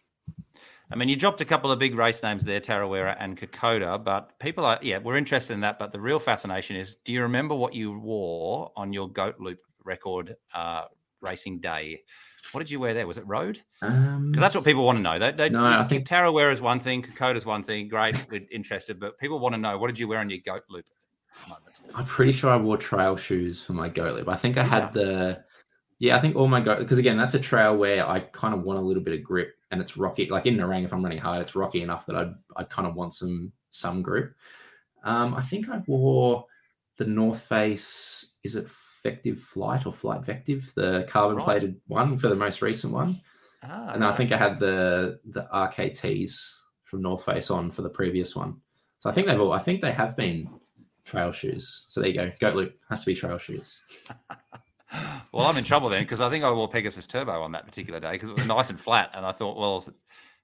I 0.89 0.95
mean, 0.95 1.09
you 1.09 1.17
dropped 1.17 1.41
a 1.41 1.45
couple 1.45 1.69
of 1.69 1.79
big 1.79 1.95
race 1.95 2.23
names 2.23 2.45
there, 2.45 2.61
Tarawera 2.61 3.17
and 3.19 3.37
Kokoda, 3.37 4.01
but 4.01 4.39
people 4.39 4.63
are, 4.65 4.79
yeah, 4.81 4.99
we're 4.99 5.17
interested 5.17 5.53
in 5.53 5.59
that. 5.61 5.79
But 5.79 5.91
the 5.91 5.99
real 5.99 6.19
fascination 6.19 6.77
is 6.77 6.95
do 7.03 7.11
you 7.11 7.23
remember 7.23 7.55
what 7.55 7.73
you 7.73 7.97
wore 7.97 8.71
on 8.77 8.93
your 8.93 9.09
Goat 9.09 9.35
Loop 9.39 9.59
record 9.83 10.37
uh, 10.53 10.83
racing 11.19 11.59
day? 11.59 12.03
What 12.53 12.59
did 12.59 12.69
you 12.71 12.79
wear 12.79 12.93
there? 12.93 13.05
Was 13.07 13.17
it 13.17 13.27
road? 13.27 13.61
Because 13.81 13.95
Um, 13.95 14.31
that's 14.33 14.55
what 14.55 14.63
people 14.63 14.85
want 14.85 14.97
to 14.97 15.01
know. 15.01 15.19
They, 15.19 15.31
they, 15.31 15.49
No, 15.49 15.65
I 15.65 15.83
think- 15.83 16.07
Tarawera 16.07 16.51
is 16.51 16.61
one 16.61 16.79
thing, 16.79 17.01
Kokoda's 17.03 17.45
one 17.45 17.63
thing. 17.63 17.87
Great, 17.87 18.15
we're 18.31 18.41
interested, 18.51 18.99
but 18.99 19.17
people 19.17 19.39
want 19.39 19.55
to 19.55 19.61
know 19.61 19.77
what 19.77 19.87
did 19.87 19.99
you 19.99 20.07
wear 20.07 20.19
on 20.19 20.29
your 20.29 20.39
Goat 20.45 20.63
Loop 20.69 20.85
moment? 21.47 21.63
I'm 21.95 22.05
pretty 22.05 22.31
sure 22.31 22.49
I 22.51 22.57
wore 22.57 22.77
trail 22.77 23.15
shoes 23.15 23.61
for 23.61 23.73
my 23.73 23.89
goat 23.89 24.15
loop. 24.15 24.27
I 24.27 24.35
think 24.35 24.57
I 24.57 24.63
had 24.63 24.93
the 24.93 25.43
yeah, 25.99 26.15
I 26.15 26.19
think 26.19 26.35
all 26.35 26.47
my 26.47 26.59
goat 26.61 26.79
because 26.79 26.97
again 26.97 27.17
that's 27.17 27.33
a 27.35 27.39
trail 27.39 27.75
where 27.75 28.07
I 28.07 28.19
kind 28.21 28.53
of 28.53 28.63
want 28.63 28.79
a 28.79 28.81
little 28.81 29.03
bit 29.03 29.13
of 29.17 29.23
grip 29.23 29.55
and 29.71 29.81
it's 29.81 29.97
rocky. 29.97 30.27
Like 30.29 30.45
in 30.45 30.57
Nerang, 30.57 30.83
if 30.85 30.93
I'm 30.93 31.03
running 31.03 31.17
hard, 31.19 31.41
it's 31.41 31.55
rocky 31.55 31.81
enough 31.81 32.05
that 32.07 32.15
I'd 32.15 32.33
I'd 32.55 32.69
kind 32.69 32.87
of 32.87 32.95
want 32.95 33.13
some 33.13 33.51
some 33.69 34.01
grip. 34.01 34.33
Um, 35.03 35.35
I 35.35 35.41
think 35.41 35.69
I 35.69 35.81
wore 35.87 36.45
the 36.97 37.05
North 37.05 37.41
Face. 37.41 38.37
Is 38.43 38.55
it 38.55 38.67
Vectiv 39.03 39.39
Flight 39.39 39.85
or 39.85 39.93
Flight 39.93 40.21
Vectiv, 40.21 40.73
the 40.73 41.05
carbon 41.07 41.41
plated 41.41 41.79
one 41.87 42.17
for 42.17 42.27
the 42.27 42.35
most 42.35 42.61
recent 42.61 42.93
one? 42.93 43.21
Ah, 43.63 43.93
and 43.93 44.01
then 44.01 44.09
I 44.09 44.15
think 44.15 44.31
I 44.31 44.37
had 44.37 44.59
the 44.59 45.19
the 45.25 45.47
RKTs 45.53 46.31
from 46.83 47.01
North 47.01 47.25
Face 47.25 47.51
on 47.51 47.71
for 47.71 47.81
the 47.81 47.89
previous 47.89 48.35
one. 48.35 48.57
So 48.99 49.09
I 49.09 49.13
think 49.13 49.27
they've 49.27 49.39
all 49.39 49.53
I 49.53 49.59
think 49.59 49.81
they 49.81 49.91
have 49.91 50.15
been 50.15 50.49
trail 51.05 51.31
shoes. 51.31 51.85
So 51.87 52.01
there 52.01 52.09
you 52.09 52.15
go. 52.15 52.31
Goat 52.39 52.55
loop 52.55 52.75
has 52.89 53.01
to 53.01 53.05
be 53.07 53.15
trail 53.15 53.37
shoes. 53.37 53.81
well, 55.31 55.47
I'm 55.47 55.57
in 55.57 55.63
trouble 55.63 55.89
then 55.89 56.03
because 56.03 56.21
I 56.21 56.29
think 56.29 56.43
I 56.43 56.51
wore 56.51 56.67
Pegasus 56.67 57.07
Turbo 57.07 57.41
on 57.41 57.51
that 57.53 57.65
particular 57.65 57.99
day 57.99 58.11
because 58.11 58.29
it 58.29 58.35
was 58.35 58.45
nice 58.45 58.69
and 58.69 58.79
flat, 58.79 59.11
and 59.13 59.25
I 59.25 59.31
thought, 59.31 59.57
well, 59.57 59.85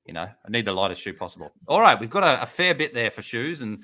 you 0.06 0.13
know, 0.13 0.24
I 0.24 0.50
need 0.50 0.66
the 0.66 0.74
lightest 0.74 1.02
shoe 1.02 1.13
possible. 1.13 1.52
All 1.68 1.82
right, 1.82 2.00
we've 2.00 2.10
got 2.10 2.24
a, 2.24 2.42
a 2.42 2.46
fair 2.46 2.74
bit 2.74 2.94
there 2.94 3.12
for 3.12 3.22
shoes 3.22 3.62
and 3.62 3.84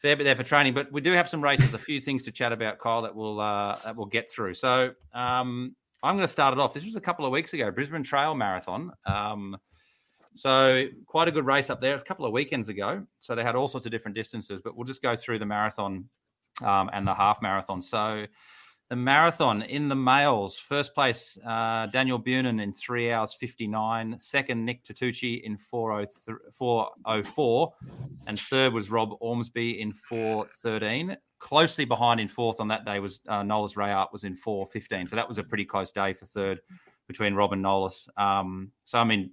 fair 0.00 0.16
bit 0.16 0.24
there 0.24 0.36
for 0.36 0.42
training, 0.42 0.74
but 0.74 0.90
we 0.90 1.00
do 1.00 1.12
have 1.12 1.28
some 1.28 1.42
races, 1.42 1.74
a 1.74 1.78
few 1.78 2.00
things 2.00 2.22
to 2.24 2.32
chat 2.32 2.52
about, 2.52 2.78
Kyle, 2.78 3.02
that 3.02 3.14
we'll 3.14 3.40
uh, 3.40 3.78
that 3.84 3.96
we'll 3.96 4.06
get 4.06 4.30
through. 4.30 4.54
So 4.54 4.92
um, 5.14 5.76
I'm 6.02 6.16
going 6.16 6.26
to 6.26 6.32
start 6.32 6.54
it 6.54 6.60
off. 6.60 6.72
This 6.72 6.84
was 6.84 6.96
a 6.96 7.00
couple 7.00 7.26
of 7.26 7.32
weeks 7.32 7.52
ago, 7.52 7.70
Brisbane 7.70 8.02
Trail 8.02 8.34
Marathon. 8.34 8.92
Um, 9.06 9.56
so 10.34 10.86
quite 11.06 11.28
a 11.28 11.32
good 11.32 11.44
race 11.44 11.70
up 11.70 11.80
there. 11.80 11.92
It's 11.92 12.02
a 12.02 12.06
couple 12.06 12.24
of 12.24 12.32
weekends 12.32 12.68
ago. 12.68 13.04
So 13.18 13.34
they 13.34 13.42
had 13.42 13.56
all 13.56 13.68
sorts 13.68 13.84
of 13.84 13.92
different 13.92 14.14
distances, 14.14 14.60
but 14.62 14.76
we'll 14.76 14.86
just 14.86 15.02
go 15.02 15.16
through 15.16 15.38
the 15.38 15.46
marathon 15.46 16.08
um, 16.62 16.88
and 16.92 17.06
the 17.06 17.14
half 17.14 17.42
marathon. 17.42 17.82
So 17.82 18.26
the 18.90 18.96
marathon 18.96 19.62
in 19.62 19.88
the 19.88 19.94
males, 19.94 20.58
first 20.58 20.94
place, 20.94 21.38
uh, 21.46 21.86
Daniel 21.86 22.18
Bunin 22.18 22.60
in 22.60 22.72
three 22.74 23.12
hours 23.12 23.34
59. 23.34 24.16
Second, 24.18 24.64
Nick 24.64 24.84
Tatucci 24.84 25.42
in 25.42 25.56
403 25.56 26.34
404. 26.52 27.72
And 28.26 28.38
third 28.38 28.72
was 28.72 28.90
Rob 28.90 29.16
Ormsby 29.20 29.80
in 29.80 29.92
413. 29.92 31.16
Closely 31.38 31.84
behind 31.84 32.18
in 32.18 32.26
fourth 32.26 32.60
on 32.60 32.66
that 32.68 32.84
day 32.84 32.98
was 32.98 33.20
uh, 33.28 33.42
Nolas 33.42 33.76
Rayart 33.76 34.08
was 34.12 34.24
in 34.24 34.34
415. 34.34 35.06
So 35.06 35.16
that 35.16 35.28
was 35.28 35.38
a 35.38 35.44
pretty 35.44 35.64
close 35.64 35.92
day 35.92 36.12
for 36.12 36.26
third 36.26 36.60
between 37.06 37.34
Rob 37.34 37.52
and 37.52 37.64
Nolas. 37.64 38.08
Um, 38.20 38.72
so, 38.84 38.98
I 38.98 39.04
mean, 39.04 39.30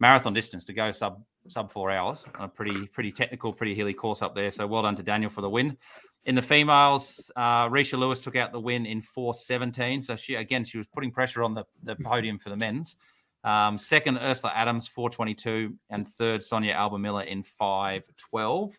marathon 0.00 0.34
distance 0.34 0.64
to 0.64 0.72
go 0.72 0.90
sub 0.90 1.22
sub 1.46 1.70
four 1.70 1.92
hours. 1.92 2.24
A 2.40 2.48
pretty 2.48 2.88
pretty 2.88 3.12
technical, 3.12 3.52
pretty 3.52 3.76
hilly 3.76 3.94
course 3.94 4.20
up 4.20 4.34
there. 4.34 4.50
So 4.50 4.66
well 4.66 4.82
done 4.82 4.96
to 4.96 5.04
Daniel 5.04 5.30
for 5.30 5.42
the 5.42 5.50
win. 5.50 5.76
In 6.26 6.34
the 6.34 6.42
females, 6.42 7.30
uh, 7.36 7.68
Risha 7.68 7.98
Lewis 7.98 8.20
took 8.20 8.36
out 8.36 8.52
the 8.52 8.60
win 8.60 8.84
in 8.84 9.00
417. 9.00 10.02
So 10.02 10.16
she 10.16 10.34
again 10.34 10.64
she 10.64 10.76
was 10.76 10.86
putting 10.88 11.10
pressure 11.10 11.42
on 11.42 11.54
the, 11.54 11.64
the 11.82 11.96
podium 11.96 12.38
for 12.38 12.50
the 12.50 12.56
men's. 12.56 12.96
Um, 13.44 13.78
second, 13.78 14.18
Ursula 14.18 14.52
Adams, 14.54 14.88
422, 14.88 15.74
and 15.88 16.08
third, 16.08 16.42
Sonia 16.42 16.72
Alba 16.72 16.98
Miller 16.98 17.22
in 17.22 17.44
512. 17.44 18.78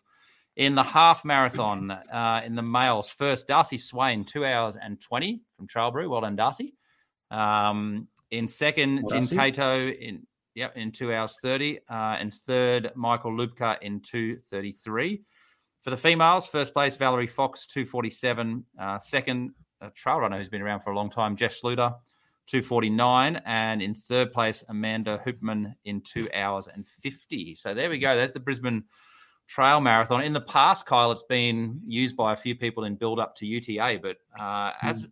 In 0.56 0.74
the 0.74 0.82
half 0.82 1.24
marathon, 1.24 1.90
uh, 1.90 2.42
in 2.44 2.54
the 2.54 2.62
males, 2.62 3.08
first, 3.08 3.48
Darcy 3.48 3.78
Swain, 3.78 4.24
two 4.24 4.44
hours 4.44 4.76
and 4.76 5.00
20 5.00 5.40
from 5.56 5.66
Trailbrew. 5.68 6.10
Well 6.10 6.20
done, 6.20 6.36
Darcy. 6.36 6.74
Um, 7.30 8.08
in 8.30 8.46
second, 8.46 9.04
Well, 9.04 9.20
Jin. 9.20 9.38
Cato 9.38 9.88
in 9.88 10.26
Yep, 10.58 10.76
in 10.76 10.90
two 10.90 11.14
hours 11.14 11.36
30. 11.40 11.78
Uh, 11.88 12.16
and 12.18 12.34
third, 12.34 12.90
Michael 12.96 13.30
Lubka 13.30 13.80
in 13.80 14.00
233. 14.00 15.22
For 15.80 15.90
the 15.90 15.96
females, 15.96 16.46
first 16.46 16.72
place, 16.72 16.96
Valerie 16.96 17.26
Fox, 17.26 17.66
247. 17.66 18.64
Uh, 18.78 18.98
second, 18.98 19.52
a 19.80 19.90
trail 19.90 20.18
runner 20.18 20.36
who's 20.38 20.48
been 20.48 20.62
around 20.62 20.80
for 20.80 20.90
a 20.90 20.96
long 20.96 21.08
time, 21.08 21.36
Jeff 21.36 21.58
Sluter, 21.58 21.94
249. 22.46 23.40
And 23.46 23.80
in 23.80 23.94
third 23.94 24.32
place, 24.32 24.64
Amanda 24.68 25.22
Hoopman 25.24 25.74
in 25.84 26.00
two 26.00 26.28
hours 26.34 26.66
and 26.66 26.86
50. 26.86 27.54
So 27.54 27.74
there 27.74 27.90
we 27.90 27.98
go. 27.98 28.16
There's 28.16 28.32
the 28.32 28.40
Brisbane 28.40 28.84
Trail 29.46 29.80
Marathon. 29.80 30.22
In 30.22 30.32
the 30.32 30.40
past, 30.40 30.84
Kyle, 30.84 31.12
it's 31.12 31.22
been 31.22 31.80
used 31.86 32.16
by 32.16 32.32
a 32.32 32.36
few 32.36 32.54
people 32.54 32.84
in 32.84 32.96
build 32.96 33.18
up 33.18 33.34
to 33.36 33.46
UTA. 33.46 34.00
But 34.02 34.16
uh, 34.38 34.72
as 34.82 35.06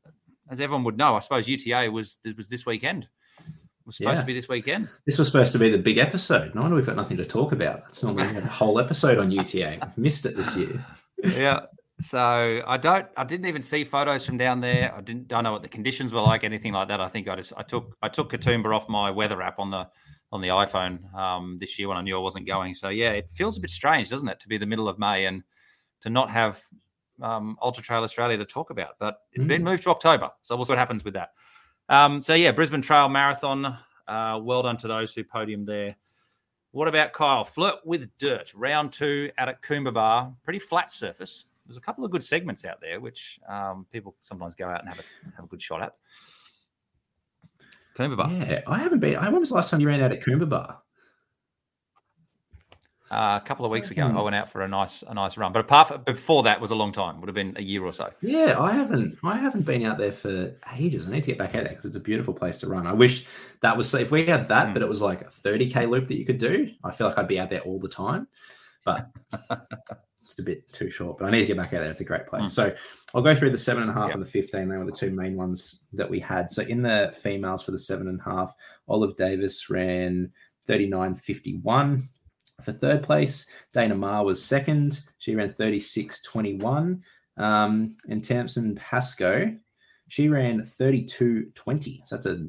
as 0.48 0.60
everyone 0.60 0.84
would 0.84 0.98
know, 0.98 1.16
I 1.16 1.20
suppose 1.20 1.48
UTA 1.48 1.90
was 1.90 2.18
was 2.36 2.48
this 2.48 2.66
weekend. 2.66 3.08
Was 3.86 3.96
supposed 3.98 4.16
Yeah. 4.16 4.20
to 4.20 4.26
be 4.26 4.34
this 4.34 4.48
weekend. 4.48 4.88
This 5.06 5.16
was 5.16 5.28
supposed 5.28 5.52
to 5.52 5.58
be 5.58 5.70
the 5.70 5.78
big 5.78 5.98
episode. 5.98 6.54
No 6.54 6.62
wonder 6.62 6.74
we've 6.76 6.84
got 6.86 6.96
nothing 6.96 7.16
to 7.18 7.24
talk 7.24 7.52
about. 7.52 7.84
It's 7.88 8.02
normally 8.02 8.24
have 8.26 8.44
a 8.44 8.48
whole 8.48 8.80
episode 8.80 9.18
on 9.18 9.30
UTA. 9.30 9.78
We've 9.80 9.98
missed 9.98 10.26
it 10.26 10.36
this 10.36 10.56
year. 10.56 10.84
yeah. 11.22 11.60
So 12.00 12.62
I 12.66 12.76
don't. 12.76 13.06
I 13.16 13.24
didn't 13.24 13.46
even 13.46 13.62
see 13.62 13.84
photos 13.84 14.26
from 14.26 14.36
down 14.36 14.60
there. 14.60 14.92
I 14.94 15.00
didn't. 15.00 15.28
Don't 15.28 15.44
know 15.44 15.52
what 15.52 15.62
the 15.62 15.68
conditions 15.68 16.12
were 16.12 16.20
like. 16.20 16.44
Anything 16.44 16.72
like 16.74 16.88
that. 16.88 17.00
I 17.00 17.08
think 17.08 17.26
I 17.28 17.36
just. 17.36 17.52
I 17.56 17.62
took. 17.62 17.96
I 18.02 18.08
took 18.08 18.30
Katoomba 18.32 18.74
off 18.76 18.88
my 18.88 19.10
weather 19.10 19.40
app 19.40 19.58
on 19.58 19.70
the 19.70 19.88
on 20.32 20.40
the 20.42 20.48
iPhone 20.48 21.14
um, 21.14 21.56
this 21.60 21.78
year 21.78 21.88
when 21.88 21.96
I 21.96 22.02
knew 22.02 22.16
I 22.16 22.20
wasn't 22.20 22.46
going. 22.46 22.74
So 22.74 22.88
yeah, 22.88 23.12
it 23.12 23.30
feels 23.32 23.56
a 23.56 23.60
bit 23.60 23.70
strange, 23.70 24.10
doesn't 24.10 24.28
it, 24.28 24.40
to 24.40 24.48
be 24.48 24.58
the 24.58 24.66
middle 24.66 24.88
of 24.88 24.98
May 24.98 25.24
and 25.26 25.42
to 26.02 26.10
not 26.10 26.28
have 26.30 26.60
um, 27.22 27.56
Ultra 27.62 27.82
Trail 27.84 28.02
Australia 28.02 28.36
to 28.36 28.44
talk 28.44 28.70
about. 28.70 28.96
But 28.98 29.20
it's 29.32 29.44
been 29.44 29.62
moved 29.64 29.84
to 29.84 29.90
October, 29.90 30.30
so 30.42 30.54
we'll 30.56 30.64
see 30.66 30.72
what 30.72 30.78
happens 30.78 31.04
with 31.04 31.14
that. 31.14 31.30
Um, 31.88 32.22
so 32.22 32.34
yeah, 32.34 32.52
Brisbane 32.52 32.82
Trail 32.82 33.08
Marathon. 33.08 33.76
Uh, 34.08 34.40
well 34.42 34.62
done 34.62 34.76
to 34.78 34.88
those 34.88 35.14
who 35.14 35.24
podiumed 35.24 35.66
there. 35.66 35.96
What 36.72 36.88
about 36.88 37.12
Kyle? 37.12 37.44
Flirt 37.44 37.76
with 37.84 38.08
dirt, 38.18 38.52
round 38.54 38.92
two 38.92 39.30
out 39.38 39.48
at 39.48 39.62
Coombabah. 39.62 40.34
Pretty 40.44 40.58
flat 40.58 40.90
surface. 40.90 41.46
There's 41.66 41.76
a 41.78 41.80
couple 41.80 42.04
of 42.04 42.10
good 42.10 42.22
segments 42.22 42.64
out 42.64 42.80
there, 42.80 43.00
which 43.00 43.40
um, 43.48 43.86
people 43.90 44.14
sometimes 44.20 44.54
go 44.54 44.68
out 44.68 44.80
and 44.80 44.88
have 44.88 44.98
a 44.98 45.36
have 45.36 45.44
a 45.46 45.48
good 45.48 45.62
shot 45.62 45.82
at. 45.82 45.94
Coombabah. 47.96 48.50
Yeah, 48.50 48.60
I 48.66 48.78
haven't 48.78 49.00
been. 49.00 49.14
When 49.14 49.40
was 49.40 49.48
the 49.48 49.54
last 49.54 49.70
time 49.70 49.80
you 49.80 49.88
ran 49.88 50.02
out 50.02 50.12
at 50.12 50.20
Coombabah? 50.20 50.76
Uh, 53.08 53.38
a 53.40 53.46
couple 53.46 53.64
of 53.64 53.70
weeks 53.70 53.90
ago, 53.92 54.08
Hmm. 54.08 54.18
I 54.18 54.22
went 54.22 54.34
out 54.34 54.50
for 54.50 54.62
a 54.62 54.68
nice 54.68 55.04
a 55.06 55.14
nice 55.14 55.36
run. 55.36 55.52
But 55.52 55.60
apart 55.60 55.86
from, 55.88 56.02
before 56.02 56.42
that 56.42 56.60
was 56.60 56.72
a 56.72 56.74
long 56.74 56.90
time. 56.90 57.20
Would 57.20 57.28
have 57.28 57.36
been 57.36 57.54
a 57.56 57.62
year 57.62 57.84
or 57.84 57.92
so. 57.92 58.10
Yeah, 58.20 58.56
I 58.58 58.72
haven't. 58.72 59.16
I 59.22 59.36
haven't 59.36 59.64
been 59.64 59.84
out 59.84 59.96
there 59.96 60.10
for 60.10 60.52
ages. 60.76 61.06
I 61.06 61.12
need 61.12 61.22
to 61.22 61.28
get 61.30 61.38
back 61.38 61.50
out 61.54 61.62
there 61.62 61.68
because 61.68 61.84
it's 61.84 61.94
a 61.96 62.00
beautiful 62.00 62.34
place 62.34 62.58
to 62.58 62.68
run. 62.68 62.84
I 62.86 62.92
wish 62.94 63.24
that 63.60 63.76
was 63.76 63.94
if 63.94 64.10
we 64.10 64.26
had 64.26 64.48
that, 64.48 64.68
Mm. 64.68 64.72
but 64.74 64.82
it 64.82 64.88
was 64.88 65.02
like 65.02 65.20
a 65.22 65.30
30k 65.30 65.86
loop 65.88 66.08
that 66.08 66.16
you 66.18 66.24
could 66.26 66.38
do. 66.38 66.68
I 66.82 66.90
feel 66.90 67.06
like 67.06 67.16
I'd 67.16 67.28
be 67.28 67.38
out 67.38 67.48
there 67.50 67.60
all 67.60 67.78
the 67.78 67.88
time, 67.88 68.26
but 68.84 69.08
it's 70.24 70.40
a 70.40 70.42
bit 70.42 70.72
too 70.72 70.90
short. 70.90 71.18
But 71.18 71.26
I 71.26 71.30
need 71.30 71.42
to 71.42 71.46
get 71.46 71.56
back 71.58 71.72
out 71.74 71.82
there. 71.82 71.90
It's 71.90 72.00
a 72.00 72.04
great 72.04 72.26
place. 72.26 72.42
Mm. 72.42 72.50
So 72.50 72.74
I'll 73.14 73.22
go 73.22 73.36
through 73.36 73.50
the 73.50 73.56
seven 73.58 73.82
and 73.84 73.90
a 73.92 73.94
half 73.94 74.08
Yep. 74.08 74.14
and 74.16 74.26
the 74.26 74.30
15. 74.30 74.68
They 74.68 74.76
were 74.76 74.84
the 74.84 74.90
two 74.90 75.12
main 75.12 75.36
ones 75.36 75.84
that 75.92 76.10
we 76.10 76.18
had. 76.18 76.50
So 76.50 76.62
in 76.62 76.82
the 76.82 77.14
females 77.16 77.62
for 77.62 77.70
the 77.70 77.78
seven 77.78 78.08
and 78.08 78.18
a 78.20 78.24
half, 78.24 78.52
Olive 78.88 79.14
Davis 79.14 79.70
ran 79.70 80.32
39.51. 80.68 82.08
For 82.62 82.72
third 82.72 83.02
place, 83.02 83.50
Dana 83.72 83.94
Marr 83.94 84.24
was 84.24 84.42
second. 84.42 85.00
She 85.18 85.34
ran 85.34 85.52
36.21. 85.52 87.00
Um, 87.36 87.96
and 88.08 88.24
Tamsin 88.24 88.74
Pascoe, 88.76 89.54
she 90.08 90.28
ran 90.28 90.60
32.20. 90.62 92.06
So 92.06 92.16
that's 92.16 92.26
a 92.26 92.46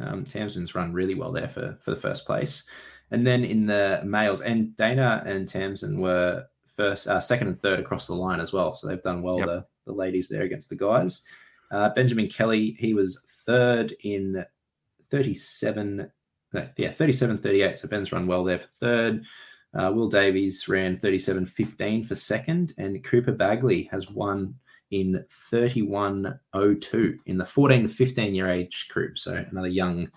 um, 0.00 0.24
Tamsin's 0.24 0.74
run 0.74 0.92
really 0.92 1.14
well 1.14 1.30
there 1.30 1.48
for, 1.48 1.78
for 1.82 1.90
the 1.92 2.00
first 2.00 2.26
place. 2.26 2.64
And 3.12 3.26
then 3.26 3.44
in 3.44 3.66
the 3.66 4.00
males, 4.04 4.40
and 4.40 4.74
Dana 4.76 5.22
and 5.26 5.48
Tamsin 5.48 6.00
were 6.00 6.44
first, 6.76 7.06
uh, 7.06 7.20
second, 7.20 7.48
and 7.48 7.58
third 7.58 7.78
across 7.78 8.06
the 8.06 8.14
line 8.14 8.40
as 8.40 8.52
well. 8.52 8.74
So 8.74 8.86
they've 8.88 9.02
done 9.02 9.22
well, 9.22 9.38
Yep. 9.38 9.46
the, 9.46 9.66
the 9.86 9.92
ladies 9.92 10.28
there 10.28 10.42
against 10.42 10.70
the 10.70 10.76
guys. 10.76 11.22
Uh, 11.70 11.90
Benjamin 11.90 12.28
Kelly, 12.28 12.76
he 12.78 12.94
was 12.94 13.24
third 13.46 13.94
in 14.02 14.44
37, 15.10 16.10
no, 16.52 16.68
yeah, 16.76 16.92
37 16.92 17.38
38. 17.38 17.78
So 17.78 17.88
Ben's 17.88 18.12
run 18.12 18.26
well 18.26 18.44
there 18.44 18.58
for 18.58 18.68
third. 18.68 19.24
Uh, 19.72 19.92
Will 19.94 20.08
Davies 20.08 20.68
ran 20.68 20.96
37 20.96 21.46
15 21.46 22.04
for 22.04 22.14
second, 22.14 22.74
and 22.78 23.04
Cooper 23.04 23.32
Bagley 23.32 23.84
has 23.84 24.10
won 24.10 24.54
in 24.90 25.24
31.02 25.52 27.18
in 27.26 27.38
the 27.38 27.46
14 27.46 27.82
to 27.84 27.88
15 27.88 28.34
year 28.34 28.48
age 28.48 28.88
group. 28.88 29.18
So 29.18 29.44
another 29.50 29.68
young 29.68 30.08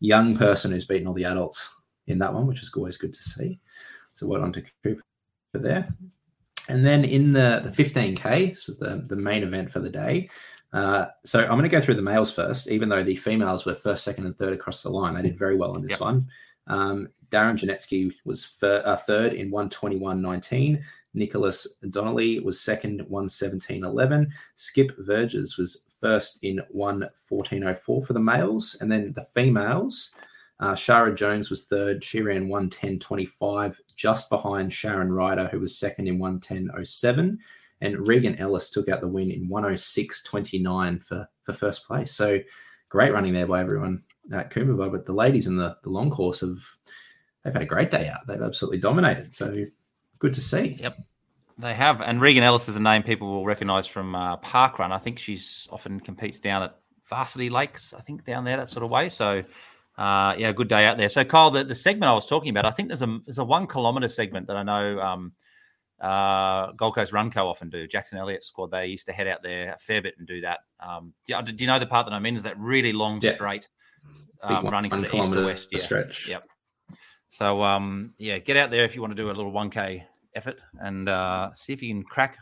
young 0.00 0.34
person 0.36 0.70
who's 0.70 0.84
beaten 0.84 1.06
all 1.06 1.14
the 1.14 1.24
adults 1.24 1.70
in 2.06 2.18
that 2.18 2.32
one, 2.32 2.46
which 2.46 2.62
is 2.62 2.72
always 2.76 2.96
good 2.96 3.12
to 3.12 3.22
see. 3.22 3.58
So 4.14 4.26
well 4.26 4.40
done 4.40 4.52
to 4.52 4.64
Cooper 4.82 5.02
there. 5.54 5.94
And 6.68 6.86
then 6.86 7.04
in 7.04 7.32
the, 7.32 7.60
the 7.64 7.82
15K, 7.82 8.54
this 8.54 8.66
was 8.66 8.78
the, 8.78 9.04
the 9.08 9.16
main 9.16 9.42
event 9.42 9.72
for 9.72 9.80
the 9.80 9.90
day. 9.90 10.30
Uh, 10.72 11.06
so 11.24 11.40
I'm 11.40 11.50
going 11.50 11.62
to 11.62 11.68
go 11.68 11.80
through 11.80 11.94
the 11.94 12.02
males 12.02 12.32
first, 12.32 12.68
even 12.68 12.88
though 12.88 13.02
the 13.02 13.16
females 13.16 13.66
were 13.66 13.74
first, 13.74 14.04
second, 14.04 14.26
and 14.26 14.36
third 14.36 14.52
across 14.52 14.82
the 14.82 14.90
line. 14.90 15.14
They 15.14 15.22
did 15.22 15.38
very 15.38 15.56
well 15.56 15.72
on 15.74 15.82
this 15.82 15.92
yep. 15.92 16.00
one. 16.00 16.28
Um, 16.66 17.08
Darren 17.30 17.56
Janetsky 17.56 18.12
was 18.24 18.44
fir- 18.44 18.82
uh, 18.84 18.96
third 18.96 19.32
in 19.32 19.50
121.19. 19.50 20.80
Nicholas 21.14 21.78
Donnelly 21.90 22.38
was 22.40 22.60
second, 22.60 23.00
117.11. 23.10 24.28
Skip 24.54 24.92
Verges 24.98 25.58
was 25.58 25.90
first 26.00 26.38
in 26.42 26.60
114.04 26.74 28.06
for 28.06 28.12
the 28.12 28.20
males. 28.20 28.76
And 28.80 28.90
then 28.90 29.12
the 29.14 29.24
females, 29.24 30.14
uh, 30.60 30.74
Shara 30.74 31.14
Jones 31.14 31.50
was 31.50 31.64
third. 31.64 32.04
She 32.04 32.22
ran 32.22 32.48
110.25, 32.48 33.78
just 33.96 34.30
behind 34.30 34.72
Sharon 34.72 35.12
Ryder, 35.12 35.48
who 35.48 35.58
was 35.58 35.76
second 35.76 36.06
in 36.06 36.18
110.07. 36.18 37.38
And 37.80 38.06
Regan 38.06 38.36
Ellis 38.36 38.70
took 38.70 38.88
out 38.88 39.00
the 39.00 39.08
win 39.08 39.30
in 39.30 39.48
106.29 39.48 41.02
for, 41.02 41.28
for 41.44 41.52
first 41.52 41.86
place. 41.86 42.12
So 42.12 42.38
great 42.88 43.12
running 43.12 43.32
there 43.32 43.46
by 43.46 43.60
everyone 43.60 44.02
at 44.32 44.50
Coomera. 44.50 44.90
But 44.90 45.06
the 45.06 45.12
ladies 45.12 45.46
in 45.46 45.56
the, 45.56 45.76
the 45.82 45.90
long 45.90 46.10
course 46.10 46.40
have 46.40 46.58
they've 47.44 47.52
had 47.52 47.62
a 47.62 47.66
great 47.66 47.90
day 47.90 48.08
out. 48.08 48.26
They've 48.26 48.42
absolutely 48.42 48.78
dominated. 48.78 49.32
So 49.32 49.64
good 50.18 50.34
to 50.34 50.40
see. 50.40 50.76
Yep. 50.80 50.98
They 51.58 51.74
have, 51.74 52.00
and 52.00 52.20
Regan 52.20 52.42
Ellis 52.42 52.68
is 52.68 52.76
a 52.76 52.80
name 52.80 53.02
people 53.02 53.30
will 53.30 53.44
recognise 53.44 53.86
from 53.86 54.14
uh, 54.14 54.36
Park 54.38 54.78
Run. 54.78 54.92
I 54.92 54.98
think 54.98 55.18
she's 55.18 55.68
often 55.70 56.00
competes 56.00 56.38
down 56.38 56.62
at 56.62 56.76
Varsity 57.08 57.50
Lakes, 57.50 57.92
I 57.92 58.00
think 58.00 58.24
down 58.24 58.44
there 58.44 58.56
that 58.56 58.68
sort 58.68 58.84
of 58.84 58.90
way. 58.90 59.10
So, 59.10 59.42
uh, 59.98 60.34
yeah, 60.38 60.52
good 60.52 60.68
day 60.68 60.86
out 60.86 60.96
there. 60.96 61.10
So, 61.10 61.24
Kyle, 61.24 61.50
the, 61.50 61.64
the 61.64 61.74
segment 61.74 62.10
I 62.10 62.14
was 62.14 62.26
talking 62.26 62.48
about, 62.50 62.64
I 62.64 62.70
think 62.70 62.88
there's 62.88 63.02
a 63.02 63.18
there's 63.26 63.38
a 63.38 63.44
one 63.44 63.66
kilometre 63.66 64.08
segment 64.08 64.46
that 64.46 64.56
I 64.56 64.62
know 64.62 65.00
um, 65.00 65.32
uh, 66.00 66.72
Gold 66.72 66.94
Coast 66.94 67.12
Run 67.12 67.30
Co 67.30 67.48
often 67.48 67.68
do. 67.68 67.86
Jackson 67.86 68.18
Elliott 68.18 68.42
squad 68.42 68.70
they 68.70 68.86
used 68.86 69.06
to 69.06 69.12
head 69.12 69.26
out 69.26 69.42
there 69.42 69.74
a 69.74 69.78
fair 69.78 70.00
bit 70.00 70.14
and 70.18 70.26
do 70.26 70.40
that. 70.40 70.60
Um, 70.80 71.12
do, 71.26 71.34
you, 71.34 71.42
do, 71.42 71.64
you 71.64 71.66
know 71.66 71.78
the 71.78 71.86
part 71.86 72.06
that 72.06 72.12
I 72.12 72.18
mean? 72.18 72.36
Is 72.36 72.42
that 72.44 72.58
really 72.58 72.92
long 72.92 73.20
yeah. 73.20 73.34
straight 73.34 73.68
um, 74.42 74.64
one, 74.64 74.72
running 74.72 74.90
one 74.90 75.02
to 75.02 75.08
the 75.08 75.16
east 75.16 75.32
to 75.32 75.44
west? 75.44 75.68
Yeah. 75.70 75.78
Stretch. 75.78 76.28
Yep. 76.28 76.48
So 77.28 77.62
um, 77.62 78.14
yeah, 78.18 78.38
get 78.38 78.56
out 78.56 78.70
there 78.70 78.84
if 78.84 78.94
you 78.94 79.00
want 79.00 79.12
to 79.12 79.22
do 79.22 79.26
a 79.26 79.32
little 79.32 79.52
1K 79.52 80.02
effort 80.34 80.58
and 80.80 81.08
uh, 81.08 81.52
see 81.52 81.72
if 81.72 81.82
you 81.82 81.92
can 81.92 82.02
crack 82.02 82.38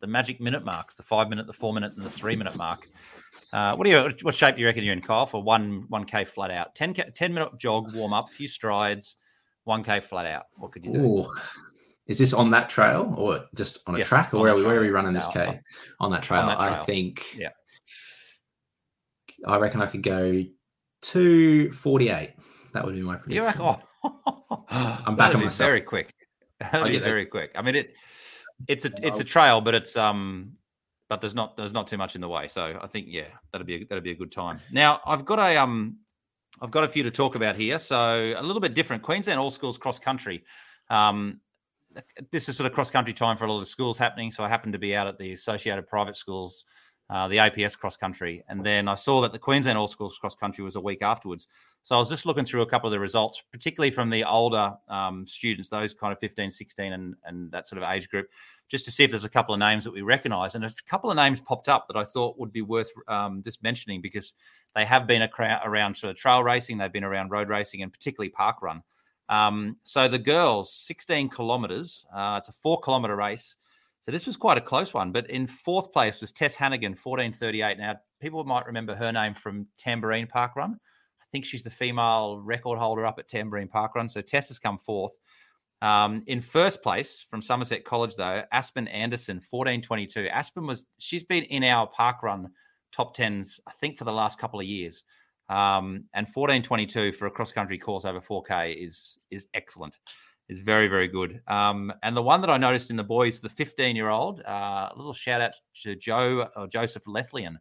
the 0.00 0.06
magic 0.06 0.40
minute 0.40 0.64
marks, 0.64 0.96
the 0.96 1.02
five 1.02 1.28
minute, 1.28 1.46
the 1.46 1.52
four 1.52 1.72
minute, 1.72 1.92
and 1.96 2.04
the 2.04 2.10
three 2.10 2.36
minute 2.36 2.56
mark. 2.56 2.88
Uh, 3.52 3.76
what 3.76 3.84
do 3.84 3.90
you 3.90 4.14
what 4.22 4.34
shape 4.34 4.56
do 4.56 4.62
you 4.62 4.66
reckon 4.66 4.82
you're 4.82 4.94
in, 4.94 5.02
Kyle, 5.02 5.26
for 5.26 5.42
one 5.42 5.84
one 5.88 6.04
K 6.04 6.24
flat 6.24 6.50
out? 6.50 6.74
10, 6.74 6.94
k, 6.94 7.04
10 7.14 7.34
minute 7.34 7.50
jog, 7.58 7.94
warm 7.94 8.12
up, 8.12 8.30
a 8.30 8.32
few 8.32 8.48
strides, 8.48 9.16
one 9.64 9.84
K 9.84 10.00
flat 10.00 10.26
out. 10.26 10.44
What 10.56 10.72
could 10.72 10.84
you 10.84 10.92
do? 10.92 11.00
Ooh. 11.00 11.26
Is 12.06 12.18
this 12.18 12.32
on 12.32 12.50
that 12.50 12.68
trail 12.68 13.14
or 13.16 13.44
just 13.54 13.78
on 13.86 13.94
a 13.94 13.98
yes, 13.98 14.08
track, 14.08 14.34
or 14.34 14.40
where 14.40 14.52
are, 14.52 14.56
we, 14.56 14.64
where 14.64 14.76
are 14.76 14.80
we 14.80 14.90
running 14.90 15.12
this 15.12 15.28
K? 15.28 15.60
On 16.00 16.10
that 16.10 16.22
trail, 16.22 16.42
on 16.42 16.48
that 16.48 16.58
trail. 16.58 16.80
I 16.80 16.84
think. 16.84 17.36
Yeah. 17.36 17.50
I 19.46 19.58
reckon 19.58 19.80
I 19.80 19.86
could 19.86 20.02
go 20.02 20.44
two 21.00 21.72
forty 21.72 22.08
eight. 22.08 22.34
That 22.72 22.84
would 22.84 22.94
be 22.94 23.02
my 23.02 23.16
prediction. 23.16 23.44
Reckon? 23.44 23.62
Oh, 23.62 24.64
I'm 24.70 25.16
back 25.16 25.34
on 25.34 25.42
myself. 25.42 25.68
Very 25.68 25.80
quick. 25.80 26.12
That'll 26.58 26.88
be 26.88 26.98
very 26.98 27.26
quick. 27.26 27.52
I 27.54 27.62
mean, 27.62 27.76
it 27.76 27.94
it's 28.68 28.84
a 28.84 28.92
it's 29.06 29.20
a 29.20 29.24
trail, 29.24 29.60
but 29.60 29.74
it's 29.74 29.96
um, 29.96 30.54
but 31.08 31.20
there's 31.20 31.34
not 31.34 31.56
there's 31.56 31.72
not 31.72 31.86
too 31.86 31.98
much 31.98 32.14
in 32.14 32.20
the 32.20 32.28
way. 32.28 32.48
So 32.48 32.78
I 32.80 32.86
think 32.86 33.06
yeah, 33.08 33.26
that'd 33.52 33.66
be 33.66 33.76
a, 33.76 33.84
that'll 33.84 34.02
be 34.02 34.12
a 34.12 34.16
good 34.16 34.32
time. 34.32 34.60
Now 34.72 35.00
I've 35.06 35.24
got 35.24 35.38
a 35.38 35.56
um, 35.56 35.98
I've 36.60 36.70
got 36.70 36.84
a 36.84 36.88
few 36.88 37.02
to 37.02 37.10
talk 37.10 37.34
about 37.34 37.56
here. 37.56 37.78
So 37.78 38.34
a 38.36 38.42
little 38.42 38.60
bit 38.60 38.74
different. 38.74 39.02
Queensland 39.02 39.38
All 39.38 39.50
Schools 39.50 39.78
Cross 39.78 39.98
Country. 39.98 40.44
Um, 40.90 41.40
this 42.30 42.48
is 42.48 42.56
sort 42.56 42.66
of 42.66 42.74
cross 42.74 42.90
country 42.90 43.14
time 43.14 43.36
for 43.36 43.44
a 43.44 43.52
lot 43.52 43.60
of 43.60 43.68
schools 43.68 43.98
happening. 43.98 44.30
So 44.30 44.42
I 44.44 44.48
happened 44.48 44.72
to 44.72 44.78
be 44.78 44.94
out 44.94 45.06
at 45.06 45.18
the 45.18 45.32
Associated 45.32 45.86
Private 45.86 46.16
Schools 46.16 46.64
uh, 47.12 47.28
the 47.28 47.36
APS 47.36 47.76
cross 47.76 47.96
country. 47.96 48.42
And 48.48 48.64
then 48.64 48.88
I 48.88 48.94
saw 48.94 49.20
that 49.20 49.32
the 49.32 49.38
Queensland 49.38 49.76
All 49.76 49.86
Schools 49.86 50.16
cross 50.16 50.34
country 50.34 50.64
was 50.64 50.76
a 50.76 50.80
week 50.80 51.02
afterwards. 51.02 51.46
So 51.82 51.94
I 51.94 51.98
was 51.98 52.08
just 52.08 52.24
looking 52.24 52.44
through 52.44 52.62
a 52.62 52.66
couple 52.66 52.86
of 52.88 52.92
the 52.92 53.00
results, 53.00 53.42
particularly 53.52 53.90
from 53.90 54.08
the 54.08 54.24
older 54.24 54.72
um, 54.88 55.26
students, 55.26 55.68
those 55.68 55.92
kind 55.92 56.12
of 56.12 56.18
15, 56.20 56.50
16, 56.50 56.92
and, 56.92 57.14
and 57.24 57.50
that 57.52 57.68
sort 57.68 57.82
of 57.82 57.90
age 57.90 58.08
group, 58.08 58.28
just 58.70 58.86
to 58.86 58.90
see 58.90 59.04
if 59.04 59.10
there's 59.10 59.24
a 59.24 59.28
couple 59.28 59.52
of 59.52 59.58
names 59.58 59.84
that 59.84 59.92
we 59.92 60.00
recognize. 60.00 60.54
And 60.54 60.64
a 60.64 60.72
couple 60.86 61.10
of 61.10 61.16
names 61.16 61.38
popped 61.40 61.68
up 61.68 61.86
that 61.88 61.96
I 61.96 62.04
thought 62.04 62.38
would 62.38 62.52
be 62.52 62.62
worth 62.62 62.90
um, 63.08 63.42
just 63.42 63.62
mentioning 63.62 64.00
because 64.00 64.32
they 64.74 64.86
have 64.86 65.06
been 65.06 65.28
around 65.66 65.96
sort 65.96 66.12
of 66.12 66.16
trail 66.16 66.42
racing, 66.42 66.78
they've 66.78 66.90
been 66.90 67.04
around 67.04 67.30
road 67.30 67.50
racing, 67.50 67.82
and 67.82 67.92
particularly 67.92 68.30
park 68.30 68.62
run. 68.62 68.82
Um, 69.32 69.78
so 69.82 70.08
the 70.08 70.18
girls, 70.18 70.74
16 70.74 71.30
kilometers, 71.30 72.04
uh, 72.14 72.36
it's 72.38 72.50
a 72.50 72.52
four 72.52 72.78
kilometer 72.80 73.16
race. 73.16 73.56
So 74.02 74.12
this 74.12 74.26
was 74.26 74.36
quite 74.36 74.58
a 74.58 74.60
close 74.60 74.92
one. 74.92 75.10
But 75.10 75.30
in 75.30 75.46
fourth 75.46 75.90
place 75.90 76.20
was 76.20 76.32
Tess 76.32 76.54
Hannigan, 76.54 76.92
1438. 76.92 77.78
Now, 77.78 77.94
people 78.20 78.44
might 78.44 78.66
remember 78.66 78.94
her 78.94 79.10
name 79.10 79.32
from 79.32 79.68
Tamborine 79.78 80.28
Park 80.28 80.54
Run. 80.54 80.72
I 80.74 81.24
think 81.32 81.46
she's 81.46 81.62
the 81.62 81.70
female 81.70 82.40
record 82.40 82.78
holder 82.78 83.06
up 83.06 83.18
at 83.18 83.28
Tamborine 83.28 83.70
Park 83.70 83.94
Run. 83.94 84.10
So 84.10 84.20
Tess 84.20 84.48
has 84.48 84.58
come 84.58 84.76
fourth. 84.76 85.18
Um, 85.80 86.24
in 86.26 86.42
first 86.42 86.82
place 86.82 87.24
from 87.30 87.40
Somerset 87.40 87.84
College, 87.84 88.16
though, 88.16 88.42
Aspen 88.52 88.86
Anderson, 88.88 89.36
1422. 89.36 90.28
Aspen 90.28 90.66
was, 90.66 90.84
she's 90.98 91.24
been 91.24 91.44
in 91.44 91.64
our 91.64 91.86
park 91.86 92.22
run 92.22 92.50
top 92.92 93.16
10s, 93.16 93.58
I 93.66 93.72
think, 93.80 93.96
for 93.96 94.04
the 94.04 94.12
last 94.12 94.38
couple 94.38 94.60
of 94.60 94.66
years. 94.66 95.02
Um, 95.52 96.04
and 96.14 96.26
1422 96.26 97.12
for 97.12 97.26
a 97.26 97.30
cross 97.30 97.52
country 97.52 97.78
course 97.78 98.04
over 98.04 98.20
4K 98.20 98.74
is 98.74 99.18
is 99.30 99.46
excellent 99.52 99.98
is 100.48 100.60
very, 100.60 100.88
very 100.88 101.08
good. 101.08 101.40
Um, 101.48 101.92
and 102.02 102.16
the 102.16 102.22
one 102.22 102.40
that 102.42 102.50
I 102.50 102.58
noticed 102.58 102.90
in 102.90 102.96
the 102.96 103.04
boys, 103.04 103.40
the 103.40 103.48
15 103.48 103.96
year 103.96 104.10
old, 104.10 104.42
uh, 104.42 104.90
a 104.90 104.94
little 104.96 105.12
shout 105.12 105.40
out 105.40 105.52
to 105.82 105.96
Joe 105.96 106.48
or 106.56 106.66
Joseph 106.66 107.04
Lethlean, 107.06 107.58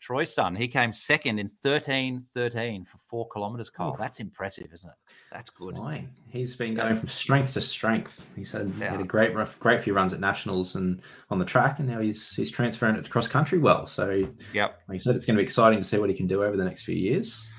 Troy's 0.00 0.32
son. 0.32 0.54
He 0.54 0.68
came 0.68 0.92
second 0.92 1.38
in 1.38 1.48
13 1.48 2.24
13 2.34 2.84
for 2.84 2.98
four 2.98 3.28
kilometers, 3.28 3.68
Kyle. 3.68 3.96
That's 3.98 4.20
impressive, 4.20 4.72
isn't 4.72 4.88
it? 4.88 4.96
That's 5.32 5.50
good. 5.50 5.76
He's 6.28 6.56
been 6.56 6.74
going 6.74 6.96
from 6.96 7.08
strength 7.08 7.54
to 7.54 7.60
strength. 7.60 8.24
He's 8.36 8.52
had, 8.52 8.72
yeah. 8.78 8.90
had 8.90 9.00
a 9.00 9.04
great, 9.04 9.34
great 9.58 9.82
few 9.82 9.94
runs 9.94 10.12
at 10.12 10.20
nationals 10.20 10.76
and 10.76 11.02
on 11.30 11.38
the 11.38 11.44
track, 11.44 11.78
and 11.78 11.88
now 11.88 12.00
he's 12.00 12.34
he's 12.34 12.50
transferring 12.50 12.96
it 12.96 13.04
to 13.04 13.10
cross 13.10 13.28
country 13.28 13.58
well. 13.58 13.86
So, 13.86 14.28
yep. 14.52 14.80
like 14.88 14.96
I 14.96 14.98
said, 14.98 15.16
it's 15.16 15.24
going 15.24 15.36
to 15.36 15.40
be 15.40 15.44
exciting 15.44 15.78
to 15.78 15.84
see 15.84 15.98
what 15.98 16.10
he 16.10 16.16
can 16.16 16.26
do 16.26 16.44
over 16.44 16.56
the 16.56 16.64
next 16.64 16.82
few 16.82 16.96
years. 16.96 17.50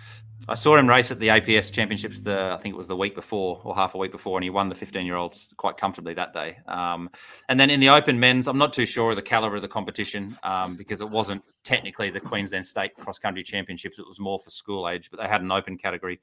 I 0.49 0.55
saw 0.55 0.77
him 0.77 0.89
race 0.89 1.11
at 1.11 1.19
the 1.19 1.27
APS 1.27 1.71
Championships. 1.71 2.21
The 2.21 2.51
I 2.51 2.57
think 2.57 2.73
it 2.73 2.77
was 2.77 2.87
the 2.87 2.97
week 2.97 3.13
before 3.13 3.61
or 3.63 3.75
half 3.75 3.93
a 3.93 3.99
week 3.99 4.11
before, 4.11 4.35
and 4.35 4.43
he 4.43 4.49
won 4.49 4.67
the 4.67 4.73
15 4.73 5.05
year 5.05 5.15
olds 5.15 5.53
quite 5.57 5.77
comfortably 5.77 6.15
that 6.15 6.33
day. 6.33 6.57
Um, 6.67 7.11
and 7.49 7.59
then 7.59 7.69
in 7.69 7.79
the 7.79 7.89
Open 7.89 8.19
men's, 8.19 8.47
I'm 8.47 8.57
not 8.57 8.73
too 8.73 8.87
sure 8.87 9.11
of 9.11 9.15
the 9.15 9.21
caliber 9.21 9.57
of 9.57 9.61
the 9.61 9.67
competition 9.67 10.35
um, 10.41 10.75
because 10.75 11.01
it 11.01 11.09
wasn't 11.09 11.43
technically 11.63 12.09
the 12.09 12.19
Queensland 12.19 12.65
State 12.65 12.95
Cross 12.95 13.19
Country 13.19 13.43
Championships. 13.43 13.99
It 13.99 14.07
was 14.07 14.19
more 14.19 14.39
for 14.39 14.49
school 14.49 14.89
age, 14.89 15.11
but 15.11 15.19
they 15.19 15.27
had 15.27 15.41
an 15.41 15.51
open 15.51 15.77
category. 15.77 16.19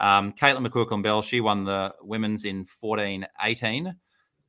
Um, 0.00 0.32
Caitlin 0.32 0.66
McQuilkin 0.66 1.00
Bell, 1.00 1.22
she 1.22 1.40
won 1.40 1.64
the 1.64 1.94
women's 2.02 2.44
in 2.44 2.64
14 2.64 3.26
18. 3.44 3.94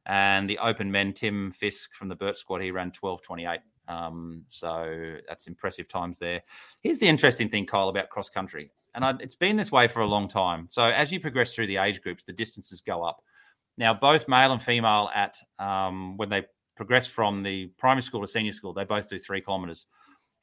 And 0.07 0.49
the 0.49 0.57
Open 0.57 0.91
men, 0.91 1.13
Tim 1.13 1.51
Fisk 1.51 1.93
from 1.93 2.07
the 2.09 2.15
Burt 2.15 2.35
squad, 2.35 2.61
he 2.61 2.71
ran 2.71 2.89
12 2.89 3.21
28. 3.21 3.59
Um, 3.87 4.43
so 4.47 5.17
that's 5.27 5.45
impressive 5.45 5.87
times 5.87 6.17
there. 6.17 6.41
Here's 6.81 6.97
the 6.97 7.07
interesting 7.07 7.49
thing, 7.49 7.67
Kyle, 7.67 7.89
about 7.89 8.09
cross 8.09 8.29
country 8.29 8.71
and 8.95 9.05
I, 9.05 9.13
it's 9.19 9.35
been 9.35 9.57
this 9.57 9.71
way 9.71 9.87
for 9.87 10.01
a 10.01 10.07
long 10.07 10.27
time. 10.27 10.67
So 10.69 10.83
as 10.83 11.11
you 11.11 11.19
progress 11.19 11.53
through 11.53 11.67
the 11.67 11.77
age 11.77 12.01
groups, 12.01 12.23
the 12.23 12.33
distances 12.33 12.81
go 12.81 13.03
up. 13.03 13.23
Now, 13.77 13.93
both 13.93 14.27
male 14.27 14.51
and 14.51 14.61
female 14.61 15.09
at 15.13 15.37
um, 15.57 16.17
when 16.17 16.29
they 16.29 16.43
progress 16.75 17.07
from 17.07 17.43
the 17.43 17.67
primary 17.77 18.01
school 18.01 18.21
to 18.21 18.27
senior 18.27 18.51
school, 18.51 18.73
they 18.73 18.83
both 18.83 19.07
do 19.07 19.19
three 19.19 19.41
kilometers, 19.41 19.85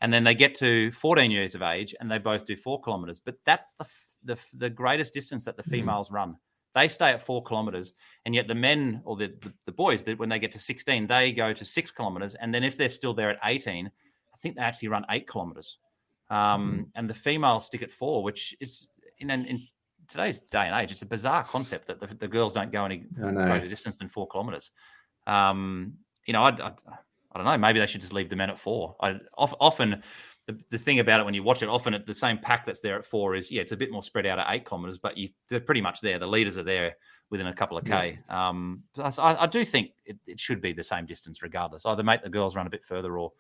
and 0.00 0.12
then 0.12 0.24
they 0.24 0.34
get 0.34 0.54
to 0.56 0.90
14 0.92 1.30
years 1.30 1.54
of 1.54 1.62
age 1.62 1.94
and 2.00 2.10
they 2.10 2.18
both 2.18 2.46
do 2.46 2.56
four 2.56 2.80
kilometers. 2.80 3.20
But 3.20 3.36
that's 3.44 3.72
the 3.78 3.86
the, 4.26 4.38
the 4.54 4.70
greatest 4.70 5.14
distance 5.14 5.44
that 5.44 5.56
the 5.56 5.62
mm-hmm. 5.62 5.70
females 5.70 6.08
mm-hmm. 6.08 6.16
run. 6.16 6.36
They 6.74 6.88
stay 6.88 7.10
at 7.10 7.22
four 7.22 7.42
kilometers, 7.42 7.94
and 8.26 8.34
yet 8.34 8.48
the 8.48 8.54
men 8.54 9.00
or 9.06 9.16
the, 9.16 9.32
the, 9.40 9.50
the 9.64 9.72
boys, 9.72 10.02
that 10.02 10.18
when 10.18 10.28
they 10.28 10.38
get 10.38 10.52
to 10.52 10.58
16, 10.58 11.06
they 11.06 11.32
go 11.32 11.54
to 11.54 11.64
six 11.64 11.90
kilometers, 11.90 12.34
and 12.34 12.52
then 12.52 12.62
if 12.62 12.76
they're 12.76 12.90
still 12.90 13.14
there 13.14 13.30
at 13.30 13.38
18, 13.42 13.86
I 13.86 14.36
think 14.42 14.56
they 14.56 14.62
actually 14.62 14.88
run 14.88 15.06
eight 15.08 15.26
kilometers. 15.26 15.78
Um, 16.28 16.36
mm-hmm. 16.36 16.82
and 16.94 17.08
the 17.08 17.14
females 17.14 17.66
stick 17.66 17.82
at 17.82 17.90
four, 17.90 18.22
which 18.22 18.56
is 18.60 18.88
in, 19.18 19.30
in 19.30 19.66
today's 20.08 20.40
day 20.40 20.66
and 20.66 20.74
age, 20.80 20.90
it's 20.90 21.02
a 21.02 21.06
bizarre 21.06 21.44
concept 21.44 21.86
that 21.88 22.00
the, 22.00 22.06
the 22.14 22.28
girls 22.28 22.52
don't 22.52 22.72
go 22.72 22.84
any 22.84 23.04
greater 23.14 23.68
distance 23.68 23.96
than 23.96 24.08
four 24.08 24.26
kilometers. 24.26 24.70
Um, 25.26 25.94
you 26.26 26.32
know, 26.32 26.42
I, 26.42 26.50
I, 26.50 26.72
I, 27.32 27.36
don't 27.36 27.44
know. 27.44 27.58
Maybe 27.58 27.80
they 27.80 27.86
should 27.86 28.00
just 28.00 28.12
leave 28.12 28.28
the 28.28 28.36
men 28.36 28.50
at 28.50 28.58
four. 28.58 28.96
I 29.00 29.16
often 29.36 30.02
the, 30.46 30.58
the, 30.70 30.78
thing 30.78 31.00
about 31.00 31.20
it 31.20 31.24
when 31.24 31.34
you 31.34 31.42
watch 31.42 31.62
it, 31.62 31.68
often 31.68 31.94
at 31.94 32.06
the 32.06 32.14
same 32.14 32.38
pack 32.38 32.66
that's 32.66 32.80
there 32.80 32.96
at 32.96 33.04
four 33.04 33.34
is 33.34 33.50
yeah, 33.50 33.62
it's 33.62 33.72
a 33.72 33.76
bit 33.76 33.90
more 33.90 34.02
spread 34.02 34.26
out 34.26 34.38
at 34.38 34.46
eight 34.50 34.64
kilometers, 34.64 34.98
but 34.98 35.16
you 35.16 35.30
they're 35.48 35.60
pretty 35.60 35.80
much 35.80 36.00
there. 36.00 36.18
The 36.18 36.26
leaders 36.26 36.56
are 36.56 36.62
there 36.62 36.96
within 37.30 37.48
a 37.48 37.54
couple 37.54 37.76
of 37.76 37.84
k. 37.84 38.20
Yeah. 38.28 38.48
Um, 38.48 38.84
I, 38.96 39.10
I, 39.18 39.46
do 39.46 39.64
think 39.64 39.90
it, 40.04 40.16
it, 40.26 40.38
should 40.38 40.60
be 40.60 40.72
the 40.72 40.84
same 40.84 41.06
distance 41.06 41.42
regardless. 41.42 41.84
Either 41.84 42.04
make 42.04 42.22
the 42.22 42.30
girls 42.30 42.54
run 42.54 42.68
a 42.68 42.70
bit 42.70 42.84
further 42.84 43.18
or 43.18 43.32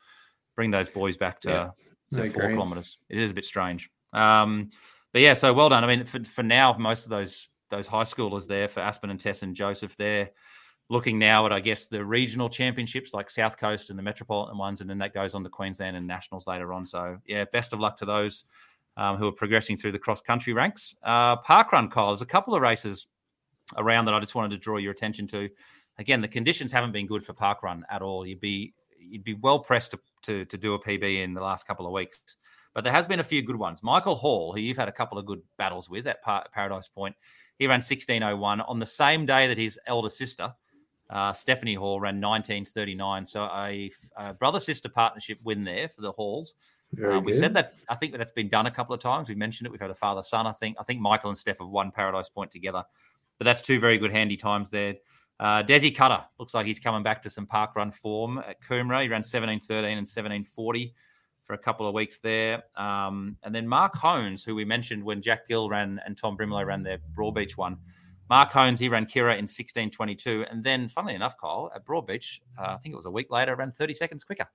bring 0.56 0.72
those 0.72 0.88
boys 0.88 1.16
back 1.16 1.40
to, 1.42 1.50
yeah, 1.50 1.70
to 2.12 2.30
four 2.30 2.48
kilometers. 2.48 2.98
It 3.08 3.18
is 3.18 3.30
a 3.30 3.34
bit 3.34 3.44
strange. 3.44 3.90
Um, 4.12 4.70
but 5.12 5.22
yeah, 5.22 5.34
so 5.34 5.52
well 5.52 5.68
done. 5.68 5.84
I 5.84 5.86
mean, 5.86 6.04
for, 6.04 6.22
for 6.24 6.42
now, 6.42 6.74
most 6.78 7.04
of 7.04 7.10
those 7.10 7.48
those 7.70 7.86
high 7.86 8.04
schoolers 8.04 8.46
there 8.46 8.68
for 8.68 8.80
Aspen 8.80 9.10
and 9.10 9.18
Tess 9.18 9.42
and 9.42 9.54
Joseph, 9.54 9.96
they're 9.96 10.30
looking 10.88 11.18
now 11.18 11.44
at 11.46 11.52
I 11.52 11.60
guess 11.60 11.88
the 11.88 12.04
regional 12.04 12.48
championships 12.48 13.12
like 13.12 13.28
South 13.28 13.56
Coast 13.56 13.90
and 13.90 13.98
the 13.98 14.02
metropolitan 14.02 14.56
ones, 14.58 14.80
and 14.80 14.88
then 14.88 14.98
that 14.98 15.14
goes 15.14 15.34
on 15.34 15.42
to 15.42 15.50
Queensland 15.50 15.96
and 15.96 16.06
nationals 16.06 16.46
later 16.46 16.72
on. 16.72 16.86
So 16.86 17.18
yeah, 17.26 17.44
best 17.52 17.72
of 17.72 17.80
luck 17.80 17.96
to 17.98 18.04
those 18.04 18.44
um, 18.96 19.16
who 19.16 19.26
are 19.26 19.32
progressing 19.32 19.76
through 19.76 19.92
the 19.92 19.98
cross 19.98 20.20
country 20.20 20.52
ranks. 20.52 20.94
Uh, 21.02 21.36
Parkrun, 21.36 21.90
Kyle, 21.90 22.08
there's 22.08 22.22
a 22.22 22.26
couple 22.26 22.54
of 22.54 22.62
races 22.62 23.06
around 23.76 24.04
that 24.04 24.14
I 24.14 24.20
just 24.20 24.34
wanted 24.34 24.50
to 24.50 24.58
draw 24.58 24.76
your 24.76 24.92
attention 24.92 25.26
to. 25.28 25.48
Again, 25.98 26.20
the 26.20 26.28
conditions 26.28 26.72
haven't 26.72 26.92
been 26.92 27.06
good 27.06 27.24
for 27.24 27.32
Parkrun 27.32 27.82
at 27.90 28.02
all. 28.02 28.26
You'd 28.26 28.40
be 28.40 28.74
you'd 28.98 29.24
be 29.24 29.34
well 29.34 29.60
pressed 29.60 29.92
to, 29.92 29.98
to, 30.26 30.44
to 30.44 30.58
do 30.58 30.74
a 30.74 30.78
PB 30.78 31.22
in 31.22 31.34
the 31.34 31.40
last 31.40 31.66
couple 31.66 31.86
of 31.86 31.92
weeks. 31.92 32.20
But 32.74 32.84
there 32.84 32.92
has 32.92 33.06
been 33.06 33.20
a 33.20 33.24
few 33.24 33.42
good 33.42 33.56
ones. 33.56 33.82
Michael 33.82 34.14
Hall, 34.14 34.52
who 34.52 34.60
you've 34.60 34.76
had 34.76 34.88
a 34.88 34.92
couple 34.92 35.16
of 35.16 35.24
good 35.24 35.40
battles 35.56 35.88
with 35.88 36.06
at 36.06 36.22
Paradise 36.52 36.88
Point, 36.88 37.16
he 37.58 37.66
ran 37.66 37.76
1601 37.78 38.60
on 38.60 38.78
the 38.78 38.86
same 38.86 39.24
day 39.24 39.48
that 39.48 39.56
his 39.56 39.78
elder 39.86 40.10
sister, 40.10 40.52
uh, 41.08 41.32
Stephanie 41.32 41.74
Hall, 41.74 42.00
ran 42.00 42.20
1939. 42.20 43.24
So 43.24 43.44
a, 43.44 43.90
a 44.18 44.34
brother 44.34 44.60
sister 44.60 44.90
partnership 44.90 45.38
win 45.42 45.64
there 45.64 45.88
for 45.88 46.02
the 46.02 46.12
Halls. 46.12 46.54
Uh, 47.02 47.18
we 47.20 47.32
said 47.32 47.52
that 47.54 47.74
I 47.88 47.94
think 47.94 48.12
that 48.12 48.18
that's 48.18 48.32
been 48.32 48.48
done 48.48 48.66
a 48.66 48.70
couple 48.70 48.94
of 48.94 49.00
times. 49.00 49.28
We 49.28 49.34
mentioned 49.34 49.66
it. 49.66 49.70
We've 49.70 49.80
had 49.80 49.90
a 49.90 49.94
father 49.94 50.22
son. 50.22 50.46
I 50.46 50.52
think 50.52 50.76
I 50.78 50.84
think 50.84 51.00
Michael 51.00 51.30
and 51.30 51.38
Steph 51.38 51.58
have 51.58 51.68
won 51.68 51.90
Paradise 51.90 52.28
Point 52.28 52.50
together. 52.50 52.84
But 53.38 53.44
that's 53.44 53.60
two 53.60 53.80
very 53.80 53.98
good 53.98 54.12
handy 54.12 54.36
times 54.36 54.70
there. 54.70 54.94
Uh, 55.38 55.62
Desi 55.62 55.94
Cutter 55.94 56.24
looks 56.38 56.54
like 56.54 56.66
he's 56.66 56.78
coming 56.78 57.02
back 57.02 57.22
to 57.22 57.30
some 57.30 57.46
park 57.46 57.76
run 57.76 57.90
form 57.90 58.38
at 58.38 58.60
Coomera. 58.62 59.02
He 59.02 59.08
ran 59.08 59.22
1713 59.22 59.84
and 59.84 60.06
1740 60.06 60.94
for 61.42 61.54
a 61.54 61.58
couple 61.58 61.86
of 61.86 61.94
weeks 61.94 62.18
there. 62.18 62.64
Um, 62.76 63.36
and 63.42 63.54
then 63.54 63.68
Mark 63.68 63.94
Hones, 63.94 64.42
who 64.42 64.54
we 64.54 64.64
mentioned 64.64 65.04
when 65.04 65.22
Jack 65.22 65.46
Gill 65.46 65.68
ran 65.68 66.00
and 66.04 66.16
Tom 66.16 66.36
Brimlow 66.36 66.66
ran 66.66 66.82
their 66.82 66.98
Broadbeach 67.16 67.56
one. 67.56 67.76
Mark 68.28 68.50
Hones, 68.50 68.80
he 68.80 68.88
ran 68.88 69.06
Kirra 69.06 69.34
in 69.34 69.44
1622. 69.44 70.46
And 70.50 70.64
then, 70.64 70.88
funnily 70.88 71.14
enough, 71.14 71.36
Kyle, 71.40 71.70
at 71.74 71.84
Broadbeach, 71.84 72.40
uh, 72.58 72.74
I 72.74 72.76
think 72.78 72.92
it 72.92 72.96
was 72.96 73.06
a 73.06 73.10
week 73.10 73.30
later, 73.30 73.54
ran 73.54 73.70
30 73.70 73.94
seconds 73.94 74.24
quicker. 74.24 74.46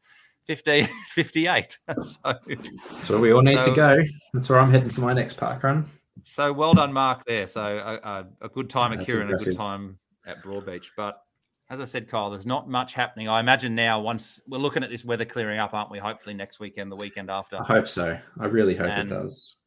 50, 0.46 0.90
58. 1.08 1.72
so, 2.02 2.18
That's 2.24 3.10
where 3.10 3.20
we 3.20 3.32
all 3.32 3.42
need 3.42 3.64
so, 3.64 3.70
to 3.70 3.76
go. 3.76 4.04
That's 4.34 4.50
where 4.50 4.60
I'm 4.60 4.72
heading 4.72 4.90
for 4.90 5.02
my 5.02 5.14
next 5.14 5.36
park 5.36 5.64
run. 5.64 5.86
So 6.24 6.52
well 6.52 6.74
done, 6.74 6.92
Mark, 6.92 7.24
there. 7.26 7.48
So 7.48 7.62
a, 7.62 8.10
a, 8.10 8.28
a 8.42 8.50
good 8.50 8.70
time 8.70 8.92
at 8.92 9.08
Kirra 9.08 9.22
and 9.22 9.34
a 9.34 9.38
good 9.38 9.56
time 9.56 9.98
at 10.26 10.44
Broadbeach. 10.44 10.88
But 10.96 11.22
as 11.70 11.80
I 11.80 11.86
said, 11.86 12.10
Kyle, 12.10 12.30
there's 12.30 12.46
not 12.46 12.70
much 12.70 12.94
happening. 12.94 13.30
I 13.30 13.40
imagine 13.40 13.76
now, 13.76 14.02
once 14.02 14.42
we're 14.48 14.58
looking 14.58 14.84
at 14.84 14.90
this 14.90 15.06
weather 15.06 15.26
clearing 15.26 15.60
up, 15.60 15.74
aren't 15.74 15.90
we? 15.90 16.00
Hopefully 16.00 16.36
next 16.36 16.60
weekend, 16.60 16.92
the 16.92 16.98
weekend 16.98 17.30
after. 17.30 17.58
I 17.58 17.64
hope 17.64 17.88
so. 17.88 18.18
I 18.40 18.46
really 18.46 18.76
hope 18.76 18.88
and 18.88 19.10
it 19.10 19.14
does. 19.14 19.58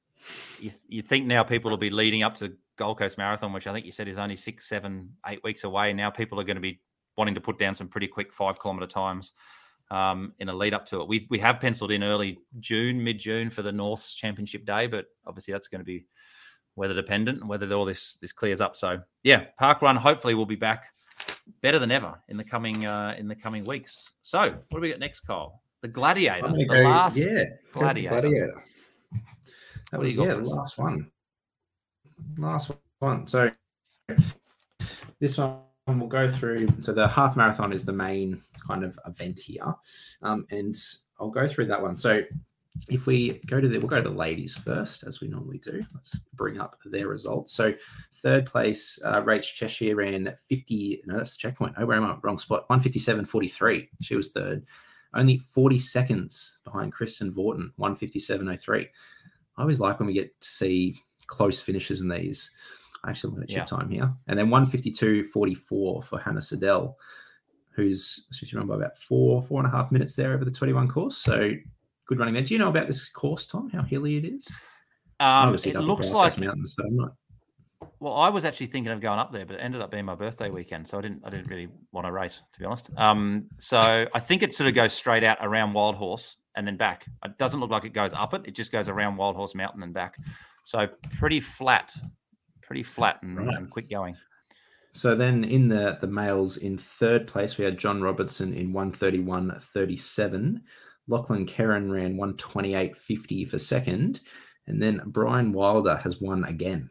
You, 0.59 0.71
you 0.89 1.03
think 1.03 1.27
now 1.27 1.43
people 1.43 1.71
will 1.71 1.79
be 1.79 1.91
leading 1.91 2.23
up 2.23 2.35
to 2.37 2.53
Gold 2.77 2.99
Coast 2.99 3.19
Marathon, 3.19 3.53
which 3.53 3.67
I 3.67 3.73
think 3.73 3.87
you 3.87 3.93
said 3.93 4.09
is 4.09 4.19
only 4.19 4.37
six, 4.37 4.69
seven, 4.69 5.11
eight 5.27 5.43
weeks 5.45 5.65
away. 5.65 5.93
Now 5.93 6.11
people 6.11 6.41
are 6.41 6.45
going 6.45 6.57
to 6.57 6.63
be 6.63 6.81
wanting 7.17 7.35
to 7.35 7.41
put 7.41 7.59
down 7.59 7.75
some 7.75 7.89
pretty 7.89 8.09
quick 8.09 8.33
five 8.33 8.59
kilometer 8.59 8.87
times 8.87 9.33
um, 9.91 10.33
in 10.39 10.49
a 10.49 10.55
lead 10.55 10.75
up 10.75 10.87
to 10.87 11.01
it. 11.01 11.09
We 11.09 11.27
we 11.31 11.39
have 11.39 11.61
penciled 11.61 11.93
in 11.93 12.03
early 12.03 12.39
June, 12.61 13.03
mid 13.03 13.19
June 13.19 13.51
for 13.51 13.63
the 13.63 13.73
North's 13.73 14.15
Championship 14.15 14.65
Day, 14.65 14.87
but 14.87 15.07
obviously 15.27 15.53
that's 15.53 15.69
going 15.69 15.81
to 15.81 15.85
be 15.85 16.07
weather 16.77 16.95
dependent 16.95 17.41
and 17.41 17.49
whether 17.49 17.73
all 17.73 17.85
this 17.85 18.17
this 18.17 18.33
clears 18.33 18.61
up. 18.61 18.77
So 18.77 19.01
yeah, 19.23 19.47
Park 19.59 19.83
Run 19.83 19.97
hopefully 19.97 20.35
will 20.35 20.47
be 20.47 20.57
back 20.57 20.87
better 21.61 21.79
than 21.79 21.91
ever 21.91 22.19
in 22.29 22.37
the 22.37 22.45
coming 22.45 22.87
uh, 22.87 23.15
in 23.19 23.29
the 23.29 23.35
coming 23.35 23.65
weeks. 23.65 24.13
So 24.23 24.41
what 24.41 24.71
do 24.71 24.81
we 24.81 24.91
got 24.91 24.99
next, 24.99 25.21
Kyle? 25.21 25.63
The 25.83 25.89
Gladiator, 25.89 26.53
the 26.57 26.65
go, 26.65 26.81
last 26.81 27.17
yeah, 27.17 27.45
Gladiator. 27.73 28.21
Gladiator. 28.21 28.65
That 29.91 29.99
what 29.99 30.05
was 30.05 30.17
yeah, 30.17 30.35
the 30.35 30.41
last 30.41 30.79
one. 30.79 31.11
Last 32.39 32.71
one. 33.01 33.27
So 33.27 33.51
this 35.21 35.39
one 35.39 35.61
we'll 35.87 36.09
go 36.09 36.31
through. 36.31 36.69
So 36.81 36.93
the 36.93 37.07
half 37.07 37.37
marathon 37.37 37.73
is 37.73 37.85
the 37.85 37.93
main 37.93 38.43
kind 38.67 38.83
of 38.83 38.99
event 39.07 39.39
here, 39.39 39.75
um, 40.23 40.47
and 40.51 40.75
I'll 41.21 41.31
go 41.31 41.47
through 41.47 41.67
that 41.67 41.83
one. 41.83 41.97
So 41.97 42.23
if 42.89 43.07
we 43.07 43.41
go 43.47 43.61
to 43.61 43.69
the, 43.69 43.79
we'll 43.79 43.89
go 43.89 44.03
to 44.03 44.09
the 44.09 44.15
ladies 44.15 44.57
first, 44.57 45.05
as 45.05 45.21
we 45.21 45.29
normally 45.29 45.59
do. 45.59 45.83
Let's 45.95 46.19
bring 46.35 46.59
up 46.59 46.77
their 46.85 47.09
results. 47.09 47.53
So, 47.53 47.73
third 48.17 48.47
place, 48.47 48.99
uh, 49.05 49.23
Rach 49.23 49.55
Cheshire 49.55 49.97
ran 49.97 50.35
50. 50.49 51.03
No, 51.07 51.19
that's 51.19 51.37
the 51.37 51.41
checkpoint. 51.41 51.75
Oh, 51.79 51.87
where 51.87 51.97
am 51.97 52.05
I? 52.05 52.17
Wrong 52.23 52.39
spot. 52.39 52.69
157.43. 52.69 53.89
She 54.03 54.17
was 54.17 54.33
third. 54.33 54.67
Only 55.15 55.39
40 55.39 55.79
seconds 55.79 56.59
behind 56.65 56.93
Kristen 56.93 57.33
Vorton, 57.33 57.71
157.03. 57.79 58.89
I 59.57 59.61
always 59.61 59.79
like 59.79 60.01
when 60.01 60.09
we 60.09 60.13
get 60.13 60.41
to 60.41 60.49
see 60.49 60.97
close 61.29 61.61
finishes 61.61 62.01
in 62.01 62.09
these. 62.09 62.51
I 63.05 63.11
actually 63.11 63.35
want 63.35 63.49
to 63.49 63.55
check 63.55 63.71
yeah. 63.71 63.77
time 63.77 63.89
here. 63.89 64.13
And 64.27 64.39
then 64.39 64.49
152.44 64.49 66.05
for 66.05 66.19
Hannah 66.19 66.41
Siddell, 66.41 66.95
who's 67.71 68.27
she's 68.33 68.53
run 68.53 68.67
by 68.67 68.75
about 68.75 68.99
four, 68.99 69.43
four 69.43 69.61
and 69.61 69.73
a 69.73 69.77
half 69.77 69.93
minutes 69.93 70.17
there 70.17 70.33
over 70.33 70.45
the 70.45 70.51
21 70.51 70.89
course. 70.89 71.17
So 71.17 71.53
good 72.07 72.19
running 72.19 72.35
there. 72.35 72.43
Do 72.43 72.55
you 72.55 72.59
know 72.59 72.69
about 72.69 72.87
this 72.87 73.09
course, 73.09 73.47
Tom? 73.47 73.71
How 73.71 73.83
hilly 73.83 74.17
it 74.17 74.25
is? 74.25 74.47
Um, 75.21 75.55
it 75.55 75.77
looks 75.77 76.11
like 76.11 76.39
mountains, 76.39 76.75
but 76.77 76.87
I'm 76.87 76.97
not. 76.97 77.13
Well, 78.01 78.15
I 78.15 78.29
was 78.29 78.45
actually 78.45 78.67
thinking 78.67 78.93
of 78.93 79.01
going 79.01 79.19
up 79.19 79.33
there, 79.33 79.47
but 79.47 79.57
it 79.57 79.61
ended 79.61 79.81
up 79.81 79.91
being 79.91 80.05
my 80.05 80.15
birthday 80.15 80.51
weekend, 80.51 80.87
so 80.89 80.99
I 80.99 81.03
didn't. 81.03 81.23
I 81.25 81.31
didn't 81.31 81.49
really 81.49 81.69
want 81.93 82.07
to 82.07 82.13
race, 82.13 82.43
to 82.53 82.59
be 82.59 82.65
honest. 82.65 82.91
Um, 82.97 83.47
so 83.59 84.07
I 84.13 84.21
think 84.21 84.43
it 84.43 84.55
sort 84.55 84.69
of 84.69 84.75
goes 84.75 84.93
straight 84.93 85.25
out 85.25 85.39
around 85.41 85.73
Wild 85.73 85.95
Horse 85.95 86.37
and 86.57 86.67
then 86.67 86.77
back. 86.77 87.07
It 87.25 87.39
doesn't 87.39 87.61
look 87.61 87.71
like 87.71 87.85
it 87.85 87.93
goes 87.93 88.13
up 88.13 88.35
it; 88.35 88.43
it 88.47 88.55
just 88.55 88.73
goes 88.73 88.89
around 88.89 89.17
Wild 89.17 89.37
Horse 89.37 89.55
Mountain 89.55 89.83
and 89.83 89.95
back. 89.95 90.17
So 90.65 90.87
pretty 91.19 91.41
flat, 91.41 91.93
pretty 92.63 92.83
flat 92.83 93.21
and, 93.23 93.39
right. 93.39 93.57
and 93.57 93.71
quick 93.71 93.89
going. 93.89 94.17
So 94.93 95.15
then 95.15 95.45
in 95.45 95.69
the 95.69 95.99
the 96.01 96.07
males 96.07 96.59
in 96.59 96.79
third 96.79 97.27
place 97.27 97.59
we 97.59 97.65
had 97.65 97.79
John 97.79 98.01
Robertson 98.01 98.55
in 98.55 98.73
131.37. 98.73 100.61
Lachlan 101.09 101.47
Kerrin 101.47 101.91
ran 101.91 102.17
128.50 102.17 103.49
for 103.49 103.59
second. 103.59 104.21
And 104.67 104.81
then 104.81 105.03
Brian 105.07 105.53
Wilder 105.53 105.97
has 106.03 106.21
won 106.21 106.45
again. 106.45 106.91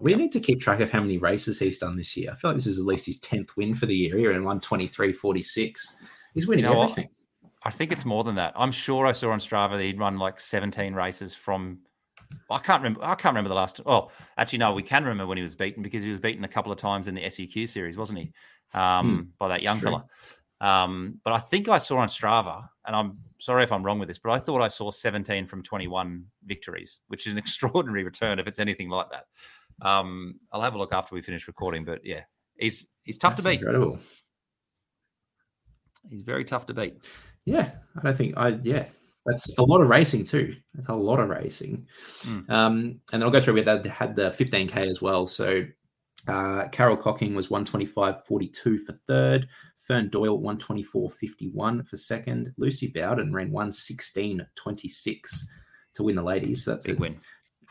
We 0.00 0.14
need 0.16 0.32
to 0.32 0.40
keep 0.40 0.60
track 0.60 0.80
of 0.80 0.90
how 0.90 1.00
many 1.00 1.18
races 1.18 1.58
he's 1.58 1.78
done 1.78 1.96
this 1.96 2.16
year. 2.16 2.32
I 2.32 2.36
feel 2.36 2.50
like 2.50 2.56
this 2.56 2.66
is 2.66 2.80
at 2.80 2.84
least 2.84 3.06
his 3.06 3.20
10th 3.20 3.50
win 3.56 3.74
for 3.74 3.86
the 3.86 3.94
year 3.94 4.16
here 4.16 4.32
in 4.32 4.42
123.46. 4.42 5.78
He's 6.34 6.48
winning 6.48 6.64
you 6.64 6.70
know 6.70 6.82
everything. 6.82 7.08
What? 7.40 7.50
I 7.64 7.70
think 7.70 7.92
it's 7.92 8.04
more 8.04 8.24
than 8.24 8.34
that. 8.36 8.52
I'm 8.56 8.72
sure 8.72 9.06
I 9.06 9.12
saw 9.12 9.30
on 9.30 9.38
Strava 9.38 9.76
that 9.76 9.82
he'd 9.82 9.98
run 9.98 10.18
like 10.18 10.40
17 10.40 10.94
races 10.94 11.34
from. 11.34 11.78
I 12.50 12.58
can't 12.58 12.82
remember. 12.82 13.04
I 13.04 13.14
can't 13.14 13.32
remember 13.32 13.50
the 13.50 13.54
last. 13.54 13.80
Oh, 13.86 14.10
actually, 14.36 14.58
no. 14.58 14.72
We 14.72 14.82
can 14.82 15.04
remember 15.04 15.26
when 15.26 15.36
he 15.36 15.44
was 15.44 15.54
beaten 15.54 15.82
because 15.82 16.02
he 16.02 16.10
was 16.10 16.18
beaten 16.18 16.42
a 16.44 16.48
couple 16.48 16.72
of 16.72 16.78
times 16.78 17.06
in 17.06 17.14
the 17.14 17.28
SEQ 17.28 17.68
series, 17.68 17.96
wasn't 17.96 18.18
he? 18.18 18.32
Um, 18.74 19.16
hmm, 19.16 19.22
by 19.38 19.48
that 19.48 19.62
young 19.62 19.78
fella. 19.78 20.06
Um, 20.62 21.18
but 21.24 21.32
I 21.32 21.38
think 21.38 21.68
I 21.68 21.78
saw 21.78 21.98
on 21.98 22.08
Strava, 22.08 22.68
and 22.86 22.94
I'm 22.94 23.18
sorry 23.38 23.64
if 23.64 23.72
I'm 23.72 23.82
wrong 23.82 23.98
with 23.98 24.06
this, 24.06 24.20
but 24.20 24.30
I 24.30 24.38
thought 24.38 24.62
I 24.62 24.68
saw 24.68 24.92
17 24.92 25.46
from 25.46 25.62
21 25.62 26.24
victories, 26.46 27.00
which 27.08 27.26
is 27.26 27.32
an 27.32 27.38
extraordinary 27.44 28.04
return 28.04 28.38
if 28.38 28.46
it's 28.46 28.60
anything 28.60 28.88
like 28.88 29.08
that. 29.10 29.86
Um, 29.86 30.36
I'll 30.52 30.62
have 30.62 30.74
a 30.74 30.78
look 30.78 30.92
after 30.92 31.16
we 31.16 31.20
finish 31.20 31.48
recording, 31.48 31.84
but 31.84 32.00
yeah, 32.04 32.20
he's 32.56 32.86
he's 33.02 33.18
tough 33.18 33.32
That's 33.32 33.44
to 33.44 33.50
beat. 33.50 33.58
Incredible. 33.58 33.98
He's 36.08 36.22
very 36.22 36.44
tough 36.44 36.66
to 36.66 36.74
beat. 36.74 37.08
Yeah, 37.44 37.72
I 37.96 38.02
don't 38.02 38.16
think 38.16 38.34
I. 38.36 38.58
Yeah, 38.62 38.86
that's 39.26 39.58
a 39.58 39.62
lot 39.64 39.80
of 39.80 39.88
racing 39.88 40.22
too. 40.22 40.54
That's 40.74 40.88
a 40.88 40.94
lot 40.94 41.18
of 41.18 41.28
racing. 41.28 41.88
Mm. 42.20 42.50
Um, 42.50 42.74
and 43.12 43.20
then 43.20 43.22
I'll 43.24 43.30
go 43.30 43.40
through. 43.40 43.54
We 43.54 43.62
had, 43.64 43.84
had 43.86 44.14
the 44.14 44.30
15k 44.30 44.76
as 44.88 45.02
well. 45.02 45.26
So 45.26 45.64
uh, 46.28 46.68
Carol 46.68 46.96
Cocking 46.96 47.34
was 47.34 47.48
125.42 47.48 48.80
for 48.80 48.92
third. 48.92 49.48
Fern 49.82 50.08
Doyle 50.08 50.40
124.51 50.40 51.88
for 51.88 51.96
second. 51.96 52.52
Lucy 52.56 52.92
Bowden 52.94 53.32
ran 53.32 53.50
116.26 53.50 55.40
to 55.94 56.02
win 56.02 56.16
the 56.16 56.22
ladies. 56.22 56.64
So 56.64 56.70
that's 56.70 56.86
Big 56.86 56.98
a 56.98 57.00
win. 57.00 57.18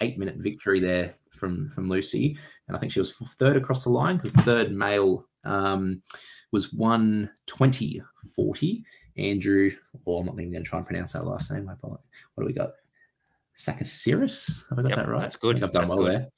Eight 0.01 0.17
minute 0.17 0.37
victory 0.37 0.79
there 0.79 1.13
from 1.31 1.69
from 1.71 1.89
Lucy, 1.89 2.37
and 2.67 2.75
I 2.75 2.79
think 2.79 2.91
she 2.91 2.99
was 2.99 3.13
third 3.13 3.55
across 3.55 3.83
the 3.83 3.91
line 3.91 4.17
because 4.17 4.33
third 4.33 4.71
male 4.71 5.27
um, 5.43 6.01
was 6.51 6.73
120.40. 6.73 8.83
Andrew, 9.17 9.71
or 10.05 10.21
I'm 10.21 10.25
not 10.25 10.39
even 10.39 10.51
going 10.51 10.63
to 10.63 10.69
try 10.69 10.79
and 10.79 10.87
pronounce 10.87 11.13
that 11.13 11.25
last 11.25 11.51
name. 11.51 11.65
What 11.65 11.99
do 12.39 12.45
we 12.45 12.53
got? 12.53 12.71
Sakasiris? 13.57 14.63
Have 14.69 14.79
I 14.79 14.83
got 14.83 14.89
yep, 14.89 14.97
that 14.97 15.09
right? 15.09 15.21
That's 15.21 15.35
good. 15.35 15.57
I 15.57 15.59
have 15.59 15.71
done 15.71 15.83
that's 15.83 15.93
well 15.93 16.05
good. 16.05 16.13
there. 16.13 16.29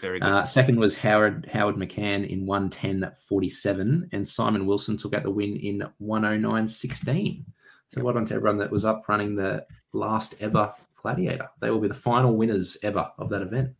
Very 0.00 0.20
good. 0.20 0.26
Uh, 0.26 0.44
second 0.44 0.78
was 0.78 0.96
Howard 0.96 1.48
Howard 1.52 1.76
McCann 1.76 2.28
in 2.28 2.46
110.47, 2.46 4.08
and 4.12 4.26
Simon 4.26 4.66
Wilson 4.66 4.96
took 4.96 5.14
out 5.14 5.24
the 5.24 5.30
win 5.30 5.56
in 5.56 5.82
109.16. 6.00 7.44
So 7.88 8.02
well 8.02 8.14
done 8.14 8.26
to 8.26 8.34
everyone 8.34 8.58
that 8.58 8.70
was 8.70 8.84
up 8.84 9.08
running 9.08 9.34
the 9.34 9.66
last 9.92 10.34
ever 10.40 10.72
Gladiator. 10.94 11.48
They 11.60 11.70
will 11.70 11.80
be 11.80 11.88
the 11.88 11.94
final 11.94 12.36
winners 12.36 12.76
ever 12.82 13.10
of 13.18 13.30
that 13.30 13.42
event. 13.42 13.74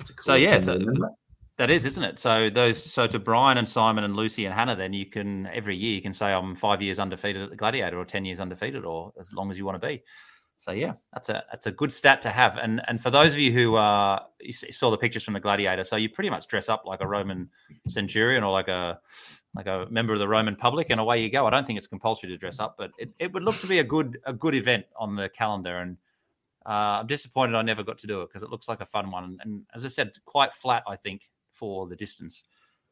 Cool 0.00 0.16
so 0.22 0.34
yeah, 0.34 0.58
so 0.60 0.78
That 1.58 1.70
is, 1.70 1.84
isn't 1.84 2.02
it? 2.02 2.18
So 2.18 2.50
those, 2.50 2.82
so 2.82 3.06
to 3.06 3.18
Brian 3.18 3.58
and 3.58 3.68
Simon 3.68 4.04
and 4.04 4.14
Lucy 4.14 4.46
and 4.46 4.54
Hannah, 4.54 4.76
then 4.76 4.92
you 4.92 5.06
can 5.06 5.46
every 5.48 5.76
year 5.76 5.94
you 5.94 6.02
can 6.02 6.14
say 6.14 6.32
I'm 6.32 6.54
five 6.54 6.80
years 6.82 6.98
undefeated 6.98 7.42
at 7.42 7.50
the 7.50 7.56
Gladiator 7.56 7.98
or 7.98 8.04
ten 8.04 8.24
years 8.24 8.40
undefeated 8.40 8.84
or 8.84 9.12
as 9.18 9.32
long 9.32 9.50
as 9.50 9.58
you 9.58 9.64
want 9.64 9.80
to 9.80 9.86
be. 9.86 10.02
So 10.58 10.72
yeah, 10.72 10.94
that's 11.12 11.28
a 11.28 11.44
that's 11.50 11.66
a 11.66 11.70
good 11.70 11.92
stat 11.92 12.22
to 12.22 12.30
have. 12.30 12.56
And 12.56 12.80
and 12.88 13.00
for 13.00 13.10
those 13.10 13.32
of 13.32 13.38
you 13.38 13.52
who 13.52 13.76
uh 13.76 14.20
saw 14.52 14.90
the 14.90 14.96
pictures 14.96 15.22
from 15.22 15.34
the 15.34 15.40
Gladiator, 15.40 15.84
so 15.84 15.96
you 15.96 16.08
pretty 16.08 16.30
much 16.30 16.46
dress 16.46 16.68
up 16.68 16.84
like 16.86 17.00
a 17.00 17.06
Roman 17.06 17.50
centurion 17.88 18.42
or 18.42 18.52
like 18.52 18.68
a 18.68 18.98
like 19.54 19.66
a 19.66 19.86
member 19.90 20.12
of 20.12 20.18
the 20.18 20.28
Roman 20.28 20.56
public, 20.56 20.90
and 20.90 21.00
away 21.00 21.22
you 21.22 21.30
go. 21.30 21.46
I 21.46 21.50
don't 21.50 21.66
think 21.66 21.78
it's 21.78 21.86
compulsory 21.86 22.30
to 22.30 22.36
dress 22.36 22.58
up, 22.58 22.76
but 22.78 22.90
it, 22.98 23.10
it 23.18 23.32
would 23.32 23.42
look 23.42 23.58
to 23.60 23.66
be 23.66 23.78
a 23.78 23.84
good 23.84 24.18
a 24.24 24.32
good 24.32 24.54
event 24.54 24.86
on 24.98 25.16
the 25.16 25.28
calendar. 25.28 25.78
And 25.78 25.96
uh, 26.66 27.00
I'm 27.00 27.06
disappointed 27.06 27.54
I 27.54 27.62
never 27.62 27.82
got 27.82 27.98
to 27.98 28.06
do 28.06 28.22
it 28.22 28.28
because 28.28 28.42
it 28.42 28.50
looks 28.50 28.68
like 28.68 28.80
a 28.80 28.86
fun 28.86 29.10
one. 29.10 29.24
And, 29.24 29.40
and 29.44 29.62
as 29.74 29.84
I 29.84 29.88
said, 29.88 30.12
quite 30.24 30.52
flat, 30.52 30.82
I 30.86 30.96
think 30.96 31.28
for 31.52 31.86
the 31.86 31.96
distance. 31.96 32.44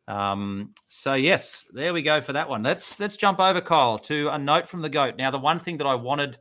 Um, 0.07 0.75
so 0.89 1.15
yes, 1.15 1.67
there 1.73 1.93
we 1.95 2.03
go 2.03 2.21
for 2.21 2.33
that 2.35 2.49
one. 2.49 2.63
Let's 2.63 3.01
let's 3.01 3.17
jump 3.17 3.41
over, 3.41 3.61
Kyle, 3.61 3.99
to 4.01 4.29
a 4.29 4.39
note 4.39 4.67
from 4.67 4.83
the 4.83 4.89
goat. 4.89 5.17
Now, 5.17 5.31
the 5.31 5.39
one 5.39 5.59
thing 5.59 5.79
that 5.79 5.87
I 5.87 5.95
wanted, 5.95 6.39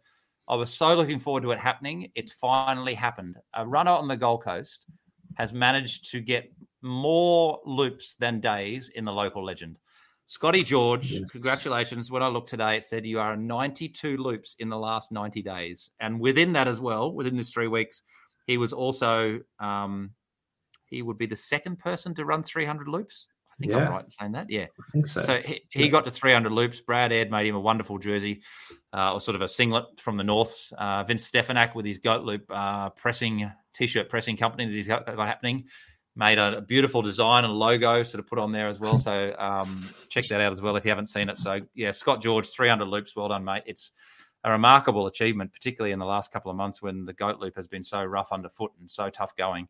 I 0.47 0.55
was 0.55 0.73
so 0.73 0.95
looking 0.95 1.19
forward 1.19 1.43
to 1.43 1.51
it 1.51 1.59
happening. 1.59 2.11
It's 2.15 2.31
finally 2.33 2.93
happened. 2.93 3.37
A 3.53 3.65
runner 3.65 3.91
on 3.91 4.07
the 4.07 4.17
Gold 4.17 4.43
Coast 4.43 4.85
has 5.35 5.53
managed 5.53 6.11
to 6.11 6.19
get 6.19 6.51
more 6.81 7.59
loops 7.65 8.15
than 8.19 8.39
days 8.39 8.89
in 8.89 9.05
the 9.05 9.11
local 9.11 9.43
legend. 9.43 9.79
Scotty 10.25 10.63
George, 10.63 11.11
yes. 11.11 11.31
congratulations. 11.31 12.09
When 12.09 12.23
I 12.23 12.27
looked 12.27 12.49
today, 12.49 12.77
it 12.77 12.83
said 12.83 13.05
you 13.05 13.19
are 13.19 13.35
92 13.35 14.17
loops 14.17 14.55
in 14.59 14.69
the 14.69 14.77
last 14.77 15.11
90 15.11 15.41
days. 15.41 15.91
And 15.99 16.19
within 16.19 16.53
that 16.53 16.67
as 16.67 16.79
well, 16.79 17.13
within 17.13 17.35
this 17.35 17.51
three 17.51 17.67
weeks, 17.67 18.03
he 18.47 18.57
was 18.57 18.73
also 18.73 19.39
um, 19.59 20.11
he 20.85 21.01
would 21.01 21.17
be 21.17 21.25
the 21.25 21.35
second 21.35 21.77
person 21.77 22.13
to 22.15 22.25
run 22.25 22.43
300 22.43 22.87
loops. 22.87 23.27
I 23.53 23.55
think 23.59 23.71
yeah. 23.71 23.77
I'm 23.79 23.91
right 23.91 24.03
in 24.03 24.09
saying 24.09 24.31
that. 24.33 24.49
Yeah, 24.49 24.65
I 24.65 24.91
think 24.91 25.07
so. 25.07 25.21
So 25.21 25.39
he, 25.39 25.61
he 25.69 25.85
yeah. 25.85 25.91
got 25.91 26.05
to 26.05 26.11
300 26.11 26.51
loops. 26.51 26.81
Brad 26.81 27.11
Aird 27.11 27.29
made 27.29 27.47
him 27.47 27.55
a 27.55 27.59
wonderful 27.59 27.99
jersey, 27.99 28.41
uh, 28.93 29.13
or 29.13 29.21
sort 29.21 29.35
of 29.35 29.41
a 29.41 29.47
singlet 29.47 29.99
from 29.99 30.17
the 30.17 30.23
Norths. 30.23 30.73
Uh, 30.77 31.03
Vince 31.03 31.29
Stefanak 31.29 31.75
with 31.75 31.85
his 31.85 31.99
goat 31.99 32.23
loop 32.23 32.45
uh, 32.49 32.89
pressing 32.89 33.51
t-shirt 33.73 34.09
pressing 34.09 34.37
company 34.37 34.65
that 34.65 34.73
he's 34.73 34.87
got, 34.87 35.05
got 35.05 35.27
happening 35.27 35.65
made 36.15 36.37
a, 36.37 36.61
beautiful 36.61 37.01
design 37.01 37.43
and 37.43 37.53
logo 37.53 38.03
sort 38.03 38.19
of 38.19 38.27
put 38.27 38.39
on 38.39 38.51
there 38.51 38.67
as 38.67 38.79
well. 38.79 38.99
So 38.99 39.35
um, 39.39 39.89
check 40.09 40.25
that 40.29 40.41
out 40.41 40.53
as 40.53 40.61
well 40.61 40.75
if 40.75 40.85
you 40.85 40.89
haven't 40.89 41.07
seen 41.07 41.29
it. 41.29 41.37
So 41.37 41.61
yeah, 41.73 41.91
Scott 41.91 42.21
George, 42.21 42.47
300 42.49 42.85
loops, 42.85 43.15
well 43.15 43.29
done, 43.29 43.43
mate. 43.43 43.63
It's 43.65 43.91
a 44.43 44.51
remarkable 44.51 45.07
achievement, 45.07 45.53
particularly 45.53 45.93
in 45.93 45.99
the 45.99 46.05
last 46.05 46.31
couple 46.31 46.51
of 46.51 46.57
months 46.57 46.81
when 46.81 47.05
the 47.05 47.13
goat 47.13 47.39
loop 47.39 47.55
has 47.55 47.67
been 47.67 47.83
so 47.83 48.03
rough 48.03 48.31
underfoot 48.31 48.71
and 48.79 48.89
so 48.89 49.09
tough 49.09 49.35
going. 49.35 49.67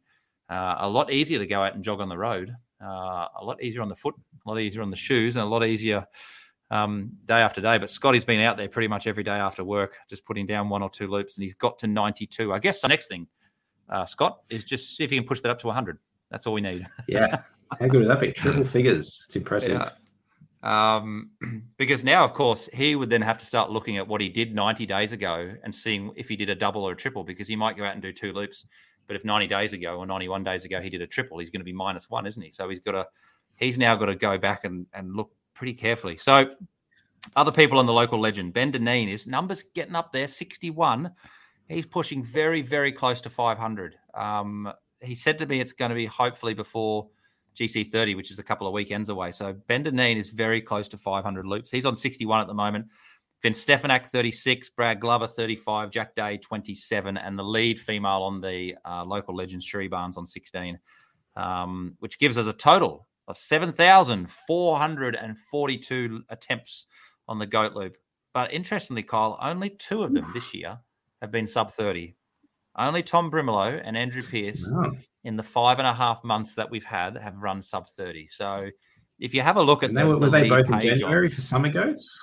Uh, 0.50 0.76
a 0.80 0.90
lot 0.90 1.12
easier 1.12 1.40
to 1.40 1.46
go 1.48 1.64
out 1.64 1.76
and 1.76 1.84
jog 1.84 2.02
on 2.02 2.10
the 2.10 2.18
road, 2.18 2.54
uh, 2.84 3.28
a 3.40 3.44
lot 3.44 3.62
easier 3.64 3.82
on 3.82 3.90
the 3.90 3.96
foot, 3.96 4.16
a 4.46 4.50
lot 4.50 4.60
easier 4.60 4.82
on 4.82 4.90
the 4.90 4.98
shoes, 4.98 5.36
and 5.36 5.44
a 5.44 5.48
lot 5.48 5.66
easier 5.66 6.06
um, 6.72 7.12
day 7.26 7.40
after 7.40 7.62
day. 7.62 7.78
But 7.78 7.90
Scotty's 7.90 8.26
been 8.26 8.42
out 8.42 8.58
there 8.58 8.68
pretty 8.68 8.88
much 8.88 9.08
every 9.08 9.24
day 9.24 9.32
after 9.38 9.64
work, 9.64 9.98
just 10.10 10.26
putting 10.26 10.46
down 10.46 10.70
one 10.70 10.82
or 10.82 10.90
two 10.90 11.08
loops, 11.08 11.38
and 11.38 11.44
he's 11.44 11.56
got 11.56 11.78
to 11.80 11.88
92. 11.88 12.52
I 12.52 12.60
guess 12.60 12.82
the 12.82 12.88
next 12.88 13.08
thing, 13.08 13.28
uh, 13.90 14.06
Scott, 14.06 14.40
is 14.50 14.64
just 14.64 14.98
see 14.98 15.04
if 15.04 15.12
he 15.12 15.18
can 15.18 15.26
push 15.26 15.42
that 15.42 15.50
up 15.50 15.60
to 15.60 15.68
100. 15.68 15.98
That's 16.30 16.48
all 16.48 16.54
we 16.54 16.62
need. 16.62 16.88
yeah. 17.08 17.42
How 17.80 17.88
good 17.88 18.02
would 18.02 18.10
that 18.10 18.20
be? 18.20 18.32
Triple 18.32 18.64
figures. 18.64 19.24
It's 19.26 19.36
impressive. 19.36 19.82
Yeah. 19.82 19.90
Um, 20.64 21.32
because 21.78 22.04
now, 22.04 22.24
of 22.24 22.34
course, 22.34 22.70
he 22.74 22.96
would 22.96 23.10
then 23.10 23.22
have 23.22 23.38
to 23.40 23.46
start 23.46 23.70
looking 23.70 23.98
at 23.98 24.08
what 24.08 24.22
he 24.22 24.30
did 24.30 24.56
90 24.56 24.86
days 24.86 25.12
ago 25.12 25.54
and 25.64 25.74
seeing 25.74 26.12
if 26.16 26.30
he 26.30 26.36
did 26.36 26.50
a 26.50 26.56
double 26.56 26.84
or 26.84 26.94
a 26.94 26.96
triple, 26.96 27.24
because 27.24 27.48
he 27.48 27.56
might 27.56 27.78
go 27.78 27.84
out 27.84 27.94
and 27.94 28.02
do 28.02 28.12
two 28.12 28.34
loops. 28.34 28.66
But 29.08 29.16
if 29.16 29.26
90 29.26 29.48
days 29.48 29.74
ago 29.74 29.98
or 29.98 30.06
91 30.06 30.44
days 30.44 30.66
ago 30.66 30.82
he 30.82 30.90
did 30.90 31.02
a 31.02 31.08
triple, 31.08 31.40
he's 31.40 31.50
going 31.50 31.62
to 31.62 31.66
be 31.66 31.74
minus 31.74 32.10
one, 32.10 32.26
isn't 32.26 32.42
he? 32.42 32.52
So 32.52 32.70
he's 32.70 32.80
got 32.80 32.94
to, 32.94 33.08
he's 33.56 33.78
now 33.78 33.96
got 33.96 34.06
to 34.06 34.16
go 34.16 34.38
back 34.38 34.64
and, 34.64 34.86
and 34.94 35.16
look 35.16 35.32
pretty 35.54 35.74
carefully. 35.74 36.18
So 36.18 36.52
other 37.36 37.52
people 37.52 37.80
on 37.80 37.86
the 37.86 37.94
local 37.94 38.20
legend, 38.20 38.54
Ben 38.54 38.72
Deneen, 38.72 39.10
his 39.10 39.28
numbers 39.28 39.64
getting 39.64 39.96
up 39.96 40.12
there, 40.12 40.28
61. 40.28 41.12
He's 41.70 41.86
pushing 41.86 42.24
very, 42.24 42.62
very 42.62 42.92
close 42.92 43.22
to 43.22 43.30
500. 43.30 43.96
Um, 44.14 44.72
he 45.02 45.16
said 45.16 45.38
to 45.40 45.46
me 45.46 45.60
it's 45.60 45.74
going 45.74 45.90
to 45.90 45.96
be 45.96 46.06
hopefully 46.06 46.54
before 46.54 47.08
GC30, 47.56 48.16
which 48.16 48.32
is 48.32 48.40
a 48.40 48.44
couple 48.44 48.68
of 48.68 48.74
weekends 48.74 49.10
away. 49.10 49.32
So 49.32 49.54
Ben 49.68 49.84
Deneen 49.84 50.18
is 50.18 50.30
very 50.30 50.62
close 50.62 50.88
to 50.90 50.98
500 50.98 51.46
loops. 51.46 51.72
He's 51.72 51.86
on 51.86 51.96
61 51.96 52.42
at 52.42 52.48
the 52.48 52.54
moment. 52.54 52.88
Vince 53.44 53.64
Stefanak 53.64 54.06
36, 54.06 54.70
Brad 54.70 55.00
Glover 55.02 55.28
35, 55.28 55.92
Jack 55.92 56.16
Day 56.16 56.38
27, 56.38 57.18
and 57.18 57.38
the 57.38 57.44
lead 57.44 57.78
female 57.78 58.24
on 58.24 58.40
the 58.40 58.74
uh, 58.86 59.04
local 59.04 59.36
legend 59.36 59.62
Sheree 59.62 59.90
Barnes 59.90 60.16
on 60.16 60.26
16, 60.26 60.80
um, 61.36 61.98
which 62.00 62.20
gives 62.20 62.38
us 62.38 62.48
a 62.48 62.54
total 62.54 63.10
of 63.28 63.38
7,442 63.38 66.24
attempts 66.30 66.86
on 67.28 67.38
the 67.38 67.46
goat 67.46 67.74
loop. 67.74 67.98
But 68.34 68.54
interestingly, 68.54 69.04
Kyle, 69.04 69.38
only 69.42 69.72
two 69.72 70.04
of 70.04 70.14
them 70.14 70.24
this 70.34 70.54
year 70.54 70.80
have 71.22 71.32
been 71.32 71.46
sub 71.46 71.70
30. 71.70 72.16
Only 72.78 73.04
Tom 73.04 73.30
Brimelow 73.30 73.82
and 73.84 73.98
Andrew 73.98 74.22
Pearce 74.22 74.72
in 75.26 75.36
the 75.36 75.44
five 75.44 75.80
and 75.80 75.88
a 75.88 75.94
half 75.94 76.24
months 76.24 76.56
that 76.56 76.72
we've 76.72 76.86
had 76.86 77.18
have 77.18 77.36
run 77.36 77.62
sub 77.62 77.90
30. 77.90 78.28
So 78.28 78.70
if 79.20 79.34
you 79.34 79.42
have 79.42 79.58
a 79.58 79.62
look 79.62 79.84
at 79.84 79.90
and 79.90 79.98
they, 79.98 80.04
the, 80.04 80.08
were, 80.08 80.20
the 80.20 80.30
they 80.30 80.48
both 80.48 80.72
in 80.72 80.80
January 80.80 81.28
on, 81.28 81.34
for 81.34 81.42
summer 81.42 81.68
goats? 81.70 82.18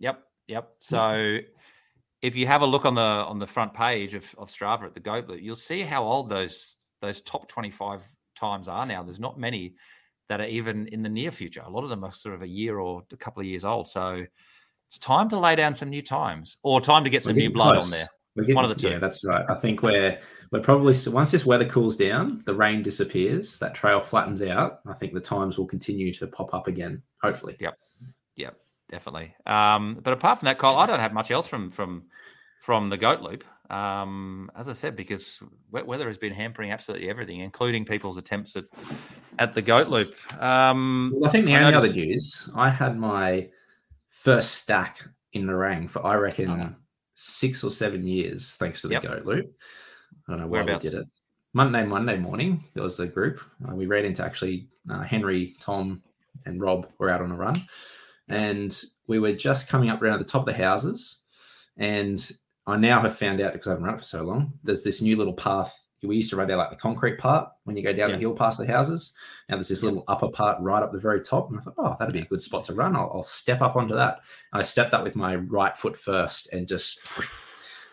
Yep. 0.00 0.22
Yep. 0.48 0.70
So 0.80 0.96
mm-hmm. 0.96 1.46
if 2.22 2.34
you 2.34 2.46
have 2.46 2.62
a 2.62 2.66
look 2.66 2.84
on 2.84 2.94
the 2.94 3.00
on 3.00 3.38
the 3.38 3.46
front 3.46 3.72
page 3.72 4.14
of, 4.14 4.24
of 4.36 4.50
Strava 4.50 4.84
at 4.84 4.94
the 4.94 5.00
Goat 5.00 5.28
Loop, 5.28 5.40
you'll 5.40 5.56
see 5.56 5.82
how 5.82 6.02
old 6.02 6.28
those 6.28 6.76
those 7.00 7.22
top 7.22 7.48
25 7.48 8.02
times 8.36 8.68
are 8.68 8.84
now. 8.84 9.02
There's 9.02 9.20
not 9.20 9.38
many 9.38 9.74
that 10.28 10.40
are 10.40 10.46
even 10.46 10.86
in 10.88 11.02
the 11.02 11.08
near 11.08 11.30
future. 11.30 11.62
A 11.64 11.70
lot 11.70 11.84
of 11.84 11.90
them 11.90 12.04
are 12.04 12.12
sort 12.12 12.34
of 12.34 12.42
a 12.42 12.48
year 12.48 12.78
or 12.78 13.02
a 13.12 13.16
couple 13.16 13.40
of 13.40 13.46
years 13.46 13.64
old. 13.64 13.88
So 13.88 14.24
it's 14.88 14.98
time 14.98 15.28
to 15.30 15.38
lay 15.38 15.56
down 15.56 15.74
some 15.74 15.88
new 15.88 16.02
times 16.02 16.56
or 16.62 16.80
time 16.80 17.04
to 17.04 17.10
get 17.10 17.22
some 17.22 17.36
new 17.36 17.50
blood 17.50 17.74
close. 17.74 17.84
on 17.86 17.90
there. 17.90 18.06
Getting, 18.36 18.54
One 18.54 18.64
of 18.64 18.70
the 18.70 18.76
two. 18.76 18.90
Yeah, 18.90 18.98
that's 18.98 19.24
right. 19.24 19.44
I 19.48 19.54
think 19.54 19.82
we're 19.82 20.18
we're 20.52 20.60
probably 20.60 20.94
once 21.08 21.30
this 21.30 21.44
weather 21.44 21.64
cools 21.64 21.96
down, 21.96 22.42
the 22.46 22.54
rain 22.54 22.82
disappears, 22.82 23.58
that 23.58 23.74
trail 23.74 24.00
flattens 24.00 24.40
out. 24.42 24.80
I 24.86 24.94
think 24.94 25.14
the 25.14 25.20
times 25.20 25.58
will 25.58 25.66
continue 25.66 26.12
to 26.14 26.26
pop 26.26 26.54
up 26.54 26.68
again. 26.68 27.02
Hopefully. 27.22 27.56
Yep. 27.60 27.76
Yep. 28.36 28.56
Definitely. 28.90 29.34
Um, 29.46 30.00
but 30.02 30.12
apart 30.12 30.40
from 30.40 30.46
that, 30.46 30.58
Kyle, 30.58 30.76
I 30.76 30.86
don't 30.86 31.00
have 31.00 31.12
much 31.12 31.30
else 31.30 31.46
from 31.46 31.70
from 31.70 32.04
from 32.60 32.90
the 32.90 32.96
goat 32.96 33.20
loop. 33.20 33.44
Um, 33.70 34.50
as 34.56 34.68
I 34.68 34.72
said, 34.72 34.96
because 34.96 35.38
wet 35.70 35.86
weather 35.86 36.08
has 36.08 36.18
been 36.18 36.32
hampering 36.32 36.72
absolutely 36.72 37.08
everything, 37.08 37.40
including 37.40 37.84
people's 37.84 38.16
attempts 38.16 38.56
at 38.56 38.64
at 39.38 39.54
the 39.54 39.62
goat 39.62 39.88
loop. 39.88 40.14
Um, 40.42 41.12
well, 41.14 41.28
I 41.28 41.32
think 41.32 41.46
the 41.46 41.54
I 41.54 41.60
only 41.60 41.72
noticed... 41.72 41.92
other 41.92 42.00
news 42.00 42.50
I 42.56 42.68
had 42.68 42.98
my 42.98 43.48
first 44.08 44.56
stack 44.56 45.00
in 45.32 45.46
Nerang 45.46 45.88
for 45.88 46.04
I 46.04 46.16
reckon 46.16 46.76
six 47.20 47.62
or 47.62 47.70
seven 47.70 48.06
years, 48.06 48.56
thanks 48.56 48.80
to 48.80 48.88
the 48.88 48.94
yep. 48.94 49.02
Goat 49.02 49.26
Loop. 49.26 49.54
I 50.26 50.32
don't 50.32 50.40
know 50.40 50.46
where 50.46 50.64
we 50.64 50.76
did 50.78 50.94
it. 50.94 51.06
Monday, 51.52 51.84
Monday 51.84 52.16
morning, 52.16 52.64
there 52.74 52.82
was 52.82 52.96
the 52.96 53.06
group. 53.06 53.40
Uh, 53.68 53.74
we 53.74 53.86
ran 53.86 54.04
into 54.04 54.24
actually 54.24 54.68
uh, 54.88 55.02
Henry, 55.02 55.54
Tom, 55.60 56.02
and 56.46 56.62
Rob 56.62 56.88
were 56.98 57.10
out 57.10 57.20
on 57.20 57.30
a 57.30 57.36
run. 57.36 57.62
And 58.30 58.82
we 59.06 59.18
were 59.18 59.32
just 59.32 59.68
coming 59.68 59.90
up 59.90 60.00
around 60.00 60.18
the 60.20 60.24
top 60.24 60.46
of 60.48 60.54
the 60.54 60.62
houses. 60.62 61.20
And 61.76 62.30
I 62.66 62.76
now 62.76 63.00
have 63.00 63.18
found 63.18 63.40
out 63.40 63.52
because 63.52 63.68
I 63.68 63.72
haven't 63.72 63.84
run 63.84 63.94
it 63.94 63.98
for 63.98 64.04
so 64.04 64.22
long, 64.22 64.52
there's 64.62 64.82
this 64.82 65.02
new 65.02 65.16
little 65.16 65.34
path 65.34 65.76
we 66.08 66.16
used 66.16 66.30
to 66.30 66.36
run 66.36 66.48
down 66.48 66.58
like 66.58 66.70
the 66.70 66.76
concrete 66.76 67.18
part 67.18 67.48
when 67.64 67.76
you 67.76 67.82
go 67.82 67.92
down 67.92 68.10
yeah. 68.10 68.16
the 68.16 68.20
hill 68.20 68.32
past 68.32 68.58
the 68.58 68.66
houses. 68.66 69.14
Now 69.48 69.56
there's 69.56 69.68
this 69.68 69.82
little 69.82 70.04
upper 70.08 70.28
part 70.28 70.60
right 70.60 70.82
up 70.82 70.92
the 70.92 70.98
very 70.98 71.20
top. 71.20 71.50
And 71.50 71.58
I 71.58 71.62
thought, 71.62 71.74
oh, 71.76 71.96
that'd 71.98 72.14
be 72.14 72.20
a 72.20 72.24
good 72.24 72.40
spot 72.40 72.64
to 72.64 72.74
run. 72.74 72.96
I'll, 72.96 73.10
I'll 73.14 73.22
step 73.22 73.60
up 73.60 73.76
onto 73.76 73.94
that. 73.94 74.20
And 74.52 74.60
I 74.60 74.62
stepped 74.62 74.94
up 74.94 75.04
with 75.04 75.14
my 75.14 75.36
right 75.36 75.76
foot 75.76 75.96
first 75.96 76.52
and 76.52 76.66
just 76.66 77.00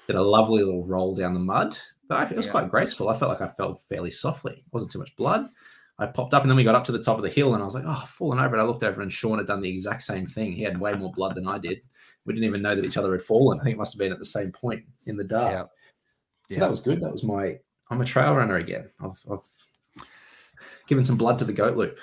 did 0.08 0.16
a 0.16 0.22
lovely 0.22 0.64
little 0.64 0.86
roll 0.88 1.16
down 1.16 1.34
the 1.34 1.40
mud. 1.40 1.78
But 2.08 2.32
it 2.32 2.38
was 2.38 2.46
yeah. 2.46 2.52
quite 2.52 2.72
graceful. 2.72 3.10
I 3.10 3.18
felt 3.18 3.32
like 3.32 3.42
I 3.42 3.54
fell 3.54 3.76
fairly 3.76 4.12
softly. 4.12 4.54
It 4.54 4.64
wasn't 4.72 4.92
too 4.92 5.00
much 5.00 5.16
blood. 5.18 5.50
I 6.00 6.06
popped 6.06 6.34
up 6.34 6.43
and 6.43 6.52
then 6.52 6.58
we 6.58 6.64
got 6.64 6.76
up 6.76 6.84
to 6.86 6.91
the 6.91 7.02
top 7.02 7.18
of 7.18 7.24
the 7.24 7.30
hill 7.30 7.54
and 7.54 7.62
I 7.62 7.66
was 7.66 7.74
like, 7.74 7.86
oh, 7.86 8.00
I've 8.04 8.10
fallen 8.10 8.39
over. 8.39 8.56
And 8.56 8.62
I 8.62 8.66
looked 8.66 8.84
over 8.84 9.02
and 9.02 9.12
Sean 9.12 9.39
had 9.39 9.48
done 9.48 9.62
the 9.62 9.70
exact 9.70 10.04
same 10.04 10.28
thing. 10.28 10.52
He 10.52 10.62
had 10.62 10.80
way 10.80 10.93
more 10.93 11.12
blood 11.12 11.36
than 11.36 11.48
I 11.48 11.58
did. 11.58 11.82
We 12.26 12.34
didn't 12.34 12.45
even 12.45 12.62
know 12.62 12.76
that 12.76 12.86
each 12.86 12.98
other 12.98 13.12
had 13.14 13.22
fallen. 13.22 13.60
I 13.60 13.64
think 13.64 13.76
it 13.76 13.80
must 13.80 13.93
have 13.93 14.00
been 14.00 14.12
at 14.12 14.20
the 14.20 14.26
same 14.26 14.52
point 14.52 14.84
in 15.06 15.18
the 15.18 15.24
dark. 15.24 15.52
Yeah. 15.52 15.62
So 15.62 15.70
yeah. 16.50 16.60
that 16.60 16.70
was 16.70 16.82
good. 16.82 17.02
That 17.02 17.12
was 17.12 17.24
my 17.24 17.58
I'm 17.89 18.02
a 18.02 18.06
trail 18.06 18.34
runner 18.36 18.58
again. 18.58 18.89
I've, 19.04 19.20
I've 19.32 20.06
given 20.88 21.04
some 21.04 21.18
blood 21.18 21.39
to 21.39 21.45
the 21.45 21.54
goat 21.54 21.78
loop. 21.78 22.00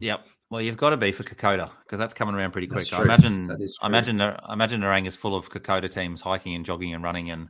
Yep. 0.00 0.26
Well, 0.50 0.62
you've 0.62 0.76
got 0.76 0.90
to 0.90 0.96
be 0.96 1.12
for 1.12 1.24
Kokoda 1.24 1.70
because 1.84 1.98
that's 1.98 2.14
coming 2.14 2.34
around 2.34 2.52
pretty 2.52 2.66
quick. 2.66 2.92
I 2.92 3.02
imagine. 3.02 3.50
I 3.82 3.86
imagine. 3.86 4.20
I 4.20 4.52
imagine 4.52 4.80
Nerang 4.80 5.06
is 5.06 5.14
full 5.14 5.34
of 5.34 5.50
Kokoda 5.50 5.92
teams 5.92 6.20
hiking 6.20 6.54
and 6.54 6.64
jogging 6.64 6.94
and 6.94 7.04
running 7.04 7.30
and 7.30 7.48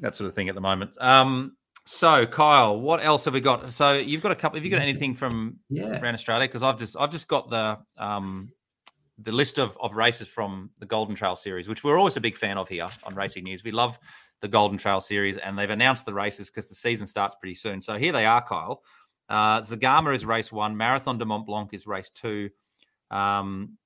that 0.00 0.14
sort 0.14 0.28
of 0.28 0.34
thing 0.34 0.48
at 0.48 0.54
the 0.54 0.60
moment. 0.60 0.96
Um, 1.00 1.56
so, 1.88 2.26
Kyle, 2.26 2.78
what 2.78 3.02
else 3.02 3.24
have 3.24 3.32
we 3.32 3.40
got? 3.40 3.70
So, 3.70 3.94
you've 3.94 4.22
got 4.22 4.30
a 4.30 4.34
couple. 4.34 4.58
Have 4.58 4.64
you 4.64 4.70
got 4.70 4.82
anything 4.82 5.14
from 5.14 5.56
yeah. 5.70 5.98
around 5.98 6.14
Australia? 6.14 6.46
Because 6.46 6.62
I've 6.62 6.78
just 6.78 6.96
I've 6.98 7.10
just 7.10 7.28
got 7.28 7.48
the 7.48 7.78
um, 7.96 8.50
the 9.18 9.32
list 9.32 9.58
of, 9.58 9.76
of 9.80 9.94
races 9.94 10.28
from 10.28 10.68
the 10.80 10.86
Golden 10.86 11.14
Trail 11.14 11.34
series, 11.34 11.66
which 11.66 11.82
we're 11.82 11.96
always 11.96 12.18
a 12.18 12.20
big 12.20 12.36
fan 12.36 12.58
of 12.58 12.68
here 12.68 12.88
on 13.04 13.14
Racing 13.14 13.44
News. 13.44 13.64
We 13.64 13.70
love 13.70 13.98
the 14.42 14.48
Golden 14.48 14.76
Trail 14.76 15.00
Series, 15.00 15.38
and 15.38 15.58
they've 15.58 15.70
announced 15.70 16.04
the 16.04 16.12
races 16.12 16.50
because 16.50 16.68
the 16.68 16.74
season 16.74 17.06
starts 17.06 17.34
pretty 17.36 17.54
soon. 17.54 17.80
So 17.80 17.96
here 17.96 18.12
they 18.12 18.26
are, 18.26 18.46
Kyle. 18.46 18.82
Uh, 19.30 19.60
Zegama 19.60 20.14
is 20.14 20.26
race 20.26 20.52
one. 20.52 20.76
Marathon 20.76 21.16
de 21.16 21.24
Mont 21.24 21.46
Blanc 21.46 21.72
is 21.72 21.86
race 21.86 22.10
two. 22.10 22.50
Um, 23.10 23.78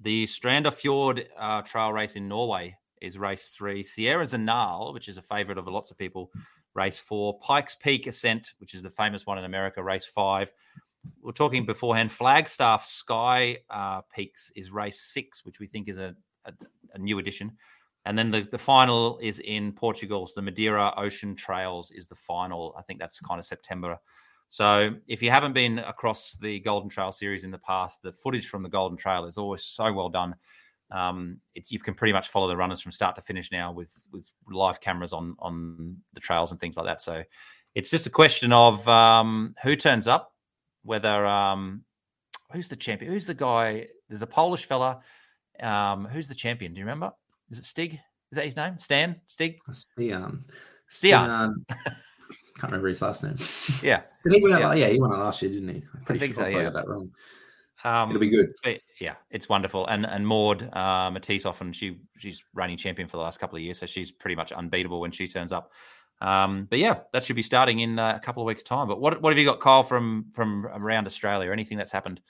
the 0.00 0.26
Stranda 0.26 0.72
Fjord 0.72 1.26
uh, 1.36 1.62
trail 1.62 1.92
race 1.92 2.14
in 2.14 2.28
Norway 2.28 2.76
is 3.00 3.18
race 3.18 3.52
three. 3.56 3.82
Sierre-Zinal, 3.82 4.94
which 4.94 5.08
is 5.08 5.16
a 5.16 5.22
favorite 5.22 5.58
of 5.58 5.66
lots 5.66 5.90
of 5.90 5.98
people, 5.98 6.30
race 6.74 6.98
four. 6.98 7.38
Pikes 7.38 7.74
Peak 7.74 8.06
Ascent, 8.06 8.54
which 8.58 8.74
is 8.74 8.82
the 8.82 8.90
famous 8.90 9.26
one 9.26 9.38
in 9.38 9.44
America, 9.44 9.82
race 9.82 10.06
five. 10.06 10.52
We're 11.20 11.32
talking 11.32 11.66
beforehand. 11.66 12.12
Flagstaff 12.12 12.86
Sky 12.86 13.58
uh, 13.70 14.02
Peaks 14.14 14.52
is 14.54 14.70
race 14.70 15.00
six, 15.00 15.44
which 15.44 15.58
we 15.58 15.66
think 15.66 15.88
is 15.88 15.98
a, 15.98 16.14
a, 16.44 16.52
a 16.94 16.98
new 16.98 17.18
addition. 17.18 17.52
And 18.04 18.18
then 18.18 18.30
the, 18.30 18.48
the 18.50 18.58
final 18.58 19.18
is 19.18 19.38
in 19.40 19.72
Portugal. 19.72 20.26
So 20.26 20.34
the 20.36 20.42
Madeira 20.42 20.92
Ocean 20.96 21.36
Trails 21.36 21.90
is 21.92 22.06
the 22.06 22.16
final. 22.16 22.74
I 22.78 22.82
think 22.82 22.98
that's 22.98 23.20
kind 23.20 23.38
of 23.38 23.44
September. 23.44 23.98
So 24.48 24.94
if 25.06 25.22
you 25.22 25.30
haven't 25.30 25.54
been 25.54 25.78
across 25.78 26.34
the 26.34 26.60
Golden 26.60 26.90
Trail 26.90 27.10
series 27.10 27.44
in 27.44 27.50
the 27.50 27.58
past, 27.58 28.02
the 28.02 28.12
footage 28.12 28.48
from 28.48 28.62
the 28.62 28.68
Golden 28.68 28.98
Trail 28.98 29.24
is 29.24 29.38
always 29.38 29.64
so 29.64 29.92
well 29.92 30.08
done. 30.08 30.34
Um, 30.92 31.38
you 31.54 31.78
can 31.78 31.94
pretty 31.94 32.12
much 32.12 32.28
follow 32.28 32.48
the 32.48 32.56
runners 32.56 32.80
from 32.80 32.92
start 32.92 33.16
to 33.16 33.22
finish 33.22 33.50
now 33.50 33.72
with 33.72 33.92
with 34.12 34.30
live 34.50 34.80
cameras 34.80 35.12
on 35.12 35.36
on 35.38 35.96
the 36.12 36.20
trails 36.20 36.50
and 36.50 36.60
things 36.60 36.76
like 36.76 36.86
that. 36.86 37.00
So 37.00 37.22
it's 37.74 37.90
just 37.90 38.06
a 38.06 38.10
question 38.10 38.52
of 38.52 38.86
um, 38.88 39.54
who 39.62 39.74
turns 39.74 40.06
up, 40.06 40.34
whether 40.82 41.26
um, 41.26 41.84
who's 42.52 42.68
the 42.68 42.76
champion, 42.76 43.10
who's 43.10 43.26
the 43.26 43.34
guy. 43.34 43.86
There's 44.08 44.22
a 44.22 44.26
Polish 44.26 44.66
fella. 44.66 45.00
Um, 45.60 46.04
who's 46.06 46.28
the 46.28 46.34
champion? 46.34 46.74
Do 46.74 46.80
you 46.80 46.84
remember? 46.84 47.12
Is 47.50 47.58
it 47.58 47.64
Stig? 47.64 47.94
Is 48.30 48.36
that 48.36 48.44
his 48.44 48.56
name? 48.56 48.78
Stan? 48.78 49.20
Stig? 49.26 49.58
Stian. 49.70 50.44
Stian. 50.90 51.54
Can't 51.68 52.70
remember 52.70 52.88
his 52.88 53.02
last 53.02 53.24
name. 53.24 53.36
Yeah. 53.82 54.02
Did 54.24 54.34
he 54.34 54.40
win 54.40 54.52
yeah. 54.52 54.74
yeah, 54.74 54.88
he 54.88 55.00
won 55.00 55.12
it 55.12 55.16
last 55.16 55.42
year, 55.42 55.50
didn't 55.50 55.68
he? 55.68 55.82
I'm 55.94 56.04
pretty 56.04 56.18
I 56.18 56.20
think 56.20 56.34
sure 56.34 56.44
so, 56.44 56.48
yeah. 56.48 56.58
I 56.58 56.62
got 56.64 56.72
that 56.74 56.88
wrong. 56.88 57.10
Um, 57.84 58.10
It'll 58.10 58.20
be 58.20 58.28
good. 58.28 58.52
yeah, 59.00 59.14
it's 59.30 59.48
wonderful. 59.48 59.86
And 59.86 60.06
and 60.06 60.26
Maude 60.26 60.68
uh, 60.72 61.10
Mathys 61.10 61.46
often 61.46 61.72
she 61.72 61.98
she's 62.18 62.44
reigning 62.54 62.76
champion 62.76 63.08
for 63.08 63.16
the 63.16 63.22
last 63.22 63.40
couple 63.40 63.56
of 63.56 63.62
years, 63.62 63.78
so 63.78 63.86
she's 63.86 64.12
pretty 64.12 64.36
much 64.36 64.52
unbeatable 64.52 65.00
when 65.00 65.10
she 65.10 65.26
turns 65.26 65.52
up. 65.52 65.72
Um, 66.20 66.68
but 66.70 66.78
yeah, 66.78 67.00
that 67.12 67.24
should 67.24 67.34
be 67.36 67.42
starting 67.42 67.80
in 67.80 67.98
uh, 67.98 68.14
a 68.16 68.20
couple 68.20 68.42
of 68.42 68.46
weeks' 68.46 68.62
time. 68.62 68.86
But 68.86 69.00
what 69.00 69.20
what 69.20 69.32
have 69.32 69.38
you 69.38 69.44
got, 69.44 69.60
Kyle, 69.60 69.82
from 69.82 70.26
from 70.32 70.66
around 70.66 71.06
Australia? 71.06 71.50
Anything 71.50 71.78
that's 71.78 71.92
happened? 71.92 72.20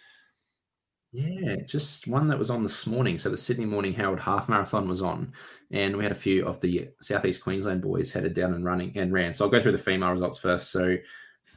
Yeah, 1.12 1.56
just 1.66 2.08
one 2.08 2.28
that 2.28 2.38
was 2.38 2.48
on 2.48 2.62
this 2.62 2.86
morning. 2.86 3.18
So 3.18 3.28
the 3.28 3.36
Sydney 3.36 3.66
Morning 3.66 3.92
Herald 3.92 4.18
Half 4.18 4.48
Marathon 4.48 4.88
was 4.88 5.02
on, 5.02 5.34
and 5.70 5.94
we 5.94 6.02
had 6.02 6.12
a 6.12 6.14
few 6.16 6.46
of 6.46 6.58
the 6.60 6.88
Southeast 7.02 7.42
Queensland 7.42 7.82
boys 7.82 8.10
headed 8.10 8.32
down 8.32 8.54
and 8.54 8.64
running 8.64 8.96
and 8.96 9.12
ran. 9.12 9.34
So 9.34 9.44
I'll 9.44 9.50
go 9.50 9.60
through 9.60 9.72
the 9.72 9.78
female 9.78 10.10
results 10.10 10.38
first. 10.38 10.70
So, 10.70 10.96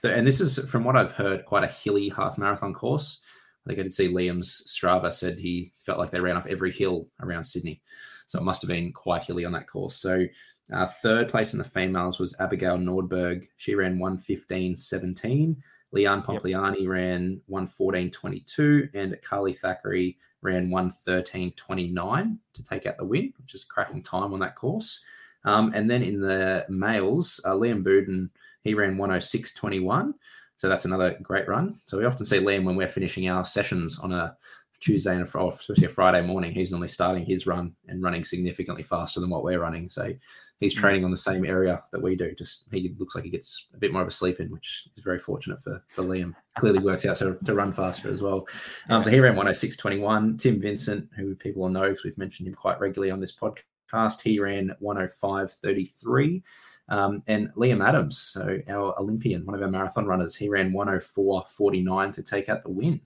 and 0.04 0.28
this 0.28 0.42
is 0.42 0.60
from 0.70 0.84
what 0.84 0.98
I've 0.98 1.14
heard, 1.14 1.46
quite 1.46 1.64
a 1.64 1.68
hilly 1.68 2.10
half 2.10 2.38
marathon 2.38 2.74
course. 2.74 3.22
I 3.66 3.70
think 3.70 3.80
I 3.80 3.84
did 3.84 3.94
see 3.94 4.10
Liam's 4.10 4.64
Strava 4.68 5.12
said 5.12 5.40
he 5.40 5.72
felt 5.84 5.98
like 5.98 6.12
they 6.12 6.20
ran 6.20 6.38
up 6.38 6.46
every 6.48 6.72
hill 6.72 7.10
around 7.20 7.44
Sydney. 7.44 7.82
So 8.28 8.40
it 8.40 8.44
must 8.44 8.62
have 8.62 8.70
been 8.70 8.92
quite 8.92 9.24
hilly 9.24 9.46
on 9.46 9.52
that 9.54 9.68
course. 9.68 9.96
So 9.96 10.26
uh, 10.72 10.86
third 10.86 11.30
place 11.30 11.54
in 11.54 11.60
the 11.60 11.66
females 11.66 12.20
was 12.20 12.36
Abigail 12.40 12.78
Nordberg. 12.78 13.48
She 13.58 13.76
ran 13.76 13.98
115.17. 13.98 15.56
Leanne 15.96 16.26
Pompeani 16.26 16.82
yep. 16.82 16.90
ran 16.90 17.42
114.22 17.50 18.90
and 18.94 19.18
Carly 19.22 19.54
Thackeray 19.54 20.18
ran 20.42 20.70
113.29 20.70 22.38
to 22.54 22.64
take 22.64 22.86
out 22.86 22.98
the 22.98 23.06
win, 23.06 23.34
which 23.40 23.56
is 23.56 23.64
a 23.64 23.68
cracking 23.68 24.04
time 24.04 24.34
on 24.34 24.40
that 24.40 24.56
course. 24.56 25.04
Um, 25.46 25.72
and 25.74 25.90
then 25.90 26.02
in 26.02 26.20
the 26.20 26.66
males, 26.70 27.40
uh, 27.46 27.52
Liam 27.52 27.84
Buden, 27.84 28.30
he 28.62 28.74
ran 28.74 28.98
106.21. 28.98 30.14
So 30.58 30.70
that's 30.70 30.86
another 30.86 31.18
great 31.22 31.48
run. 31.48 31.80
So 31.86 31.98
we 31.98 32.06
often 32.06 32.26
see 32.26 32.40
Liam 32.40 32.64
when 32.64 32.76
we're 32.76 32.88
finishing 32.88 33.30
our 33.30 33.44
sessions 33.44 34.00
on 34.00 34.12
a 34.12 34.38
Tuesday 34.80 35.16
and 35.16 35.28
a, 35.28 35.48
especially 35.48 35.86
a 35.86 35.90
Friday 35.90 36.22
morning, 36.22 36.52
he's 36.52 36.72
normally 36.72 36.88
starting 36.88 37.26
his 37.26 37.48
run 37.48 37.74
and 37.88 38.04
running 38.04 38.24
significantly 38.24 38.84
faster 38.84 39.20
than 39.20 39.30
what 39.30 39.44
we're 39.44 39.60
running. 39.60 39.90
So 39.90 40.14
he's 40.58 40.76
mm. 40.76 40.80
training 40.80 41.04
on 41.04 41.12
the 41.12 41.18
same 41.18 41.46
area 41.46 41.84
that 41.92 42.02
we 42.02 42.16
do. 42.16 42.34
Just 42.36 42.68
he 42.72 42.94
looks 43.00 43.16
like 43.16 43.24
he 43.24 43.30
gets 43.30 43.68
a 43.74 43.78
bit 43.78 43.92
more 43.92 44.02
of 44.02 44.08
a 44.08 44.12
sleep 44.12 44.40
in, 44.40 44.52
which 44.52 44.88
is 44.96 45.04
very 45.04 45.20
fortunate 45.20 45.62
for, 45.64 45.84
for 45.90 46.04
Liam. 46.04 46.36
Clearly 46.60 46.80
works 46.80 47.06
out 47.06 47.18
to, 47.18 47.38
to 47.46 47.56
run 47.56 47.74
faster 47.74 48.12
as 48.12 48.22
well. 48.22 48.48
Um, 48.90 49.02
so 49.02 49.10
he 49.10 49.20
ran 49.20 49.36
106.21. 49.36 50.40
Tim 50.40 50.62
Vincent, 50.62 51.10
who 51.16 51.36
people 51.36 51.64
will 51.64 51.70
know 51.70 51.90
because 51.90 52.04
we've 52.04 52.18
mentioned 52.18 52.48
him 52.48 52.56
quite 52.56 52.80
regularly 52.80 53.12
on 53.12 53.20
this 53.20 53.36
podcast, 53.36 54.22
he 54.22 54.40
ran 54.40 54.72
105.33. 54.82 56.44
Um, 56.88 57.24
and 57.28 57.50
Liam 57.56 57.86
Adams, 57.86 58.18
so 58.18 58.60
our 58.68 59.00
Olympian, 59.00 59.46
one 59.46 59.56
of 59.56 59.62
our 59.62 59.70
marathon 59.70 60.06
runners, 60.06 60.36
he 60.36 60.50
ran 60.50 60.72
104.49 60.72 62.14
to 62.14 62.24
take 62.24 62.48
out 62.48 62.64
the 62.64 62.70
win 62.70 63.02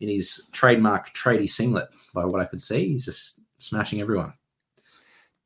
in 0.00 0.08
his 0.08 0.48
trademark 0.52 1.12
tradie 1.14 1.48
singlet. 1.48 1.88
By 2.14 2.24
what 2.24 2.40
I 2.40 2.44
could 2.44 2.60
see, 2.60 2.92
he's 2.92 3.04
just 3.04 3.40
smashing 3.58 4.00
everyone. 4.00 4.34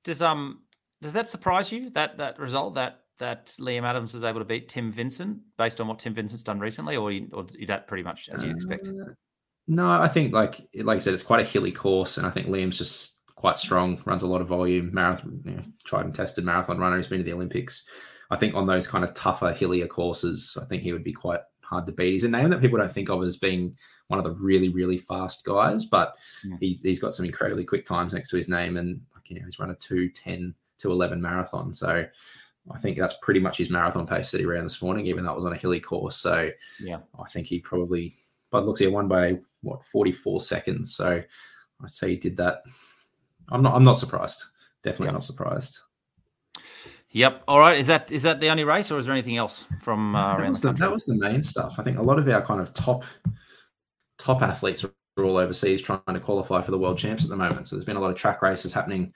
Does 0.04 0.22
um 0.22 0.62
does 1.02 1.12
that 1.14 1.28
surprise 1.28 1.72
you 1.72 1.90
that 1.90 2.18
that 2.18 2.38
result 2.38 2.74
that 2.74 3.00
that 3.18 3.54
Liam 3.58 3.82
Adams 3.82 4.14
was 4.14 4.24
able 4.24 4.40
to 4.40 4.44
beat 4.46 4.68
Tim 4.68 4.90
Vincent 4.90 5.38
based 5.58 5.80
on 5.80 5.86
what 5.88 5.98
Tim 5.98 6.14
Vincent's 6.14 6.42
done 6.42 6.58
recently, 6.58 6.96
or, 6.96 7.12
you, 7.12 7.28
or 7.32 7.46
is 7.58 7.68
that 7.68 7.86
pretty 7.86 8.02
much 8.02 8.30
as 8.30 8.42
you 8.42 8.50
expect? 8.50 8.88
Uh, 8.88 9.12
no, 9.68 9.88
I 9.88 10.08
think 10.08 10.32
like 10.32 10.60
like 10.74 10.96
I 10.96 11.00
said, 11.00 11.14
it's 11.14 11.22
quite 11.22 11.40
a 11.40 11.48
hilly 11.48 11.70
course, 11.70 12.18
and 12.18 12.26
I 12.26 12.30
think 12.30 12.48
Liam's 12.48 12.78
just 12.78 13.19
quite 13.40 13.56
strong, 13.56 14.02
runs 14.04 14.22
a 14.22 14.26
lot 14.26 14.42
of 14.42 14.48
volume, 14.48 14.92
marathon, 14.92 15.40
you 15.46 15.52
know, 15.52 15.62
tried 15.84 16.04
and 16.04 16.14
tested 16.14 16.44
marathon 16.44 16.78
runner. 16.78 16.98
He's 16.98 17.06
been 17.06 17.20
to 17.20 17.24
the 17.24 17.32
Olympics. 17.32 17.88
I 18.30 18.36
think 18.36 18.54
on 18.54 18.66
those 18.66 18.86
kind 18.86 19.02
of 19.02 19.14
tougher, 19.14 19.50
hillier 19.50 19.86
courses, 19.86 20.58
I 20.60 20.66
think 20.66 20.82
he 20.82 20.92
would 20.92 21.02
be 21.02 21.14
quite 21.14 21.40
hard 21.62 21.86
to 21.86 21.92
beat. 21.92 22.12
He's 22.12 22.24
a 22.24 22.28
name 22.28 22.50
that 22.50 22.60
people 22.60 22.76
don't 22.76 22.92
think 22.92 23.08
of 23.08 23.22
as 23.22 23.38
being 23.38 23.74
one 24.08 24.18
of 24.18 24.24
the 24.24 24.32
really, 24.32 24.68
really 24.68 24.98
fast 24.98 25.42
guys, 25.46 25.86
but 25.86 26.16
yeah. 26.44 26.56
he's, 26.60 26.82
he's 26.82 27.00
got 27.00 27.14
some 27.14 27.24
incredibly 27.24 27.64
quick 27.64 27.86
times 27.86 28.12
next 28.12 28.28
to 28.28 28.36
his 28.36 28.46
name. 28.46 28.76
And, 28.76 29.00
you 29.24 29.36
know, 29.36 29.46
he's 29.46 29.58
run 29.58 29.70
a 29.70 29.74
210 29.74 30.54
to 30.80 30.92
11 30.92 31.18
marathon. 31.22 31.72
So 31.72 32.04
I 32.70 32.78
think 32.78 32.98
that's 32.98 33.16
pretty 33.22 33.40
much 33.40 33.56
his 33.56 33.70
marathon 33.70 34.06
pace 34.06 34.32
that 34.32 34.40
he 34.40 34.46
ran 34.46 34.64
this 34.64 34.82
morning, 34.82 35.06
even 35.06 35.24
though 35.24 35.32
it 35.32 35.36
was 35.36 35.46
on 35.46 35.54
a 35.54 35.56
hilly 35.56 35.80
course. 35.80 36.16
So 36.16 36.50
yeah, 36.78 36.98
I 37.18 37.26
think 37.30 37.46
he 37.46 37.58
probably, 37.58 38.16
but 38.50 38.66
looks 38.66 38.80
he 38.80 38.86
won 38.86 39.08
by 39.08 39.38
what 39.62 39.82
44 39.86 40.40
seconds. 40.40 40.94
So 40.94 41.22
I'd 41.82 41.90
say 41.90 42.10
he 42.10 42.16
did 42.16 42.36
that. 42.36 42.64
I'm 43.50 43.62
not. 43.62 43.74
I'm 43.74 43.84
not 43.84 43.98
surprised. 43.98 44.44
Definitely 44.82 45.06
yep. 45.06 45.14
not 45.14 45.24
surprised. 45.24 45.78
Yep. 47.12 47.42
All 47.48 47.58
right. 47.58 47.78
Is 47.78 47.88
that 47.88 48.12
is 48.12 48.22
that 48.22 48.40
the 48.40 48.48
only 48.48 48.64
race, 48.64 48.90
or 48.90 48.98
is 48.98 49.06
there 49.06 49.14
anything 49.14 49.36
else 49.36 49.64
from 49.80 50.14
uh, 50.14 50.36
that, 50.36 50.48
was 50.48 50.60
the, 50.60 50.72
that 50.72 50.92
was 50.92 51.04
the 51.04 51.16
main 51.16 51.42
stuff. 51.42 51.78
I 51.78 51.82
think 51.82 51.98
a 51.98 52.02
lot 52.02 52.18
of 52.18 52.28
our 52.28 52.42
kind 52.42 52.60
of 52.60 52.72
top 52.72 53.04
top 54.18 54.42
athletes 54.42 54.84
are 54.84 54.92
all 55.24 55.36
overseas 55.36 55.82
trying 55.82 56.00
to 56.06 56.20
qualify 56.20 56.62
for 56.62 56.70
the 56.70 56.78
world 56.78 56.98
champs 56.98 57.24
at 57.24 57.30
the 57.30 57.36
moment. 57.36 57.66
So 57.66 57.76
there's 57.76 57.84
been 57.84 57.96
a 57.96 58.00
lot 58.00 58.10
of 58.10 58.16
track 58.16 58.42
races 58.42 58.72
happening 58.72 59.12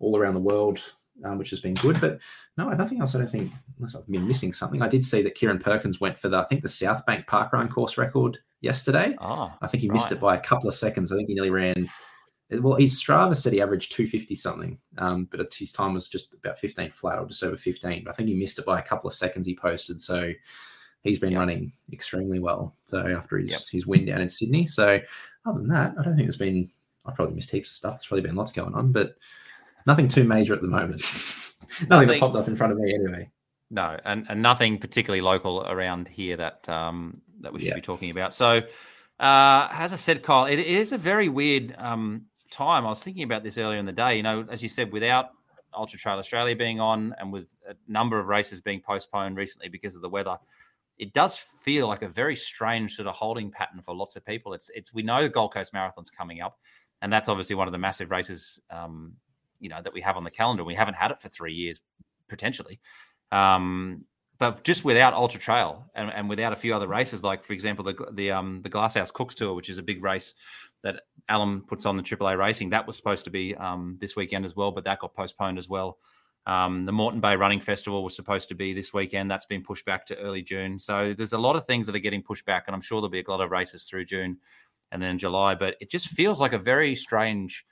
all 0.00 0.18
around 0.18 0.34
the 0.34 0.40
world, 0.40 0.82
um, 1.24 1.38
which 1.38 1.50
has 1.50 1.60
been 1.60 1.74
good. 1.74 2.00
But 2.00 2.20
no, 2.58 2.68
nothing 2.68 3.00
else. 3.00 3.14
I 3.14 3.18
don't 3.18 3.32
think 3.32 3.50
unless 3.78 3.94
I've 3.94 4.06
been 4.06 4.28
missing 4.28 4.52
something. 4.52 4.82
I 4.82 4.88
did 4.88 5.04
see 5.04 5.22
that 5.22 5.34
Kieran 5.34 5.58
Perkins 5.58 6.00
went 6.00 6.18
for 6.18 6.28
the 6.28 6.38
I 6.38 6.44
think 6.44 6.62
the 6.62 6.68
South 6.68 7.06
Bank 7.06 7.26
Park 7.26 7.54
Run 7.54 7.68
course 7.68 7.96
record 7.96 8.38
yesterday. 8.60 9.16
Oh, 9.18 9.50
I 9.62 9.66
think 9.66 9.80
he 9.80 9.88
right. 9.88 9.94
missed 9.94 10.12
it 10.12 10.20
by 10.20 10.34
a 10.34 10.40
couple 10.40 10.68
of 10.68 10.74
seconds. 10.74 11.10
I 11.10 11.16
think 11.16 11.28
he 11.28 11.34
nearly 11.34 11.50
ran. 11.50 11.88
Well, 12.52 12.76
his 12.76 13.00
Strava 13.00 13.36
said 13.36 13.52
he 13.52 13.62
averaged 13.62 13.92
250 13.92 14.34
something, 14.34 14.78
um, 14.98 15.28
but 15.30 15.54
his 15.54 15.70
time 15.70 15.94
was 15.94 16.08
just 16.08 16.34
about 16.34 16.58
15 16.58 16.90
flat 16.90 17.18
or 17.18 17.26
just 17.26 17.44
over 17.44 17.56
15. 17.56 18.06
I 18.08 18.12
think 18.12 18.28
he 18.28 18.34
missed 18.34 18.58
it 18.58 18.66
by 18.66 18.80
a 18.80 18.82
couple 18.82 19.06
of 19.06 19.14
seconds 19.14 19.46
he 19.46 19.54
posted. 19.54 20.00
So 20.00 20.32
he's 21.02 21.20
been 21.20 21.30
yep. 21.30 21.38
running 21.38 21.72
extremely 21.92 22.40
well. 22.40 22.74
So 22.84 23.06
after 23.06 23.38
his, 23.38 23.52
yep. 23.52 23.60
his 23.70 23.86
win 23.86 24.04
down 24.04 24.20
in 24.20 24.28
Sydney. 24.28 24.66
So 24.66 25.00
other 25.46 25.58
than 25.60 25.68
that, 25.68 25.94
I 25.98 26.02
don't 26.02 26.16
think 26.16 26.26
there's 26.26 26.36
been, 26.36 26.68
I've 27.06 27.14
probably 27.14 27.36
missed 27.36 27.50
heaps 27.52 27.70
of 27.70 27.74
stuff. 27.74 27.94
There's 27.94 28.06
probably 28.06 28.22
been 28.22 28.36
lots 28.36 28.52
going 28.52 28.74
on, 28.74 28.90
but 28.90 29.14
nothing 29.86 30.08
too 30.08 30.24
major 30.24 30.52
at 30.52 30.60
the 30.60 30.68
moment. 30.68 31.02
nothing, 31.02 31.88
nothing 31.88 32.08
that 32.08 32.20
popped 32.20 32.36
up 32.36 32.48
in 32.48 32.56
front 32.56 32.72
of 32.72 32.78
me 32.78 32.94
anyway. 32.94 33.30
No, 33.70 33.96
and, 34.04 34.26
and 34.28 34.42
nothing 34.42 34.78
particularly 34.78 35.20
local 35.20 35.64
around 35.64 36.08
here 36.08 36.36
that 36.36 36.68
um, 36.68 37.20
that 37.40 37.52
we 37.52 37.60
should 37.60 37.74
be 37.74 37.80
talking 37.80 38.10
about. 38.10 38.34
So, 38.34 38.62
uh, 39.20 39.68
as 39.70 39.92
I 39.92 39.96
said, 39.96 40.24
Kyle, 40.24 40.46
it, 40.46 40.58
it 40.58 40.66
is 40.66 40.90
a 40.90 40.98
very 40.98 41.28
weird 41.28 41.76
um, 41.78 42.26
time. 42.50 42.86
I 42.86 42.88
was 42.88 43.00
thinking 43.00 43.22
about 43.22 43.42
this 43.42 43.58
earlier 43.58 43.78
in 43.78 43.86
the 43.86 43.92
day. 43.92 44.16
You 44.16 44.22
know, 44.22 44.46
as 44.50 44.62
you 44.62 44.68
said, 44.68 44.92
without 44.92 45.30
Ultra 45.74 45.98
Trail 45.98 46.18
Australia 46.18 46.56
being 46.56 46.80
on, 46.80 47.14
and 47.18 47.32
with 47.32 47.54
a 47.68 47.74
number 47.88 48.18
of 48.18 48.26
races 48.26 48.60
being 48.60 48.80
postponed 48.80 49.36
recently 49.36 49.68
because 49.68 49.94
of 49.94 50.02
the 50.02 50.08
weather, 50.08 50.36
it 50.98 51.12
does 51.12 51.36
feel 51.62 51.88
like 51.88 52.02
a 52.02 52.08
very 52.08 52.36
strange 52.36 52.94
sort 52.94 53.08
of 53.08 53.14
holding 53.14 53.50
pattern 53.50 53.80
for 53.80 53.94
lots 53.94 54.16
of 54.16 54.24
people. 54.24 54.52
It's 54.52 54.70
it's 54.74 54.92
we 54.92 55.02
know 55.02 55.22
the 55.22 55.28
Gold 55.28 55.54
Coast 55.54 55.72
Marathon's 55.72 56.10
coming 56.10 56.40
up, 56.40 56.58
and 57.02 57.12
that's 57.12 57.28
obviously 57.28 57.56
one 57.56 57.68
of 57.68 57.72
the 57.72 57.78
massive 57.78 58.10
races 58.10 58.60
um, 58.70 59.14
you 59.60 59.68
know 59.68 59.80
that 59.82 59.92
we 59.92 60.00
have 60.00 60.16
on 60.16 60.24
the 60.24 60.30
calendar. 60.30 60.64
We 60.64 60.74
haven't 60.74 60.94
had 60.94 61.10
it 61.10 61.20
for 61.20 61.28
three 61.28 61.54
years 61.54 61.80
potentially, 62.28 62.80
um, 63.32 64.04
but 64.38 64.64
just 64.64 64.84
without 64.84 65.14
Ultra 65.14 65.40
Trail 65.40 65.84
and, 65.94 66.10
and, 66.10 66.28
without 66.28 66.52
a 66.52 66.56
few 66.56 66.74
other 66.74 66.88
races, 66.88 67.22
like 67.22 67.44
for 67.44 67.52
example 67.52 67.84
the 67.84 67.94
the 68.12 68.30
um, 68.30 68.60
the 68.62 68.68
Glasshouse 68.68 69.10
Cooks 69.10 69.34
Tour, 69.34 69.54
which 69.54 69.68
is 69.68 69.78
a 69.78 69.82
big 69.82 70.02
race 70.02 70.34
that 70.82 71.02
Alan 71.28 71.60
puts 71.62 71.86
on 71.86 71.96
the 71.96 72.02
AAA 72.02 72.38
Racing, 72.38 72.70
that 72.70 72.86
was 72.86 72.96
supposed 72.96 73.24
to 73.24 73.30
be 73.30 73.54
um, 73.56 73.98
this 74.00 74.16
weekend 74.16 74.44
as 74.44 74.56
well, 74.56 74.70
but 74.70 74.84
that 74.84 75.00
got 75.00 75.14
postponed 75.14 75.58
as 75.58 75.68
well. 75.68 75.98
Um, 76.46 76.86
the 76.86 76.92
Moreton 76.92 77.20
Bay 77.20 77.36
Running 77.36 77.60
Festival 77.60 78.02
was 78.02 78.16
supposed 78.16 78.48
to 78.48 78.54
be 78.54 78.72
this 78.72 78.94
weekend. 78.94 79.30
That's 79.30 79.46
been 79.46 79.62
pushed 79.62 79.84
back 79.84 80.06
to 80.06 80.18
early 80.18 80.42
June. 80.42 80.78
So 80.78 81.14
there's 81.16 81.32
a 81.32 81.38
lot 81.38 81.56
of 81.56 81.66
things 81.66 81.86
that 81.86 81.94
are 81.94 82.00
getting 82.00 82.22
pushed 82.22 82.46
back, 82.46 82.64
and 82.66 82.74
I'm 82.74 82.80
sure 82.80 83.00
there'll 83.00 83.10
be 83.10 83.20
a 83.20 83.30
lot 83.30 83.40
of 83.40 83.50
races 83.50 83.84
through 83.84 84.06
June 84.06 84.38
and 84.90 85.02
then 85.02 85.18
July. 85.18 85.54
But 85.54 85.76
it 85.80 85.90
just 85.90 86.08
feels 86.08 86.40
like 86.40 86.52
a 86.52 86.58
very 86.58 86.94
strange 86.94 87.64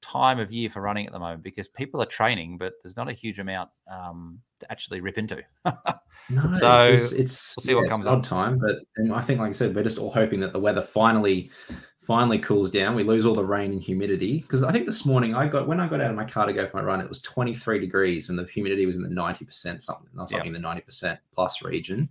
time 0.00 0.38
of 0.38 0.52
year 0.52 0.70
for 0.70 0.80
running 0.80 1.06
at 1.06 1.12
the 1.12 1.18
moment 1.18 1.42
because 1.42 1.68
people 1.68 2.02
are 2.02 2.06
training, 2.06 2.58
but 2.58 2.74
there's 2.82 2.96
not 2.96 3.08
a 3.08 3.12
huge 3.12 3.38
amount 3.38 3.70
um, 3.90 4.40
to 4.60 4.70
actually 4.70 5.00
rip 5.00 5.18
into. 5.18 5.42
no, 5.64 6.54
so 6.58 6.84
it's, 6.84 7.12
it's 7.12 7.56
we'll 7.56 7.64
see 7.64 7.74
what 7.74 7.88
comes 7.88 8.00
it's 8.00 8.08
odd 8.08 8.24
time, 8.24 8.58
but 8.58 8.76
and 8.96 9.12
I 9.12 9.20
think, 9.20 9.40
like 9.40 9.50
I 9.50 9.52
said, 9.52 9.74
we're 9.74 9.84
just 9.84 9.98
all 9.98 10.10
hoping 10.10 10.40
that 10.40 10.52
the 10.52 10.60
weather 10.60 10.82
finally 10.82 11.50
finally 12.08 12.38
cools 12.38 12.70
down. 12.70 12.94
We 12.94 13.02
lose 13.02 13.26
all 13.26 13.34
the 13.34 13.44
rain 13.44 13.70
and 13.70 13.82
humidity 13.82 14.38
because 14.40 14.64
I 14.64 14.72
think 14.72 14.86
this 14.86 15.04
morning 15.04 15.34
I 15.34 15.46
got 15.46 15.68
when 15.68 15.78
I 15.78 15.86
got 15.86 16.00
out 16.00 16.08
of 16.10 16.16
my 16.16 16.24
car 16.24 16.46
to 16.46 16.54
go 16.54 16.66
for 16.66 16.78
my 16.78 16.82
run, 16.82 17.02
it 17.02 17.08
was 17.08 17.20
23 17.20 17.78
degrees 17.78 18.30
and 18.30 18.38
the 18.38 18.46
humidity 18.46 18.86
was 18.86 18.96
in 18.96 19.02
the 19.02 19.10
90 19.10 19.44
percent 19.44 19.82
something. 19.82 20.08
I 20.18 20.22
was 20.22 20.32
like 20.32 20.46
in 20.46 20.54
the 20.54 20.58
90 20.58 20.80
percent 20.80 21.20
plus 21.32 21.62
region. 21.62 22.08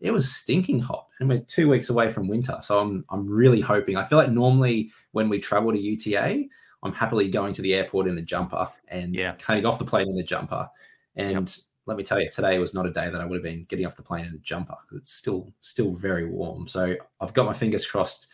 It 0.00 0.10
was 0.12 0.30
stinking 0.30 0.80
hot, 0.80 1.06
and 1.20 1.28
we're 1.28 1.40
two 1.40 1.68
weeks 1.70 1.88
away 1.88 2.10
from 2.12 2.28
winter. 2.28 2.58
So 2.60 2.80
I'm 2.80 3.02
I'm 3.08 3.26
really 3.28 3.62
hoping. 3.62 3.96
I 3.96 4.04
feel 4.04 4.18
like 4.18 4.30
normally 4.30 4.92
when 5.12 5.30
we 5.30 5.38
travel 5.40 5.72
to 5.72 5.78
UTA, 5.78 6.44
I'm 6.82 6.92
happily 6.92 7.30
going 7.30 7.54
to 7.54 7.62
the 7.62 7.72
airport 7.74 8.08
in 8.08 8.18
a 8.18 8.22
jumper 8.22 8.68
and 8.88 9.14
Yeah. 9.14 9.36
coming 9.38 9.64
off 9.64 9.78
the 9.78 9.86
plane 9.86 10.06
in 10.06 10.18
a 10.18 10.22
jumper. 10.22 10.68
And 11.16 11.32
Yep. 11.32 11.48
let 11.86 11.96
me 11.96 12.02
tell 12.02 12.20
you, 12.20 12.28
today 12.30 12.58
was 12.58 12.74
not 12.74 12.84
a 12.84 12.90
day 12.90 13.08
that 13.08 13.22
I 13.22 13.24
would 13.24 13.36
have 13.36 13.42
been 13.42 13.64
getting 13.64 13.86
off 13.86 13.96
the 13.96 14.02
plane 14.02 14.26
in 14.26 14.34
a 14.34 14.38
jumper. 14.38 14.76
It's 14.92 15.12
still 15.12 15.50
still 15.60 15.94
very 15.94 16.26
warm. 16.26 16.68
So 16.68 16.94
I've 17.22 17.32
got 17.32 17.46
my 17.46 17.54
fingers 17.54 17.86
crossed 17.86 18.26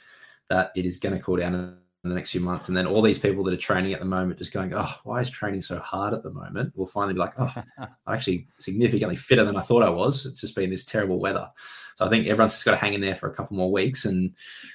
that 0.51 0.73
it 0.77 0.85
is 0.85 0.99
going 0.99 1.15
to 1.17 1.23
cool 1.23 1.37
down 1.37 1.55
in 1.55 2.11
the 2.11 2.15
next 2.15 2.31
few 2.31 2.41
months. 2.41 2.69
And 2.69 2.77
then 2.77 2.87
all 2.87 3.03
these 3.03 3.19
people 3.19 3.43
that 3.45 3.55
are 3.55 3.59
training 3.59 3.93
at 3.93 3.99
the 3.99 4.07
moment 4.07 4.39
just 4.39 4.53
going, 4.53 4.73
oh, 4.75 4.95
why 5.05 5.21
is 5.21 5.29
training 5.29 5.61
so 5.61 5.79
hard 5.79 6.15
at 6.15 6.23
the 6.23 6.31
moment? 6.31 6.73
Will 6.77 6.87
finally 6.87 7.15
be 7.15 7.21
like, 7.21 7.35
oh, 7.39 7.53
I'm 7.79 8.15
actually 8.15 8.49
significantly 8.61 9.17
fitter 9.17 9.45
than 9.45 9.57
I 9.57 9.61
thought 9.61 9.83
I 9.83 9.91
was. 9.91 10.25
It's 10.25 10.41
just 10.41 10.55
been 10.55 10.71
this 10.71 10.85
terrible 10.85 11.19
weather. 11.19 11.51
So 11.97 12.07
I 12.07 12.09
think 12.11 12.27
everyone's 12.27 12.53
just 12.53 12.65
got 12.65 12.73
to 12.73 12.77
hang 12.77 12.95
in 12.95 13.01
there 13.01 13.15
for 13.17 13.29
a 13.29 13.35
couple 13.35 13.57
more 13.57 13.73
weeks 13.73 14.05
and 14.05 14.35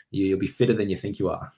you- 0.10 0.26
you'll 0.28 0.40
be 0.40 0.48
fitter 0.48 0.74
than 0.74 0.90
you 0.90 0.98
think 0.98 1.20
you 1.20 1.30
are. 1.30 1.54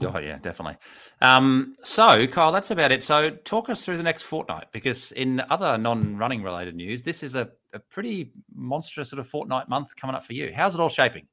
Oh 0.00 0.18
yeah, 0.18 0.38
definitely. 0.38 0.76
Um, 1.20 1.74
so, 1.82 2.26
Kyle, 2.28 2.52
that's 2.52 2.70
about 2.70 2.92
it. 2.92 3.02
So, 3.02 3.30
talk 3.30 3.68
us 3.68 3.84
through 3.84 3.96
the 3.96 4.02
next 4.04 4.22
fortnight 4.22 4.66
because 4.72 5.10
in 5.12 5.42
other 5.50 5.76
non-running 5.76 6.42
related 6.44 6.76
news, 6.76 7.02
this 7.02 7.24
is 7.24 7.34
a, 7.34 7.50
a 7.72 7.80
pretty 7.80 8.32
monstrous 8.54 9.10
sort 9.10 9.18
of 9.18 9.26
fortnight 9.26 9.68
month 9.68 9.96
coming 9.96 10.14
up 10.14 10.24
for 10.24 10.34
you. 10.34 10.52
How's 10.54 10.76
it 10.76 10.80
all 10.80 10.88
shaping? 10.88 11.26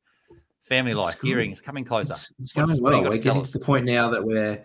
Family 0.64 0.92
It's 0.92 1.00
life, 1.00 1.20
good. 1.20 1.28
gearing 1.28 1.52
is 1.52 1.62
coming 1.62 1.84
closer. 1.84 2.12
It's, 2.12 2.36
it's 2.40 2.54
going 2.54 2.82
well. 2.82 3.04
We're 3.04 3.18
getting 3.18 3.42
us? 3.42 3.52
to 3.52 3.60
the 3.60 3.66
point 3.66 3.86
now 3.86 4.10
that 4.12 4.24
we're 4.24 4.64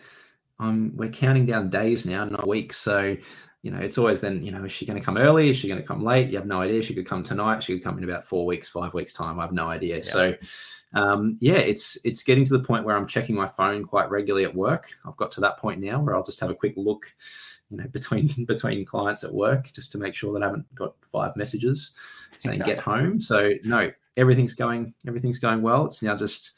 um, 0.59 0.93
we're 0.95 1.09
counting 1.11 1.47
down 1.47 1.71
days 1.71 2.05
now, 2.07 2.25
not 2.25 2.47
weeks. 2.47 2.77
So 2.77 3.17
you 3.63 3.71
know, 3.71 3.79
it's 3.79 3.97
always 3.97 4.21
then 4.21 4.45
you 4.45 4.53
know, 4.53 4.65
is 4.65 4.73
she 4.73 4.85
going 4.85 4.99
to 4.99 5.05
come 5.05 5.17
early? 5.17 5.49
Is 5.49 5.57
she 5.57 5.69
going 5.69 5.81
to 5.81 5.87
come 5.87 6.05
late? 6.05 6.29
You 6.31 6.37
have 6.37 6.47
no 6.47 6.61
idea. 6.61 6.83
She 6.83 6.95
could 6.95 7.07
come 7.07 7.23
tonight. 7.23 7.63
She 7.63 7.75
could 7.75 7.83
come 7.85 7.97
in 7.99 8.05
about 8.05 8.25
four 8.25 8.45
weeks, 8.45 8.69
five 8.69 8.93
weeks 8.93 9.13
time. 9.13 9.39
I 9.39 9.43
have 9.43 9.53
no 9.53 9.69
idea. 9.69 10.05
So 10.05 10.35
um, 10.93 11.39
yeah, 11.41 11.55
it's 11.55 11.97
it's 12.05 12.23
getting 12.23 12.45
to 12.45 12.57
the 12.57 12.63
point 12.63 12.85
where 12.85 12.97
I'm 12.97 13.07
checking 13.07 13.35
my 13.35 13.47
phone 13.47 13.85
quite 13.85 14.11
regularly 14.11 14.45
at 14.45 14.55
work. 14.55 14.91
I've 15.07 15.17
got 15.17 15.31
to 15.33 15.41
that 15.41 15.59
point 15.59 15.81
now 15.81 16.01
where 16.01 16.15
I'll 16.15 16.23
just 16.23 16.41
have 16.41 16.51
a 16.51 16.55
quick 16.55 16.75
look, 16.77 17.07
you 17.71 17.79
know, 17.79 17.87
between 17.93 18.45
between 18.45 18.85
clients 18.85 19.25
at 19.25 19.33
work 19.33 19.73
just 19.73 19.91
to 19.93 19.99
make 19.99 20.15
sure 20.15 20.33
that 20.35 20.43
I 20.43 20.47
haven't 20.47 20.73
got 20.75 20.95
five 21.11 21.35
messages 21.37 21.97
saying 22.39 22.61
Yeah. 22.61 22.67
get 22.67 22.79
home. 22.79 23.21
So 23.21 23.51
no, 23.65 23.91
everything's 24.17 24.55
going 24.55 24.95
everything's 25.07 25.39
going 25.39 25.63
well. 25.63 25.85
It's 25.87 26.03
now 26.03 26.17
just 26.17 26.53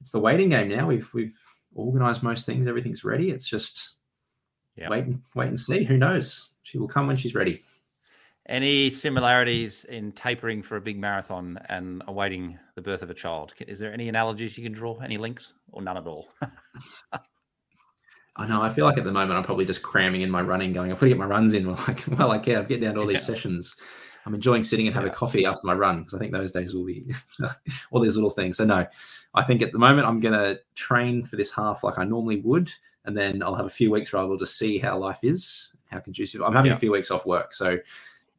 it's 0.00 0.10
the 0.10 0.18
waiting 0.20 0.48
game 0.50 0.68
now. 0.68 0.86
We've 0.86 1.08
we've 1.14 1.38
organized 1.74 2.22
most 2.22 2.46
things. 2.46 2.66
Everything's 2.66 3.04
ready. 3.04 3.30
It's 3.30 3.46
just 3.48 3.96
Yeah. 4.76 4.88
wait 4.90 5.04
and 5.04 5.22
wait 5.34 5.48
and 5.48 5.58
see. 5.58 5.84
Who 5.84 5.96
knows? 5.96 6.50
She 6.62 6.78
will 6.78 6.88
come 6.88 7.06
when 7.06 7.16
she's 7.16 7.34
ready. 7.34 7.62
Any 8.46 8.90
similarities 8.90 9.84
in 9.84 10.10
tapering 10.12 10.62
for 10.62 10.76
a 10.76 10.80
big 10.80 10.98
marathon 10.98 11.60
and 11.68 12.02
awaiting 12.08 12.58
the 12.74 12.82
birth 12.82 13.02
of 13.02 13.10
a 13.10 13.14
child? 13.14 13.54
Is 13.60 13.78
there 13.78 13.92
any 13.92 14.08
analogies 14.08 14.58
you 14.58 14.64
can 14.64 14.72
draw? 14.72 14.98
Any 14.98 15.16
links, 15.16 15.52
or 15.70 15.80
none 15.80 15.96
at 15.96 16.06
all? 16.08 16.28
I 18.36 18.46
know. 18.46 18.62
I 18.62 18.70
feel 18.70 18.86
like 18.86 18.96
at 18.98 19.04
the 19.04 19.12
moment 19.12 19.38
I'm 19.38 19.44
probably 19.44 19.64
just 19.66 19.82
cramming 19.82 20.22
in 20.22 20.30
my 20.30 20.40
running, 20.40 20.72
going, 20.72 20.90
I've 20.90 20.98
got 20.98 21.04
to 21.04 21.08
get 21.10 21.18
my 21.18 21.26
runs 21.26 21.52
in. 21.52 21.66
while 21.66 21.78
Like, 21.86 22.02
well, 22.18 22.30
I 22.32 22.38
can. 22.38 22.56
I'm 22.56 22.64
getting 22.66 22.84
down 22.84 22.94
to 22.94 23.00
all 23.00 23.06
these 23.06 23.20
Yeah. 23.28 23.34
sessions. 23.34 23.76
I'm 24.24 24.34
enjoying 24.34 24.62
sitting 24.62 24.86
and 24.86 24.94
having 24.94 25.08
Yeah. 25.10 25.14
coffee 25.14 25.44
after 25.46 25.66
my 25.66 25.74
run 25.74 25.98
because 26.00 26.14
I 26.14 26.18
think 26.18 26.32
those 26.32 26.52
days 26.52 26.74
will 26.74 26.84
be 26.84 27.04
all 27.90 28.00
these 28.00 28.16
little 28.16 28.30
things. 28.30 28.56
So 28.56 28.64
no, 28.64 28.86
I 29.34 29.42
think 29.42 29.62
at 29.62 29.72
the 29.72 29.78
moment 29.78 30.06
I'm 30.06 30.20
going 30.20 30.34
to 30.34 30.60
train 30.74 31.24
for 31.24 31.36
this 31.36 31.50
half 31.50 31.82
like 31.84 31.98
I 31.98 32.04
normally 32.04 32.40
would, 32.40 32.70
and 33.04 33.16
then 33.16 33.42
I'll 33.42 33.54
have 33.56 33.66
a 33.66 33.70
few 33.70 33.90
weeks 33.90 34.12
where 34.12 34.22
I 34.22 34.24
will 34.24 34.36
just 34.38 34.56
see 34.58 34.78
how 34.78 34.96
life 34.98 35.20
is, 35.22 35.74
how 35.90 35.98
conducive. 36.00 36.42
I'm 36.42 36.52
having 36.52 36.70
Yeah. 36.70 36.76
a 36.76 36.80
few 36.80 36.92
weeks 36.92 37.10
off 37.10 37.26
work, 37.26 37.52
so 37.54 37.78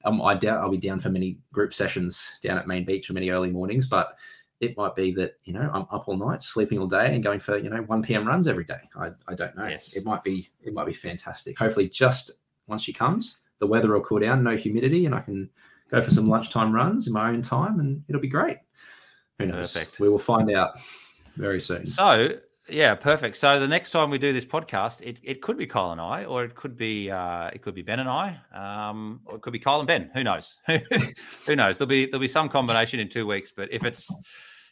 um, 0.05 0.21
I 0.21 0.33
doubt 0.35 0.59
I'll 0.61 0.69
be 0.69 0.77
down 0.77 0.99
for 0.99 1.09
many 1.09 1.37
group 1.51 1.73
sessions 1.73 2.37
down 2.41 2.57
at 2.57 2.67
Main 2.67 2.85
Beach 2.85 3.09
or 3.09 3.13
many 3.13 3.29
early 3.29 3.49
mornings, 3.49 3.85
but 3.87 4.17
it 4.59 4.77
might 4.77 4.95
be 4.95 5.11
that 5.11 5.33
you 5.43 5.51
know 5.53 5.69
I'm 5.73 5.85
up 5.91 6.07
all 6.07 6.15
night, 6.17 6.43
sleeping 6.43 6.79
all 6.79 6.87
day, 6.87 7.13
and 7.13 7.21
going 7.23 7.39
for 7.41 7.57
you 7.57 7.69
know 7.69 7.81
1 7.81 8.01
p.m. 8.03 8.25
runs 8.27 8.47
every 8.47 8.63
day. 8.63 8.79
I, 8.95 9.11
I 9.27 9.33
don't 9.35 9.55
know. 9.57 9.67
Yes. 9.67 9.93
It 9.95 10.05
might 10.05 10.23
be 10.23 10.47
it 10.61 10.73
might 10.73 10.85
be 10.87 10.93
fantastic. 10.93 11.57
Hopefully, 11.59 11.89
just 11.89 12.31
once 12.67 12.81
she 12.83 12.93
comes, 12.93 13.41
the 13.59 13.67
weather 13.67 13.91
will 13.93 14.01
cool 14.01 14.19
down, 14.19 14.43
no 14.43 14.55
humidity, 14.55 15.05
and 15.05 15.13
I 15.15 15.19
can 15.21 15.49
go 15.93 16.01
for 16.01 16.11
some 16.11 16.27
lunchtime 16.27 16.73
runs 16.73 17.07
in 17.07 17.13
my 17.13 17.29
own 17.29 17.41
time, 17.41 17.79
and 17.79 18.03
it'll 18.09 18.21
be 18.21 18.27
great. 18.27 18.57
Who 19.39 19.47
knows? 19.47 19.73
Perfect. 19.73 19.99
We 19.99 20.09
will 20.09 20.19
find 20.19 20.49
out 20.51 20.79
very 21.37 21.61
soon. 21.61 21.85
So, 21.85 22.29
yeah, 22.67 22.95
perfect. 22.95 23.37
So 23.37 23.59
the 23.59 23.67
next 23.67 23.91
time 23.91 24.09
we 24.09 24.17
do 24.17 24.33
this 24.33 24.45
podcast, 24.45 25.01
it, 25.01 25.19
it 25.21 25.41
could 25.41 25.57
be 25.57 25.67
Kyle 25.67 25.91
and 25.91 26.01
I, 26.01 26.25
or 26.25 26.43
it 26.43 26.55
could 26.55 26.75
be 26.75 27.11
uh, 27.11 27.49
it 27.53 27.61
could 27.61 27.75
be 27.75 27.81
Ben 27.81 27.99
and 27.99 28.09
I, 28.09 28.39
um, 28.53 29.21
or 29.25 29.35
it 29.35 29.41
could 29.41 29.53
be 29.53 29.59
Kyle 29.59 29.79
and 29.79 29.87
Ben. 29.87 30.09
Who 30.13 30.23
knows? 30.23 30.57
Who 31.45 31.55
knows? 31.55 31.77
There'll 31.77 31.89
be 31.89 32.05
there'll 32.05 32.19
be 32.19 32.27
some 32.27 32.49
combination 32.49 32.99
in 32.99 33.09
two 33.09 33.27
weeks. 33.27 33.51
But 33.55 33.71
if 33.71 33.83
it's 33.83 34.11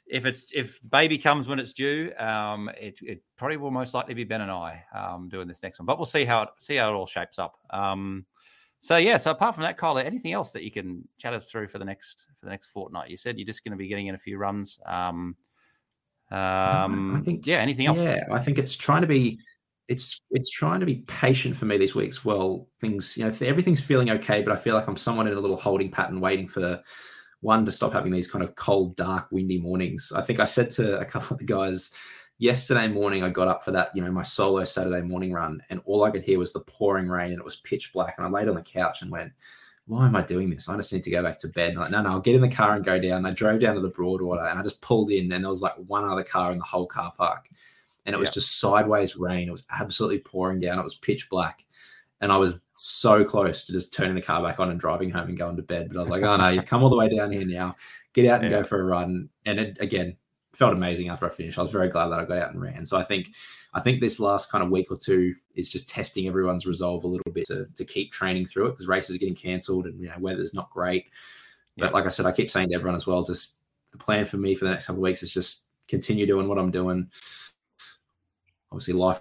if 0.07 0.25
it's 0.25 0.47
if 0.53 0.79
baby 0.89 1.17
comes 1.17 1.47
when 1.47 1.59
it's 1.59 1.73
due, 1.73 2.13
um, 2.17 2.69
it, 2.79 2.99
it 3.01 3.21
probably 3.37 3.57
will 3.57 3.71
most 3.71 3.93
likely 3.93 4.13
be 4.13 4.23
Ben 4.23 4.41
and 4.41 4.51
I 4.51 4.83
um, 4.95 5.29
doing 5.29 5.47
this 5.47 5.61
next 5.61 5.79
one. 5.79 5.85
But 5.85 5.97
we'll 5.97 6.05
see 6.05 6.25
how 6.25 6.43
it 6.43 6.49
see 6.59 6.77
how 6.77 6.89
it 6.91 6.93
all 6.93 7.05
shapes 7.05 7.37
up. 7.37 7.57
Um, 7.69 8.25
so 8.81 8.97
yeah. 8.97 9.17
So 9.17 9.31
apart 9.31 9.55
from 9.55 9.63
that, 9.63 9.77
Kyle, 9.77 9.97
anything 9.97 10.33
else 10.33 10.51
that 10.51 10.63
you 10.63 10.71
can 10.71 11.07
chat 11.19 11.33
us 11.33 11.49
through 11.49 11.67
for 11.67 11.77
the 11.77 11.85
next 11.85 12.25
for 12.39 12.47
the 12.47 12.51
next 12.51 12.67
fortnight? 12.67 13.09
You 13.09 13.17
said 13.17 13.37
you're 13.37 13.45
just 13.45 13.63
going 13.63 13.71
to 13.71 13.77
be 13.77 13.87
getting 13.87 14.07
in 14.07 14.15
a 14.15 14.17
few 14.19 14.37
runs. 14.37 14.79
Um, 14.85 15.35
um, 16.31 17.15
I 17.15 17.21
think 17.23 17.45
yeah. 17.45 17.57
Anything 17.57 17.85
else? 17.85 17.99
Yeah, 17.99 18.25
I 18.31 18.39
think 18.39 18.57
it's 18.57 18.73
trying 18.73 19.01
to 19.01 19.07
be 19.07 19.39
it's 19.87 20.19
it's 20.31 20.49
trying 20.49 20.79
to 20.79 20.85
be 20.85 21.03
patient 21.07 21.55
for 21.55 21.65
me 21.65 21.77
these 21.77 21.93
weeks. 21.93 22.25
well. 22.25 22.67
Things 22.79 23.17
you 23.17 23.23
know 23.23 23.35
everything's 23.41 23.81
feeling 23.81 24.09
okay, 24.09 24.41
but 24.41 24.51
I 24.51 24.55
feel 24.55 24.73
like 24.73 24.87
I'm 24.87 24.97
somewhat 24.97 25.27
in 25.27 25.33
a 25.33 25.39
little 25.39 25.57
holding 25.57 25.91
pattern, 25.91 26.19
waiting 26.19 26.47
for 26.47 26.81
one 27.41 27.65
to 27.65 27.71
stop 27.71 27.93
having 27.93 28.11
these 28.11 28.31
kind 28.31 28.43
of 28.43 28.55
cold, 28.55 28.95
dark, 28.95 29.27
windy 29.31 29.59
mornings. 29.59 30.11
I 30.15 30.21
think 30.21 30.39
I 30.39 30.45
said 30.45 30.71
to 30.71 30.99
a 30.99 31.05
couple 31.05 31.35
of 31.35 31.39
the 31.39 31.45
guys 31.45 31.93
yesterday 32.41 32.87
morning, 32.87 33.23
I 33.23 33.29
got 33.29 33.47
up 33.47 33.63
for 33.63 33.71
that 33.71 33.91
you 33.95 34.01
know 34.03 34.11
my 34.11 34.23
solo 34.23 34.63
Saturday 34.65 35.01
morning 35.01 35.31
run, 35.31 35.61
and 35.69 35.79
all 35.85 36.03
I 36.03 36.11
could 36.11 36.23
hear 36.23 36.39
was 36.39 36.51
the 36.51 36.61
pouring 36.61 37.07
rain, 37.07 37.31
and 37.31 37.39
it 37.39 37.45
was 37.45 37.57
pitch 37.57 37.93
black, 37.93 38.15
and 38.17 38.25
I 38.25 38.29
laid 38.29 38.49
on 38.49 38.55
the 38.55 38.61
couch 38.61 39.01
and 39.01 39.11
went. 39.11 39.31
Why 39.87 40.05
am 40.05 40.15
I 40.15 40.21
doing 40.21 40.49
this? 40.49 40.69
I 40.69 40.77
just 40.77 40.93
need 40.93 41.03
to 41.03 41.09
go 41.09 41.23
back 41.23 41.39
to 41.39 41.47
bed. 41.49 41.69
And 41.69 41.77
I'm 41.79 41.81
like, 41.81 41.91
no, 41.91 42.01
no, 42.03 42.11
I'll 42.11 42.19
get 42.21 42.35
in 42.35 42.41
the 42.41 42.47
car 42.47 42.75
and 42.75 42.85
go 42.85 42.99
down. 42.99 43.25
I 43.25 43.31
drove 43.31 43.59
down 43.59 43.75
to 43.75 43.81
the 43.81 43.89
Broadwater 43.89 44.45
and 44.45 44.57
I 44.57 44.61
just 44.63 44.79
pulled 44.79 45.09
in, 45.11 45.29
and 45.31 45.43
there 45.43 45.49
was 45.49 45.61
like 45.63 45.73
one 45.87 46.05
other 46.07 46.23
car 46.23 46.51
in 46.51 46.59
the 46.59 46.63
whole 46.63 46.85
car 46.85 47.11
park 47.17 47.49
and 48.05 48.13
it 48.15 48.19
was 48.19 48.29
Yeah. 48.29 48.33
just 48.33 48.59
sideways 48.59 49.15
rain. 49.15 49.47
It 49.47 49.51
was 49.51 49.65
absolutely 49.71 50.19
pouring 50.19 50.59
down. 50.59 50.79
It 50.79 50.83
was 50.83 50.95
pitch 50.95 51.29
black. 51.29 51.65
And 52.21 52.31
I 52.31 52.37
was 52.37 52.61
so 52.73 53.25
close 53.25 53.65
to 53.65 53.73
just 53.73 53.93
turning 53.93 54.15
the 54.15 54.21
car 54.21 54.41
back 54.43 54.59
on 54.59 54.69
and 54.69 54.79
driving 54.79 55.09
home 55.09 55.29
and 55.29 55.37
going 55.37 55.55
to 55.55 55.63
bed. 55.63 55.87
But 55.89 55.97
I 55.97 56.01
was 56.01 56.09
like, 56.09 56.23
oh 56.23 56.37
no, 56.37 56.49
you've 56.49 56.65
come 56.65 56.83
all 56.83 56.89
the 56.89 56.95
way 56.95 57.09
down 57.09 57.31
here 57.31 57.45
now. 57.45 57.75
Get 58.13 58.27
out 58.27 58.43
and 58.43 58.51
Yeah. 58.51 58.59
go 58.59 58.63
for 58.63 58.79
a 58.79 58.83
run. 58.83 59.29
And 59.45 59.59
it 59.59 59.77
again 59.79 60.15
felt 60.61 60.73
amazing 60.73 61.09
after 61.09 61.25
I 61.25 61.29
finished. 61.29 61.57
I 61.57 61.63
was 61.63 61.71
very 61.71 61.89
glad 61.89 62.09
that 62.09 62.19
I 62.19 62.25
got 62.25 62.37
out 62.37 62.51
and 62.51 62.61
ran. 62.61 62.85
So 62.85 62.95
I 62.95 63.01
think 63.01 63.33
I 63.73 63.79
think 63.79 63.99
this 63.99 64.19
last 64.19 64.51
kind 64.51 64.63
of 64.63 64.69
week 64.69 64.91
or 64.91 64.95
two 64.95 65.33
is 65.55 65.67
just 65.67 65.89
testing 65.89 66.27
everyone's 66.27 66.67
resolve 66.67 67.03
a 67.03 67.07
little 67.07 67.31
bit 67.31 67.45
to, 67.47 67.65
to 67.73 67.83
keep 67.83 68.11
training 68.11 68.45
through 68.45 68.67
it 68.67 68.71
because 68.73 68.85
races 68.87 69.15
are 69.15 69.19
getting 69.19 69.33
cancelled 69.33 69.87
and 69.87 69.99
you 69.99 70.07
know 70.07 70.15
weather's 70.19 70.53
not 70.53 70.69
great. 70.69 71.05
But 71.77 71.85
Yeah. 71.85 71.91
like 71.93 72.05
I 72.05 72.09
said, 72.09 72.27
I 72.27 72.31
keep 72.31 72.51
saying 72.51 72.69
to 72.69 72.75
everyone 72.75 72.93
as 72.93 73.07
well, 73.07 73.23
just 73.23 73.57
the 73.91 73.97
plan 73.97 74.25
for 74.25 74.37
me 74.37 74.53
for 74.53 74.65
the 74.65 74.71
next 74.71 74.85
couple 74.85 74.99
of 74.99 75.03
weeks 75.03 75.23
is 75.23 75.33
just 75.33 75.69
continue 75.87 76.27
doing 76.27 76.47
what 76.47 76.59
I'm 76.59 76.69
doing. 76.69 77.09
Obviously, 78.71 78.93
life 78.93 79.19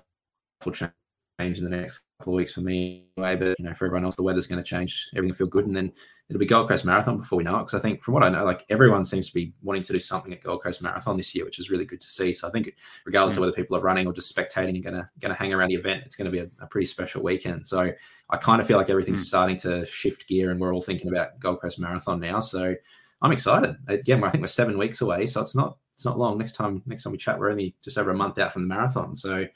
will 0.63 0.73
change 0.73 0.93
in 1.41 1.65
the 1.65 1.71
next 1.71 2.03
couple 2.21 2.35
of 2.35 2.37
weeks 2.37 2.53
for 2.53 2.61
me 2.61 3.07
anyway, 3.17 3.35
but 3.37 3.59
you 3.59 3.65
know, 3.65 3.75
for 3.75 3.87
everyone 3.87 4.05
else, 4.05 4.15
the 4.15 4.23
weather's 4.23 4.47
going 4.47 4.63
to 4.63 4.69
change. 4.69 5.09
Everything 5.17 5.35
feel 5.35 5.47
good, 5.47 5.67
and 5.67 5.75
then 5.77 5.93
it'll 6.29 6.39
be 6.39 6.47
Gold 6.47 6.69
Coast 6.69 6.85
Marathon 6.85 7.19
before 7.19 7.37
we 7.39 7.45
know 7.45 7.57
it. 7.57 7.61
Because 7.61 7.75
I 7.75 7.81
think, 7.81 8.03
from 8.03 8.15
what 8.15 8.23
I 8.23 8.29
know, 8.29 8.45
like 8.45 8.65
everyone 8.71 9.05
seems 9.05 9.27
to 9.29 9.35
be 9.35 9.53
wanting 9.63 9.83
to 9.83 9.93
do 9.93 10.01
something 10.01 10.33
at 10.33 10.43
Gold 10.43 10.63
Coast 10.63 10.83
Marathon 10.83 11.17
this 11.17 11.35
year, 11.35 11.45
which 11.45 11.59
is 11.59 11.71
really 11.71 11.85
good 11.85 12.01
to 12.01 12.09
see. 12.09 12.33
So 12.35 12.47
I 12.47 12.51
think, 12.51 12.75
regardless 13.05 13.37
of 13.37 13.41
whether 13.41 13.53
people 13.53 13.77
are 13.77 13.81
running 13.81 14.07
or 14.07 14.13
just 14.13 14.35
spectating 14.35 14.75
and 14.75 14.85
going 14.85 14.95
to 14.95 15.09
going 15.21 15.35
to 15.35 15.39
hang 15.39 15.53
around 15.53 15.71
the 15.71 15.75
event, 15.75 16.03
it's 16.07 16.17
going 16.17 16.27
to 16.27 16.31
be 16.31 16.39
a, 16.39 16.49
a 16.63 16.67
pretty 16.67 16.87
special 16.87 17.23
weekend. 17.23 17.67
So 17.67 17.91
I 18.31 18.37
kind 18.37 18.61
of 18.61 18.67
feel 18.67 18.77
like 18.77 18.91
everything's 18.91 19.25
Mm. 19.25 19.29
starting 19.29 19.57
to 19.59 19.87
shift 19.87 20.29
gear, 20.29 20.51
and 20.51 20.61
we're 20.61 20.73
all 20.75 20.83
thinking 20.83 21.09
about 21.11 21.41
Gold 21.41 21.61
Coast 21.61 21.79
Marathon 21.81 22.21
now. 22.21 22.41
So 22.41 22.75
I'm 23.23 23.33
excited. 23.33 23.77
Again, 23.89 24.23
I 24.23 24.31
think 24.31 24.43
we're 24.43 24.49
seven 24.49 24.79
weeks 24.79 25.01
away, 25.01 25.27
so 25.27 25.41
it's 25.41 25.57
not 25.57 25.79
it's 25.95 26.05
not 26.05 26.19
long. 26.19 26.39
Next 26.39 26.53
time 26.53 26.83
next 26.87 27.03
time 27.03 27.13
we 27.13 27.19
chat, 27.19 27.39
we're 27.39 27.51
only 27.51 27.75
just 27.83 27.99
over 27.99 28.11
a 28.11 28.15
month 28.17 28.39
out 28.39 28.53
from 28.53 28.63
the 28.63 28.69
marathon. 28.69 29.15
So 29.15 29.47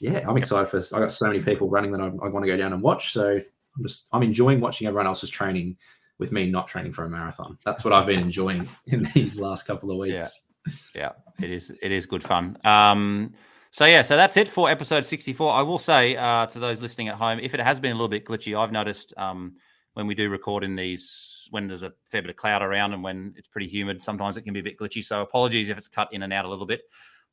yeah, 0.00 0.24
I'm 0.28 0.36
excited 0.36 0.68
for. 0.68 0.78
I 0.96 1.00
got 1.00 1.10
so 1.10 1.26
many 1.26 1.40
people 1.40 1.68
running 1.68 1.92
that 1.92 2.00
I, 2.00 2.06
I 2.06 2.28
want 2.28 2.44
to 2.44 2.50
go 2.50 2.56
down 2.56 2.72
and 2.72 2.82
watch. 2.82 3.12
So 3.12 3.40
I'm 3.76 3.82
just 3.82 4.08
I'm 4.12 4.22
enjoying 4.22 4.60
watching 4.60 4.86
everyone 4.86 5.06
else's 5.06 5.30
training 5.30 5.76
with 6.18 6.32
me 6.32 6.50
not 6.50 6.68
training 6.68 6.92
for 6.92 7.04
a 7.04 7.10
marathon. 7.10 7.58
That's 7.64 7.84
what 7.84 7.92
I've 7.92 8.06
been 8.06 8.20
enjoying 8.20 8.68
in 8.86 9.08
these 9.14 9.40
last 9.40 9.66
couple 9.66 9.90
of 9.90 9.98
weeks. 9.98 10.46
Yeah, 10.94 11.12
yeah 11.40 11.44
it 11.44 11.50
is. 11.50 11.72
It 11.82 11.92
is 11.92 12.06
good 12.06 12.22
fun. 12.22 12.58
Um, 12.64 13.34
so 13.70 13.86
yeah, 13.86 14.02
so 14.02 14.16
that's 14.16 14.36
it 14.36 14.48
for 14.48 14.70
episode 14.70 15.04
64. 15.04 15.52
I 15.52 15.62
will 15.62 15.78
say 15.78 16.16
uh, 16.16 16.46
to 16.46 16.60
those 16.60 16.80
listening 16.80 17.08
at 17.08 17.16
home, 17.16 17.40
if 17.40 17.54
it 17.54 17.60
has 17.60 17.80
been 17.80 17.90
a 17.90 17.94
little 17.94 18.08
bit 18.08 18.24
glitchy, 18.24 18.56
I've 18.56 18.70
noticed 18.70 19.12
um, 19.16 19.56
when 19.94 20.06
we 20.06 20.14
do 20.14 20.30
record 20.30 20.62
in 20.62 20.76
these, 20.76 21.48
when 21.50 21.66
there's 21.66 21.82
a 21.82 21.92
fair 22.04 22.22
bit 22.22 22.30
of 22.30 22.36
cloud 22.36 22.62
around 22.62 22.92
and 22.92 23.02
when 23.02 23.34
it's 23.36 23.48
pretty 23.48 23.66
humid, 23.66 24.00
sometimes 24.00 24.36
it 24.36 24.42
can 24.42 24.52
be 24.52 24.60
a 24.60 24.62
bit 24.62 24.78
glitchy. 24.78 25.04
So 25.04 25.22
apologies 25.22 25.70
if 25.70 25.76
it's 25.76 25.88
cut 25.88 26.08
in 26.12 26.22
and 26.22 26.32
out 26.32 26.44
a 26.44 26.48
little 26.48 26.66
bit. 26.66 26.82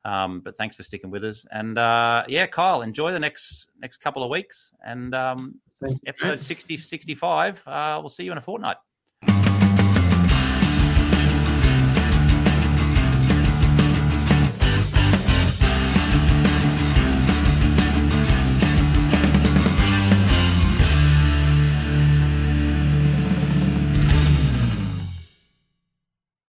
Um, 0.03 0.39
but 0.39 0.57
thanks 0.57 0.75
for 0.75 0.83
sticking 0.83 1.11
with 1.11 1.23
us. 1.23 1.45
And 1.51 1.77
uh, 1.77 2.23
yeah, 2.27 2.47
Kyle, 2.47 2.81
enjoy 2.81 3.11
the 3.11 3.19
next 3.19 3.67
next 3.81 3.97
couple 3.97 4.23
of 4.23 4.29
weeks. 4.29 4.73
And 4.85 5.13
um, 5.13 5.55
episode 6.05 6.39
60, 6.39 6.77
65, 6.77 7.67
uh, 7.67 7.97
we'll 8.01 8.09
see 8.09 8.23
you 8.23 8.31
in 8.31 8.37
a 8.37 8.41
fortnight. 8.41 8.77